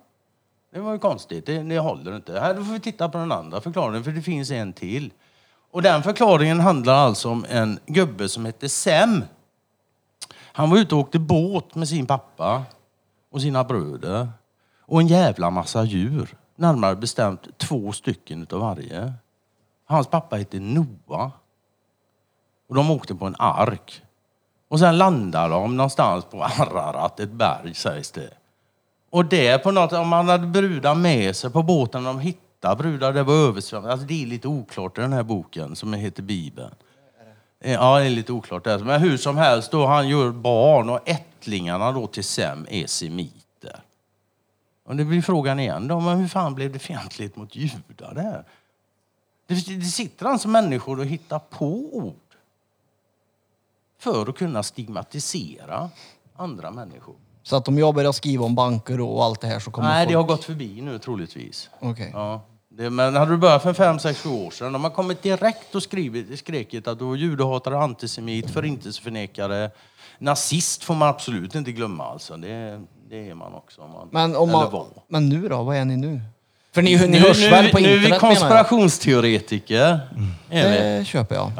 Det 0.73 0.81
var 0.81 0.93
ju 0.93 0.99
konstigt, 0.99 1.47
det, 1.47 1.63
det 1.63 1.79
håller 1.79 2.17
inte. 2.17 2.41
Här 2.41 2.55
då 2.55 2.65
får 2.65 2.73
vi 2.73 2.81
titta 2.81 3.09
på 3.09 3.19
den 3.19 3.33
andra 3.33 3.61
förklaringen, 3.61 4.05
för 4.05 4.11
det 4.11 4.23
finns 4.23 4.51
en 4.51 4.73
till. 4.73 5.13
Och 5.71 5.83
den 5.83 6.03
förklaringen 6.03 6.61
handlar 6.61 6.95
alltså 6.95 7.29
om 7.29 7.47
en 7.49 7.79
gubbe 7.87 8.29
som 8.29 8.45
hette 8.45 8.69
Sem. 8.69 9.25
Han 10.57 10.71
var 10.71 10.79
ute 10.79 10.95
och 10.95 11.01
åkte 11.01 11.19
båt 11.19 11.75
med 11.75 11.89
sin 11.89 12.07
pappa 12.07 12.65
och 13.31 13.43
sina 13.43 13.65
bröder. 13.65 14.29
Och 14.81 15.01
en 15.01 15.07
jävla 15.07 15.51
massa 15.51 15.85
djur. 15.85 16.37
Närmare 16.57 16.97
bestämt 16.97 17.59
två 17.59 17.93
stycken 17.93 18.43
utav 18.43 18.61
varje. 18.61 19.13
Hans 19.85 20.07
pappa 20.07 20.37
hette 20.37 20.61
Noa. 20.61 21.31
Och 22.69 22.75
de 22.75 22.91
åkte 22.91 23.15
på 23.15 23.27
en 23.27 23.37
ark. 23.39 24.03
Och 24.69 24.79
sen 24.79 24.99
landade 24.99 25.55
de 25.55 25.77
någonstans 25.77 26.25
på 26.25 26.45
Ararat, 26.45 27.21
ett 27.21 27.33
berg 27.33 27.75
sägs 27.75 28.11
det. 28.11 28.31
Och 29.11 29.25
det 29.25 29.59
på 29.59 29.71
något, 29.71 29.93
om 29.93 30.09
man 30.09 30.29
hade 30.29 30.47
brudar 30.47 30.95
med 30.95 31.37
sig 31.37 31.51
på 31.51 31.63
båten, 31.63 32.05
de 32.05 32.21
hittade 32.21 32.77
brudar, 32.77 33.13
det 33.13 33.23
var 33.23 33.35
översvämmat. 33.35 33.91
Alltså 33.91 34.07
det 34.07 34.23
är 34.23 34.27
lite 34.27 34.49
oklart 34.49 34.99
i 34.99 35.01
den 35.01 35.13
här 35.13 35.23
boken 35.23 35.77
som 35.77 35.93
heter 35.93 36.23
Bibeln. 36.23 36.75
Eh, 37.61 37.73
Ja, 37.73 37.99
det 37.99 38.07
är 38.07 38.11
lite 38.11 38.33
oklart 38.33 38.65
där. 38.65 38.79
Men 38.79 39.01
hur 39.01 39.17
som 39.17 39.37
helst, 39.37 39.71
då 39.71 39.87
han 39.87 40.09
gör 40.09 40.31
barn 40.31 40.91
och 40.91 41.09
ättlingarna 41.09 41.93
då 41.93 42.07
till 42.07 42.25
Sem 42.25 42.67
är 42.71 42.87
semiter. 42.87 43.83
Och 44.85 44.97
det 44.97 45.05
blir 45.05 45.23
frågan 45.23 45.61
igen 45.61 45.89
då, 45.89 46.01
men 46.01 46.19
hur 46.19 46.29
fan 46.29 46.55
blev 46.55 46.73
det 46.73 46.79
fientlighet 46.79 47.37
mot 47.37 47.57
judar 47.57 48.15
där? 48.15 48.45
Det, 49.47 49.55
det 49.77 49.85
sitter 49.85 50.27
alltså 50.27 50.49
människor 50.49 50.99
och 50.99 51.07
hittar 51.07 51.39
på 51.39 51.67
ord 51.93 52.15
för 53.99 54.29
att 54.29 54.37
kunna 54.37 54.63
stigmatisera 54.63 55.91
andra 56.37 56.71
människor. 56.71 57.15
Så 57.43 57.57
att 57.57 57.69
om 57.69 57.79
jag 57.79 57.95
börjar 57.95 58.13
skriva 58.13 58.45
om 58.45 58.55
banker 58.55 59.01
och 59.01 59.25
allt 59.25 59.41
det 59.41 59.47
här 59.47 59.59
så 59.61 59.71
kommer 59.71 59.89
Nej, 59.89 60.05
folk... 60.05 60.13
det 60.13 60.17
har 60.17 60.25
gått 60.25 60.45
förbi 60.45 60.81
nu 60.81 60.99
troligtvis. 60.99 61.71
Okej. 61.81 62.11
Ja. 62.15 62.41
Det, 62.77 62.91
men 62.91 63.17
hade 63.17 63.31
du 63.31 63.37
börjat 63.37 63.63
för 63.63 63.73
fem, 63.73 63.99
sex, 63.99 64.21
sju 64.21 64.29
år 64.29 64.51
sedan, 64.51 64.73
de 64.73 64.85
har 64.85 64.91
kommit 64.91 65.23
direkt 65.23 65.75
och 65.75 65.83
skrivit, 65.83 66.39
skrikit 66.39 66.89
att 66.89 66.99
du 66.99 67.13
är 67.13 67.17
judehatare, 67.17 67.79
antisemit, 67.79 68.51
förintelseförnekare. 68.51 69.71
Nazist 70.19 70.85
får 70.85 70.95
man 70.95 71.09
absolut 71.09 71.55
inte 71.55 71.73
glömma 71.73 72.05
alltså. 72.05 72.37
Det, 72.37 72.83
det 73.11 73.29
är 73.29 73.35
man 73.35 73.55
också. 73.55 73.81
Man, 73.81 74.09
Men, 74.11 74.37
om 74.37 74.51
man, 74.51 74.71
var. 74.71 74.87
men 75.09 75.29
nu 75.29 75.49
då? 75.49 75.63
Vad 75.63 75.77
är 75.77 75.85
ni 75.85 75.97
nu? 75.97 76.21
För 76.75 76.83
ni, 76.83 76.97
ni 76.97 77.07
Nu, 77.07 77.19
hörs 77.19 77.39
nu, 77.39 77.51
väl 77.51 77.71
på 77.71 77.79
nu 77.79 77.85
är 77.85 77.91
vi 77.91 77.97
internet 77.97 78.21
konspirationsteoretiker. 78.21 80.01
Vi? 80.51 80.61
Det 80.61 81.05
köper 81.07 81.35
jag. 81.35 81.53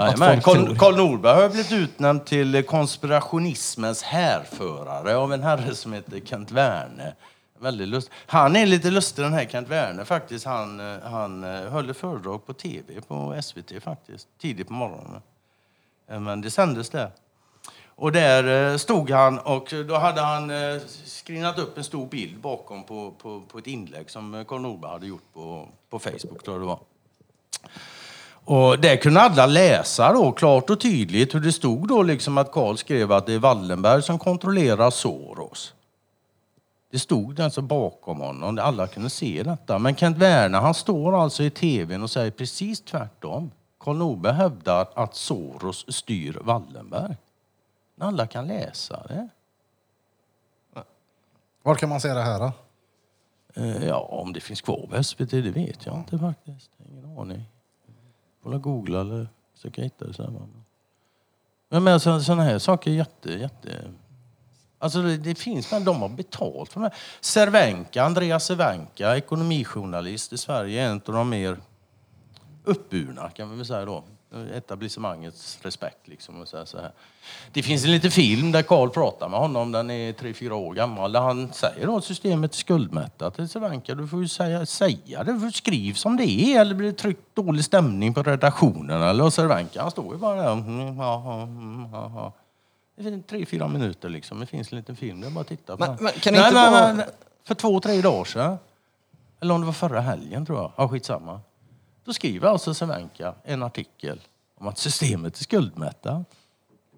Karl 0.79 0.97
Norberg 0.97 1.43
har 1.43 1.49
blivit 1.49 1.73
utnämnd 1.73 2.25
till 2.25 2.63
konspirationismens 2.63 4.03
härförare 4.03 5.17
av 5.17 5.33
en 5.33 5.43
herre 5.43 5.75
som 5.75 5.93
heter 5.93 6.21
Kent 6.25 6.51
Werne. 6.51 7.13
Väldigt 7.59 7.89
lust. 7.89 8.11
Han 8.27 8.57
är 8.57 8.67
lite 8.67 8.91
lustig 8.91 9.25
den 9.25 9.33
här 9.33 9.45
Kent 9.45 9.69
Werne 9.69 10.05
faktiskt. 10.05 10.45
Han, 10.45 10.81
eh, 10.81 11.03
han 11.03 11.45
eh, 11.45 11.71
höll 11.71 11.91
ett 11.91 11.97
föredrag 11.97 12.47
på 12.47 12.53
tv 12.53 13.01
på 13.09 13.43
SVT 13.43 13.83
faktiskt, 13.83 14.29
tidigt 14.41 14.69
på 14.69 14.73
morgonen. 14.73 15.23
Eh, 16.09 16.21
men 16.21 16.41
det 16.41 16.51
sändes 16.51 16.91
där. 16.91 17.11
Och 17.99 18.13
där 18.13 18.79
stod 18.79 19.11
han 19.11 19.39
och 19.39 19.75
då 19.89 19.97
hade 19.97 20.21
han 20.21 20.51
skrinat 21.05 21.59
upp 21.59 21.79
en 21.79 21.85
stor 21.85 22.07
bild 22.07 22.41
bakom 22.41 22.85
på, 22.85 23.11
på, 23.11 23.43
på 23.49 23.59
ett 23.59 23.67
inlägg 23.67 24.11
som 24.11 24.45
Karl 24.49 24.61
Norberg 24.61 24.91
hade 24.91 25.07
gjort 25.07 25.33
på, 25.35 25.69
på 25.91 25.99
Facebook 25.99 26.43
tror 26.45 26.55
jag 26.55 26.61
det 26.61 26.67
var. 26.67 26.79
Och 28.49 28.79
där 28.79 28.97
kunde 28.97 29.21
alla 29.21 29.47
läsa 29.47 30.13
då 30.13 30.33
klart 30.33 30.71
och 30.71 30.81
tydligt 30.81 31.35
hur 31.35 31.41
det 31.41 31.53
stod 31.53 31.89
då 31.89 32.03
liksom 32.03 32.39
att 32.39 32.53
Karl 32.53 32.77
skrev 32.77 33.13
att 33.13 33.27
det 33.27 33.33
är 33.33 33.39
Wallenberg 33.39 34.03
som 34.03 34.19
kontrollerar 34.19 34.91
Soros. 34.91 35.73
Det 36.91 36.99
stod 36.99 37.41
alltså 37.41 37.63
bakom 37.63 38.21
honom, 38.21 38.59
alla 38.63 38.87
kunde 38.87 39.11
se 39.11 39.43
detta. 39.43 39.79
Men 39.79 39.97
Kent 39.97 40.19
Werner 40.19 40.61
han 40.61 40.75
står 40.75 41.23
alltså 41.23 41.43
i 41.43 41.51
tvn 41.51 42.03
och 42.03 42.11
säger 42.11 42.31
precis 42.31 42.81
tvärtom. 42.81 43.51
Karl 43.79 43.97
Norberg 43.97 44.33
hävdar 44.33 44.89
att 44.95 45.15
Soros 45.15 45.85
styr 45.89 46.39
Wallenberg. 46.43 47.17
Alla 48.01 48.27
kan 48.27 48.47
läsa 48.47 49.07
det. 49.09 49.29
Var 51.63 51.75
kan 51.75 51.89
man 51.89 52.01
se 52.01 52.15
det 52.15 52.23
här 52.23 52.41
då? 52.41 52.53
Eh, 53.63 53.85
Ja, 53.87 53.99
om 53.99 54.33
det 54.33 54.41
finns 54.41 54.61
kvar 54.61 54.87
på 54.91 55.03
SVT, 55.03 55.31
det 55.31 55.51
vet 55.51 55.87
jag 55.87 55.97
inte 55.97 56.19
faktiskt. 56.19 56.71
Ingen 56.89 57.19
aning. 57.19 57.45
Får 58.43 58.59
googla 58.59 59.01
eller 59.01 59.29
försöka 59.55 59.83
hitta 59.83 60.07
det. 60.07 60.31
Men, 61.69 61.85
men 61.85 61.93
alltså, 61.95 62.21
sådana 62.21 62.43
här 62.43 62.59
saker 62.59 62.91
är 62.91 62.95
jätte, 62.95 63.33
jätte... 63.33 63.91
Alltså 64.87 65.03
det, 65.03 65.17
det 65.17 65.35
finns, 65.35 65.71
men 65.71 65.85
de 65.85 66.03
har 66.03 66.09
betalt 66.09 66.73
för 66.73 66.81
mig. 66.81 66.91
här. 66.93 66.99
Cervenka, 67.21 68.03
Andreas 68.03 68.45
Cervenka, 68.45 69.17
ekonomijournalist 69.17 70.33
i 70.33 70.39
Sverige, 70.39 70.83
är 70.83 70.87
en 70.89 71.01
av 71.07 71.15
de 71.15 71.29
mer 71.29 71.57
uppburna 72.65 73.31
kan 73.31 73.51
vi 73.51 73.57
väl 73.57 73.67
säga 73.67 73.85
då. 73.85 74.05
Etablissemangets 74.55 75.59
respekt 75.63 76.09
liksom. 76.09 76.41
Och 76.41 76.49
så 76.49 76.57
här, 76.57 76.65
så 76.65 76.79
här. 76.79 76.93
Det 77.53 77.63
finns 77.63 77.85
en 77.85 77.91
liten 77.91 78.11
film 78.11 78.53
där 78.53 78.63
Karl 78.63 78.91
pratar 78.91 79.29
med 79.29 79.41
honom, 79.41 79.73
den 79.73 79.91
är 79.91 80.13
tre 80.13 80.35
fyra 80.35 80.55
år 80.55 80.75
gammal, 80.75 81.13
där 81.13 81.21
han 81.21 81.53
säger 81.53 81.87
då 81.87 81.97
att 81.97 82.05
systemet 82.05 82.53
är 82.53 82.57
skuldmättat 82.57 83.35
till 83.35 83.49
Cervenka. 83.49 83.95
Du 83.95 84.09
får 84.09 84.23
ju 84.23 84.29
säga, 84.29 84.67
säga 84.67 85.25
det, 85.25 85.41
för 85.41 85.51
skriv 85.51 85.95
som 85.95 86.17
det 86.17 86.27
är 86.27 86.61
eller 86.61 86.75
blir 86.75 86.89
det 86.89 86.99
tryckt 86.99 87.35
dålig 87.35 87.65
stämning 87.65 88.15
på 88.15 88.23
redaktionen. 88.23 89.03
Eller 89.03 89.25
och 89.25 89.33
Cervenka, 89.33 89.83
han 89.83 89.91
står 89.91 90.13
ju 90.13 90.19
bara 90.19 90.43
där. 90.43 90.53
Mm, 90.53 90.99
ja, 90.99 91.23
ja, 91.25 91.43
mm, 91.43 91.89
ja, 91.93 92.33
tre, 93.29 93.47
fyra 93.47 93.69
minuter 93.69 94.09
liksom. 94.09 94.41
Det 94.41 94.47
finns 94.47 94.73
en 94.73 94.79
liten 94.79 94.97
film, 94.97 95.21
det 95.21 95.27
är 95.27 95.31
bara 95.31 95.41
att 95.41 95.47
titta 95.49 95.77
på 95.77 95.85
Men- 95.87 95.97
men 96.01 96.13
kan 96.13 96.33
Nej, 96.35 96.43
inte 96.43 96.55
men- 96.55 96.73
vara- 96.73 96.93
men- 96.95 97.07
För 97.45 97.55
två, 97.55 97.81
tre 97.81 98.01
dagar 98.03 98.25
sedan. 98.25 98.59
Eller 99.41 99.55
om 99.55 99.61
det 99.61 99.67
var 99.67 99.73
förra 99.73 100.01
helgen 100.01 100.47
tror 100.47 100.59
jag. 100.59 100.73
Ja, 100.77 100.89
skitsamma. 100.89 101.41
Då 102.05 102.13
skriver 102.13 102.49
alltså 102.49 102.75
Cervenka 102.75 103.35
en 103.45 103.63
artikel 103.63 104.21
om 104.59 104.69
att 104.69 104.79
systemet 104.79 105.39
är 105.39 105.43
skuldmättat. 105.45 106.27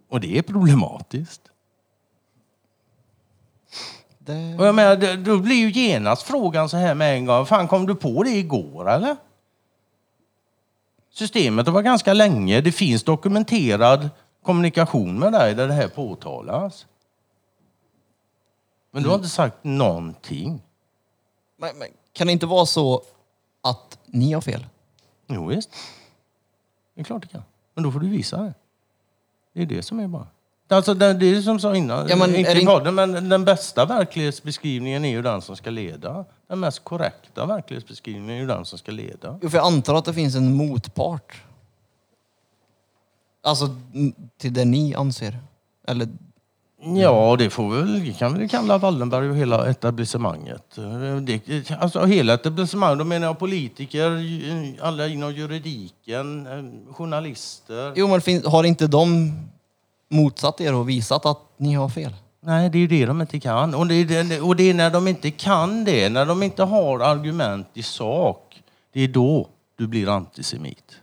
Och 0.09 0.21
det 0.21 0.39
är 0.39 0.43
problematiskt. 0.43 1.41
Det... 4.19 4.57
Och 4.59 4.67
jag 4.67 4.75
menar, 4.75 5.17
då 5.17 5.39
blir 5.39 5.57
ju 5.57 5.71
genast 5.71 6.23
frågan 6.23 6.69
så 6.69 6.77
här 6.77 6.95
med 6.95 7.15
en 7.15 7.27
gång. 7.27 7.47
Fan, 7.47 7.69
kom 7.69 7.87
du 7.87 7.95
på 7.95 8.23
det 8.23 8.31
igår 8.31 8.91
eller? 8.91 9.17
Systemet 11.11 11.67
har 11.67 11.73
varit 11.73 11.85
ganska 11.85 12.13
länge. 12.13 12.61
Det 12.61 12.73
finns 12.73 13.03
dokumenterad 13.03 14.11
kommunikation 14.49 15.19
med 15.19 15.33
dig 15.33 15.55
där 15.55 15.69
det 15.69 15.75
här 15.75 15.89
påtalas. 15.89 16.87
Men 18.91 19.03
du 19.03 19.09
har 19.09 19.17
inte 19.17 19.29
sagt 19.29 19.57
någonting. 19.63 20.63
Men, 21.57 21.79
men, 21.79 21.89
kan 22.13 22.27
det 22.27 22.33
inte 22.33 22.47
vara 22.47 22.67
så 22.67 23.03
att 23.61 23.99
ni 24.07 24.33
har 24.33 24.41
fel? 24.41 24.67
Jo, 25.27 25.47
visst. 25.47 25.71
Det 26.95 27.01
är 27.01 27.05
klart 27.05 27.23
det 27.23 27.29
kan. 27.29 27.43
Men 27.75 27.85
då 27.85 27.93
får 27.93 28.01
du 28.01 28.09
visa 28.09 28.37
det. 28.43 28.55
Det 29.53 29.63
är 29.63 29.67
det 29.67 29.83
som 29.83 30.01
är 30.01 30.09
bara. 30.09 30.27
Alltså, 30.69 30.95
det 30.95 31.13
det 31.13 31.27
är 31.27 31.41
som 31.43 31.53
jag 31.53 31.61
sa 31.61 31.77
innan, 31.77 32.09
Ja, 32.09 32.17
men 32.17 32.35
inte 32.35 32.51
är 32.51 32.55
det 32.55 32.67
podden, 32.67 32.95
men 32.95 33.29
den 33.29 33.45
bästa 33.45 33.85
verklighetsbeskrivningen 33.85 35.05
är 35.05 35.11
ju 35.11 35.23
den 35.23 35.43
som 35.43 35.57
ska 35.57 35.71
leda. 35.71 36.25
Den 36.47 36.61
mest 36.61 36.85
korrekta 36.85 37.47
verklighetsbeskrivningen 37.47 38.31
är 38.31 38.41
ju 38.41 38.47
den 38.47 38.65
som 38.65 38.79
ska 38.79 38.93
leda. 38.93 39.39
Jo, 39.43 39.51
för 39.51 39.59
jag 39.59 39.67
antar 39.67 39.95
att 39.95 40.05
det 40.05 40.15
finns 40.15 40.35
en 40.35 40.55
motpart. 40.55 41.43
Alltså 43.43 43.77
till 44.39 44.53
det 44.55 44.65
ni 44.65 44.95
anser. 44.95 45.39
Eller 45.89 46.09
Ja, 46.97 47.37
det 47.39 47.51
får 47.51 47.71
vi 47.71 47.77
väl, 47.77 48.01
vi 48.01 48.15
kan 48.15 48.35
väl 48.39 48.49
kalla 48.49 48.79
Wallenberg 48.79 49.31
och 49.31 49.37
hela 49.37 49.71
etablissemanget. 49.71 50.63
Det, 51.23 51.71
alltså 51.81 52.05
hela 52.05 52.35
etablissemanget, 52.35 52.99
då 52.99 53.05
menar 53.05 53.27
jag 53.27 53.39
politiker, 53.39 54.11
alla 54.83 55.07
inom 55.09 55.35
juridiken, 55.35 56.47
eh, 56.47 56.93
journalister. 56.95 57.93
Jo, 57.97 58.09
men 58.09 58.21
fin- 58.21 58.47
har 58.47 58.65
inte 58.65 58.87
de 58.87 59.33
motsatt 60.09 60.61
er 60.61 60.75
och 60.75 60.89
visat 60.89 61.27
att 61.27 61.39
ni 61.57 61.75
har 61.75 61.89
fel? 61.89 62.15
Nej, 62.41 62.71
det 62.71 62.79
är 62.79 62.81
ju 62.81 62.87
det 62.87 63.07
de 63.07 63.21
inte 63.21 63.41
kan. 63.41 63.75
Och 63.75 63.87
det, 63.87 63.95
är 63.95 64.25
det, 64.25 64.41
och 64.41 64.57
det 64.57 64.71
är 64.71 64.75
när 64.75 64.91
de 64.91 65.09
inte 65.09 65.31
kan 65.31 65.85
det, 65.85 66.09
när 66.09 66.27
de 66.27 66.43
inte 66.43 66.63
har 66.65 67.01
argument 67.01 67.67
i 67.75 67.83
sak, 67.83 68.63
det 68.93 69.01
är 69.01 69.09
då 69.09 69.49
du 69.77 69.87
blir 69.87 70.09
antisemit. 70.09 70.97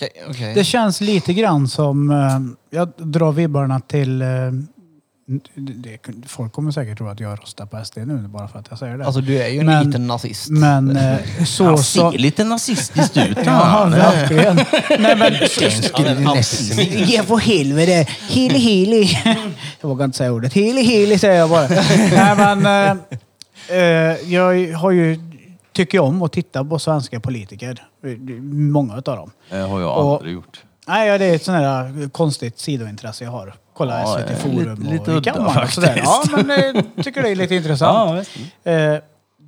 Okej, 0.00 0.10
okej. 0.30 0.54
Det 0.54 0.64
känns 0.64 1.00
lite 1.00 1.32
grann 1.34 1.68
som... 1.68 2.10
eh, 2.10 2.78
Jag 2.78 2.88
drar 2.96 3.32
vibbarna 3.32 3.80
till... 3.80 4.22
eh, 4.22 4.28
det, 5.54 5.98
folk 6.26 6.52
kommer 6.52 6.70
säkert 6.70 6.98
tro 6.98 7.08
att 7.08 7.20
jag 7.20 7.38
röstar 7.42 7.66
på 7.66 7.84
SD 7.84 7.96
nu 7.98 8.18
bara 8.28 8.48
för 8.48 8.58
att 8.58 8.66
jag 8.70 8.78
säger 8.78 8.98
det. 8.98 9.04
Alltså 9.06 9.20
du 9.20 9.38
är 9.42 9.48
ju 9.48 9.58
en 9.60 9.66
Men- 9.66 9.86
liten 9.86 10.06
nazist. 10.06 10.48
men 10.50 10.96
eh, 10.96 11.16
så... 11.46 11.64
Han 11.64 11.78
så 11.78 11.82
ser 12.12 12.18
lite 12.18 12.44
nazistiskt 12.44 13.16
ut. 13.16 13.38
ja, 13.44 13.50
han. 13.52 13.90
verkligen. 13.90 14.56
Nej 14.98 15.16
men... 15.16 15.32
Ge 17.06 17.22
för 17.22 17.36
helvete! 17.36 18.06
Heli 18.28 18.58
heli! 18.58 19.18
Jag 19.80 19.88
vågar 19.88 20.04
inte 20.04 20.18
säga 20.18 20.32
ordet. 20.32 20.52
Heli 20.52 20.82
heli 20.82 21.18
säger 21.18 21.38
jag 21.38 21.50
bara. 21.50 21.68
Nej 22.12 22.36
men... 22.36 22.66
eh, 23.68 23.76
eh, 23.78 24.16
jag 24.32 24.72
har 24.78 24.90
ju... 24.90 25.20
Tycker 25.72 25.98
ju 25.98 26.04
om 26.04 26.22
att 26.22 26.32
titta 26.32 26.64
på 26.64 26.78
svenska 26.78 27.20
politiker. 27.20 27.86
Många 28.72 28.98
utav 28.98 29.16
dem. 29.16 29.30
Det 29.50 29.56
har 29.56 29.80
jag 29.80 29.98
Och- 30.06 30.14
aldrig 30.16 30.32
gjort. 30.34 30.64
Nej, 30.88 31.08
ja, 31.08 31.18
det 31.18 31.24
är 31.24 31.34
ett 31.34 31.42
sånt 31.44 31.58
här 31.58 32.08
konstigt 32.08 32.58
sidointresse 32.58 33.24
jag 33.24 33.30
har. 33.30 33.54
Kolla 33.74 34.00
Ja, 34.00 34.18
SVT 34.18 34.30
eh, 34.30 34.36
Forum 34.36 34.82
lite- 34.82 34.92
lite 34.92 35.14
och 35.14 35.24
kammaren 35.24 35.62
och 35.64 35.70
sådär. 35.70 35.88
faktiskt. 35.88 36.32
Ja, 36.32 36.42
men 36.46 36.76
eh, 36.76 36.84
tycker 37.04 37.22
det 37.22 37.28
är 37.30 37.36
lite 37.36 37.54
intressant. 37.60 38.28
Ja. 38.62 38.70
Eh, 38.72 39.00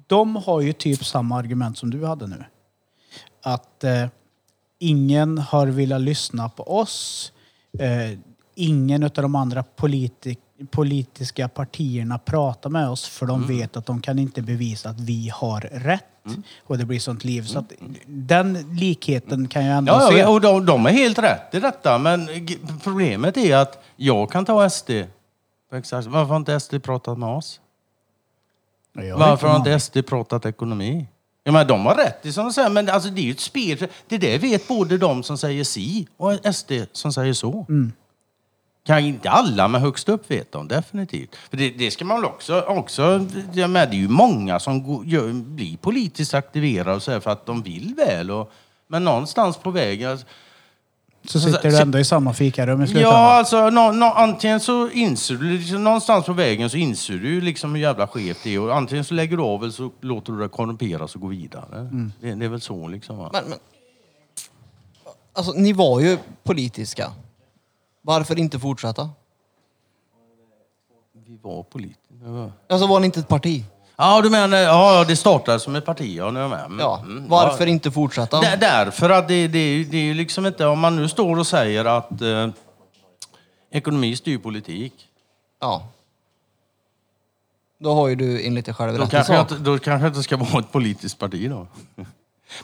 de 0.06 0.36
har 0.36 0.60
ju 0.60 0.72
typ 0.72 1.04
samma 1.04 1.38
argument 1.38 1.78
som 1.78 1.90
du 1.90 2.06
hade 2.06 2.26
nu. 2.26 2.44
Att 3.42 3.84
eh, 3.84 4.06
ingen 4.78 5.38
har 5.38 5.66
velat 5.66 6.00
lyssna 6.00 6.48
på 6.48 6.78
oss. 6.78 7.32
Eh, 7.78 8.18
ingen 8.54 9.02
av 9.04 9.10
de 9.10 9.34
andra 9.34 9.64
politi- 9.76 10.36
politiska 10.70 11.48
partierna 11.48 12.18
pratar 12.18 12.70
med 12.70 12.88
oss 12.88 13.06
för 13.08 13.26
de 13.26 13.42
Mm. 13.44 13.56
vet 13.58 13.76
att 13.76 13.86
de 13.86 14.02
kan 14.02 14.18
inte 14.18 14.42
bevisa 14.42 14.88
att 14.88 15.00
vi 15.00 15.28
har 15.34 15.60
rätt. 15.60 16.04
Och 16.64 16.78
det 16.78 16.84
blir 16.84 17.00
sånt 17.00 17.24
liv. 17.24 17.42
Så 17.42 17.58
att 17.58 17.72
den 18.06 18.52
likheten 18.78 19.48
kan 19.48 19.64
jag 19.64 19.78
ändå 19.78 19.92
Ja, 19.92 20.08
se. 20.10 20.18
ja, 20.18 20.28
och 20.28 20.40
de, 20.40 20.66
de 20.66 20.86
är 20.86 20.90
helt 20.90 21.18
rätt 21.18 21.54
i 21.54 21.60
detta. 21.60 21.98
Men 21.98 22.28
problemet 22.82 23.36
är 23.36 23.56
att 23.56 23.84
jag 23.96 24.30
kan 24.30 24.44
ta 24.44 24.70
SD. 24.70 24.90
Exakt. 25.72 26.06
Varför 26.06 26.28
har 26.28 26.36
inte 26.36 26.60
SD 26.60 26.74
pratat 26.82 27.18
med 27.18 27.28
oss? 27.28 27.60
Ja, 28.96 29.02
jag 29.02 29.18
Varför 29.18 29.48
har 29.48 29.56
inte 29.56 29.80
SD 29.80 29.98
pratat 30.06 30.46
ekonomi? 30.46 31.06
Ja, 31.44 31.52
men 31.52 31.66
de 31.66 31.86
har 31.86 31.94
rätt 31.94 32.26
i 32.26 32.32
som 32.32 32.44
de 32.44 32.52
säger, 32.52 32.68
men 32.70 32.88
alltså, 32.88 33.10
det 33.10 33.20
är 33.20 33.24
ju 33.24 33.30
ett 33.30 33.40
spel. 33.40 33.86
Det 34.08 34.18
där 34.18 34.38
vet 34.38 34.68
både 34.68 34.98
de 34.98 35.22
som 35.22 35.38
säger 35.38 35.64
si 35.64 36.06
och 36.16 36.54
SD 36.54 36.72
som 36.92 37.12
säger 37.12 37.32
så. 37.32 37.66
Kan 38.86 38.98
inte 38.98 39.30
alla, 39.30 39.68
men 39.68 39.80
högst 39.80 40.08
upp 40.08 40.30
vet 40.30 40.52
de 40.52 40.68
definitivt. 40.68 41.36
För 41.50 41.56
det, 41.56 41.70
det 41.70 41.90
ska 41.90 42.04
man 42.04 42.24
också... 42.24 42.60
också 42.60 43.26
ja, 43.52 43.68
men 43.68 43.90
det 43.90 43.96
är 43.96 44.00
ju 44.00 44.08
många 44.08 44.60
som 44.60 44.82
går, 44.82 45.06
gör, 45.06 45.32
blir 45.32 45.76
politiskt 45.76 46.34
aktiverade 46.34 46.96
och 46.96 47.02
så 47.02 47.10
här 47.12 47.20
för 47.20 47.30
att 47.30 47.46
de 47.46 47.62
vill 47.62 47.94
väl. 47.96 48.30
Och, 48.30 48.52
men 48.88 49.04
någonstans 49.04 49.56
på 49.56 49.70
vägen... 49.70 50.10
Alltså, 50.10 50.26
Så 51.24 51.40
sitter 51.40 51.62
du 51.62 51.70
så- 51.76 51.82
ändå 51.82 51.98
i 51.98 52.04
samma 52.04 52.34
fikarum 52.34 52.82
i 52.82 52.86
slutändan. 52.86 53.12
Ja, 53.12 53.32
alltså 53.32 53.70
nå, 53.70 53.92
nå, 53.92 54.06
antingen 54.06 54.60
så 54.60 54.88
inser 54.90 55.34
du, 55.34 55.58
liksom, 55.58 55.84
någonstans 55.84 56.26
på 56.26 56.32
vägen 56.32 56.70
så 56.70 56.76
inser 56.76 57.14
du 57.14 57.40
liksom 57.40 57.74
hur 57.74 57.82
jävla 57.82 58.06
skevt 58.06 58.38
det 58.44 58.54
är 58.54 58.60
och 58.60 58.76
antingen 58.76 59.04
så 59.04 59.14
lägger 59.14 59.36
du 59.36 59.42
av 59.42 59.62
eller 59.62 59.72
så 59.72 59.90
låter 60.00 60.32
du 60.32 60.38
det 60.38 60.48
korrumperas 60.48 61.14
och 61.14 61.20
gå 61.20 61.26
vidare. 61.26 61.88
Det, 62.20 62.34
det 62.34 62.44
är 62.44 62.48
väl 62.48 62.60
så 62.60 62.88
liksom. 62.88 63.18
Va? 63.18 63.30
Men, 63.32 63.44
men, 63.48 63.58
alltså 65.32 65.52
ni 65.52 65.72
var 65.72 66.00
ju 66.00 66.18
politiska. 66.42 67.10
Varför 68.02 68.38
inte 68.38 68.58
fortsätta? 68.58 69.10
Vi 71.26 71.38
var 71.42 71.62
politiker. 71.62 72.52
Alltså 72.68 72.86
var 72.86 73.00
ni 73.00 73.06
inte 73.06 73.20
ett 73.20 73.28
parti? 73.28 73.64
Ja, 73.96 74.20
du 74.20 74.30
menar, 74.30 74.56
ja, 74.58 75.04
det 75.08 75.16
startade 75.16 75.60
som 75.60 75.76
ett 75.76 75.84
parti, 75.84 76.16
ja, 76.16 76.30
nu 76.30 76.38
är 76.38 76.42
jag 76.42 76.50
med. 76.50 76.64
Mm, 76.64 76.78
Ja, 76.78 77.00
mm, 77.00 77.28
varför 77.28 77.66
inte 77.66 77.90
fortsätta? 77.90 78.40
Där, 78.40 78.56
därför 78.56 79.10
att 79.10 79.28
det, 79.28 79.48
det, 79.48 79.84
det 79.84 79.96
är 79.96 80.02
ju 80.02 80.14
liksom 80.14 80.46
inte, 80.46 80.66
om 80.66 80.78
man 80.80 80.96
nu 80.96 81.08
står 81.08 81.38
och 81.38 81.46
säger 81.46 81.84
att 81.84 82.22
eh, 82.22 82.48
ekonomi 83.70 84.16
styr 84.16 84.38
politik, 84.38 85.08
Ja. 85.60 85.88
Då 87.78 87.94
har 87.94 88.08
ju 88.08 88.14
du 88.14 88.46
enligt 88.46 88.64
dig 88.64 88.74
själv 88.74 88.92
då 88.92 88.98
rätt 89.02 89.08
i 89.08 89.10
kanske, 89.10 89.32
jag, 89.34 89.42
sak. 89.48 89.50
inte- 89.58 89.64
då 89.70 89.78
kanske 89.78 90.04
jag 90.06 90.10
inte 90.10 90.22
ska 90.22 90.36
vara 90.52 90.58
ett 90.58 90.72
politiskt 90.72 91.18
parti 91.18 91.50
då. 91.50 91.66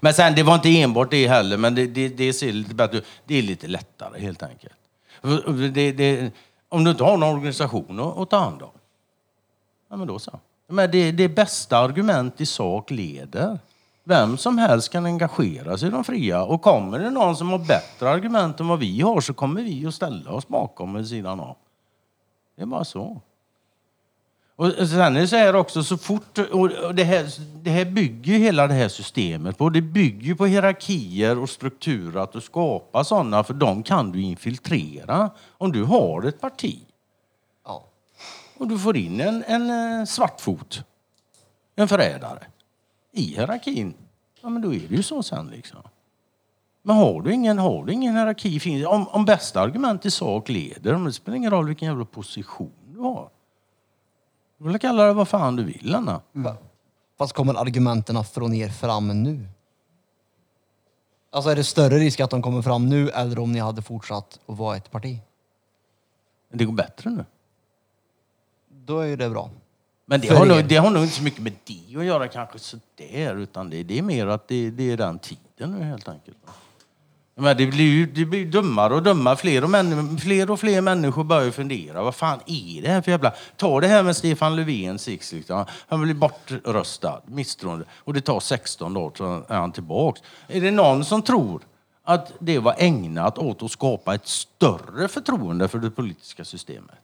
Men 0.01 0.14
sen, 0.14 0.34
det 0.34 0.43
var 0.43 0.55
inte 0.55 0.80
enbart 0.80 1.11
det 1.11 1.28
heller, 1.28 1.57
men 1.57 1.74
det, 1.74 1.86
det, 1.86 2.09
det 2.09 2.32
ser 2.32 2.53
lite 2.53 2.74
bättre 2.74 2.99
ut. 2.99 3.05
Det 3.24 3.34
är 3.39 3.43
lite 3.43 3.66
lättare 3.66 4.20
helt 4.20 4.43
enkelt. 4.43 4.72
Det, 5.75 5.93
det, 5.93 6.33
om 6.69 6.85
du 6.85 6.91
inte 6.91 7.05
har 7.05 7.16
någon 7.16 7.37
organisation 7.37 8.01
att, 8.01 8.19
att 8.19 8.31
ta 8.31 8.39
hand 8.39 8.62
om, 8.62 8.71
ja 9.91 9.97
men 9.97 10.07
då 10.07 10.19
så. 10.19 10.41
Men 10.66 10.91
det, 10.91 11.12
det 11.12 11.29
bästa 11.29 11.79
argument 11.79 12.41
i 12.41 12.47
sak 12.47 12.91
leder. 12.91 13.59
Vem 14.05 14.37
som 14.39 14.59
helst 14.59 14.93
kan 14.93 15.07
engagera 15.07 15.79
sig 15.79 15.89
i 15.89 15.91
de 15.91 16.05
fria. 16.05 16.45
Och 16.45 16.62
kommer 16.62 16.99
det 16.99 17.11
någon 17.11 17.37
som 17.37 17.51
har 17.51 17.59
bättre 17.59 18.11
argument 18.11 18.61
än 18.61 18.69
vad 18.69 18.79
vi 18.79 19.01
har 19.01 19.21
så 19.21 19.35
kommer 19.35 19.62
vi 19.62 19.87
att 19.87 19.95
ställa 19.95 20.31
oss 20.31 20.49
bakom 20.49 20.95
vid 20.95 21.09
sidan 21.09 21.41
av. 21.41 21.57
Det 22.57 22.62
är 22.62 22.66
bara 22.66 22.85
så. 22.85 23.21
Och 24.59 24.89
sen 24.89 25.17
är 25.17 25.21
det 25.21 25.29
så 25.29 25.37
här 25.37 25.57
också, 25.57 25.85
så 25.85 25.99
fort... 25.99 26.39
Och 26.39 26.95
det, 26.95 27.05
här, 27.05 27.27
det 27.63 27.71
här 27.71 27.85
bygger 27.85 28.33
ju 28.33 28.39
hela 28.39 28.67
det 28.67 28.75
här 28.75 28.89
systemet 28.89 29.59
på. 29.59 29.71
Det 29.71 29.81
bygger 29.81 30.35
på 30.35 30.47
hierarkier 30.47 31.39
och 31.39 31.51
strukturer, 31.51 32.21
att 32.21 32.33
du 32.33 32.41
skapar 32.41 33.03
sådana, 33.03 33.45
för 33.45 33.55
de 33.55 33.83
kan 33.83 34.13
du 34.13 34.23
infiltrera. 34.23 35.31
Om 35.59 35.73
du 35.73 35.85
har 35.85 36.23
ett 36.23 36.41
parti 36.41 36.79
Ja. 37.65 37.85
och 38.59 38.69
du 38.69 38.79
får 38.79 38.97
in 38.97 39.21
en, 39.21 39.45
en 39.47 39.71
eh, 40.01 40.05
svartfot, 40.05 40.83
en 41.77 41.89
förrädare, 41.89 42.47
i 43.13 43.23
hierarkin, 43.23 43.95
ja 44.43 44.49
men 44.49 44.63
då 44.63 44.75
är 44.75 44.89
det 44.89 44.97
ju 44.97 45.03
så 45.03 45.23
sen 45.23 45.47
liksom. 45.47 45.81
Men 46.83 46.97
har 46.97 47.23
du 47.23 47.33
ingen, 47.33 47.59
har 47.59 47.85
du 47.85 47.93
ingen 47.93 48.17
hierarki, 48.17 48.85
om, 48.87 49.09
om 49.09 49.25
bästa 49.25 49.61
argument 49.61 50.07
i 50.07 50.11
sak 50.11 50.49
leder, 50.49 50.93
men 50.93 51.05
det 51.05 51.13
spelar 51.13 51.37
ingen 51.37 51.51
roll 51.51 51.67
vilken 51.67 51.89
jävla 51.89 52.05
position 52.05 52.73
du 52.95 53.01
har. 53.01 53.29
Du 54.59 54.69
vill 54.69 54.79
kalla 54.79 55.05
det 55.07 55.13
vad 55.13 55.29
fan 55.29 55.57
du 55.57 55.65
vill, 55.65 55.95
Anna. 55.95 56.21
Fast 57.19 57.33
kommer 57.33 57.55
argumenten 57.55 58.25
från 58.25 58.55
er 58.55 58.69
fram 58.69 59.23
nu? 59.23 59.47
Alltså 61.31 61.51
är 61.51 61.57
det 61.57 61.65
större 61.65 61.99
risk 61.99 62.21
att 62.21 62.31
de 62.31 62.43
kommer 62.43 62.63
fram 62.63 62.89
nu 62.89 63.11
eller 63.11 63.39
om 63.39 63.53
ni 63.53 63.59
hade 63.59 63.83
fortsatt 63.83 64.41
att 64.47 64.59
vara 64.59 64.77
ett 64.77 64.91
parti? 64.91 65.19
Det 66.53 66.65
går 66.65 66.73
bättre 66.73 67.11
nu. 67.11 67.25
Då 68.69 68.99
är 69.01 69.07
ju 69.07 69.17
det 69.17 69.31
bra. 69.31 69.51
Men 70.07 70.21
det 70.21 70.27
För 70.27 70.35
har, 70.35 70.47
er. 70.47 70.49
nog, 70.49 70.69
det 70.69 70.77
har 70.77 70.91
nog 70.91 71.03
inte 71.03 71.15
så 71.15 71.23
mycket 71.23 71.43
med 71.43 71.53
det 71.65 71.97
att 71.97 72.05
göra 72.05 72.29
kanske 72.29 72.59
sådär, 72.59 73.37
utan 73.37 73.71
det, 73.71 73.83
det 73.83 73.99
är 73.99 74.03
mer 74.03 74.27
att 74.27 74.49
det, 74.49 74.71
det 74.71 74.91
är 74.91 74.97
den 74.97 75.19
tiden 75.19 75.73
nu 75.73 75.83
helt 75.85 76.09
enkelt. 76.09 76.37
Men 77.41 77.57
det 77.57 77.66
blir 77.66 77.84
ju 77.84 78.07
det 78.07 78.24
blir 78.24 78.47
dummare 78.47 78.95
och 78.95 79.03
dummare. 79.03 79.36
Fler 79.36 79.64
och, 79.64 79.70
män, 79.70 80.18
fler 80.18 80.51
och 80.51 80.61
fler 80.61 80.80
människor 80.80 81.24
börjar 81.24 81.51
fundera. 81.51 82.03
Vad 82.03 82.14
fan 82.14 82.41
är 82.47 82.82
det 82.82 82.89
här 82.89 83.03
för 83.03 83.11
jävla... 83.11 83.32
Ta 83.57 83.80
det 83.80 83.86
här 83.86 84.03
med 84.03 84.16
Stefan 84.16 84.57
Löfven 84.57 84.99
sist. 84.99 85.32
Liksom. 85.32 85.64
Han 85.89 86.03
blir 86.03 86.14
bortröstad, 86.14 87.22
misstroende. 87.26 87.84
Och 87.93 88.14
det 88.14 88.20
tar 88.20 88.41
16 88.41 88.95
dagar 88.95 89.12
så 89.16 89.45
är 89.49 89.59
han 89.59 89.72
tillbaks. 89.72 90.22
Är 90.49 90.61
det 90.61 90.70
någon 90.70 91.05
som 91.05 91.22
tror 91.22 91.62
att 92.05 92.32
det 92.39 92.59
var 92.59 92.74
ägnat 92.78 93.39
åt 93.39 93.62
att 93.62 93.70
skapa 93.70 94.14
ett 94.14 94.26
större 94.26 95.09
förtroende 95.09 95.68
för 95.68 95.78
det 95.78 95.91
politiska 95.91 96.45
systemet? 96.45 96.99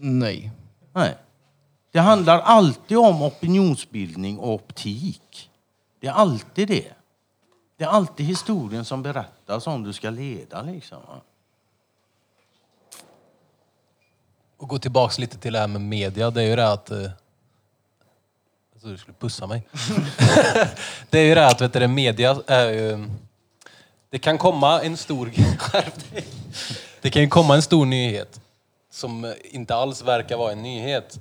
Nej. 0.00 0.50
Nej. 0.92 1.16
Det 1.92 2.00
handlar 2.00 2.40
alltid 2.40 2.98
om 2.98 3.22
opinionsbildning 3.22 4.38
och 4.38 4.54
optik. 4.54 5.50
Det 6.00 6.06
är 6.06 6.12
alltid 6.12 6.68
det. 6.68 6.92
Det 7.76 7.84
är 7.84 7.88
alltid 7.88 8.26
historien 8.26 8.84
som 8.84 9.02
berättas 9.02 9.66
om 9.66 9.82
du 9.82 9.92
ska 9.92 10.10
leda 10.10 10.62
liksom. 10.62 10.98
Och 14.56 14.68
gå 14.68 14.78
tillbaks 14.78 15.18
lite 15.18 15.38
till 15.38 15.52
det 15.52 15.58
här 15.58 15.68
med 15.68 15.80
media. 15.80 16.30
Det 16.30 16.42
är 16.42 16.46
ju 16.46 16.56
det 16.56 16.72
att... 16.72 16.90
eh, 16.90 17.10
trodde 18.86 18.94
du 18.94 18.98
skulle 18.98 19.14
pussa 19.14 19.46
mig. 19.46 19.62
det 21.10 21.18
är 21.18 21.24
ju 21.24 21.34
det 21.34 21.46
att 21.46 21.60
vet 21.60 21.72
du, 21.72 21.88
media 21.88 22.42
är 22.46 22.68
ju... 22.68 23.08
Det 24.10 24.18
kan 24.18 24.38
komma 24.38 24.82
en 24.82 24.96
stor... 24.96 25.32
Det 27.00 27.10
kan 27.10 27.22
ju 27.22 27.28
komma 27.28 27.54
en 27.54 27.62
stor 27.62 27.86
nyhet 27.86 28.40
som 28.90 29.24
eh, 29.24 29.32
inte 29.42 29.74
alls 29.74 30.02
verkar 30.02 30.36
vara 30.36 30.52
en 30.52 30.62
nyhet. 30.62 31.18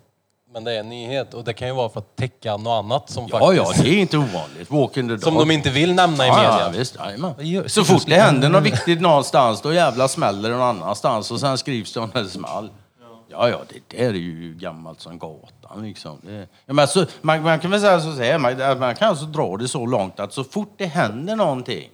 Men 0.55 0.63
det 0.63 0.73
är 0.73 0.79
en 0.79 0.89
nyhet 0.89 1.33
och 1.33 1.43
det 1.43 1.53
kan 1.53 1.67
ju 1.67 1.73
vara 1.73 1.89
för 1.89 1.99
att 1.99 2.15
täcka 2.15 2.57
något 2.57 2.85
annat 2.85 3.09
som 3.09 3.27
Ja, 3.31 3.39
faktiskt... 3.39 3.77
ja, 3.77 3.83
det 3.83 3.89
är 3.89 3.99
inte 3.99 4.17
ovanligt. 4.17 4.71
Walk 4.71 4.97
in 4.97 5.07
the 5.07 5.13
dog. 5.13 5.23
Som 5.23 5.35
de 5.35 5.51
inte 5.51 5.69
vill 5.69 5.93
nämna 5.93 6.27
i 6.27 6.29
media. 6.29 6.59
ja, 6.59 6.69
visst. 6.77 6.95
Jajamän. 6.95 7.69
Så 7.69 7.83
fort 7.83 8.03
det 8.05 8.15
händer 8.15 8.49
något 8.49 8.63
viktigt 8.63 9.01
någonstans, 9.01 9.61
då 9.61 9.73
jävla 9.73 10.07
smäller 10.07 10.49
det 10.49 10.55
någon 10.57 10.81
annanstans 10.81 11.31
och 11.31 11.39
sen 11.39 11.57
skrivs 11.57 11.93
det 11.93 11.99
om 11.99 12.11
det 12.13 12.29
small. 12.29 12.69
Ja, 13.29 13.49
ja, 13.49 13.61
det 13.69 13.97
där 13.97 14.09
är 14.09 14.13
ju 14.13 14.53
gammalt 14.53 15.01
som 15.01 15.19
gatan 15.19 15.81
liksom. 15.81 16.19
Det, 16.21 16.47
ja, 16.65 16.73
men 16.73 16.87
så, 16.87 17.05
man, 17.21 17.41
man 17.41 17.59
kan 17.59 17.71
väl 17.71 17.81
säga 17.81 18.01
så 18.01 18.11
här, 18.11 18.37
man, 18.37 18.79
man 18.79 18.95
kan 18.95 19.09
alltså 19.09 19.25
dra 19.25 19.57
det 19.57 19.67
så 19.67 19.85
långt 19.85 20.19
att 20.19 20.33
så 20.33 20.43
fort 20.43 20.73
det 20.77 20.85
händer 20.85 21.35
någonting, 21.35 21.89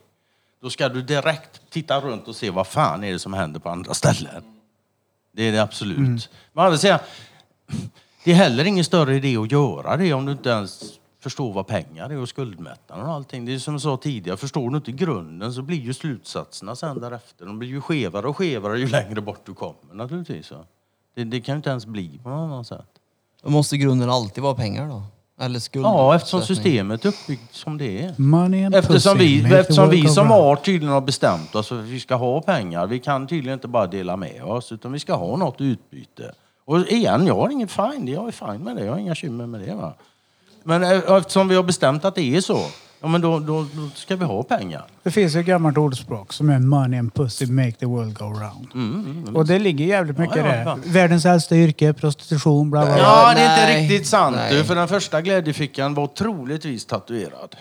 då 0.62 0.70
ska 0.70 0.89
du 0.89 1.01
direkt 1.01 1.62
titta 1.70 2.01
runt 2.01 2.28
och 2.28 2.36
se 2.36 2.49
vad 2.49 2.68
fan 2.68 3.03
är 3.03 3.12
det 3.12 3.20
som 3.20 3.34
händer 3.34 3.59
på 3.59 3.70
andra 3.70 3.93
ställen. 3.93 4.43
Det 5.36 5.43
är 5.43 5.51
det 5.51 5.62
absolut. 5.62 6.30
Men 6.53 6.64
å 6.64 6.66
andra 6.66 6.78
sidan, 6.78 6.99
det 8.24 8.32
är 8.32 8.36
heller 8.36 8.66
ingen 8.66 8.84
större 8.84 9.16
idé 9.16 9.38
att 9.38 9.52
göra 9.52 9.98
det 9.98 10.14
om 10.14 10.26
du 10.26 10.32
inte 10.32 10.50
ens 10.50 11.00
förstår 11.20 11.54
vad 11.54 11.68
pengar 11.68 12.10
är 12.10 12.18
och 12.18 12.30
skuldmättnad 12.30 13.02
och 13.02 13.08
allting. 13.08 13.46
Det 13.46 13.54
är 13.54 13.60
som 13.60 13.74
jag 13.74 13.82
sa 13.82 13.98
tidigare, 13.98 14.38
förstår 14.38 14.70
du 14.70 14.78
inte 14.78 14.92
grunden 14.92 15.54
så 15.54 15.62
blir 15.62 15.82
ju 15.82 15.94
slutsatserna 15.94 16.76
sen 16.76 17.02
därefter. 17.02 17.46
De 17.46 17.60
blir 17.60 17.70
ju 17.70 17.82
skevare 17.82 18.28
och 18.28 18.38
skevare 18.38 18.80
ju 18.80 18.88
längre 18.88 19.22
bort 19.22 19.42
du 19.46 19.54
kommer 19.54 19.94
naturligtvis. 19.94 20.52
Det, 21.16 21.24
det 21.24 21.42
kan 21.42 21.56
ju 21.56 21.58
inte 21.58 21.70
ens 21.70 21.86
bli 21.86 22.20
på 22.24 22.30
något 22.30 22.52
annat 22.52 22.68
sätt. 22.68 22.88
Måste 23.44 23.78
grunden 23.78 24.10
alltid 24.10 24.44
vara 24.44 24.56
pengar 24.56 24.90
då? 24.90 25.04
Eller 25.40 25.60
skuld? 25.60 25.86
Ja, 25.86 26.16
eftersom 26.16 26.42
systemet 26.42 27.06
är 27.06 27.10
uppbyggt 27.10 27.56
som 27.56 27.78
det 27.78 28.04
är. 28.04 28.14
Money 28.18 28.66
and 28.66 28.76
Eftersom 28.76 29.18
pussy 29.18 29.42
vi, 29.42 29.56
eftersom 29.56 29.90
vi 29.90 30.08
som 30.08 30.32
art 30.32 30.66
tydligen 30.66 30.94
har 30.94 31.02
bestämt 31.02 31.56
oss 31.56 31.68
för 31.68 31.80
att 31.80 31.86
vi 31.86 32.00
ska 32.00 32.16
ha 32.16 32.42
pengar. 32.42 32.88
Vi 32.88 33.00
kan 33.00 33.28
tydligen 33.28 33.54
inte 33.54 33.68
bara 33.68 33.88
dela 33.88 34.18
med 34.18 34.44
oss 34.44 34.72
utan 34.72 34.92
vi 34.92 35.00
ska 35.00 35.14
ha 35.14 35.38
något 35.38 35.62
utbyte. 35.62 36.34
Och 36.72 36.88
igen, 36.88 37.28
jag 37.28 37.36
har 37.36 37.50
inget 37.50 37.72
fine. 37.72 38.08
Jag 38.08 38.28
är 38.28 38.32
fine 38.32 38.64
med 38.64 38.76
det. 38.76 38.86
Jag 38.86 38.92
har 38.92 39.00
inga 39.00 39.12
bekymmer 39.12 39.46
med 39.48 39.62
det. 39.62 39.76
Va? 39.76 39.94
Men 40.64 40.84
eh, 40.84 40.90
eftersom 41.18 41.48
vi 41.48 41.56
har 41.56 41.64
bestämt 41.64 42.06
att 42.06 42.16
det 42.16 42.36
är 42.36 42.42
så, 42.42 42.66
ja, 43.02 43.08
men 43.08 43.22
då, 43.22 43.40
då, 43.40 43.66
då 43.74 43.90
ska 43.96 44.16
vi 44.16 44.26
ha 44.26 44.44
pengar. 44.44 44.84
Det 45.04 45.12
finns 45.12 45.36
ju 45.36 45.40
ett 45.40 45.46
gammalt 45.46 45.78
ordspråk 45.78 46.34
som 46.34 46.50
är 46.50 46.60
money 46.60 47.00
and 47.00 47.14
pussy 47.14 47.46
make 47.52 47.72
the 47.72 47.86
world 47.86 48.18
go 48.18 48.26
round. 48.26 49.38
och 49.38 49.46
det 49.46 49.60
ligger 49.60 49.86
jävligt 49.86 50.18
mycket 50.18 50.36
Ja, 50.38 50.48
ja, 50.48 50.52
där. 50.52 50.66
ja. 50.66 50.78
Världens 50.86 51.26
äldsta 51.26 51.56
yrke, 51.56 51.94
prostitution, 51.94 52.72
bla 52.72 52.86
bla 52.86 52.94
bla. 52.94 53.04
Ja, 53.04 53.34
det 53.36 53.42
är 53.42 53.52
inte 53.54 53.66
nej. 53.74 53.82
riktigt 53.90 54.08
sant. 54.08 54.36
Nej. 54.36 54.54
Du, 54.56 54.64
för 54.64 54.76
den 54.76 54.88
första 54.88 55.22
glädjefickan 55.22 55.94
var 55.94 56.08
troligtvis 56.08 56.86
tatuerad. 56.86 57.56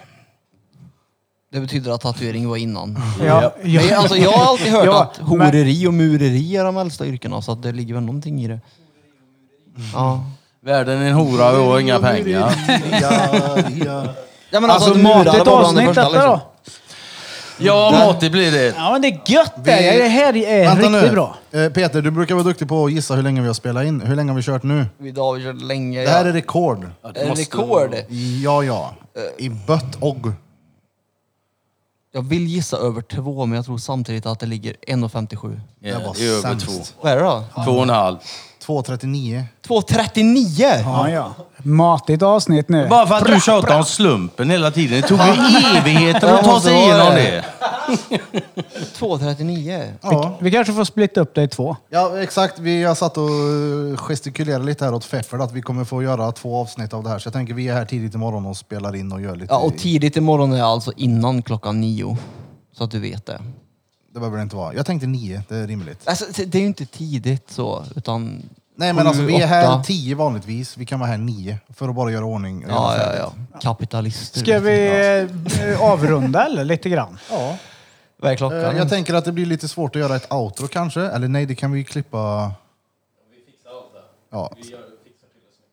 Det 1.52 1.60
betyder 1.60 1.92
att 1.92 2.00
tatuering 2.00 2.48
var 2.48 2.56
innan. 2.56 2.98
Ja, 3.20 3.52
ja. 3.62 3.80
Men, 3.82 3.98
alltså, 3.98 4.16
jag 4.16 4.30
har 4.30 4.46
alltid 4.52 4.72
hört 4.72 4.84
Ja, 4.86 5.02
att 5.02 5.16
horeri 5.16 5.86
och 5.86 5.94
mureri 5.94 6.56
är 6.56 6.64
de 6.64 6.76
äldsta 6.76 7.06
yrkena, 7.06 7.42
så 7.42 7.52
att 7.52 7.62
det 7.62 7.72
ligger 7.72 7.94
väl 7.94 8.02
någonting 8.02 8.42
i 8.44 8.48
det. 8.48 8.60
Ja. 9.94 10.24
Världen 10.64 11.02
är 11.02 11.06
en 11.06 11.12
hora 11.14 11.50
och 11.50 11.58
vi 11.58 11.62
har 11.70 11.78
inga 11.80 11.98
pengar. 11.98 12.54
Ja, 14.50 14.60
men 14.60 14.70
Alltså, 14.70 14.94
murare 14.94 15.24
matigt 15.24 15.46
var 15.46 15.60
avsnitt 15.62 15.86
detta 15.88 16.08
liksom. 16.08 16.30
då. 16.30 16.40
Ja, 17.58 17.90
matigt 18.06 18.32
blir 18.32 18.52
det. 18.52 18.74
Ja 18.76 18.92
men 18.92 19.02
det 19.02 19.08
är 19.08 19.20
gött 19.26 19.52
det. 19.56 19.92
Vi- 19.92 19.98
Det 20.02 20.08
här 20.08 20.36
är 20.36 20.64
Vänta 20.64 20.82
riktigt 20.82 21.02
nu. 21.02 21.10
bra. 21.10 21.36
Eh, 21.50 21.68
Peter, 21.68 22.02
du 22.02 22.10
brukar 22.10 22.34
vara 22.34 22.44
duktig 22.44 22.68
på 22.68 22.84
att 22.84 22.92
gissa 22.92 23.14
hur 23.14 23.22
länge 23.22 23.40
vi 23.40 23.46
har 23.46 23.54
spelat 23.54 23.84
in. 23.84 24.00
Hur 24.00 24.16
länge 24.16 24.30
har 24.30 24.36
vi 24.36 24.42
kört 24.42 24.62
nu? 24.62 24.86
Idag 25.02 25.24
har 25.24 25.34
vi 25.34 25.44
kört 25.44 25.62
länge. 25.62 26.00
Det 26.02 26.08
här 26.10 26.24
ja. 26.24 26.28
är 26.28 26.32
rekord. 26.32 26.86
Är 27.04 27.12
det 27.12 27.20
rekord? 27.34 27.94
Ja, 28.42 28.62
ja. 28.64 28.94
I 29.38 29.48
bött 29.48 29.96
och. 30.00 30.16
Jag 32.12 32.22
vill 32.22 32.46
gissa 32.46 32.76
över 32.76 33.02
två, 33.02 33.46
men 33.46 33.56
jag 33.56 33.64
tror 33.64 33.78
samtidigt 33.78 34.26
att 34.26 34.40
det 34.40 34.46
ligger 34.46 34.74
1,57. 34.86 35.60
Ja, 35.80 35.98
var 36.06 36.14
det 36.18 36.26
över 36.26 36.40
sämst. 36.42 36.66
två. 36.66 36.72
Vad 37.02 37.12
är 37.12 37.16
det 37.16 37.22
då? 37.22 37.44
Två 37.64 37.70
och 37.72 37.82
en 37.82 37.90
halv. 37.90 38.16
2.39. 38.66 39.42
2,39! 39.66 40.80
Ja, 40.84 41.10
ja. 41.10 41.34
Matigt 41.58 42.22
avsnitt 42.22 42.68
nu. 42.68 42.88
Bara 42.88 43.06
för 43.06 43.14
att 43.14 43.26
du 43.26 43.40
tjatar 43.40 43.78
om 43.78 43.84
slumpen 43.84 44.50
hela 44.50 44.70
tiden. 44.70 45.00
Det 45.00 45.08
tog 45.08 45.18
ju 45.18 45.76
evigheter 45.78 46.34
att 46.34 46.44
ta 46.44 46.60
sig 46.60 46.74
igenom 46.74 47.14
det. 47.14 47.44
det. 48.08 48.18
2,39. 48.98 49.92
Ja. 50.02 50.36
Vi 50.40 50.50
kanske 50.50 50.72
får 50.72 50.84
splitta 50.84 51.20
upp 51.20 51.34
det 51.34 51.42
i 51.42 51.48
två. 51.48 51.76
ja, 51.88 52.18
exakt. 52.18 52.58
Vi 52.58 52.84
har 52.84 52.94
satt 52.94 53.16
och 53.18 53.28
gestikulerat 54.00 54.64
lite 54.64 54.84
här 54.84 54.94
åt 54.94 55.04
Feffert 55.04 55.40
att 55.40 55.52
vi 55.52 55.62
kommer 55.62 55.84
få 55.84 56.02
göra 56.02 56.32
två 56.32 56.60
avsnitt 56.60 56.92
av 56.94 57.02
det 57.02 57.08
här. 57.08 57.18
Så 57.18 57.26
jag 57.26 57.32
tänker 57.32 57.54
vi 57.54 57.68
är 57.68 57.74
här 57.74 57.84
tidigt 57.84 58.14
imorgon 58.14 58.46
och 58.46 58.56
spelar 58.56 58.96
in 58.96 59.12
och 59.12 59.20
gör 59.20 59.36
lite. 59.36 59.52
Ja, 59.52 59.58
och 59.58 59.78
tidigt 59.78 60.16
imorgon 60.16 60.52
är 60.52 60.62
alltså 60.62 60.92
innan 60.96 61.42
klockan 61.42 61.80
nio. 61.80 62.16
Så 62.72 62.84
att 62.84 62.90
du 62.90 62.98
vet 62.98 63.26
det. 63.26 63.40
Det 64.12 64.18
behöver 64.20 64.36
det 64.36 64.42
inte 64.42 64.56
vara. 64.56 64.74
Jag 64.74 64.86
tänkte 64.86 65.06
nio, 65.06 65.42
det 65.48 65.56
är 65.56 65.66
rimligt. 65.66 66.08
Alltså, 66.08 66.24
det 66.46 66.58
är 66.58 66.60
ju 66.60 66.66
inte 66.66 66.86
tidigt 66.86 67.50
så, 67.50 67.84
utan 67.96 68.42
Nej 68.74 68.92
men 68.92 69.06
alltså 69.06 69.22
vi 69.22 69.42
är 69.42 69.46
här 69.46 69.68
åtta. 69.70 69.82
tio 69.84 70.14
vanligtvis. 70.14 70.76
Vi 70.76 70.86
kan 70.86 71.00
vara 71.00 71.10
här 71.10 71.18
nio 71.18 71.58
för 71.74 71.88
att 71.88 71.94
bara 71.94 72.12
göra 72.12 72.24
ordning. 72.24 72.64
och 72.64 72.70
Ja, 72.70 72.96
göra 72.96 73.16
ja, 73.16 73.30
färdigt. 73.30 73.48
ja. 73.52 73.58
Kapitalister. 73.60 74.40
Ska 74.40 74.58
vi 74.58 75.28
eh, 75.72 75.82
avrunda 75.82 76.46
eller 76.46 76.64
lite 76.64 76.88
grann? 76.88 77.18
ja. 77.30 77.56
Vad 78.16 78.32
är 78.32 78.36
klockan? 78.36 78.58
Eh, 78.64 78.76
Jag 78.76 78.88
tänker 78.88 79.14
att 79.14 79.24
det 79.24 79.32
blir 79.32 79.46
lite 79.46 79.68
svårt 79.68 79.96
att 79.96 80.00
göra 80.02 80.16
ett 80.16 80.32
outro 80.32 80.66
kanske. 80.68 81.00
Eller 81.00 81.28
nej, 81.28 81.46
det 81.46 81.54
kan 81.54 81.72
vi 81.72 81.84
klippa... 81.84 82.52
Ja. 84.32 84.50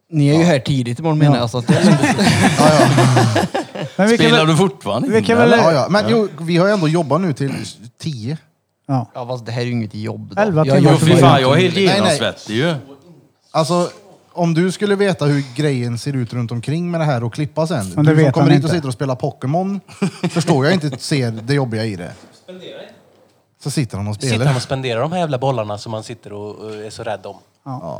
Ni 0.09 0.27
är 0.29 0.38
ju 0.38 0.43
här 0.43 0.59
tidigt 0.59 0.99
imorgon 0.99 1.17
menar 1.17 1.38
jag. 1.38 1.49
Så 1.49 1.57
att 1.57 1.67
det 1.67 1.73
Men 3.95 4.07
vi 4.07 4.17
kan 4.17 4.25
Spelar 4.27 4.38
väl, 4.38 4.47
du 4.47 4.55
fortfarande 4.57 5.09
vi 5.09 5.23
kan 5.23 5.38
väl-? 5.38 5.51
Ja, 5.57 5.71
ja. 5.71 5.88
Men 5.89 6.05
jo, 6.09 6.27
vi 6.41 6.57
har 6.57 6.67
ju 6.67 6.73
ändå 6.73 6.88
jobbat 6.88 7.21
nu 7.21 7.34
till 7.34 7.53
tio. 8.01 8.38
ja. 8.88 9.11
ja, 9.13 9.27
fast 9.27 9.45
det 9.45 9.51
här 9.51 9.61
är 9.61 9.65
ju 9.65 9.71
inget 9.71 9.95
jobb. 9.95 10.34
Då. 10.35 10.41
Elva 10.41 10.65
Jag 10.65 10.75
timmar 10.77 10.91
Jo, 10.91 10.97
för 10.97 11.05
fy 11.05 11.15
fan, 11.17 11.41
jag 11.41 11.57
är 11.57 11.61
helt 11.61 11.75
Nej, 11.75 11.85
nej. 11.85 11.95
genomsvettig 11.95 12.53
ju. 12.55 12.75
Alltså, 13.51 13.89
om 14.34 14.53
du 14.53 14.71
skulle 14.71 14.95
veta 14.95 15.25
hur 15.25 15.43
grejen 15.55 15.97
ser 15.97 16.13
ut 16.15 16.34
runt 16.34 16.51
omkring 16.51 16.91
med 16.91 17.01
det 17.01 17.05
här 17.05 17.23
och 17.23 17.34
klippa 17.34 17.67
sen. 17.67 17.91
Men 17.95 18.05
det 18.05 18.11
du 18.11 18.15
vet 18.15 18.25
som 18.25 18.34
kommer 18.34 18.47
han 18.47 18.55
hit 18.55 18.63
och 18.63 18.67
inte. 18.67 18.75
sitter 18.77 18.88
och 18.88 18.93
spelar 18.93 19.15
Pokémon, 19.15 19.79
förstår 20.31 20.65
jag 20.65 20.73
inte 20.73 20.97
ser 20.99 21.31
det 21.31 21.53
jobbiga 21.53 21.85
i 21.85 21.95
det. 21.95 22.11
Så 23.63 23.71
sitter 23.71 23.97
han 23.97 24.07
och 24.07 24.15
Sitter 24.15 24.27
han 24.29 24.38
spelar. 24.39 24.55
och 24.55 24.61
spenderar 24.61 25.01
de 25.01 25.11
här 25.11 25.19
jävla 25.19 25.38
bollarna 25.38 25.77
som 25.77 25.91
man 25.91 26.03
sitter 26.03 26.34
och, 26.34 26.55
och 26.55 26.75
är 26.75 26.89
så 26.89 27.03
rädd 27.03 27.25
om. 27.25 27.35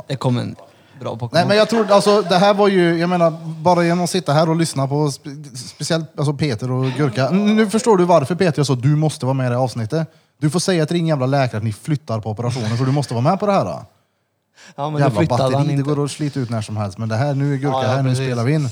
Det 0.06 0.16
kommer 0.16 0.40
en 0.42 0.56
bra 1.00 1.10
Pokémon. 1.16 1.30
Nej 1.32 1.46
men 1.46 1.56
jag 1.56 1.68
tror, 1.68 1.90
alltså 1.92 2.22
det 2.22 2.38
här 2.38 2.54
var 2.54 2.68
ju, 2.68 2.98
jag 2.98 3.08
menar, 3.10 3.30
bara 3.44 3.84
genom 3.84 4.04
att 4.04 4.10
sitta 4.10 4.32
här 4.32 4.48
och 4.48 4.56
lyssna 4.56 4.88
på 4.88 5.10
spe, 5.10 5.30
speciellt 5.54 6.18
alltså 6.18 6.32
Peter 6.34 6.70
och 6.70 6.84
Gurka. 6.92 7.30
Nu 7.30 7.70
förstår 7.70 7.96
du 7.96 8.04
varför 8.04 8.34
Peter 8.34 8.58
jag 8.58 8.66
sa 8.66 8.74
du 8.74 8.96
måste 8.96 9.26
vara 9.26 9.34
med 9.34 9.46
i 9.46 9.48
det 9.48 9.54
här 9.56 9.62
avsnittet. 9.62 10.08
Du 10.40 10.50
får 10.50 10.60
säga 10.60 10.86
till 10.86 10.96
din 10.96 11.06
jävla 11.06 11.26
läkare 11.26 11.58
att 11.58 11.64
ni 11.64 11.72
flyttar 11.72 12.20
på 12.20 12.30
operationen 12.30 12.76
för 12.76 12.84
du 12.84 12.92
måste 12.92 13.14
vara 13.14 13.24
med 13.24 13.40
på 13.40 13.46
det 13.46 13.52
här. 13.52 13.64
Då. 13.64 13.84
ja, 14.76 14.90
men 14.90 14.92
det 14.92 15.00
Jävla 15.00 15.18
flyttade 15.20 15.42
han 15.42 15.52
batteri, 15.52 15.66
det 15.68 15.72
inte. 15.72 15.94
går 15.94 16.04
att 16.04 16.10
slita 16.10 16.40
ut 16.40 16.50
när 16.50 16.62
som 16.62 16.76
helst. 16.76 16.98
Men 16.98 17.08
det 17.08 17.16
här, 17.16 17.34
nu 17.34 17.52
är 17.54 17.56
Gurka 17.56 17.76
Ja, 17.76 17.82
ja, 17.82 17.88
här, 17.88 18.02
nu 18.02 18.08
precis. 18.08 18.24
spelar 18.26 18.44
vi 18.44 18.54
in. 18.54 18.68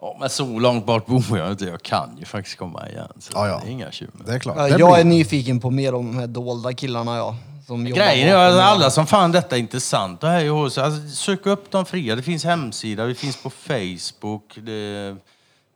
Ja, 0.00 0.16
men 0.20 0.30
så 0.30 0.58
långt 0.58 0.86
bort 0.86 1.06
bor 1.06 1.38
jag 1.38 1.50
inte. 1.50 1.64
Jag 1.64 1.82
kan 1.82 2.16
ju 2.18 2.24
faktiskt 2.24 2.56
komma 2.58 2.88
igen. 2.88 3.08
Så 3.18 3.32
Ja, 3.34 3.48
ja. 3.48 3.60
Det 3.64 3.68
är 3.70 3.72
inga 3.72 3.90
tjuv. 3.90 4.10
Det 4.26 4.34
är 4.34 4.38
klart. 4.38 4.56
Ja, 4.58 4.68
jag 4.68 5.00
är 5.00 5.04
nyfiken 5.04 5.60
på 5.60 5.70
mer 5.70 5.94
om 5.94 6.06
de 6.12 6.18
här 6.18 6.26
dolda 6.26 6.72
killarna 6.72 7.16
ja. 7.16 7.36
Som 7.70 7.86
jobbar 7.86 8.02
Grejen 8.02 8.28
är 8.28 8.34
att 8.34 8.60
alla 8.60 8.90
som 8.90 9.06
fann 9.06 9.32
detta 9.32 9.56
intressant, 9.56 10.22
och 10.22 10.28
här 10.28 10.44
är 10.44 10.50
hos, 10.50 10.78
alltså, 10.78 11.08
sök 11.08 11.46
upp 11.46 11.70
de 11.70 11.86
fria. 11.86 12.16
Det 12.16 12.22
finns 12.22 12.44
hemsida, 12.44 13.06
det 13.06 13.14
finns 13.14 13.42
på 13.42 13.50
Facebook, 13.50 14.58
det, 14.62 15.16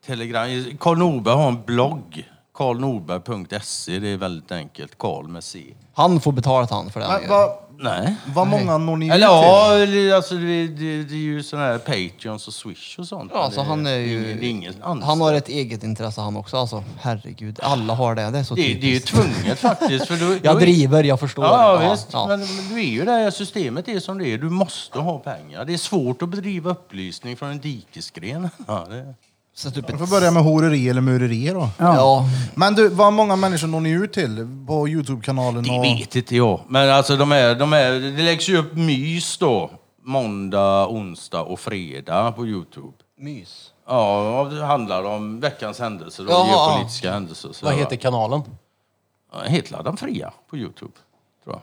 Telegram. 0.07 0.77
Karl 0.81 0.99
Norberg 0.99 1.35
har 1.35 1.49
en 1.49 1.63
blogg. 1.63 2.29
karlnorberg.se, 2.55 3.99
det 3.99 4.09
är 4.09 4.17
väldigt 4.17 4.53
enkelt. 4.53 4.99
Karl 4.99 5.29
med 5.29 5.45
C. 5.45 5.75
Han 5.95 6.21
får 6.21 6.33
betalt 6.33 6.71
han 6.71 6.91
för 6.91 7.01
det. 7.01 7.07
Men, 7.21 7.31
vad, 7.31 7.51
Nej. 7.79 8.15
vad 8.35 8.47
många 8.47 8.79
når 8.79 8.97
ni 8.97 9.07
ut 9.07 9.13
Eller 9.13 9.27
till? 9.27 9.33
ja, 9.49 9.75
eller, 9.75 10.15
alltså, 10.15 10.35
det, 10.35 10.67
det, 10.69 11.03
det 11.05 11.15
är 11.15 11.19
ju 11.19 11.43
sådana 11.43 11.67
här 11.67 11.79
Patreons 11.79 12.49
och 12.49 12.55
Swish 12.55 12.99
och 12.99 13.07
sånt. 13.09 13.31
Ja, 13.35 13.51
så 13.51 13.61
det, 13.61 13.67
han 13.67 13.87
är 13.87 13.97
ju... 13.97 14.17
Ingen, 14.19 14.39
det 14.41 14.47
är 14.47 14.51
ingen 14.51 15.03
han 15.03 15.21
har 15.21 15.35
ett 15.35 15.49
eget 15.49 15.83
intresse 15.83 16.21
han 16.21 16.37
också 16.37 16.57
alltså. 16.57 16.85
Herregud, 17.01 17.59
alla 17.63 17.95
har 17.95 18.15
det. 18.15 18.31
Det 18.31 18.39
är 18.39 18.43
så 18.43 18.55
det, 18.55 18.63
det 18.63 18.69
är 18.69 18.73
ju 18.75 18.79
typiskt. 18.99 19.09
tvunget 19.09 19.59
faktiskt. 19.59 20.07
För 20.07 20.17
då, 20.17 20.35
Jag 20.43 20.55
då- 20.55 20.61
driver, 20.61 21.05
jag 21.05 21.21
förstår. 21.21 21.45
Ja, 21.45 21.79
det. 21.79 21.91
visst. 21.91 22.13
Men, 22.13 22.29
men 22.29 22.69
du 22.69 22.75
är 22.81 22.85
ju 22.85 23.05
där, 23.05 23.31
systemet 23.31 23.89
är 23.89 24.01
som 24.01 24.19
det 24.19 24.29
är. 24.29 24.39
Du 24.39 24.51
måste 24.51 24.99
ha 24.99 25.19
pengar. 25.19 25.65
Det 25.65 25.75
är 25.75 25.79
svårt 25.79 26.23
att 26.23 26.29
bedriva 26.29 26.71
upplysning 26.71 27.37
från 27.37 27.51
en 27.51 27.61
dikesgren. 27.61 28.49
Ja, 28.67 28.87
det... 28.91 29.15
Sätt 29.55 29.77
upp 29.77 29.89
Vi 29.89 29.93
ett... 29.93 29.99
får 29.99 30.07
börja 30.07 30.31
med 30.31 30.43
horeri 30.43 30.89
eller 30.89 31.01
mureri 31.01 31.49
då. 31.49 31.69
Ja. 31.79 32.25
Men 32.55 32.75
du, 32.75 32.89
vad 32.89 33.13
många 33.13 33.37
människor 33.37 33.69
når 33.69 33.81
ni 33.81 33.91
ut 33.91 34.13
till 34.13 34.65
på 34.67 34.89
Youtube-kanalen? 34.89 35.63
Det 35.63 35.71
och... 35.71 35.85
vet 35.85 36.17
inte 36.17 36.37
jag. 36.37 36.61
Men 36.69 36.91
alltså 36.91 37.17
de 37.17 37.33
är, 37.33 37.55
de 37.55 37.73
är, 37.73 37.91
det 37.93 38.23
läggs 38.23 38.49
ju 38.49 38.57
upp 38.59 38.75
mys 38.75 39.39
då. 39.39 39.71
Måndag, 40.03 40.87
onsdag 40.89 41.41
och 41.43 41.61
fredag 41.61 42.33
på 42.33 42.47
Youtube. 42.47 42.93
Mys. 43.19 43.71
Ja, 43.89 44.49
det 44.53 44.65
handlar 44.65 45.05
om 45.05 45.41
veckans 45.41 45.79
händelser 45.79 46.25
och 46.27 46.31
Jaha. 46.33 46.47
geopolitiska 46.47 47.13
händelser. 47.13 47.49
Så 47.53 47.67
Vad 47.67 47.75
heter 47.75 47.97
kanalen? 47.97 48.43
Ja, 49.33 49.39
Hetladdan 49.47 49.97
fria 49.97 50.33
på 50.51 50.57
Youtube, 50.57 50.93
tror 51.45 51.57
jag. 51.57 51.61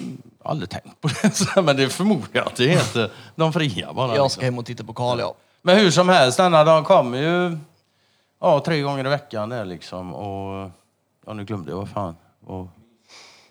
Mm, 0.00 0.22
aldrig 0.44 0.70
tänkt 0.70 1.00
på 1.00 1.08
det, 1.22 1.30
så- 1.36 1.62
men 1.62 1.76
det 1.76 1.88
förmodar 1.88 2.28
jag 2.32 2.46
att 2.46 2.56
det 2.56 2.68
heter 2.68 3.12
De 3.36 3.52
fria 3.52 3.92
bara. 3.92 4.06
Jag 4.06 4.12
liksom. 4.12 4.30
ska 4.30 4.44
hem 4.44 4.58
och 4.58 4.66
titta 4.66 4.84
på 4.84 4.92
Karl, 4.94 5.18
ja. 5.20 5.34
Men 5.66 5.76
hur 5.76 5.90
som 5.90 6.08
helst, 6.08 6.36
denna 6.36 6.64
dag 6.64 6.84
kommer 6.84 7.18
ju 7.18 7.58
ja, 8.40 8.60
tre 8.60 8.80
gånger 8.80 9.06
i 9.06 9.08
veckan 9.08 9.48
där 9.48 9.64
liksom. 9.64 10.14
Och, 10.14 10.70
ja, 11.26 11.32
nu 11.32 11.44
glömde 11.44 11.70
jag 11.70 11.76
vad 11.76 11.88
fan. 11.88 12.16
Och, 12.46 12.66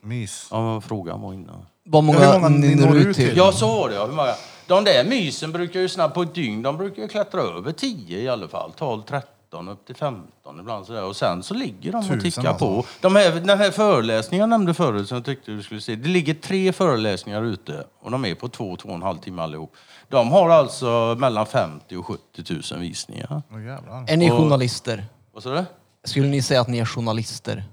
Mys. 0.01 0.47
ja, 0.51 0.81
frågan 0.81 1.21
var 1.21 1.33
innan. 1.33 1.65
Vad 1.83 2.05
hur 2.05 2.33
många 2.33 2.49
ni 2.49 2.75
når 2.75 2.97
ut 2.97 3.15
till? 3.15 3.37
Ja, 3.37 3.51
så 3.51 3.67
var 3.67 3.89
det 3.89 3.95
ja. 3.95 4.05
Hur 4.05 4.13
många? 4.13 4.33
De 4.67 4.83
där 4.83 5.03
mysen 5.03 5.51
brukar 5.51 5.79
ju 5.79 5.89
snabbt 5.89 6.13
på 6.13 6.21
ett 6.21 6.35
dygn, 6.35 6.61
de 6.61 6.77
brukar 6.77 7.01
ju 7.01 7.07
klättra 7.07 7.41
över 7.41 7.71
10 7.71 8.19
i 8.19 8.29
alla 8.29 8.47
fall. 8.47 8.71
12, 8.71 9.01
13, 9.01 9.69
upp 9.69 9.85
till 9.85 9.95
15 9.95 10.59
ibland 10.59 10.85
sådär. 10.85 11.03
Och 11.03 11.15
sen 11.15 11.43
så 11.43 11.53
ligger 11.53 11.91
de 11.91 11.97
och 11.97 12.21
tickar 12.21 12.49
alltså. 12.49 12.65
på. 12.65 12.85
De 13.01 13.15
här, 13.15 13.31
den 13.31 13.59
här 13.59 13.71
föreläsningen 13.71 14.39
jag 14.39 14.49
nämnde 14.49 14.73
förut 14.73 15.07
som 15.07 15.15
jag 15.15 15.25
tyckte 15.25 15.51
du 15.51 15.63
skulle 15.63 15.81
se. 15.81 15.95
Det 15.95 16.09
ligger 16.09 16.33
tre 16.33 16.73
föreläsningar 16.73 17.43
ute 17.43 17.83
och 17.99 18.11
de 18.11 18.25
är 18.25 18.35
på 18.35 18.49
två, 18.49 18.75
två 18.75 18.89
och 18.89 18.95
en 18.95 19.01
halv 19.01 19.17
timme 19.17 19.41
allihop. 19.41 19.75
De 20.09 20.31
har 20.31 20.49
alltså 20.49 21.15
mellan 21.19 21.45
50 21.45 21.95
och 21.97 22.05
70 22.05 22.53
000 22.73 22.79
visningar. 22.79 23.41
Åh, 23.51 23.63
jävlar. 23.65 24.05
Är 24.07 24.17
ni 24.17 24.31
Och- 24.31 24.37
journalister? 24.37 25.05
Vad 25.33 25.43
sa 25.43 25.49
du? 25.53 25.65
Skulle 26.03 26.27
ni 26.27 26.41
säga 26.41 26.61
att 26.61 26.67
ni 26.67 26.77
är 26.79 26.85
journalister? 26.85 27.63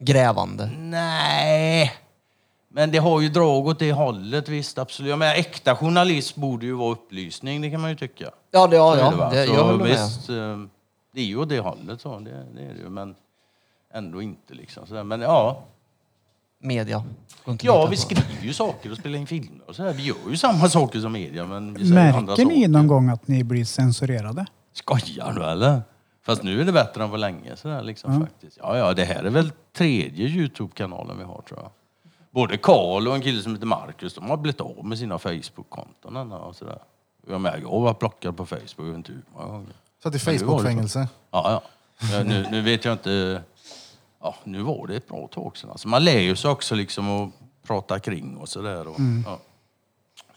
Grävande? 0.00 0.70
Nej. 0.78 1.92
Men 2.68 2.90
det 2.90 2.98
har 2.98 3.20
ju 3.20 3.28
drag 3.28 3.66
åt 3.66 3.78
det 3.78 3.92
hållet, 3.92 4.48
visst. 4.48 4.78
Absolut. 4.78 5.10
Jag 5.10 5.18
menar, 5.18 5.34
äkta 5.34 5.76
journalist 5.76 6.36
borde 6.36 6.66
ju 6.66 6.72
vara 6.72 6.92
upplysning, 6.92 7.60
det 7.62 7.70
kan 7.70 7.80
man 7.80 7.90
ju 7.90 7.96
tycka. 7.96 8.30
Ja, 8.50 8.66
det, 8.66 8.76
ja, 8.76 8.92
Så 8.92 8.98
är 8.98 9.04
ja. 9.04 9.10
det, 9.10 9.16
va? 9.16 9.30
Det, 9.30 9.46
Så 9.46 9.52
jag 9.54 9.64
håller 9.64 9.78
med. 9.84 9.88
visst, 9.88 10.28
eh, 10.30 10.58
det 11.14 11.20
är 11.20 11.24
ju 11.24 11.36
åt 11.40 11.48
det 11.48 11.58
hållet, 11.60 12.00
så. 12.00 12.18
Det, 12.18 12.30
det 12.54 12.62
är 12.62 12.74
det 12.74 12.80
ju. 12.80 12.88
Men 12.88 13.14
ändå 13.94 14.22
inte 14.22 14.54
liksom. 14.54 14.86
Så 14.86 15.04
men 15.04 15.20
ja, 15.20 15.62
Media. 16.58 17.04
Ja 17.62 17.86
vi 17.86 17.96
skriver 17.96 18.42
ju 18.42 18.52
saker 18.52 18.90
och 18.90 18.96
spelar 18.96 19.18
in 19.18 19.26
filmer 19.26 19.60
och 19.66 19.76
så 19.76 19.82
här. 19.82 19.92
Vi 19.92 20.02
gör 20.02 20.16
ju 20.30 20.36
samma 20.36 20.68
saker 20.68 21.00
som 21.00 21.12
media, 21.12 21.46
men 21.46 21.74
vi 21.74 21.88
säger 21.88 22.12
andra 22.12 22.20
Märker 22.20 22.44
ni 22.44 22.54
saker. 22.54 22.68
någon 22.68 22.86
gång 22.86 23.08
att 23.08 23.28
ni 23.28 23.44
blir 23.44 23.64
censurerade? 23.64 24.46
Skojar 24.72 25.32
du 25.32 25.44
eller? 25.44 25.82
Fast 26.26 26.42
nu 26.42 26.60
är 26.60 26.64
det 26.64 26.72
bättre 26.72 27.04
än 27.04 27.10
på 27.10 27.16
länge 27.16 27.56
sådär 27.56 27.82
liksom 27.82 28.20
faktiskt. 28.20 28.58
Ja, 28.62 28.78
ja, 28.78 28.94
det 28.94 29.04
här 29.04 29.24
är 29.24 29.30
väl 29.30 29.52
tredje 29.76 30.26
Youtube-kanalen 30.28 31.18
vi 31.18 31.24
har 31.24 31.42
tror 31.48 31.60
jag. 31.62 31.70
Både 32.30 32.56
Karl 32.56 33.08
och 33.08 33.14
en 33.14 33.20
kille 33.20 33.42
som 33.42 33.54
heter 33.54 33.66
Marcus, 33.66 34.14
de 34.14 34.30
har 34.30 34.36
blivit 34.36 34.60
av 34.60 34.84
med 34.84 34.98
sina 34.98 35.18
Facebook-konton 35.18 36.32
och 36.32 36.56
sådär. 36.56 36.78
Jag 37.28 37.40
med, 37.40 37.60
jag 37.62 37.80
var 37.80 37.94
plockad 37.94 38.36
på 38.36 38.46
Facebook, 38.46 38.74
jag 38.78 38.84
vet 38.84 38.96
inte 38.96 39.12
hur 39.12 39.22
många 39.34 39.46
gånger. 39.46 39.72
Satt 40.02 40.14
i 40.14 40.18
Facebook-fängelse. 40.18 41.08
Ja, 41.30 41.50
ja. 41.50 41.62
ja 42.12 42.22
nu, 42.22 42.46
nu 42.50 42.62
vet 42.62 42.84
jag 42.84 42.94
inte. 42.94 43.42
Ja, 44.20 44.34
nu 44.44 44.62
var 44.62 44.86
det 44.86 44.96
ett 44.96 45.08
bra 45.08 45.28
tag 45.28 45.56
sedan. 45.56 45.70
Alltså, 45.70 45.88
man 45.88 46.04
lär 46.04 46.18
ju 46.18 46.36
sig 46.36 46.50
också 46.50 46.74
liksom 46.74 47.10
att 47.10 47.30
prata 47.66 47.98
kring 47.98 48.36
och 48.36 48.48
sådär. 48.48 48.88
Och, 48.88 48.96
ja. 49.26 49.38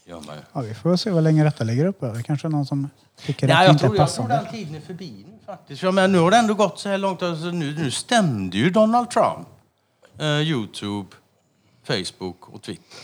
Gör 0.06 0.22
man 0.22 0.36
ju. 0.36 0.42
Ja, 0.54 0.62
vi 0.62 0.74
får 0.74 0.96
se 0.96 1.12
hur 1.12 1.22
länge 1.22 1.44
detta 1.44 1.64
ligger 1.64 1.86
uppe. 1.86 2.08
Det 2.08 2.24
kanske 2.24 2.48
är 2.48 2.50
någon 2.50 2.66
som 2.66 2.90
tycker 3.26 3.48
Nej, 3.48 3.56
att 3.56 3.60
det 3.62 3.66
jag 3.66 3.74
inte 3.74 3.86
är 3.86 3.88
tror, 3.88 3.98
jag 3.98 4.10
tror 4.14 4.24
passande. 4.26 4.50
den 4.52 4.54
tiden 4.54 4.76
är 4.76 4.82
förbi 4.86 5.26
nu 5.28 5.38
faktiskt. 5.46 5.84
Jag 5.84 5.94
menar, 5.94 6.08
nu 6.08 6.18
har 6.20 6.32
det 6.32 6.38
ändå 6.38 6.54
gått 6.54 6.80
så 6.80 6.90
här 6.90 6.98
långt. 6.98 7.22
Alltså, 7.22 7.46
nu, 7.46 7.76
nu 7.76 7.92
stämde 7.92 8.58
ju 8.58 8.70
Donald 8.70 9.10
Trump 9.10 9.48
eh, 10.18 10.26
Youtube, 10.42 11.08
Facebook 11.84 12.50
och 12.50 12.62
Twitter. 12.62 13.00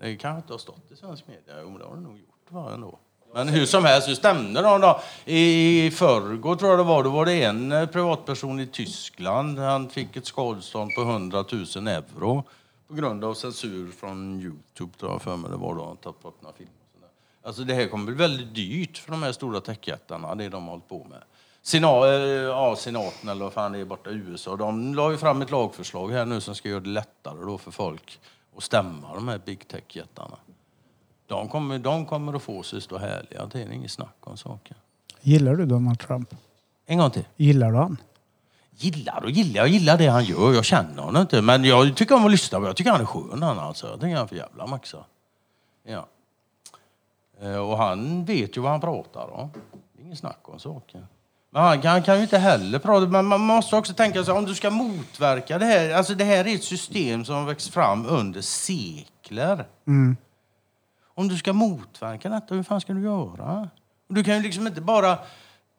Det 0.00 0.16
kanske 0.16 0.40
inte 0.40 0.52
har 0.52 0.58
stått 0.58 0.90
i 0.92 0.96
svensk 0.96 1.24
media. 1.28 1.54
Jo, 1.62 1.70
men 1.70 1.78
det 1.78 1.84
har 1.84 1.94
det 1.94 2.02
nog 2.02 2.18
gjort 2.18 2.46
va, 2.48 2.74
ändå. 2.74 2.98
Men 3.36 3.48
hur 3.48 3.66
som 3.66 3.84
helst, 3.84 4.08
hur 4.08 4.14
stämde 4.14 4.62
de 4.62 4.80
då? 4.80 5.00
I 5.24 5.90
förrgår 5.90 6.56
tror 6.56 6.70
jag 6.70 6.78
det 6.78 6.84
var, 6.84 7.04
då 7.04 7.10
var 7.10 7.26
det 7.26 7.42
en 7.42 7.72
eh, 7.72 7.86
privatperson 7.86 8.60
i 8.60 8.66
Tyskland. 8.66 9.58
Han 9.58 9.88
fick 9.88 10.16
ett 10.16 10.26
skadestånd 10.26 10.90
på 10.96 11.02
100 11.02 11.44
000 11.76 11.88
euro 11.88 12.44
på 12.88 12.94
grund 12.94 13.24
av 13.24 13.34
censur 13.34 13.92
från 13.92 14.40
Youtube, 14.40 14.98
tror 14.98 15.12
jag 15.12 15.22
för 15.22 15.36
mig 15.36 15.50
det 15.50 15.56
var 15.56 15.74
då. 15.74 15.84
Han 15.84 15.96
tagit 15.96 16.22
bort 16.22 16.42
några 16.42 16.56
filmer. 16.56 16.72
och. 17.02 17.46
Alltså 17.46 17.64
det 17.64 17.74
här 17.74 17.88
kommer 17.88 18.06
bli 18.06 18.14
väldigt 18.14 18.54
dyrt 18.54 18.98
för 18.98 19.10
de 19.10 19.22
här 19.22 19.32
stora 19.32 19.60
techjättarna, 19.60 20.34
det 20.34 20.48
de 20.48 20.64
har 20.64 20.70
hållit 20.70 20.88
på 20.88 21.06
med. 21.10 21.22
Sena, 21.62 21.88
eh, 21.88 22.12
ja, 22.42 22.76
senaten 22.76 23.28
eller 23.28 23.44
vad 23.44 23.52
fan 23.52 23.72
det 23.72 23.78
är 23.78 23.84
borta 23.84 24.10
i 24.10 24.14
USA, 24.14 24.56
de 24.56 24.94
la 24.94 25.10
ju 25.10 25.16
fram 25.16 25.42
ett 25.42 25.50
lagförslag 25.50 26.12
här 26.12 26.26
nu 26.26 26.40
som 26.40 26.54
ska 26.54 26.68
göra 26.68 26.80
det 26.80 26.90
lättare 26.90 27.44
då 27.44 27.58
för 27.58 27.70
folk 27.70 28.20
att 28.56 28.62
stämma 28.62 29.14
de 29.14 29.28
här 29.28 29.40
big 29.44 29.68
tech-jättarna. 29.68 30.36
De 31.26 31.48
kommer, 31.48 31.78
de 31.78 32.06
kommer 32.06 32.34
att 32.34 32.42
få 32.42 32.62
sig 32.62 32.80
stå 32.80 32.98
härliga, 32.98 33.46
det 33.52 33.62
är 33.62 33.70
inget 33.72 33.90
snack 33.90 34.16
om 34.20 34.36
saken. 34.36 34.76
Gillar 35.20 35.54
du 35.54 35.66
Donald 35.66 35.98
Trump? 35.98 36.34
En 36.86 36.98
gång 36.98 37.10
till. 37.10 37.24
Gillar 37.36 37.70
du 37.72 37.76
han? 37.78 37.96
Gillar 38.78 39.22
och 39.24 39.30
gillar, 39.30 39.60
jag 39.60 39.68
gillar 39.68 39.98
det 39.98 40.06
han 40.06 40.24
gör. 40.24 40.52
Jag 40.54 40.64
känner 40.64 41.02
honom 41.02 41.22
inte. 41.22 41.42
Men 41.42 41.64
jag 41.64 41.96
tycker 41.96 42.14
om 42.14 42.24
att 42.24 42.30
lyssna 42.30 42.60
på 42.60 42.66
Jag 42.66 42.76
tycker 42.76 42.90
han 42.90 43.00
är 43.00 43.04
skön 43.04 43.42
han 43.42 43.58
alltså. 43.58 43.86
Jag 43.86 44.00
tycker 44.00 44.14
han 44.14 44.24
är 44.24 44.26
för 44.26 44.36
jävla 44.36 44.66
maxa. 44.66 45.04
Ja. 45.86 46.06
Eh, 47.40 47.56
Och 47.56 47.78
han 47.78 48.24
vet 48.24 48.56
ju 48.56 48.60
vad 48.60 48.70
han 48.70 48.80
pratar 48.80 49.30
om. 49.34 49.50
Det 49.92 50.02
är 50.02 50.06
inget 50.06 50.18
snack 50.18 50.40
om 50.42 50.58
saken. 50.58 51.06
Men 51.50 51.62
han 51.62 51.82
kan, 51.82 51.90
han 51.90 52.02
kan 52.02 52.16
ju 52.16 52.22
inte 52.22 52.38
heller 52.38 52.78
prata. 52.78 53.06
Men 53.06 53.26
man 53.26 53.40
måste 53.40 53.76
också 53.76 53.94
tänka 53.94 54.24
sig 54.24 54.34
om 54.34 54.44
du 54.44 54.54
ska 54.54 54.70
motverka 54.70 55.58
det 55.58 55.64
här. 55.64 55.90
Alltså 55.94 56.14
det 56.14 56.24
här 56.24 56.46
är 56.46 56.54
ett 56.54 56.64
system 56.64 57.24
som 57.24 57.46
växt 57.46 57.72
fram 57.74 58.06
under 58.06 58.40
sekler. 58.40 59.56
muskler. 59.84 60.16
Om 61.18 61.28
du 61.28 61.36
ska 61.36 61.52
motverka 61.52 62.28
detta, 62.28 62.54
hur 62.54 62.62
fan 62.62 62.80
ska 62.80 62.92
du 62.92 63.02
göra? 63.02 63.70
Du 64.08 64.24
kan 64.24 64.36
ju 64.36 64.42
liksom 64.42 64.66
inte 64.66 64.80
bara 64.80 65.18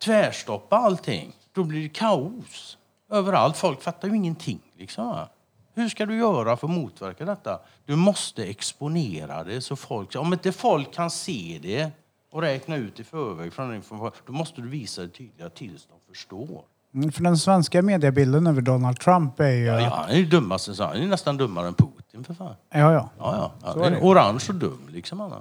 tvärstoppa 0.03 0.75
allting. 0.75 1.35
Då 1.53 1.63
blir 1.63 1.83
det 1.83 1.89
kaos 1.89 2.77
överallt. 3.11 3.57
Folk 3.57 3.81
fattar 3.81 4.07
ju 4.07 4.15
ingenting. 4.15 4.59
Liksom. 4.77 5.25
Hur 5.73 5.89
ska 5.89 6.05
du 6.05 6.17
göra 6.17 6.57
för 6.57 6.67
att 6.67 6.73
motverka 6.73 7.25
detta? 7.25 7.59
Du 7.85 7.95
måste 7.95 8.45
exponera 8.45 9.43
det 9.43 9.61
så 9.61 9.75
folk... 9.75 10.15
Om 10.15 10.33
inte 10.33 10.51
folk 10.51 10.93
kan 10.93 11.09
se 11.09 11.59
det 11.61 11.91
och 12.31 12.41
räkna 12.41 12.75
ut 12.75 12.99
i 12.99 13.03
förväg 13.03 13.53
från 13.53 13.75
information, 13.75 14.11
då 14.25 14.33
måste 14.33 14.61
du 14.61 14.67
visa 14.69 15.01
det 15.01 15.09
tydliga 15.09 15.49
tills 15.49 15.85
de 15.85 16.13
förstår. 16.13 16.63
Mm, 16.93 17.11
För 17.11 17.23
den 17.23 17.37
svenska 17.37 17.81
mediebilden 17.81 18.47
över 18.47 18.61
Donald 18.61 18.99
Trump 18.99 19.39
är 19.39 19.47
ju... 19.49 19.65
Ja, 19.65 19.73
Ja, 19.73 19.81
ja, 19.81 19.95
han 19.95 20.09
är 20.09 20.15
ju 20.15 20.25
dummaste, 20.25 20.75
så 20.75 20.83
han 20.83 20.95
är 20.95 21.07
nästan 21.07 21.37
dummare 21.37 21.67
än 21.67 21.73
Putin 21.73 22.23
för 22.23 22.33
fan. 22.33 22.55
ja. 22.69 22.91
Ja, 22.91 23.09
ja. 23.19 23.51
ja 23.63 23.73
det 23.73 23.79
är 23.81 23.85
är 23.85 23.91
det. 23.91 24.01
orange 24.01 24.45
och 24.49 24.55
dum 24.55 24.79
liksom. 24.91 25.19
Han. 25.19 25.31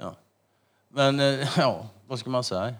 Ja. 0.00 0.14
Men 0.88 1.20
eh, 1.20 1.48
ja, 1.58 1.86
vad 2.06 2.18
ska 2.18 2.30
man 2.30 2.44
säga? 2.44 2.74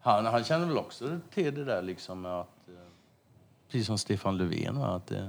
Han, 0.00 0.26
han 0.26 0.44
känner 0.44 0.66
väl 0.66 0.78
också 0.78 1.18
till 1.34 1.54
det 1.54 1.64
där 1.64 1.82
liksom 1.82 2.26
att... 2.26 2.48
eh, 2.68 2.74
Precis 3.70 3.86
som 3.86 3.98
Stefan 3.98 4.36
Löfven. 4.36 4.82
Att, 4.82 5.10
eh, 5.10 5.26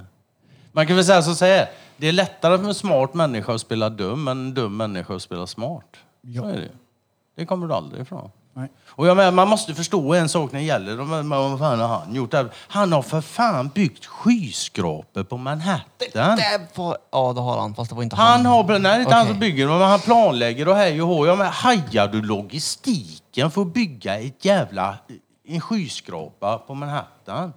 man 0.72 0.86
kan 0.86 0.96
väl 0.96 1.04
säga 1.04 1.22
så 1.22 1.34
säga, 1.34 1.68
det 1.96 2.06
är 2.08 2.12
lättare 2.12 2.58
för 2.58 2.64
en 2.64 2.74
smart 2.74 3.14
människa 3.14 3.54
att 3.54 3.60
spela 3.60 3.90
dum 3.90 4.28
än 4.28 4.38
en 4.38 4.54
dum 4.54 4.76
människa 4.76 5.14
att 5.16 5.22
spela 5.22 5.46
smart. 5.46 5.96
Så 6.36 6.44
är 6.44 6.52
det 6.52 6.62
ju. 6.62 6.68
Det 7.34 7.46
kommer 7.46 7.66
du 7.66 7.74
aldrig 7.74 8.02
ifrån. 8.02 8.30
Nej. 8.56 8.70
Och 8.88 9.06
jag 9.06 9.16
menar, 9.16 9.30
man 9.32 9.48
måste 9.48 9.74
förstå 9.74 10.14
en 10.14 10.28
sak 10.28 10.52
när 10.52 10.60
det 10.60 10.66
gäller 10.66 10.96
vad 10.96 11.58
fan 11.58 11.80
har 11.80 11.88
han 11.88 12.14
gjort. 12.14 12.30
där? 12.30 12.50
Han 12.68 12.92
har 12.92 13.02
för 13.02 13.20
fan 13.20 13.68
byggt 13.68 14.06
skyskrapor 14.06 15.22
på 15.24 15.36
Manhattan. 15.36 16.36
Det 16.36 16.68
var, 16.74 16.98
ja, 17.12 17.32
det 17.32 17.40
har 17.40 17.60
han. 17.60 17.74
Fast 17.74 17.90
det 17.90 17.96
var 17.96 18.02
inte 18.02 18.16
han. 18.16 18.26
Han 18.26 18.46
har, 18.46 18.64
nej 18.64 18.80
det 18.80 18.88
är 18.88 19.00
inte 19.00 19.14
han 19.14 19.26
som 19.26 19.38
bygger 19.38 19.68
men 19.68 19.80
han 19.80 20.00
planlägger 20.00 20.68
och 20.68 20.76
hej 20.76 21.02
och 21.02 21.08
hå. 21.08 21.26
Ja, 21.26 21.36
men 21.36 21.46
hajar 21.46 22.08
du 22.08 22.22
logistiken 22.22 23.50
för 23.50 23.62
att 23.62 23.74
bygga 23.74 24.18
ett 24.18 24.44
jävla, 24.44 24.96
en 25.48 25.60
skyskrapa 25.60 26.58
på 26.58 26.74
Manhattan? 26.74 27.52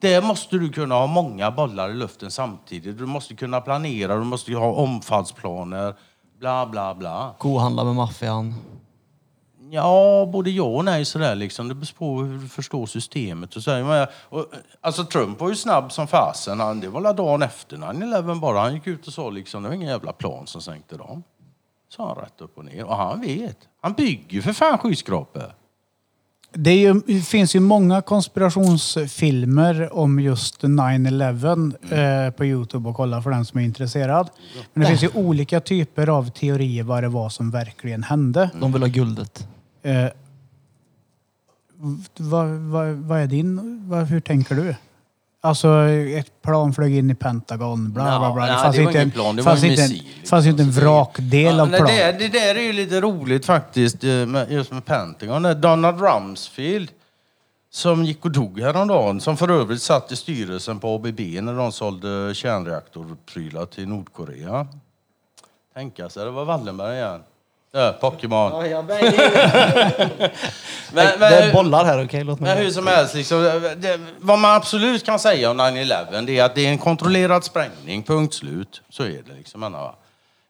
Där 0.00 0.22
måste 0.22 0.56
du 0.56 0.68
kunna 0.72 0.94
ha 0.94 1.06
många 1.06 1.50
bollar 1.50 1.90
i 1.90 1.94
luften 1.94 2.30
samtidigt. 2.30 2.98
Du 2.98 3.06
måste 3.06 3.34
kunna 3.34 3.60
planera, 3.60 4.16
du 4.16 4.24
måste 4.24 4.54
ha 4.54 4.72
omfallsplaner, 4.72 5.94
bla 6.38 6.66
bla 6.66 6.94
bla. 6.94 7.34
Kohandla 7.38 7.84
med 7.84 7.94
maffian. 7.94 8.54
Ja, 9.74 10.28
både 10.32 10.50
ja 10.50 10.64
och 10.64 10.84
nej 10.84 11.04
sådär 11.04 11.34
liksom. 11.34 11.68
Det 11.68 11.74
beror 11.74 11.94
på 11.98 12.22
hur 12.22 12.38
du 12.38 12.48
förstår 12.48 12.86
systemet 12.86 13.56
och 13.56 13.62
så. 13.62 13.70
här. 13.70 13.84
Men, 13.84 14.06
och, 14.28 14.46
alltså 14.80 15.04
Trump 15.04 15.40
var 15.40 15.48
ju 15.48 15.54
snabb 15.54 15.92
som 15.92 16.06
fasen. 16.06 16.60
Han, 16.60 16.80
det 16.80 16.88
var 16.88 17.00
la 17.00 17.12
dagen 17.12 17.42
efter 17.42 17.76
9-11 17.76 18.40
bara. 18.40 18.60
Han 18.60 18.74
gick 18.74 18.86
ut 18.86 19.06
och 19.06 19.12
sa 19.12 19.30
liksom, 19.30 19.62
det 19.62 19.68
var 19.68 19.76
ingen 19.76 19.88
jävla 19.88 20.12
plan 20.12 20.46
som 20.46 20.62
sänkte 20.62 20.96
dem. 20.96 21.22
Sa 21.88 22.08
han 22.08 22.16
rätt 22.16 22.40
upp 22.40 22.58
och 22.58 22.64
ner. 22.64 22.84
Och 22.84 22.96
han 22.96 23.20
vet. 23.20 23.58
Han 23.80 23.92
bygger 23.92 24.30
ju 24.30 24.42
för 24.42 24.52
fan 24.52 24.78
skyskrapor. 24.78 25.54
Det, 26.54 26.74
ju, 26.74 27.00
det 27.06 27.20
finns 27.20 27.56
ju 27.56 27.60
många 27.60 28.02
konspirationsfilmer 28.02 29.96
om 29.96 30.20
just 30.20 30.62
9-11 30.62 32.26
eh, 32.26 32.30
på 32.30 32.44
Youtube 32.44 32.90
att 32.90 32.96
kolla 32.96 33.22
för 33.22 33.30
den 33.30 33.44
som 33.44 33.60
är 33.60 33.64
intresserad. 33.64 34.30
Men 34.72 34.80
det 34.80 34.88
finns 34.88 35.02
ju 35.02 35.10
olika 35.14 35.60
typer 35.60 36.08
av 36.08 36.30
teorier 36.30 36.82
vad 36.82 37.02
det 37.02 37.08
var 37.08 37.28
som 37.28 37.50
verkligen 37.50 38.02
hände. 38.02 38.50
De 38.60 38.72
vill 38.72 38.82
ha 38.82 38.88
guldet. 38.88 39.48
Eh, 39.82 40.06
vad, 42.16 42.48
vad, 42.48 42.88
vad 42.88 43.20
är 43.20 43.26
din... 43.26 43.82
Vad, 43.88 44.06
hur 44.06 44.20
tänker 44.20 44.54
du? 44.54 44.74
Alltså 45.44 45.68
ett 45.88 46.42
plan 46.42 46.72
flög 46.74 46.94
in 46.94 47.10
i 47.10 47.14
Pentagon, 47.14 47.92
bla 47.92 48.18
bla 48.18 48.32
bla. 48.34 48.46
Det 48.46 48.52
fanns 48.52 48.76
det 48.76 48.82
var 48.82 48.88
inte 48.90 48.98
en, 49.00 49.02
ingen 49.02 49.10
plan, 49.14 49.36
det 49.36 49.42
var 49.42 49.52
fanns 49.52 49.64
en 49.64 49.70
inte 49.70 49.82
en, 49.82 49.88
missil, 49.90 50.04
liksom. 50.06 50.26
fanns 50.28 50.46
inte 50.46 50.62
en 50.62 50.72
Så 50.72 50.80
det- 50.80 50.86
vrakdel 50.86 51.60
av 51.60 51.68
nej, 51.70 51.80
planet. 51.80 52.18
det, 52.18 52.28
det 52.28 52.38
där 52.38 52.54
är 52.54 52.60
ju 52.62 52.72
lite 52.72 53.00
roligt 53.00 53.46
faktiskt, 53.46 54.04
eh, 54.04 54.10
med, 54.26 54.52
just 54.52 54.72
med 54.72 54.84
Pentagon. 54.84 55.42
Där 55.42 55.54
Donald 55.54 56.00
Rumsfeld, 56.00 56.90
som 57.70 58.04
gick 58.04 58.24
och 58.24 58.30
dog 58.30 58.60
häromdagen, 58.60 59.20
som 59.20 59.36
för 59.36 59.48
övrigt 59.48 59.82
satt 59.82 60.12
i 60.12 60.16
styrelsen 60.16 60.78
på 60.80 60.94
ABB 60.94 61.20
när 61.42 61.54
de 61.56 61.72
sålde 61.72 62.34
kärnreaktorprylar 62.34 63.66
till 63.66 63.88
Nordkorea. 63.88 64.66
Tänka 65.74 66.08
sig, 66.08 66.24
det 66.24 66.30
var 66.30 66.44
Wallenberg 66.44 66.96
igen. 66.96 67.20
Ja, 67.74 67.96
Pokémon. 68.00 68.52
men, 68.62 68.86
det 70.92 71.26
är 71.26 71.52
bollar 71.52 71.84
här, 71.84 72.04
okej? 72.04 72.24
Låt 72.24 72.40
men 72.40 72.54
mig... 72.54 72.64
hur 72.64 72.70
som 72.70 72.86
helst, 72.86 73.14
liksom, 73.14 73.42
det, 73.76 74.00
vad 74.18 74.38
man 74.38 74.56
absolut 74.56 75.04
kan 75.04 75.18
säga 75.18 75.50
om 75.50 75.60
9-11 75.60 76.26
det 76.26 76.38
är 76.38 76.44
att 76.44 76.54
det 76.54 76.66
är 76.66 76.70
en 76.70 76.78
kontrollerad 76.78 77.44
sprängning, 77.44 78.02
punkt 78.02 78.34
slut. 78.34 78.82
Så 78.88 79.02
är 79.02 79.22
det 79.26 79.34
liksom. 79.38 79.62
Anna, 79.62 79.78
va? 79.78 79.94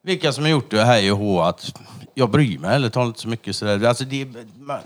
Vilka 0.03 0.33
som 0.33 0.45
har 0.45 0.51
gjort 0.51 0.71
det, 0.71 0.85
hej 0.85 1.13
och 1.13 1.19
hå, 1.19 1.43
att 1.43 1.73
jag 2.15 2.31
bryr 2.31 2.59
mig 2.59 2.77
eller 2.77 2.89
tar 2.89 3.03
inte 3.03 3.21
så 3.21 3.29
mycket 3.29 3.57
sådär. 3.57 3.89
Alltså 3.89 4.05
det, 4.05 4.29
man, 4.55 4.79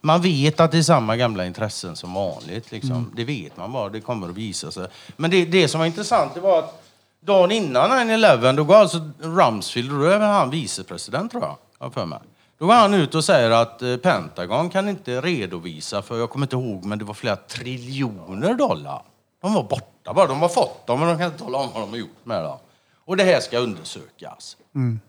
man 0.00 0.22
vet 0.22 0.60
att 0.60 0.72
det 0.72 0.78
är 0.78 0.82
samma 0.82 1.16
gamla 1.16 1.46
intressen 1.46 1.96
som 1.96 2.14
vanligt. 2.14 2.72
Liksom. 2.72 3.12
Det 3.16 3.24
vet 3.24 3.56
man 3.56 3.72
bara, 3.72 3.88
det 3.88 4.00
kommer 4.00 4.28
att 4.28 4.36
visa 4.36 4.70
sig. 4.70 4.86
Men 5.16 5.30
det, 5.30 5.44
det 5.44 5.68
som 5.68 5.78
var 5.78 5.86
intressant 5.86 6.34
det 6.34 6.40
var 6.40 6.58
att 6.58 6.81
dagen 7.24 7.50
innan 7.50 7.90
9-11 7.90 8.56
då 8.56 8.64
går 8.64 8.74
alltså 8.74 9.10
Rumsfeld, 9.20 9.92
och 9.92 9.98
då 9.98 10.04
är 10.04 10.18
han 10.18 10.50
vicepresident 10.50 11.30
tror 11.30 11.42
jag, 11.42 11.56
jag 11.78 11.94
för 11.94 12.06
mig. 12.06 12.18
Då 12.58 12.66
går 12.66 12.74
han 12.74 12.94
ut 12.94 13.14
och 13.14 13.24
säger 13.24 13.50
att 13.50 13.82
eh, 13.82 13.96
Pentagon 13.96 14.70
kan 14.70 14.88
inte 14.88 15.20
redovisa 15.20 16.02
för, 16.02 16.18
jag 16.18 16.30
kommer 16.30 16.46
inte 16.46 16.56
ihåg, 16.56 16.84
men 16.84 16.98
det 16.98 17.04
var 17.04 17.14
flera 17.14 17.36
triljoner 17.36 18.54
dollar. 18.54 19.02
De 19.42 19.54
var 19.54 19.62
borta 19.62 20.14
bara, 20.14 20.26
de 20.26 20.40
har 20.40 20.48
fått 20.48 20.86
dem 20.86 21.00
men 21.00 21.08
de 21.08 21.18
kan 21.18 21.26
inte 21.26 21.38
tala 21.38 21.58
om 21.58 21.68
vad 21.74 21.82
de 21.82 21.90
har 21.90 21.96
gjort 21.96 22.24
med 22.24 22.44
dem. 22.44 22.58
Och 23.04 23.16
det 23.16 23.24
här 23.24 23.40
ska 23.40 23.58
undersökas. 23.58 24.56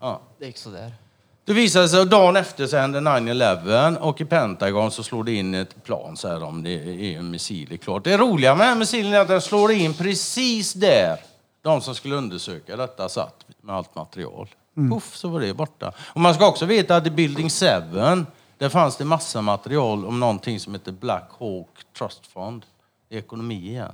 Ja. 0.00 0.20
Det 0.38 0.46
gick 0.46 0.58
sådär. 0.58 0.92
Det 1.44 1.52
visade 1.52 1.88
sig 1.88 2.00
att 2.00 2.10
dagen 2.10 2.36
efter 2.36 2.66
så 2.66 2.76
hände 2.76 3.00
9-11 3.00 3.96
och 3.96 4.20
i 4.20 4.24
Pentagon 4.24 4.90
så 4.90 5.02
slår 5.02 5.24
det 5.24 5.32
in 5.32 5.54
ett 5.54 5.84
plan, 5.84 6.16
säger 6.16 6.40
de. 6.40 6.62
Det 6.62 6.70
är 6.70 7.18
en 7.18 7.30
missil, 7.30 7.68
det 7.68 7.74
är 7.74 7.76
klart. 7.76 8.04
Det 8.04 8.16
roliga 8.16 8.54
med 8.54 8.68
den 8.68 8.78
missilen 8.78 9.12
är 9.12 9.20
att 9.20 9.28
den 9.28 9.40
slår 9.40 9.72
in 9.72 9.94
precis 9.94 10.72
där 10.72 11.18
de 11.64 11.80
som 11.80 11.94
skulle 11.94 12.14
undersöka 12.14 12.76
detta 12.76 13.08
satt 13.08 13.46
med 13.60 13.74
allt 13.74 13.94
material. 13.94 14.48
Puff, 14.90 15.16
så 15.16 15.28
var 15.28 15.40
det 15.40 15.54
borta. 15.54 15.92
Och 15.98 16.20
man 16.20 16.34
ska 16.34 16.48
också 16.48 16.66
veta 16.66 16.96
att 16.96 17.06
i 17.06 17.10
Building 17.10 17.50
7, 17.50 17.66
där 18.58 18.68
fanns 18.68 18.96
det 18.96 19.04
massa 19.04 19.42
material 19.42 20.06
om 20.06 20.20
någonting 20.20 20.60
som 20.60 20.72
heter 20.72 20.92
Black 20.92 21.30
Hawk 21.38 21.68
Trust 21.98 22.26
Fund. 22.26 22.66
ekonomi 23.10 23.68
igen. 23.68 23.92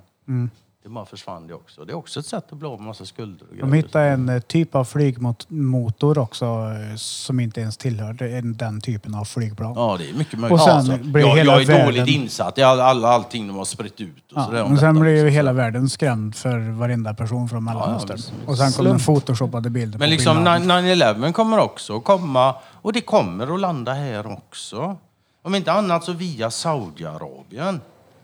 Det 0.83 0.89
bara 0.89 1.07
försvann 1.07 1.47
det 1.47 1.55
också. 1.55 1.85
Det 1.85 1.93
är 1.93 1.97
också 1.97 2.21
ett 2.21 2.27
sätt 2.27 2.45
att 2.53 2.59
bli 2.59 2.69
av 2.69 2.79
med 2.79 2.87
massa 2.87 3.05
skulder 3.07 3.47
och 3.51 3.57
De 3.57 3.71
grejer. 3.71 3.75
hittade 3.87 4.05
en 4.05 4.29
eh, 4.29 4.41
typ 4.41 4.75
av 4.75 4.85
flygmotor 4.85 6.19
också 6.19 6.45
eh, 6.45 6.97
som 6.97 7.41
inte 7.41 7.61
ens 7.61 7.77
tillhörde 7.77 8.29
en- 8.39 8.57
den 8.57 8.81
typen 8.81 9.15
av 9.15 9.25
flygplan. 9.25 9.73
Ja, 9.77 9.97
det 9.99 10.11
är 10.11 10.15
mycket 10.15 10.39
möjligt. 10.39 10.53
Och 10.53 10.61
sen 10.65 10.77
alltså. 10.77 10.97
blir 10.99 11.23
jag, 11.27 11.37
hela 11.37 11.53
jag 11.53 11.63
är 11.63 11.67
världen- 11.67 11.87
dåligt 11.87 12.09
insatt 12.09 12.59
i 12.59 12.63
all, 12.63 12.81
all, 12.81 13.05
allting 13.05 13.47
de 13.49 13.57
har 13.57 13.65
spritt 13.65 14.01
ut. 14.01 14.33
Och 14.33 14.39
Ja, 14.39 14.45
sådär 14.45 14.63
om 14.63 14.69
men 14.69 14.79
sen 14.79 14.95
detta 14.95 15.01
blev 15.03 15.15
ju 15.17 15.23
också. 15.23 15.33
hela 15.33 15.53
världen 15.53 15.89
skrämd 15.89 16.35
för 16.35 16.59
varenda 16.71 17.15
person 17.15 17.49
från 17.49 17.65
Mellanöstern. 17.65 18.17
visst. 18.17 18.33
och 18.47 18.59
sen 18.59 18.73
kom 18.73 18.85
den 18.85 18.99
photoshopade 18.99 19.71
bilder 19.71 19.99
Men 19.99 20.07
på 20.09 20.11
liksom 20.11 20.37
bin 20.37 20.45
Laden. 20.45 20.71
9-11 20.85 21.33
kommer 21.33 21.59
också 21.59 21.97
att 21.97 22.05
komma 22.05 22.55
och 22.83 22.93
det 22.93 23.01
kommer 23.01 23.55
att 23.55 23.61
landa 23.61 23.93
här 23.93 24.27
också. 24.33 24.97
Om 25.43 25.55
inte 25.55 25.73
annat 25.73 26.05
så 26.05 26.13
via 26.13 26.51
Saudiarabien. 26.51 27.81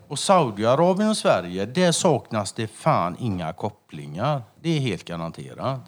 Och 0.07 0.19
Saudiarabien 0.19 1.09
och 1.09 1.17
Sverige, 1.17 1.65
där 1.65 1.91
saknas 1.91 2.53
det 2.53 2.67
fan 2.67 3.15
inga 3.19 3.53
kopplingar. 3.53 4.41
Det 4.61 4.69
är 4.77 4.79
helt 4.79 5.03
garanterat. 5.05 5.79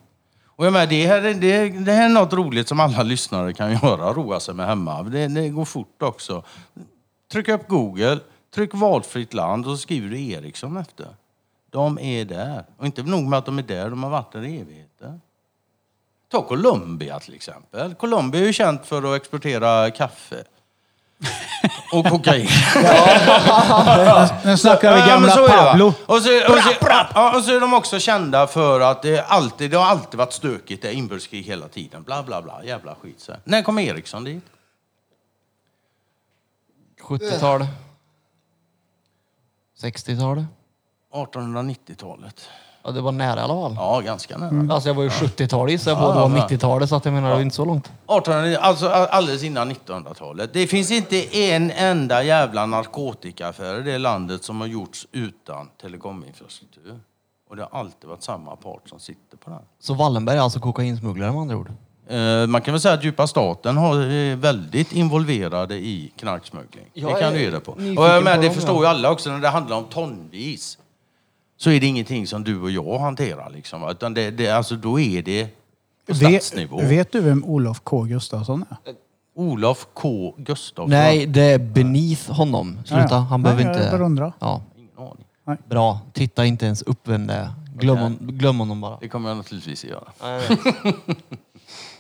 Och 0.45 0.65
jag 0.65 0.73
menar, 0.73 0.87
det, 0.87 1.07
här, 1.07 1.21
är- 1.21 1.33
det, 1.33 1.69
det 1.69 1.91
här 1.91 2.05
är 2.05 2.09
något 2.09 2.33
roligt 2.33 2.67
som 2.67 2.79
alla 2.79 3.03
lyssnare 3.03 3.53
kan 3.53 3.71
göra, 3.83 4.13
roa 4.13 4.39
sig 4.39 4.53
med 4.53 4.67
hemma. 4.67 5.03
Det, 5.03 5.27
det 5.27 5.49
går 5.49 5.65
fort 5.65 6.01
också. 6.01 6.43
Tryck 7.31 7.47
upp 7.47 7.67
Google, 7.67 8.19
tryck 8.55 8.73
valfritt 8.73 9.33
land 9.33 9.65
och 9.65 9.71
så 9.71 9.77
skriver 9.77 10.09
du 10.09 10.21
Ericsson 10.31 10.77
efter. 10.77 11.07
De 11.69 11.99
är 11.99 12.25
där. 12.25 12.63
Och 12.77 12.85
inte 12.85 13.03
nog 13.03 13.23
med 13.23 13.39
att 13.39 13.45
de 13.45 13.57
är 13.59 13.63
där, 13.63 13.89
de 13.89 14.03
har 14.03 14.09
varit 14.09 14.31
där 14.31 14.43
i 14.45 14.59
evigheter. 14.59 15.19
Ta 16.31 16.43
Colombia 16.43 17.19
till 17.19 17.33
exempel. 17.33 17.95
Colombia 17.95 18.41
är 18.41 18.45
ju 18.45 18.53
känt 18.53 18.85
för 18.85 19.03
att 19.13 19.21
exportera 19.21 19.91
kaffe. 19.91 20.43
Och 21.91 22.05
kokain. 22.05 22.47
Nu 24.45 24.57
snackar 24.57 24.93
vi 24.93 24.99
Ja, 24.99 25.07
gamla 25.07 25.31
så 25.31 25.45
är 25.45 25.49
det, 25.49 25.55
va? 25.55 25.71
Pablo. 25.71 25.93
Och 26.05 26.21
så, 26.21 26.53
och, 26.53 26.59
så, 26.59 26.73
ja, 27.13 27.37
och 27.37 27.43
så 27.43 27.55
är 27.55 27.59
de 27.59 27.73
också 27.73 27.99
kända 27.99 28.47
för 28.47 28.81
att 28.81 29.01
det, 29.01 29.25
alltid, 29.25 29.71
det 29.71 29.77
har 29.77 29.85
alltid 29.85 30.17
varit 30.17 30.33
stökigt, 30.33 30.81
det 30.81 30.87
är 30.87 30.93
inbördeskrig 30.93 31.43
hela 31.43 31.67
tiden. 31.67 32.03
Bla, 32.03 32.23
bla, 32.23 32.41
bla. 32.41 32.63
Jävla 32.63 32.95
skit. 32.95 33.19
Så. 33.19 33.33
När 33.43 33.61
kom 33.61 33.79
Ericsson 33.79 34.23
dit? 34.23 34.43
70-tal. 37.01 37.67
60-tal. 39.81 40.45
1890-talet. 41.13 42.49
Ja, 42.84 42.91
det 42.91 43.01
var 43.01 43.11
nära 43.11 43.39
i 43.39 43.43
alla 43.43 43.53
fall. 43.53 43.73
Ja, 43.77 43.99
ganska 43.99 44.38
nära. 44.38 44.73
Alltså 44.73 44.89
jag 44.89 44.93
var 44.93 45.03
ju 45.03 45.10
70-talig 45.10 45.80
så 45.81 45.89
jag 45.89 45.97
Ja, 45.97 46.01
var 46.14 46.30
då 46.30 46.38
ja. 46.38 46.47
90-talet 46.49 46.89
så 46.89 46.95
att 46.95 47.06
jag 47.06 47.14
menar 47.14 47.30
det 47.30 47.35
var 47.35 47.41
inte 47.41 47.56
så 47.56 47.65
långt. 47.65 47.85
1800, 47.85 48.57
alltså 48.60 48.88
alldeles 48.89 49.43
innan 49.43 49.72
1900-talet. 49.72 50.53
Det 50.53 50.68
finns 50.68 50.91
inte 50.91 51.38
en 51.38 51.72
enda 51.72 52.23
jävla 52.23 52.65
narkotikaaffär 52.65 53.80
i 53.80 53.84
det 53.91 53.97
landet 53.97 54.43
som 54.43 54.61
har 54.61 54.68
gjorts 54.68 55.07
utan 55.11 55.68
telekominfrastruktur. 55.81 56.99
Och 57.49 57.56
det 57.56 57.68
har 57.72 57.80
alltid 57.80 58.10
varit 58.10 58.23
samma 58.23 58.56
part 58.56 58.89
som 58.89 58.99
sitter 58.99 59.38
på 59.38 59.49
den. 59.49 59.60
Så 59.80 59.93
Wallenberg 59.93 60.38
är 60.38 60.41
alltså 60.41 60.60
kokainsmugglare 60.60 61.31
med 61.31 61.41
andra 61.41 61.56
ord? 61.57 61.72
Eh, 62.10 62.47
Man 62.47 62.61
kan 62.61 62.73
väl 62.73 62.81
säga 62.81 62.93
att 62.93 63.03
djupa 63.03 63.27
staten 63.27 63.77
har, 63.77 63.97
är 64.01 64.35
väldigt 64.35 64.91
involverade 64.91 65.76
i 65.76 66.11
knarksmuggling. 66.18 66.85
Jag 66.93 67.15
det 67.15 67.19
kan 67.19 67.30
är 67.30 67.34
du 67.38 67.41
ge 67.41 67.49
dig 67.49 67.60
på. 67.60 67.72
Och 67.72 67.77
nyfiken 67.81 68.03
jag 68.06 68.23
menar, 68.23 68.35
på 68.35 68.41
det 68.41 68.47
dem, 68.47 68.56
förstår 68.56 68.84
ju 68.84 68.85
alla 68.89 69.11
också 69.11 69.30
när 69.31 69.39
det 69.39 69.49
handlar 69.49 69.77
om 69.77 69.84
tonvis. 69.84 70.77
Så 71.61 71.69
är 71.72 71.80
det 71.80 71.86
ingenting 71.88 72.27
som 72.27 72.44
du 72.44 72.61
och 72.61 72.72
jag 72.72 72.99
hanterar 72.99 73.49
liksom. 73.49 73.90
Utan 73.90 74.14
det, 74.14 74.31
det, 74.31 74.49
alltså, 74.49 74.76
då 74.76 74.99
är 74.99 75.22
det 75.22 75.45
på 76.07 76.14
Vet, 76.14 76.44
statsnivå. 76.44 76.77
vet 76.81 77.11
du 77.11 77.22
vem 77.22 77.45
Olof 77.45 77.80
K 77.84 78.02
Gustafsson 78.03 78.65
är? 78.69 78.77
Olof 79.36 79.88
K 79.94 80.34
Gustafsson. 80.38 80.90
Nej, 80.90 81.26
det 81.26 81.41
är 81.41 81.57
beneath 81.60 82.31
honom. 82.31 82.77
Sluta, 82.86 83.02
Ja, 83.03 83.07
ja. 83.11 83.18
han 83.18 83.44
behöver 83.44 83.64
Nej, 83.64 83.73
jag 83.73 83.81
inte... 83.84 83.91
bara 83.98 84.06
undrar. 84.06 84.34
Ja, 84.40 84.61
Ingen 84.77 84.90
aning. 84.98 85.64
bra. 85.69 85.99
Titta 86.14 86.45
inte 86.45 86.65
ens 86.65 86.81
upp 86.81 86.99
vem 87.07 87.27
det 87.27 87.34
är. 87.34 87.49
Glöm, 87.76 87.98
hon, 87.98 88.18
glöm 88.22 88.60
honom 88.60 88.81
bara. 88.81 88.98
Det 89.02 89.07
kommer 89.10 89.30
jag 89.30 89.38
naturligtvis 89.38 89.84
att 89.84 89.90
göra. 89.90 90.07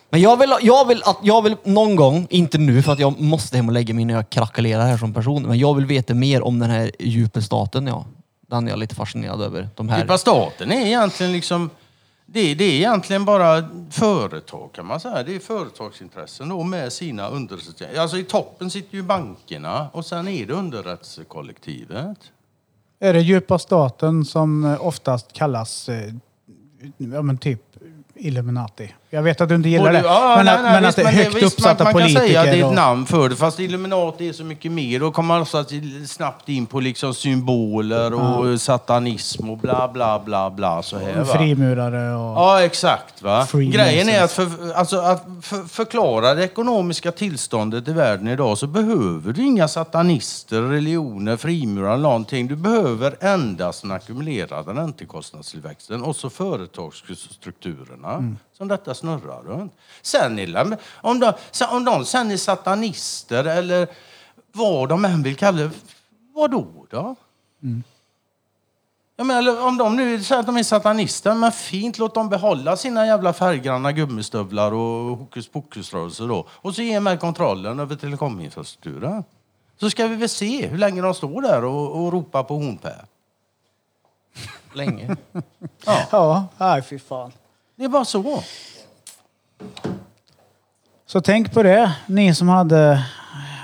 Men 0.09 0.21
jag 0.21 0.37
vill, 0.37 0.53
jag, 0.61 0.87
vill 0.87 1.01
att, 1.05 1.17
jag 1.23 1.41
vill 1.41 1.55
någon 1.63 1.95
gång, 1.95 2.27
inte 2.29 2.57
nu 2.57 2.81
för 2.81 2.91
att 2.93 2.99
jag 2.99 3.19
måste 3.21 3.57
hem 3.57 3.67
och 3.67 3.73
lägga 3.73 3.93
mig 3.93 4.05
när 4.05 4.13
jag 4.13 4.29
krackelerar 4.29 4.85
här 4.85 4.97
som 4.97 5.13
person, 5.13 5.43
men 5.43 5.57
jag 5.59 5.75
vill 5.75 5.85
veta 5.85 6.13
mer 6.13 6.41
om 6.41 6.59
den 6.59 6.69
här 6.69 6.91
djupa 6.99 7.41
staten. 7.41 7.87
Ja. 7.87 8.05
Den 8.49 8.67
är 8.67 8.69
jag 8.69 8.79
lite 8.79 8.95
fascinerad 8.95 9.41
över. 9.41 9.69
De 9.75 9.89
här. 9.89 9.99
Djupa 9.99 10.17
staten 10.17 10.71
är 10.71 10.85
egentligen 10.85 11.31
liksom 11.31 11.69
det, 12.25 12.55
det 12.55 12.63
är 12.63 12.73
egentligen 12.73 13.25
bara 13.25 13.69
företag 13.91 14.69
kan 14.73 14.85
man 14.85 14.99
säga. 14.99 15.23
Det 15.23 15.35
är 15.35 15.39
företagsintressen 15.39 16.49
då 16.49 16.63
med 16.63 16.93
sina 16.93 17.27
underrättelser. 17.27 17.99
Alltså 17.99 18.17
i 18.17 18.23
toppen 18.23 18.69
sitter 18.69 18.95
ju 18.95 19.03
bankerna 19.03 19.89
och 19.93 20.05
sen 20.05 20.27
är 20.27 20.45
det 20.45 20.53
underrättelsekollektivet. 20.53 22.31
Är 22.99 23.13
det 23.13 23.21
djupa 23.21 23.59
staten 23.59 24.25
som 24.25 24.77
oftast 24.79 25.33
kallas 25.33 25.89
eh, 25.89 26.13
ja, 26.97 27.21
men 27.21 27.37
typ 27.37 27.63
Illuminati? 28.15 28.93
Jag 29.11 29.23
vet 29.23 29.41
att 29.41 29.49
du 29.49 29.55
inte 29.55 29.69
gillar 29.69 29.85
Både- 29.85 29.97
det. 29.97 30.03
ja, 30.07 30.33
men 30.37 30.45
nej, 30.45 30.55
att, 30.55 30.61
nej, 30.63 30.71
men 30.73 30.83
visst, 30.83 30.99
att 30.99 31.05
det 31.05 31.11
är 31.11 31.15
högt 31.23 31.35
visst, 31.35 31.43
uppsatta 31.57 31.83
man, 31.83 31.93
man 31.93 32.01
politiker. 32.01 32.33
kan 32.33 32.43
säga 32.45 32.67
och- 32.67 32.73
namn 32.75 33.05
för 33.05 33.29
det. 33.29 33.35
Fast 33.35 33.59
Illuminati 33.59 34.29
är 34.29 34.33
så 34.33 34.43
mycket 34.43 34.71
mer. 34.71 34.99
Då 34.99 35.11
kommer 35.11 35.27
man 35.27 35.41
att 35.41 35.71
snabbt 36.09 36.49
in 36.49 36.65
på 36.65 36.79
liksom 36.79 37.13
symboler 37.13 38.13
och 38.13 38.61
satanism 38.61 39.49
och 39.49 39.57
bla 39.57 39.87
bla 39.93 40.19
bla 40.19 40.49
bla 40.49 40.83
så 40.83 40.97
här 40.97 41.15
va. 41.15 41.25
frimurare 41.25 42.15
och... 42.15 42.37
Ja, 42.37 42.61
exakt. 42.63 43.21
Va? 43.21 43.47
Grejen 43.53 44.09
är 44.09 44.23
att, 44.23 44.31
för, 44.31 44.47
alltså, 44.75 44.97
att 44.99 45.25
för, 45.41 45.67
förklara 45.67 46.33
det 46.33 46.43
ekonomiska 46.43 47.11
tillståndet 47.11 47.87
i 47.87 47.93
världen 47.93 48.27
idag 48.27 48.57
så 48.57 48.67
behöver 48.67 49.33
du 49.33 49.45
inga 49.45 49.67
satanister, 49.67 50.61
religioner, 50.61 51.37
frimurare 51.37 51.93
eller 51.93 52.03
någonting. 52.03 52.47
Du 52.47 52.55
behöver 52.55 53.15
endast 53.19 53.81
den 53.81 53.91
ackumulerade 53.91 54.71
räntekostnadstillväxten 54.81 56.03
och 56.03 56.15
så 56.15 56.29
företagsstrukturerna 56.29 58.35
som 58.59 58.67
detta 58.67 58.93
snurrar 58.93 59.41
runt. 59.41 59.73
Sen 60.01 60.39
är 60.39 60.77
om, 61.01 61.19
de, 61.19 61.33
om 61.71 61.85
de 61.85 62.05
sen 62.05 62.31
är 62.31 62.37
satanister 62.37 63.43
eller 63.43 63.87
vad 64.51 64.89
de 64.89 65.05
än 65.05 65.23
vill 65.23 65.35
kalla 65.35 65.57
det, 65.57 65.69
vad 66.33 66.51
då? 66.51 66.85
då? 66.89 67.15
Ja, 69.15 69.23
men, 69.23 69.37
eller, 69.37 69.67
om 69.67 69.77
de 69.77 69.95
nu 69.95 70.23
säger 70.23 70.39
att 70.39 70.45
de 70.45 70.57
är 70.57 70.63
satanister, 70.63 71.35
men 71.35 71.51
fint, 71.51 71.97
låt 71.97 72.13
dem 72.13 72.29
behålla 72.29 72.77
sina 72.77 73.05
jävla 73.05 73.33
färggranna 73.33 73.91
gummistövlar 73.91 74.71
och 74.71 75.17
hokus 75.17 75.47
pokus-rörelser 75.47 76.27
då. 76.27 76.47
Och 76.49 76.75
så 76.75 76.81
ge 76.81 76.99
mig 76.99 77.17
kontrollen 77.17 77.79
över 77.79 77.95
telekominfrastrukturen. 77.95 79.23
Så 79.79 79.89
ska 79.89 80.07
vi 80.07 80.15
väl 80.15 80.29
se 80.29 80.67
hur 80.67 80.77
länge 80.77 81.01
de 81.01 81.13
står 81.13 81.41
där 81.41 81.63
och, 81.63 81.91
och 81.91 82.11
ropar 82.11 82.43
på 82.43 82.55
hornpä. 82.55 82.95
Länge. 84.73 85.17
Ja, 86.11 86.47
nej 86.57 86.81
fy 86.81 86.99
fan. 86.99 87.31
Det 87.79 87.85
är 87.85 87.89
bara 87.89 88.05
så. 88.05 88.43
Så 91.07 91.21
tänk 91.21 91.53
på 91.53 91.63
det, 91.63 91.91
ni 92.07 92.35
som 92.35 92.49
hade 92.49 93.03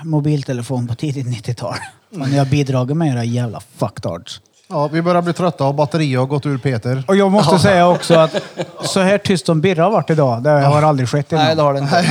mobiltelefon 0.04 0.88
på 0.88 0.94
tidigt 0.94 1.26
90-tal. 1.26 1.74
Fan, 2.18 2.30
Ni 2.30 2.38
har 2.38 2.46
bidragit 2.46 2.96
med 2.96 3.12
era 3.12 3.24
jävla 3.24 3.60
fucktards. 3.76 4.40
Ja, 4.68 4.88
vi 4.88 5.02
börjar 5.02 5.22
bli 5.22 5.32
trötta 5.32 5.64
och 5.64 5.74
batteriet 5.74 6.18
har 6.18 6.26
gått 6.26 6.46
ur 6.46 6.58
Peter. 6.58 7.04
Och 7.08 7.16
jag 7.16 7.30
måste 7.32 7.58
säga 7.58 7.88
också 7.88 8.14
att 8.14 8.34
så 8.84 9.00
här 9.00 9.18
tyst 9.18 9.46
som 9.46 9.60
Birra 9.60 9.82
har 9.84 9.90
varit 9.90 10.10
idag, 10.10 10.42
det 10.42 10.50
har 10.50 10.82
aldrig 10.82 11.08
skett 11.08 11.32
innan. 11.32 11.44
Nej, 11.44 11.56
det 11.56 11.62
har 11.62 11.72
det 11.72 11.78
inte. 11.78 12.04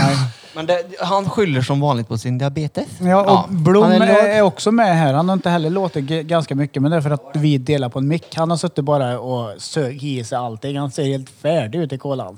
Men 0.55 0.65
det, 0.65 0.83
han 0.99 1.29
skyller 1.29 1.61
som 1.61 1.79
vanligt 1.81 2.07
på 2.07 2.17
sin 2.17 2.37
diabetes. 2.37 2.87
Ja, 3.01 3.43
och 3.47 3.53
Blom 3.53 3.83
han 3.83 3.91
är, 4.01 4.07
är 4.07 4.39
låg. 4.39 4.47
också 4.47 4.71
med 4.71 4.97
här. 4.97 5.13
Han 5.13 5.29
har 5.29 5.33
inte 5.33 5.49
heller 5.49 5.69
låtit 5.69 6.05
g- 6.05 6.23
ganska 6.23 6.55
mycket, 6.55 6.81
men 6.81 6.91
det 6.91 6.97
är 6.97 7.01
för 7.01 7.09
att 7.11 7.25
vi 7.33 7.57
delar 7.57 7.89
på 7.89 7.99
en 7.99 8.07
mick. 8.07 8.35
Han 8.35 8.49
har 8.49 8.57
suttit 8.57 8.85
bara 8.85 9.19
och 9.19 9.61
sög 9.61 10.03
i 10.03 10.23
sig 10.23 10.37
allting. 10.37 10.77
Han 10.79 10.91
ser 10.91 11.03
helt 11.03 11.29
färdig 11.29 11.79
ut 11.79 11.93
i 11.93 11.97
kolan. 11.97 12.37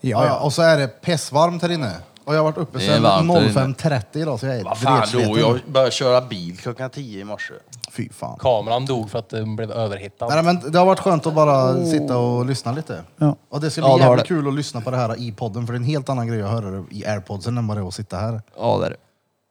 Ja, 0.00 0.10
Ja, 0.10 0.24
ja. 0.24 0.26
ja. 0.26 0.40
Och 0.40 0.52
så 0.52 0.62
är 0.62 0.78
det 0.78 0.88
pissvarmt 0.88 1.62
här 1.62 1.72
inne. 1.72 1.90
Och 2.24 2.34
jag 2.34 2.38
har 2.38 2.44
varit 2.44 2.56
uppe 2.58 2.78
Det 2.78 2.84
är 2.84 2.88
sedan 2.88 3.02
varmt 3.02 3.30
här 3.32 3.42
inne. 3.42 3.74
05.30 3.74 4.02
idag 4.14 4.40
så 4.40 4.46
jag 4.46 4.56
är 4.56 4.64
Vad 4.64 4.78
fan 4.78 5.06
då? 5.12 5.38
Jag 5.38 5.60
började 5.66 5.92
köra 5.92 6.20
bil 6.20 6.56
klockan 6.58 6.90
tio 6.90 7.20
i 7.20 7.24
morse. 7.24 7.54
Fy 7.96 8.08
fan. 8.08 8.38
Kameran 8.38 8.86
dog 8.86 9.10
för 9.10 9.18
att 9.18 9.28
den 9.28 9.56
blev 9.56 9.70
överhittad. 9.70 10.28
Nej, 10.28 10.42
men 10.42 10.70
det 10.72 10.78
har 10.78 10.86
varit 10.86 11.00
skönt 11.00 11.26
att 11.26 11.34
bara 11.34 11.84
sitta 11.86 12.18
och 12.18 12.46
lyssna 12.46 12.72
lite. 12.72 13.04
Ja. 13.16 13.36
Och 13.48 13.60
det 13.60 13.70
ska 13.70 13.80
Ja, 13.80 13.86
bli 13.86 13.98
det 13.98 14.04
har 14.04 14.10
jävligt 14.10 14.24
det. 14.24 14.28
kul 14.34 14.48
att 14.48 14.54
lyssna 14.54 14.80
på 14.80 14.90
det 14.90 14.96
här 14.96 15.20
i 15.20 15.32
podden 15.32 15.66
för 15.66 15.72
det 15.72 15.76
är 15.76 15.80
en 15.80 15.84
helt 15.86 16.08
annan 16.08 16.26
grej 16.26 16.42
att 16.42 16.50
höra 16.50 16.70
det 16.70 16.84
i 16.90 17.06
airpodsen 17.06 17.58
än 17.58 17.66
vad 17.66 17.76
det 17.76 17.80
är 17.82 17.88
att 17.88 17.94
sitta 17.94 18.16
här. 18.16 18.42
Ja, 18.56 18.78
det 18.78 18.86
är 18.86 18.90
det. 18.90 18.96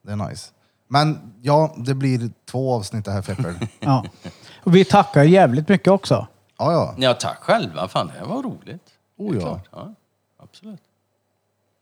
Det 0.06 0.12
är 0.12 0.30
nice. 0.30 0.50
Men 0.88 1.20
ja, 1.42 1.74
det 1.78 1.94
blir 1.94 2.30
två 2.52 2.74
avsnitt 2.76 3.06
det 3.06 3.12
här 3.12 3.22
Feppel. 3.22 3.54
Ja. 3.80 4.06
Och 4.64 4.76
vi 4.76 4.86
tackar 4.86 5.24
jävligt 5.24 5.70
mycket 5.70 5.88
också. 5.88 6.28
ja, 6.58 6.72
ja. 6.72 6.94
Ja, 6.98 7.14
tack 7.14 7.38
själva. 7.44 7.88
Fan, 7.88 8.08
det 8.08 8.14
här 8.20 8.26
var 8.26 8.44
roligt. 8.44 8.82
Oh, 9.18 9.32
Det 9.32 9.38
är 9.38 9.42
ja. 9.42 9.48
klart. 9.48 9.68
ja. 9.72 9.94
Absolut. 10.44 10.80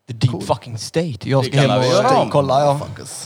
The 0.09 0.13
deep 0.13 0.43
fucking 0.43 0.77
state. 0.77 1.29
Jag 1.29 1.45
ska 1.45 1.57
hem 1.59 1.71
och 1.71 2.21
om. 2.21 2.29
kolla. 2.29 2.61
Ja. 2.61 2.79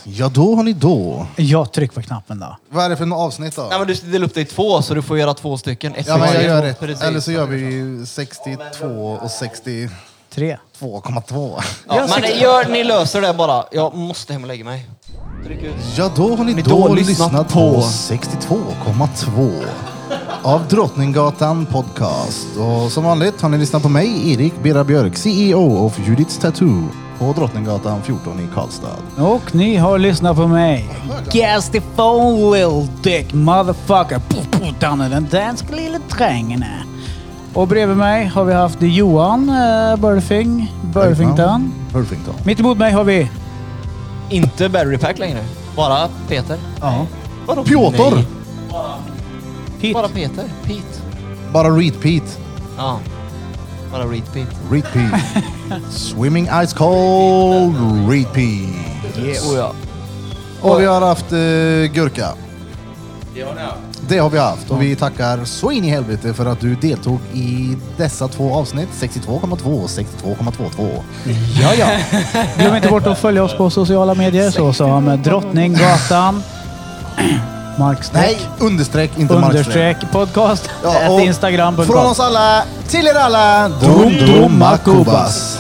Ja, 0.04 0.30
då 0.30 0.56
har 0.56 0.64
ni 0.64 0.74
då. 0.74 1.28
Jag 1.36 1.72
trycker 1.72 1.96
på 1.96 2.02
knappen 2.02 2.40
då. 2.40 2.58
Vad 2.70 2.86
är 2.86 2.90
det 2.90 2.98
för 2.98 3.26
avsnitt 3.26 3.56
då? 3.56 3.68
Nej, 3.70 3.80
men 3.80 3.88
du 3.88 3.96
ska 3.96 4.08
dela 4.08 4.26
upp 4.26 4.34
det 4.34 4.42
i 4.42 4.46
två 4.46 4.82
så 4.82 4.94
du 4.94 5.02
får 5.02 5.18
göra 5.18 5.34
två 5.34 5.58
stycken. 5.58 5.96
Ett 5.96 6.08
Ja, 6.08 6.18
men 6.18 6.34
jag 6.34 6.44
gör 6.44 6.64
ett. 6.64 6.80
Precis. 6.80 7.04
Eller 7.04 7.20
så 7.20 7.32
gör 7.32 7.46
vi 7.46 8.06
62 8.06 9.20
och 9.22 9.28
62,2. 9.28 9.90
Tre. 10.30 10.58
Ja, 11.88 12.08
men 12.20 12.40
gör, 12.40 12.70
ni 12.70 12.84
löser 12.84 13.22
det 13.22 13.34
bara. 13.34 13.66
Jag 13.72 13.96
måste 13.96 14.34
hem 14.34 14.42
och 14.42 14.48
lägga 14.48 14.66
mig. 14.66 14.90
Tryck 15.46 15.64
ut. 15.64 15.76
Ja, 15.98 16.12
då 16.16 16.36
har 16.36 16.44
ni 16.44 16.54
Ni 16.54 16.62
då, 16.62 16.88
då 16.88 16.94
lyssnat, 16.94 17.32
lyssnat 17.32 17.54
på 17.54 17.74
på 17.74 17.82
62,2 17.82 19.66
av 20.44 20.68
Drottninggatan 20.68 21.66
Podcast. 21.66 22.48
Och 22.58 22.92
som 22.92 23.04
vanligt 23.04 23.42
har 23.42 23.50
ni 23.50 23.58
lyssnat 23.58 23.84
på 23.84 23.90
mig, 23.90 24.34
Erik 24.34 24.54
Birra 24.64 24.84
Björk, 24.84 25.18
CEO 25.18 25.86
of 25.86 26.00
Judiths 26.08 26.38
Tattoo 26.38 26.84
på 27.20 27.34
Drottninggatan 27.34 28.02
14 28.02 28.40
i 28.40 28.48
Karlstad. 28.56 28.98
Och 29.18 29.56
ni 29.56 29.76
har 29.76 30.00
lyssnat 30.00 30.36
på 30.36 30.48
mig. 30.48 30.90
Gas 31.32 31.70
the 31.70 31.82
phone 31.96 32.58
little 32.58 32.88
dick 33.04 33.34
motherfucker. 33.34 34.22
I 34.62 35.10
den 35.10 35.28
danska 35.32 35.76
lilla 35.76 36.00
trängen. 36.10 36.66
Och 37.54 37.68
bredvid 37.68 37.98
mig 37.98 38.26
har 38.26 38.46
vi 38.46 38.54
haft 38.54 38.78
Johan 38.82 39.50
uh, 39.50 39.96
Burfing, 39.96 40.74
Burfington. 40.94 41.74
Burfington. 41.94 42.36
Mitt 42.46 42.60
emot 42.60 42.78
mig 42.78 42.92
har 42.92 43.04
vi... 43.04 43.30
Inte 44.30 44.70
battery 44.70 44.98
pack 44.98 45.20
längre. 45.20 45.40
Bara 45.76 46.10
Peter. 46.28 46.58
Ja. 46.82 47.06
Vadå? 47.46 47.64
Piotr! 47.64 48.16
Nej, 48.16 48.26
Pete. 49.84 49.94
Bara 49.94 50.08
Peter. 50.08 50.46
Pete. 50.66 51.02
Bara 51.54 51.70
repeat. 51.70 52.40
Ja. 52.78 53.00
Bara 53.92 54.04
read 54.04 54.34
Pete. 54.34 54.48
Repeat. 54.72 55.22
Swimming 55.90 56.48
ice 56.66 56.74
cold 56.74 57.76
repeat. 58.10 59.18
Yes. 59.18 59.52
Oh, 59.52 59.58
ja. 59.58 59.74
Och 60.62 60.82
vi 60.82 60.86
har 60.86 61.02
haft 61.02 61.32
eh, 61.32 61.96
gurka. 61.96 62.28
Det 63.36 63.42
har 63.42 63.56
ni 63.56 63.62
haft. 63.62 63.78
Det 64.08 64.18
har 64.18 64.30
vi 64.30 64.38
haft 64.38 64.72
och 64.72 64.82
vi 64.82 64.96
tackar 64.96 65.46
så 65.46 65.72
in 65.72 65.84
i 65.84 65.90
helvete 65.90 66.34
för 66.34 66.46
att 66.46 66.60
du 66.60 66.76
deltog 66.76 67.20
i 67.34 67.78
dessa 67.98 68.28
två 68.28 68.54
avsnitt. 68.54 68.90
62,2 69.00 69.84
och 69.84 69.90
62,22. 69.90 71.02
Ja, 71.62 71.74
ja. 71.74 71.88
Glöm 72.58 72.76
inte 72.76 72.90
bort 72.90 73.08
att 73.08 73.20
följa 73.20 73.44
oss 73.44 73.58
på 73.58 73.70
sociala 73.70 74.14
medier 74.16 74.52
såsom 74.52 75.22
Drottninggatan, 75.24 76.44
Markstreck, 77.80 78.24
Nej, 78.24 78.50
understreck, 78.60 79.12
inte 79.18 79.34
markstreck. 79.34 79.56
understreck 79.66 80.12
podcast, 80.12 80.70
ja, 80.84 81.10
och 81.10 81.22
Instagram.com. 81.22 81.86
Från 81.86 82.06
oss 82.06 82.20
alla 82.20 82.64
till 82.88 83.08
er 83.08 83.16
alla, 83.16 83.70
Dum 83.70 84.18
Dum 84.26 84.60
Makubas. 84.60 85.60